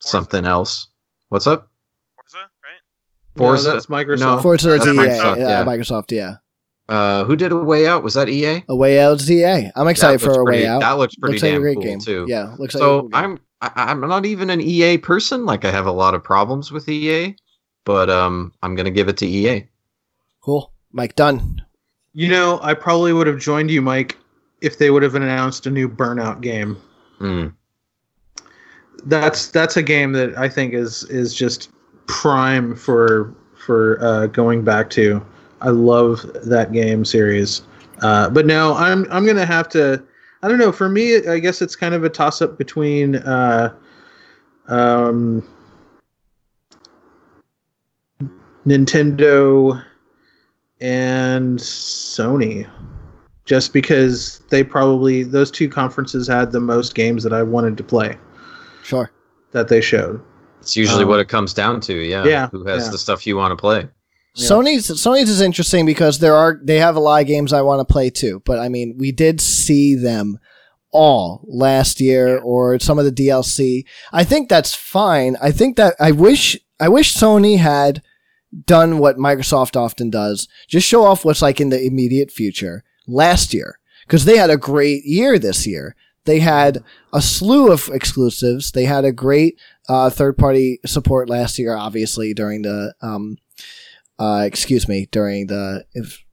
something 0.00 0.44
else. 0.44 0.88
What's 1.30 1.46
up? 1.46 1.70
Forza, 2.16 2.38
right? 2.38 3.36
Forza? 3.36 3.68
No, 3.68 3.72
that's 3.74 3.86
Microsoft. 3.86 4.18
No. 4.20 4.42
Forza 4.42 4.68
That's 4.70 4.86
EA, 4.86 4.90
Microsoft, 4.90 5.36
yeah, 5.38 5.48
yeah. 5.48 5.64
Microsoft, 5.64 6.10
yeah. 6.10 6.34
Uh, 6.88 7.24
who 7.24 7.34
did 7.34 7.50
a 7.50 7.56
way 7.56 7.86
out? 7.88 8.04
Was 8.04 8.14
that 8.14 8.28
EA? 8.28 8.62
A 8.68 8.76
Way 8.76 9.00
Out's 9.00 9.28
EA. 9.28 9.70
I'm 9.74 9.88
excited 9.88 10.20
That 10.20 10.26
looks 10.26 10.36
for 10.36 10.42
a 10.42 10.44
pretty- 10.44 10.62
Way 10.62 10.66
Out. 10.68 10.80
That 10.80 10.92
looks 10.92 11.16
pretty 11.16 11.32
looks 11.32 11.42
like 11.42 11.48
a 11.50 11.52
damn 11.54 11.60
great 11.62 11.74
cool 11.74 11.82
game 11.82 11.98
too. 11.98 12.26
Yeah, 12.28 12.54
looks 12.58 12.74
like 12.74 12.80
so 12.80 13.00
cool 13.00 13.08
game. 13.08 13.24
I'm 13.24 13.38
I, 13.60 13.70
I'm 13.76 14.00
not 14.02 14.26
even 14.26 14.50
an 14.50 14.60
EA 14.60 14.98
person. 14.98 15.46
Like 15.46 15.64
I 15.64 15.70
have 15.72 15.86
a 15.86 15.92
lot 15.92 16.14
of 16.14 16.22
problems 16.22 16.70
with 16.70 16.88
EA, 16.88 17.34
but 17.84 18.08
um, 18.10 18.52
I'm 18.62 18.76
gonna 18.76 18.90
give 18.90 19.08
it 19.08 19.16
to 19.18 19.26
EA. 19.26 19.66
Cool. 20.46 20.72
Mike, 20.92 21.16
Dunn. 21.16 21.60
You 22.12 22.28
know, 22.28 22.60
I 22.62 22.72
probably 22.72 23.12
would 23.12 23.26
have 23.26 23.40
joined 23.40 23.68
you, 23.68 23.82
Mike, 23.82 24.16
if 24.60 24.78
they 24.78 24.90
would 24.90 25.02
have 25.02 25.16
announced 25.16 25.66
a 25.66 25.70
new 25.72 25.88
Burnout 25.88 26.40
game. 26.40 26.76
Mm. 27.20 27.52
That's 29.04 29.48
that's 29.48 29.76
a 29.76 29.82
game 29.82 30.12
that 30.12 30.38
I 30.38 30.48
think 30.48 30.72
is 30.72 31.02
is 31.10 31.34
just 31.34 31.70
prime 32.06 32.76
for 32.76 33.34
for 33.56 33.98
uh, 34.00 34.28
going 34.28 34.62
back 34.62 34.88
to. 34.90 35.20
I 35.62 35.70
love 35.70 36.24
that 36.44 36.70
game 36.70 37.04
series. 37.04 37.62
Uh, 38.02 38.30
but 38.30 38.46
no, 38.46 38.72
I'm 38.74 39.04
I'm 39.10 39.26
gonna 39.26 39.44
have 39.44 39.68
to. 39.70 40.00
I 40.44 40.48
don't 40.48 40.58
know. 40.58 40.70
For 40.70 40.88
me, 40.88 41.26
I 41.26 41.40
guess 41.40 41.60
it's 41.60 41.74
kind 41.74 41.92
of 41.92 42.04
a 42.04 42.08
toss 42.08 42.40
up 42.40 42.56
between 42.56 43.16
uh, 43.16 43.74
um, 44.68 45.42
Nintendo 48.64 49.82
and 50.80 51.58
Sony, 51.58 52.68
just 53.44 53.72
because 53.72 54.40
they 54.50 54.62
probably 54.64 55.22
those 55.22 55.50
two 55.50 55.68
conferences 55.68 56.26
had 56.28 56.52
the 56.52 56.60
most 56.60 56.94
games 56.94 57.22
that 57.22 57.32
I 57.32 57.42
wanted 57.42 57.76
to 57.78 57.84
play 57.84 58.16
Sure. 58.82 59.10
that 59.52 59.68
they 59.68 59.80
showed. 59.80 60.20
It's 60.60 60.76
usually 60.76 61.04
Um, 61.04 61.08
what 61.10 61.20
it 61.20 61.28
comes 61.28 61.54
down 61.54 61.80
to. 61.82 61.94
Yeah. 61.94 62.24
yeah, 62.24 62.48
Who 62.48 62.64
has 62.64 62.84
yeah. 62.86 62.90
the 62.90 62.98
stuff 62.98 63.26
you 63.26 63.36
want 63.36 63.52
to 63.52 63.56
play? 63.56 63.88
Yeah. 64.34 64.48
Sony's 64.50 64.88
Sony's 64.90 65.30
is 65.30 65.40
interesting 65.40 65.86
because 65.86 66.18
there 66.18 66.34
are 66.34 66.60
they 66.62 66.76
have 66.78 66.96
a 66.96 67.00
lot 67.00 67.20
of 67.22 67.26
games 67.26 67.52
I 67.52 67.62
want 67.62 67.86
to 67.86 67.90
play 67.90 68.10
too. 68.10 68.42
But 68.44 68.58
I 68.58 68.68
mean, 68.68 68.96
we 68.98 69.12
did 69.12 69.40
see 69.40 69.94
them 69.94 70.38
all 70.92 71.42
last 71.46 72.00
year 72.00 72.38
or 72.38 72.78
some 72.78 72.98
of 72.98 73.04
the 73.04 73.12
DLC. 73.12 73.84
I 74.12 74.24
think 74.24 74.48
that's 74.48 74.74
fine. 74.74 75.36
I 75.40 75.52
think 75.52 75.76
that 75.76 75.94
I 76.00 76.10
wish 76.12 76.58
I 76.80 76.88
wish 76.88 77.14
Sony 77.14 77.58
had 77.58 78.02
done 78.64 78.98
what 78.98 79.16
Microsoft 79.16 79.76
often 79.76 80.10
does, 80.10 80.48
just 80.68 80.86
show 80.86 81.04
off 81.04 81.24
what's 81.24 81.42
like 81.42 81.60
in 81.60 81.70
the 81.70 81.82
immediate 81.82 82.30
future 82.30 82.84
last 83.06 83.52
year 83.52 83.78
because 84.06 84.24
they 84.24 84.36
had 84.36 84.50
a 84.50 84.56
great 84.56 85.04
year 85.04 85.38
this 85.38 85.66
year. 85.66 85.94
They 86.24 86.40
had 86.40 86.82
a 87.12 87.22
slew 87.22 87.70
of 87.70 87.88
exclusives. 87.88 88.72
They 88.72 88.84
had 88.84 89.04
a 89.04 89.12
great 89.12 89.60
uh, 89.88 90.10
third 90.10 90.36
party 90.36 90.80
support 90.84 91.28
last 91.28 91.58
year, 91.58 91.76
obviously 91.76 92.34
during 92.34 92.62
the 92.62 92.94
um, 93.00 93.38
uh, 94.18 94.42
excuse 94.44 94.88
me, 94.88 95.06
during 95.10 95.46
the 95.46 95.84
if, 95.92 96.24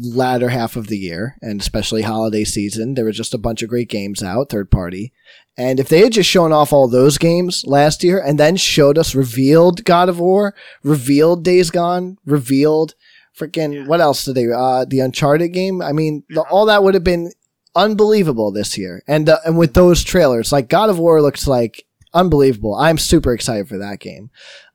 latter 0.00 0.48
half 0.48 0.76
of 0.76 0.86
the 0.88 0.98
year 0.98 1.36
and 1.40 1.60
especially 1.60 2.02
holiday 2.02 2.44
season. 2.44 2.94
There 2.94 3.04
was 3.04 3.16
just 3.16 3.34
a 3.34 3.38
bunch 3.38 3.62
of 3.62 3.68
great 3.68 3.88
games 3.88 4.22
out, 4.22 4.50
third 4.50 4.70
party. 4.70 5.12
And 5.56 5.78
if 5.78 5.88
they 5.88 6.00
had 6.00 6.12
just 6.12 6.28
shown 6.28 6.52
off 6.52 6.72
all 6.72 6.88
those 6.88 7.16
games 7.18 7.64
last 7.66 8.02
year 8.02 8.20
and 8.20 8.38
then 8.38 8.56
showed 8.56 8.98
us 8.98 9.14
revealed 9.14 9.84
God 9.84 10.08
of 10.08 10.18
War, 10.18 10.54
revealed 10.82 11.44
Days 11.44 11.70
Gone, 11.70 12.18
revealed 12.24 12.94
freaking 13.38 13.86
what 13.86 14.00
else 14.00 14.24
did 14.24 14.34
they 14.36 14.46
uh 14.50 14.84
the 14.84 15.00
Uncharted 15.00 15.52
game? 15.52 15.80
I 15.82 15.92
mean, 15.92 16.24
the, 16.28 16.42
all 16.42 16.66
that 16.66 16.82
would 16.82 16.94
have 16.94 17.04
been 17.04 17.32
unbelievable 17.74 18.52
this 18.52 18.76
year. 18.78 19.02
And 19.06 19.28
uh, 19.28 19.38
and 19.44 19.58
with 19.58 19.74
those 19.74 20.02
trailers, 20.02 20.52
like 20.52 20.68
God 20.68 20.90
of 20.90 20.98
War 20.98 21.20
looks 21.22 21.46
like 21.46 21.84
unbelievable. 22.12 22.74
I'm 22.74 22.98
super 22.98 23.32
excited 23.32 23.68
for 23.68 23.78
that 23.78 24.00
game. 24.00 24.30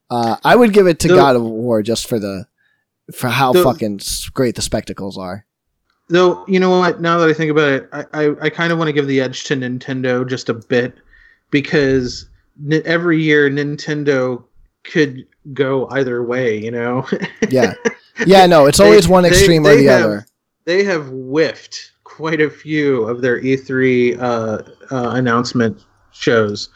Uh, 0.10 0.38
I 0.44 0.56
would 0.56 0.74
give 0.74 0.88
it 0.88 1.00
to 1.02 1.08
The- 1.08 1.16
God 1.16 1.36
of 1.36 1.44
War 1.44 1.82
just 1.82 2.08
for 2.08 2.20
the 2.20 2.46
for 3.14 3.28
how 3.30 3.54
fucking 3.54 4.00
great 4.34 4.56
the 4.56 4.62
spectacles 4.62 5.18
are. 5.18 5.46
Though 6.10 6.44
you 6.48 6.60
know 6.60 6.72
what, 6.80 7.02
now 7.02 7.18
that 7.20 7.30
I 7.30 7.34
think 7.34 7.52
about 7.52 7.70
it, 7.70 7.90
I 7.92 8.06
I, 8.14 8.36
I 8.46 8.50
kind 8.50 8.72
of 8.72 8.78
want 8.78 8.88
to 8.88 8.94
give 8.94 9.08
the 9.08 9.22
edge 9.22 9.44
to 9.46 9.56
Nintendo 9.56 10.28
just 10.28 10.50
a 10.50 10.54
bit 10.56 10.96
because 11.52 12.28
n- 12.72 12.82
every 12.86 13.22
year 13.22 13.50
Nintendo 13.50 14.44
could 14.84 15.26
go 15.54 15.88
either 15.90 16.24
way. 16.24 16.58
You 16.58 16.72
know, 16.72 17.08
Yeah, 17.50 17.74
yeah. 18.26 18.46
No, 18.46 18.66
it's 18.66 18.78
They- 18.80 18.86
always 18.86 19.08
one 19.08 19.24
they- 19.24 19.30
extreme 19.30 19.66
or 19.66 19.76
the 19.76 19.86
have- 19.86 20.04
other. 20.06 20.26
they 20.66 20.84
have 20.84 21.08
whiffed 21.10 21.92
quite 22.04 22.42
a 22.42 22.50
few 22.50 23.04
of 23.04 23.22
their 23.22 23.40
E3 23.42 24.20
uh, 24.20 24.64
uh, 24.92 25.10
announcement 25.16 25.86
shows, 26.12 26.70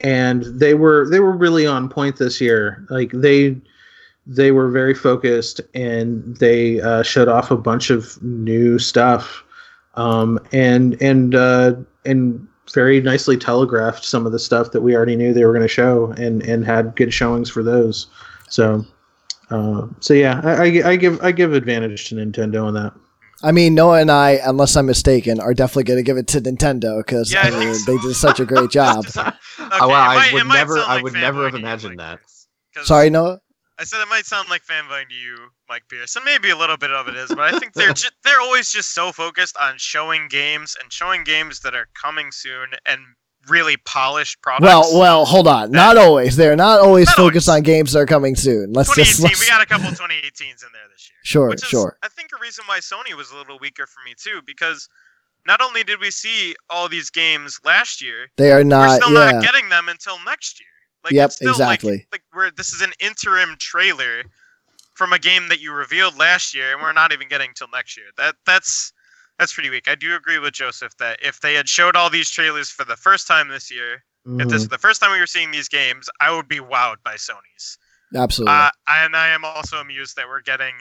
and 0.00 0.44
they 0.44 0.74
were 0.74 1.08
they 1.10 1.20
were 1.20 1.36
really 1.36 1.66
on 1.66 1.88
point 1.88 2.16
this 2.16 2.40
year. 2.40 2.86
Like 2.88 3.10
they 3.12 3.56
they 4.26 4.50
were 4.52 4.68
very 4.70 4.94
focused, 4.94 5.60
and 5.74 6.36
they 6.38 6.80
uh, 6.80 7.02
showed 7.02 7.28
off 7.28 7.50
a 7.50 7.56
bunch 7.56 7.90
of 7.90 8.20
new 8.22 8.78
stuff, 8.78 9.44
um, 9.94 10.38
and 10.52 11.00
and 11.02 11.34
uh, 11.34 11.74
and 12.04 12.46
very 12.74 13.00
nicely 13.00 13.36
telegraphed 13.36 14.04
some 14.04 14.26
of 14.26 14.32
the 14.32 14.38
stuff 14.38 14.72
that 14.72 14.80
we 14.82 14.96
already 14.96 15.14
knew 15.16 15.32
they 15.32 15.44
were 15.44 15.52
going 15.52 15.62
to 15.62 15.68
show, 15.68 16.12
and 16.18 16.42
and 16.42 16.64
had 16.64 16.94
good 16.96 17.12
showings 17.12 17.48
for 17.50 17.62
those. 17.62 18.08
So. 18.48 18.84
Uh, 19.48 19.86
so 20.00 20.12
yeah, 20.12 20.40
I, 20.42 20.50
I, 20.80 20.88
I 20.90 20.96
give 20.96 21.20
I 21.22 21.30
give 21.30 21.52
advantage 21.52 22.08
to 22.08 22.16
Nintendo 22.16 22.64
on 22.64 22.74
that. 22.74 22.92
I 23.44 23.52
mean, 23.52 23.76
Noah 23.76 24.00
and 24.00 24.10
I, 24.10 24.40
unless 24.44 24.76
I'm 24.76 24.86
mistaken, 24.86 25.38
are 25.38 25.54
definitely 25.54 25.84
going 25.84 25.98
to 25.98 26.02
give 26.02 26.16
it 26.16 26.26
to 26.28 26.40
Nintendo 26.40 26.98
because 26.98 27.32
Yeah, 27.32 27.42
I 27.44 27.56
I 27.56 27.60
mean, 27.64 27.74
so. 27.74 27.92
they 27.92 27.98
did 28.02 28.14
such 28.16 28.40
a 28.40 28.44
great 28.44 28.70
job. 28.72 29.04
Okay, 29.06 29.20
oh, 29.60 29.88
wow, 29.88 30.10
it 30.10 30.16
might- 30.16 30.30
I 30.30 30.34
would 30.34 30.46
never, 30.48 30.76
sound 30.78 30.90
I 30.90 30.94
like 30.96 31.04
would 31.04 31.12
never 31.12 31.44
have 31.44 31.52
fanboying 31.52 31.52
to 31.52 31.58
you, 31.58 31.64
imagined 31.64 31.96
Mike, 31.96 32.06
that. 32.18 32.20
'cause 32.74 32.86
Sorry, 32.88 33.08
Noah. 33.08 33.40
I 33.78 33.84
said 33.84 34.00
it 34.00 34.08
might 34.08 34.24
sound 34.26 34.48
like 34.48 34.62
fanboying 34.62 35.08
to 35.10 35.14
you, 35.14 35.36
Mike 35.68 35.82
Pierce, 35.88 36.16
and 36.16 36.24
maybe 36.24 36.48
a 36.50 36.56
little 36.56 36.76
bit 36.78 36.90
of 36.90 37.08
it 37.08 37.14
is, 37.16 37.28
but 37.28 37.40
I 37.40 37.58
think 37.58 37.74
they're 37.74 37.92
ju- 37.94 38.08
they're 38.24 38.40
always 38.40 38.70
just 38.72 38.94
so 38.94 39.12
focused 39.12 39.56
on 39.60 39.74
showing 39.76 40.28
games 40.28 40.76
and 40.82 40.90
showing 40.92 41.24
games 41.24 41.60
that 41.60 41.74
are 41.74 41.86
coming 42.00 42.32
soon 42.32 42.68
and 42.86 43.00
really 43.48 43.76
polished 43.84 44.40
products. 44.42 44.64
Well, 44.64 44.98
well, 44.98 45.24
hold 45.24 45.46
on. 45.46 45.70
Not 45.70 45.96
always. 45.96 46.34
They're 46.36 46.56
not 46.56 46.80
always 46.80 47.06
Not 47.08 47.16
focused 47.16 47.48
always. 47.48 47.60
on 47.60 47.62
games 47.64 47.92
that 47.92 48.00
are 48.00 48.06
coming 48.06 48.34
soon. 48.34 48.72
Let's 48.72 48.92
just 48.96 49.18
2018, 49.18 49.24
let's, 49.24 49.40
we 49.40 49.46
got 49.46 49.62
a 49.62 49.66
couple 49.66 49.88
2018s 49.90 50.64
in 50.64 50.72
there 50.72 50.88
this 50.92 51.08
year. 51.10 51.18
sure, 51.22 51.54
is, 51.54 51.60
sure. 51.62 51.96
I 52.02 52.08
think, 52.08 52.30
a 52.36 52.40
reason 52.42 52.64
why 52.66 52.78
Sony 52.80 53.14
was 53.14 53.30
a 53.30 53.36
little 53.36 53.58
weaker 53.60 53.86
for 53.86 54.00
me 54.04 54.14
too, 54.20 54.40
because 54.46 54.88
not 55.46 55.60
only 55.60 55.84
did 55.84 56.00
we 56.00 56.10
see 56.10 56.56
all 56.70 56.88
these 56.88 57.10
games 57.10 57.60
last 57.64 58.02
year, 58.02 58.26
They 58.36 58.50
are 58.50 58.56
we're 58.58 58.64
not. 58.64 59.00
still 59.02 59.12
Yeah, 59.12 59.32
not 59.32 59.44
getting 59.44 59.68
them 59.68 59.88
until 59.88 60.16
next 60.24 60.58
year. 60.58 60.66
Like, 61.06 61.14
Yep, 61.14 61.32
still 61.32 61.50
exactly. 61.50 61.92
Like, 61.92 62.08
like 62.12 62.22
we're 62.34 62.50
this 62.50 62.72
is 62.72 62.82
an 62.82 62.92
interim 63.00 63.56
trailer 63.58 64.24
from 64.94 65.12
a 65.12 65.18
game 65.18 65.48
that 65.48 65.60
you 65.60 65.72
revealed 65.72 66.18
last 66.18 66.54
year, 66.54 66.72
and 66.72 66.82
we're 66.82 66.92
not 66.92 67.12
even 67.12 67.28
getting 67.28 67.52
till 67.54 67.68
next 67.72 67.96
year. 67.96 68.06
That 68.16 68.34
that's 68.44 68.92
that's 69.38 69.52
pretty 69.52 69.70
weak. 69.70 69.88
I 69.88 69.94
do 69.94 70.14
agree 70.14 70.38
with 70.38 70.52
Joseph 70.52 70.96
that 70.98 71.18
if 71.22 71.40
they 71.40 71.54
had 71.54 71.68
showed 71.68 71.96
all 71.96 72.10
these 72.10 72.30
trailers 72.30 72.70
for 72.70 72.84
the 72.84 72.96
first 72.96 73.26
time 73.26 73.48
this 73.48 73.70
year, 73.70 74.02
if 74.26 74.48
this 74.48 74.62
is 74.62 74.68
the 74.68 74.78
first 74.78 75.00
time 75.00 75.12
we 75.12 75.20
were 75.20 75.26
seeing 75.26 75.52
these 75.52 75.68
games, 75.68 76.08
I 76.20 76.34
would 76.34 76.48
be 76.48 76.58
wowed 76.58 76.96
by 77.04 77.14
Sony's. 77.14 77.78
absolutely. 78.14 78.54
Uh, 78.54 78.70
and 78.88 79.14
I 79.14 79.28
am 79.28 79.44
also 79.44 79.76
amused 79.76 80.16
that 80.16 80.26
we're 80.26 80.42
getting 80.42 80.74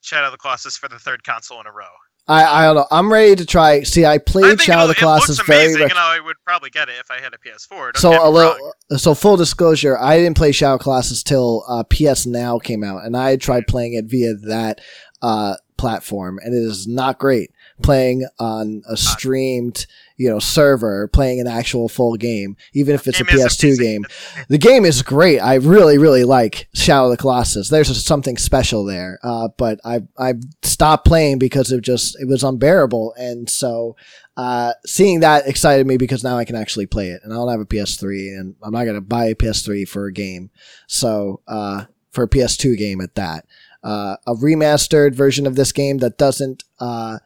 Shadow 0.00 0.26
of 0.26 0.32
the 0.32 0.38
Colossus 0.38 0.76
for 0.76 0.88
the 0.88 0.98
third 0.98 1.22
console 1.22 1.60
in 1.60 1.66
a 1.68 1.72
row. 1.72 1.84
I 2.28 2.44
I 2.44 2.66
don't 2.66 2.76
know. 2.76 2.86
I'm 2.90 3.12
ready 3.12 3.34
to 3.36 3.46
try. 3.46 3.82
See, 3.82 4.06
I 4.06 4.18
played 4.18 4.60
Shadow 4.60 4.82
of 4.82 4.88
the 4.88 4.94
Colossus 4.94 5.40
very. 5.42 5.64
amazing, 5.64 5.82
rec- 5.82 5.90
and 5.90 5.98
I 5.98 6.20
would 6.20 6.36
probably 6.44 6.70
get 6.70 6.88
it 6.88 6.96
if 7.00 7.10
I 7.10 7.20
had 7.20 7.34
a 7.34 7.38
PS4. 7.38 7.92
Don't 7.94 7.96
so 7.96 8.12
a 8.12 8.24
wrong. 8.24 8.34
little. 8.34 8.72
So 8.98 9.14
full 9.14 9.36
disclosure, 9.36 9.98
I 9.98 10.16
didn't 10.18 10.36
play 10.36 10.52
Shadow 10.52 10.74
of 10.74 10.80
the 10.80 10.84
Colossus 10.84 11.22
till 11.22 11.64
uh, 11.68 11.82
PS 11.84 12.26
Now 12.26 12.58
came 12.58 12.84
out, 12.84 13.04
and 13.04 13.16
I 13.16 13.36
tried 13.36 13.66
playing 13.66 13.94
it 13.94 14.04
via 14.06 14.34
that 14.48 14.80
uh, 15.22 15.56
platform, 15.76 16.38
and 16.42 16.54
it 16.54 16.58
is 16.58 16.86
not 16.86 17.18
great. 17.18 17.50
Playing 17.82 18.26
on 18.38 18.82
a 18.88 18.96
streamed, 18.96 19.86
you 20.16 20.28
know, 20.28 20.38
server, 20.38 21.08
playing 21.08 21.40
an 21.40 21.46
actual 21.46 21.88
full 21.88 22.16
game, 22.16 22.56
even 22.74 22.94
if 22.94 23.06
it's 23.06 23.20
a 23.20 23.24
PS2 23.24 23.62
amazing. 23.64 23.84
game. 23.84 24.04
The 24.48 24.58
game 24.58 24.84
is 24.84 25.02
great. 25.02 25.40
I 25.40 25.54
really, 25.54 25.98
really 25.98 26.24
like 26.24 26.68
Shadow 26.74 27.06
of 27.06 27.10
the 27.12 27.16
Colossus. 27.16 27.68
There's 27.68 27.88
just 27.88 28.06
something 28.06 28.36
special 28.36 28.84
there. 28.84 29.18
Uh, 29.22 29.48
but 29.56 29.80
I 29.84 30.02
I 30.18 30.34
stopped 30.62 31.06
playing 31.06 31.38
because 31.38 31.72
it 31.72 31.80
just 31.80 32.20
it 32.20 32.28
was 32.28 32.42
unbearable, 32.42 33.14
and 33.16 33.48
so 33.48 33.96
uh, 34.36 34.72
seeing 34.86 35.20
that 35.20 35.46
excited 35.46 35.86
me 35.86 35.96
because 35.96 36.24
now 36.24 36.36
I 36.36 36.44
can 36.44 36.56
actually 36.56 36.86
play 36.86 37.10
it, 37.10 37.20
and 37.24 37.32
I 37.32 37.36
don't 37.36 37.50
have 37.50 37.60
a 37.60 37.66
PS3, 37.66 38.38
and 38.38 38.54
I'm 38.62 38.72
not 38.72 38.84
gonna 38.84 39.00
buy 39.00 39.26
a 39.26 39.34
PS3 39.34 39.88
for 39.88 40.06
a 40.06 40.12
game. 40.12 40.50
So 40.86 41.40
uh, 41.48 41.84
for 42.10 42.24
a 42.24 42.28
PS2 42.28 42.76
game 42.76 43.00
at 43.00 43.14
that, 43.16 43.46
uh, 43.82 44.16
a 44.26 44.34
remastered 44.34 45.14
version 45.14 45.46
of 45.46 45.56
this 45.56 45.72
game 45.72 45.98
that 45.98 46.18
doesn't 46.18 46.64
uh, 46.78 47.18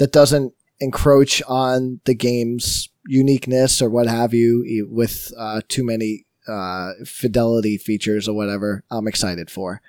that 0.00 0.10
doesn't 0.12 0.52
encroach 0.80 1.42
on 1.46 2.00
the 2.06 2.14
game's 2.14 2.88
uniqueness 3.06 3.80
or 3.82 3.88
what 3.90 4.06
have 4.08 4.32
you 4.34 4.88
with 4.90 5.30
uh, 5.38 5.60
too 5.68 5.84
many 5.84 6.26
uh, 6.48 6.92
fidelity 7.04 7.76
features 7.76 8.26
or 8.26 8.34
whatever. 8.34 8.82
I'm 8.90 9.06
excited 9.06 9.50
for. 9.50 9.82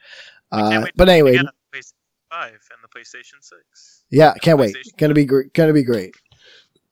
Uh, 0.52 0.86
but 0.98 1.08
anyway, 1.10 1.38
on 1.38 1.46
the 1.46 1.52
PlayStation 1.78 1.94
5 2.30 2.50
and 2.52 2.60
the 2.84 3.00
PlayStation 3.00 3.42
6. 3.42 4.04
yeah, 4.12 4.34
can't 4.36 4.60
wait. 4.60 4.76
Gonna 4.98 5.14
be 5.14 5.26
gr- 5.26 5.44
gonna 5.54 5.74
be 5.74 5.84
great. 5.84 6.14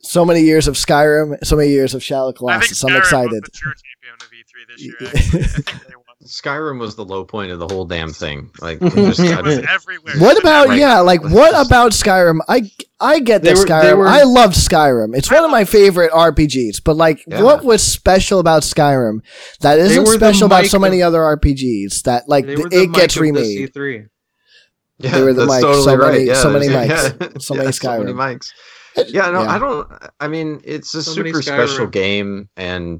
So 0.02 0.24
many 0.24 0.42
years 0.44 0.66
of 0.70 0.76
Skyrim, 0.76 1.44
so 1.44 1.58
many 1.58 1.70
years 1.72 1.94
of 1.94 2.02
Shadow 2.02 2.30
of 2.30 2.36
the 2.36 2.46
I 2.46 2.60
think 2.60 2.78
Colossus. 2.80 2.84
I'm 2.86 2.90
Skyrim 2.92 3.00
excited. 3.00 3.32
was 3.32 3.42
the 3.42 3.52
true 3.52 3.74
champion 3.84 4.16
of 4.22 4.30
E3 4.32 4.68
this 4.70 5.76
year. 5.92 5.99
Actually. 6.22 6.52
I 6.52 6.54
think 6.54 6.64
they 6.64 6.74
won. 6.74 6.76
Skyrim 6.76 6.80
was 6.80 6.96
the 6.96 7.06
low 7.06 7.26
point 7.26 7.52
of 7.52 7.60
the 7.60 7.68
whole 7.68 7.86
damn 7.86 8.12
thing. 8.12 8.50
Like, 8.60 8.80
just, 8.82 9.20
It 9.20 9.44
was 9.44 9.60
everywhere. 9.60 10.16
What 10.18 10.40
about 10.40 10.68
Right. 10.70 10.80
yeah? 10.80 11.00
Like 11.00 11.24
what 11.24 11.54
about 11.66 11.92
Skyrim? 11.92 12.40
I 12.48 12.70
I 13.00 13.20
get 13.20 13.42
They 13.42 13.54
that 13.54 13.60
were- 13.60 13.66
Skyrim. 13.66 13.98
were- 13.98 14.08
I 14.08 14.24
love 14.24 14.52
Skyrim. 14.52 15.16
It's 15.16 15.32
one 15.32 15.44
of 15.44 15.52
my 15.52 15.64
favorite 15.66 16.12
RPGs. 16.12 16.84
But 16.84 16.98
like, 16.98 17.24
Yeah. 17.28 17.42
what 17.44 17.64
was 17.64 17.82
special 17.84 18.40
about 18.40 18.64
Skyrim 18.64 19.20
that 19.62 19.76
They 19.76 19.82
isn't 19.84 20.08
special 20.08 20.46
about 20.48 20.66
so 20.66 20.80
many 20.80 21.02
of- 21.02 21.08
other 21.08 21.22
RPGs 21.22 22.04
that 22.04 22.28
like 22.28 22.46
th- 22.46 22.58
the 22.58 22.82
it 22.84 22.92
gets 22.94 23.16
mic 23.20 23.30
of 23.30 23.36
the 23.36 23.42
remade? 23.42 23.74
C3. 23.74 24.06
Yeah, 25.02 25.12
They 25.12 25.22
were 25.24 25.34
the 25.34 25.46
that's 25.46 25.52
mics, 25.52 25.62
totally 25.62 25.84
so 25.86 25.96
right. 25.96 26.12
many- 26.14 26.26
yeah, 26.26 26.34
so 26.34 26.50
many 26.50 26.68
mics, 26.68 26.90
yeah, 26.90 26.98
so 27.40 27.54
many 27.54 27.66
yeah, 27.68 27.72
so 27.72 27.90
many 28.00 28.12
Skyrim. 28.12 28.16
mics. 28.16 28.48
Yeah, 29.08 29.32
no, 29.32 29.44
Yeah. 29.44 29.52
I 29.52 29.60
don't. 29.60 29.88
I 30.20 30.28
mean, 30.28 30.60
it's 30.66 30.94
a 30.94 31.02
So 31.02 31.14
super 31.14 31.42
special 31.42 31.88
game, 31.88 32.50
and 32.58 33.00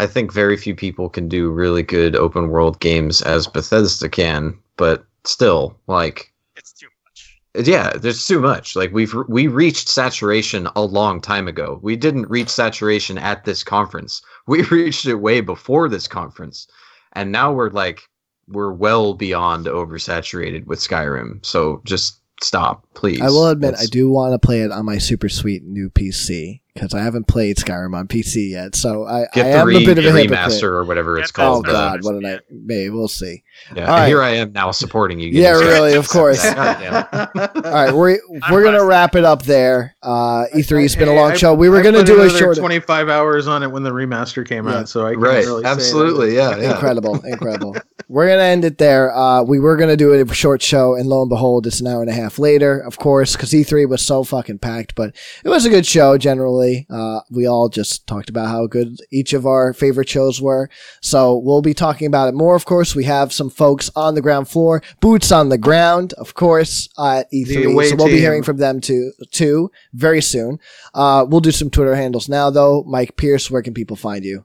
I 0.00 0.06
think 0.06 0.32
very 0.32 0.56
few 0.56 0.74
people 0.74 1.10
can 1.10 1.28
do 1.28 1.50
really 1.50 1.82
good 1.82 2.16
open 2.16 2.48
world 2.48 2.80
games 2.80 3.20
as 3.20 3.46
Bethesda 3.46 4.08
can. 4.08 4.58
But 4.78 5.04
still, 5.24 5.76
like, 5.88 6.32
It's 6.56 6.72
too 6.72 6.86
much. 7.04 7.66
yeah, 7.66 7.92
there's 7.98 8.26
too 8.26 8.40
much. 8.40 8.74
Like 8.74 8.92
we've 8.92 9.14
we 9.28 9.46
reached 9.46 9.88
saturation 9.88 10.68
a 10.74 10.82
long 10.82 11.20
time 11.20 11.46
ago. 11.48 11.78
We 11.82 11.96
didn't 11.96 12.30
reach 12.30 12.48
saturation 12.48 13.18
at 13.18 13.44
this 13.44 13.62
conference. 13.62 14.22
We 14.46 14.62
reached 14.62 15.06
it 15.06 15.16
way 15.16 15.42
before 15.42 15.88
this 15.88 16.08
conference, 16.08 16.66
and 17.12 17.30
now 17.30 17.52
we're 17.52 17.70
like 17.70 18.00
we're 18.48 18.72
well 18.72 19.14
beyond 19.14 19.66
oversaturated 19.66 20.64
with 20.66 20.80
Skyrim. 20.80 21.44
So 21.46 21.82
just 21.84 22.20
stop, 22.42 22.84
please. 22.94 23.20
I 23.20 23.28
will 23.28 23.46
admit, 23.46 23.74
I 23.78 23.86
do 23.86 24.10
want 24.10 24.32
to 24.32 24.44
play 24.44 24.62
it 24.62 24.72
on 24.72 24.86
my 24.86 24.98
super 24.98 25.28
sweet 25.28 25.62
new 25.64 25.88
PC 25.90 26.62
because 26.80 26.94
I 26.94 27.02
haven't 27.02 27.26
played 27.26 27.58
Skyrim 27.58 27.94
on 27.94 28.08
PC 28.08 28.50
yet. 28.52 28.74
So 28.74 29.04
I, 29.06 29.26
get 29.34 29.44
I 29.44 29.48
am 29.50 29.66
re- 29.66 29.82
a 29.82 29.86
bit 29.86 29.98
of 29.98 30.04
a 30.06 30.08
remaster 30.08 30.62
or 30.64 30.84
whatever 30.84 31.18
it's 31.18 31.30
Get 31.30 31.42
the 31.42 31.46
Oh 31.48 31.52
called. 31.62 31.66
Well, 31.66 31.76
uh, 31.76 31.90
God, 31.96 32.04
what 32.04 32.20
did 32.22 32.24
I? 32.24 32.40
Maybe 32.50 32.88
we'll 32.88 33.06
see. 33.08 33.42
yeah, 33.76 33.84
All 33.86 33.96
right. 33.98 34.06
here 34.08 34.22
I 34.22 34.30
am 34.30 34.52
now 34.52 34.70
supporting 34.70 35.20
you. 35.20 35.28
Yeah, 35.28 35.52
really, 35.52 35.92
of 35.94 36.08
course. 36.08 36.42
God 36.42 36.78
damn 36.80 36.94
it. 37.34 37.56
All 37.66 37.72
right, 37.72 37.92
we're 37.92 38.18
we're 38.50 38.62
gonna 38.64 38.84
wrap 38.84 39.14
it 39.14 39.24
up 39.24 39.42
there. 39.42 39.94
Uh, 40.02 40.46
E3's 40.54 40.96
been 40.96 41.08
a 41.08 41.14
long 41.14 41.32
I- 41.32 41.36
show. 41.36 41.52
We 41.52 41.68
were 41.68 41.80
I 41.80 41.82
gonna 41.82 41.98
put 41.98 42.06
do 42.06 42.18
a 42.20 42.22
another 42.24 42.38
short. 42.38 42.56
25 42.56 43.08
hours 43.10 43.46
on 43.46 43.62
it 43.62 43.70
when 43.70 43.82
the 43.82 43.90
remaster 43.90 44.46
came 44.48 44.66
Yeah. 44.66 44.78
out, 44.78 44.88
so 44.88 45.04
I 45.06 45.10
can't 45.10 45.22
Right, 45.22 45.44
really 45.44 45.64
absolutely, 45.66 46.34
that. 46.36 46.58
yeah, 46.58 46.62
yeah. 46.68 46.72
Incredible, 46.72 47.20
incredible. 47.26 47.76
We're 48.08 48.26
gonna 48.28 48.42
end 48.42 48.64
it 48.64 48.78
there. 48.78 49.14
Uh, 49.14 49.42
we 49.42 49.60
were 49.60 49.76
gonna 49.76 49.96
do 49.98 50.14
a 50.14 50.34
short 50.34 50.62
show, 50.62 50.94
and 50.94 51.06
lo 51.06 51.20
and 51.22 51.28
behold, 51.28 51.66
it's 51.66 51.80
an 51.80 51.86
hour 51.86 52.00
and 52.00 52.10
a 52.10 52.14
half 52.14 52.38
later. 52.38 52.78
Of 52.80 52.96
course, 52.98 53.32
because 53.36 53.50
E3 53.50 53.86
was 53.88 54.00
so 54.00 54.24
fucking 54.24 54.58
packed, 54.60 54.94
but 54.94 55.14
it 55.44 55.48
was 55.50 55.66
a 55.66 55.70
good 55.70 55.84
show 55.86 56.16
generally. 56.16 56.69
Uh, 56.90 57.20
we 57.30 57.46
all 57.46 57.68
just 57.68 58.06
talked 58.06 58.28
about 58.30 58.48
how 58.48 58.66
good 58.66 58.98
each 59.10 59.32
of 59.32 59.46
our 59.46 59.72
favorite 59.72 60.08
shows 60.08 60.40
were. 60.40 60.68
So 61.00 61.36
we'll 61.36 61.62
be 61.62 61.74
talking 61.74 62.06
about 62.06 62.28
it 62.28 62.34
more. 62.34 62.54
Of 62.54 62.64
course, 62.64 62.94
we 62.94 63.04
have 63.04 63.32
some 63.32 63.50
folks 63.50 63.90
on 63.94 64.14
the 64.14 64.22
ground 64.22 64.48
floor, 64.48 64.82
boots 65.00 65.32
on 65.32 65.48
the 65.48 65.58
ground, 65.58 66.12
of 66.14 66.34
course, 66.34 66.88
at 66.98 67.30
E3. 67.32 67.88
So 67.88 67.96
we'll 67.96 68.06
be 68.06 68.18
hearing 68.18 68.42
from 68.42 68.58
them 68.58 68.80
too, 68.80 69.12
too, 69.30 69.70
very 69.92 70.22
soon. 70.22 70.58
Uh, 70.94 71.26
we'll 71.28 71.40
do 71.40 71.52
some 71.52 71.70
Twitter 71.70 71.94
handles 71.94 72.28
now, 72.28 72.50
though. 72.50 72.84
Mike 72.84 73.16
Pierce, 73.16 73.50
where 73.50 73.62
can 73.62 73.74
people 73.74 73.96
find 73.96 74.24
you? 74.24 74.44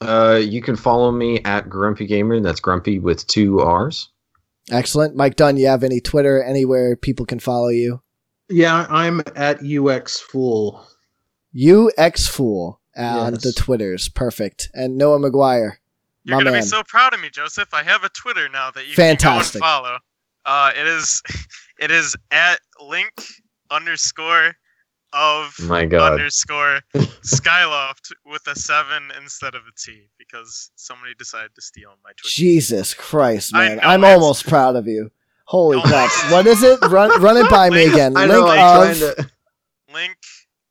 Uh, 0.00 0.40
you 0.42 0.62
can 0.62 0.76
follow 0.76 1.10
me 1.10 1.40
at 1.44 1.68
Grumpy 1.68 2.06
Gamer. 2.06 2.40
That's 2.40 2.60
Grumpy 2.60 2.98
with 2.98 3.26
two 3.26 3.60
R's. 3.60 4.10
Excellent. 4.70 5.16
Mike 5.16 5.36
Dunn, 5.36 5.56
you 5.56 5.66
have 5.66 5.82
any 5.82 6.00
Twitter, 6.00 6.42
anywhere 6.42 6.94
people 6.94 7.26
can 7.26 7.40
follow 7.40 7.68
you? 7.68 8.02
Yeah, 8.50 8.86
I'm 8.88 9.22
at 9.36 9.60
UX 9.64 10.20
Fool. 10.20 10.86
UX 11.58 12.26
Fool 12.28 12.80
on 12.96 13.34
Yes. 13.34 13.42
the 13.42 13.52
Twitters. 13.52 14.08
Perfect. 14.08 14.70
And 14.74 14.96
Noah 14.96 15.18
McGuire. 15.18 15.76
You're 16.24 16.36
My 16.36 16.40
gonna 16.44 16.52
man. 16.52 16.60
be 16.62 16.66
so 16.66 16.82
proud 16.86 17.14
of 17.14 17.20
me, 17.20 17.30
Joseph. 17.30 17.72
I 17.72 17.82
have 17.82 18.04
a 18.04 18.08
Twitter 18.10 18.48
now 18.48 18.70
that 18.72 18.86
you 18.86 18.94
Fantastic. 18.94 19.60
can 19.60 19.60
go 19.60 19.66
and 19.66 19.84
follow. 19.84 19.98
Uh, 20.44 20.72
it 20.78 20.86
is, 20.86 21.22
it 21.80 21.90
is 21.90 22.14
at 22.30 22.60
link 22.80 23.12
underscore 23.70 24.54
of 25.14 25.54
My 25.60 25.86
God. 25.86 26.12
underscore 26.12 26.80
Skyloft 26.94 28.12
with 28.26 28.46
a 28.46 28.54
seven 28.54 29.10
instead 29.20 29.54
of 29.54 29.62
a 29.62 29.72
T 29.78 30.08
because 30.18 30.70
somebody 30.76 31.14
decided 31.18 31.54
to 31.54 31.62
steal 31.62 31.90
my 32.04 32.10
Twitter. 32.10 32.28
Jesus 32.30 32.92
Christ, 32.94 33.52
man. 33.54 33.76
know, 33.78 33.82
I'm 33.84 34.04
almost 34.04 34.46
proud 34.46 34.76
of 34.76 34.86
you. 34.86 35.10
Holy 35.44 35.80
crap. 35.80 36.10
What 36.30 36.46
is 36.46 36.62
it? 36.62 36.78
Run 36.90 37.22
run 37.22 37.38
it 37.38 37.48
by 37.50 37.70
me 37.70 37.86
again. 37.86 38.16
I 38.18 38.26
Link 38.26 38.32
know. 38.32 38.48
I'm 38.48 38.90
of 38.90 38.98
trying 38.98 39.14
to. 39.16 39.30
Link 39.94 40.16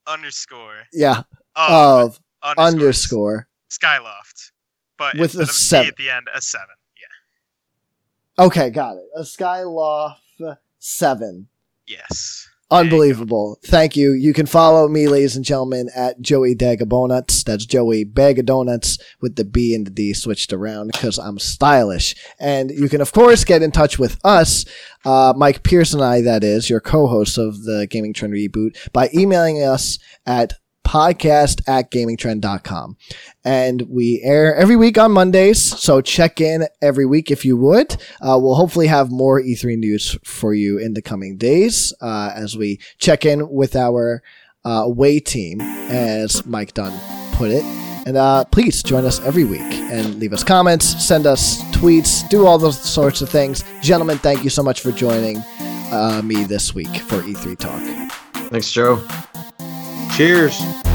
underscore 0.07 0.83
Yeah. 0.93 1.23
of, 1.55 2.19
Of 2.41 2.57
underscore. 2.57 3.47
Skyloft, 3.69 4.51
but 4.97 5.15
With 5.17 5.35
a 5.35 5.45
seven. 5.45 5.89
at 5.89 5.95
the 5.97 6.09
end, 6.09 6.27
a 6.33 6.41
seven. 6.41 6.67
Yeah. 8.37 8.45
Okay, 8.45 8.69
got 8.69 8.97
it. 8.97 9.05
A 9.15 9.21
Skyloft 9.21 10.15
seven. 10.79 11.47
Yes. 11.85 12.47
Unbelievable. 12.69 13.57
Thank 13.63 13.95
you. 13.95 14.11
You 14.11 14.33
can 14.33 14.45
follow 14.45 14.89
me, 14.89 15.07
ladies 15.07 15.37
and 15.37 15.45
gentlemen, 15.45 15.89
at 15.95 16.19
Joey 16.19 16.53
Dagabonuts. 16.53 17.45
That's 17.45 17.65
Joey 17.65 18.03
Bag 18.03 18.39
of 18.39 18.45
Donuts 18.45 18.97
with 19.21 19.37
the 19.37 19.45
B 19.45 19.73
and 19.73 19.87
the 19.87 19.91
D 19.91 20.13
switched 20.13 20.51
around 20.51 20.91
because 20.91 21.17
I'm 21.17 21.39
stylish. 21.39 22.13
And 22.41 22.69
you 22.69 22.89
can, 22.89 22.99
of 22.99 23.13
course, 23.13 23.45
get 23.45 23.63
in 23.63 23.71
touch 23.71 23.97
with 23.97 24.19
us, 24.25 24.65
uh, 25.05 25.33
Mike 25.37 25.63
Pierce 25.63 25.93
and 25.93 26.03
I, 26.03 26.19
that 26.21 26.43
is, 26.43 26.69
your 26.69 26.81
co-host 26.81 27.37
of 27.37 27.63
the 27.63 27.87
Gaming 27.89 28.13
Trend 28.13 28.33
Reboot, 28.33 28.91
by 28.91 29.09
emailing 29.13 29.63
us 29.63 29.97
at 30.25 30.53
podcast 30.87 31.61
at 31.67 31.91
gamingtrend.com. 31.91 32.95
And 33.43 33.81
we 33.89 34.21
air 34.23 34.55
every 34.55 34.77
week 34.77 34.97
on 34.97 35.11
Mondays, 35.11 35.61
so 35.61 35.99
check 36.01 36.39
in 36.39 36.65
every 36.81 37.05
week 37.05 37.29
if 37.29 37.43
you 37.43 37.57
would. 37.57 37.93
Uh, 38.21 38.39
we'll 38.41 38.55
hopefully 38.55 38.87
have 38.87 39.11
more 39.11 39.41
E3 39.41 39.77
news 39.77 40.17
for 40.23 40.53
you 40.53 40.77
in 40.77 40.93
the 40.93 41.01
coming 41.01 41.37
days 41.37 41.93
uh, 42.01 42.31
as 42.33 42.55
we 42.57 42.79
check 42.97 43.25
in 43.25 43.49
with 43.49 43.75
our 43.75 44.23
uh, 44.63 44.89
team, 45.25 45.61
as 45.61 46.45
Mike 46.45 46.73
Dunn 46.73 46.97
put 47.33 47.51
it. 47.51 47.63
And 48.07 48.15
uh, 48.15 48.45
please 48.45 48.81
join 48.81 49.03
us 49.03 49.19
every 49.19 49.43
week 49.43 49.61
and 49.61 50.15
leave 50.15 50.31
us 50.31 50.43
comments, 50.43 51.05
send 51.05 51.25
us 51.25 51.61
tweets, 51.73 52.27
do 52.29 52.45
all 52.45 52.57
those 52.57 52.79
sorts 52.79 53.21
of 53.21 53.29
things. 53.29 53.63
Gentlemen, 53.81 54.17
thank 54.17 54.45
you 54.45 54.49
so 54.49 54.63
much 54.63 54.79
for 54.79 54.93
joining 54.93 55.43
uh, 55.91 56.21
me 56.23 56.45
this 56.45 56.73
week 56.73 56.95
for 56.95 57.21
E3 57.21 57.57
Talk. 57.57 58.11
Thanks, 58.49 58.71
Joe. 58.71 59.05
Cheers. 60.17 60.86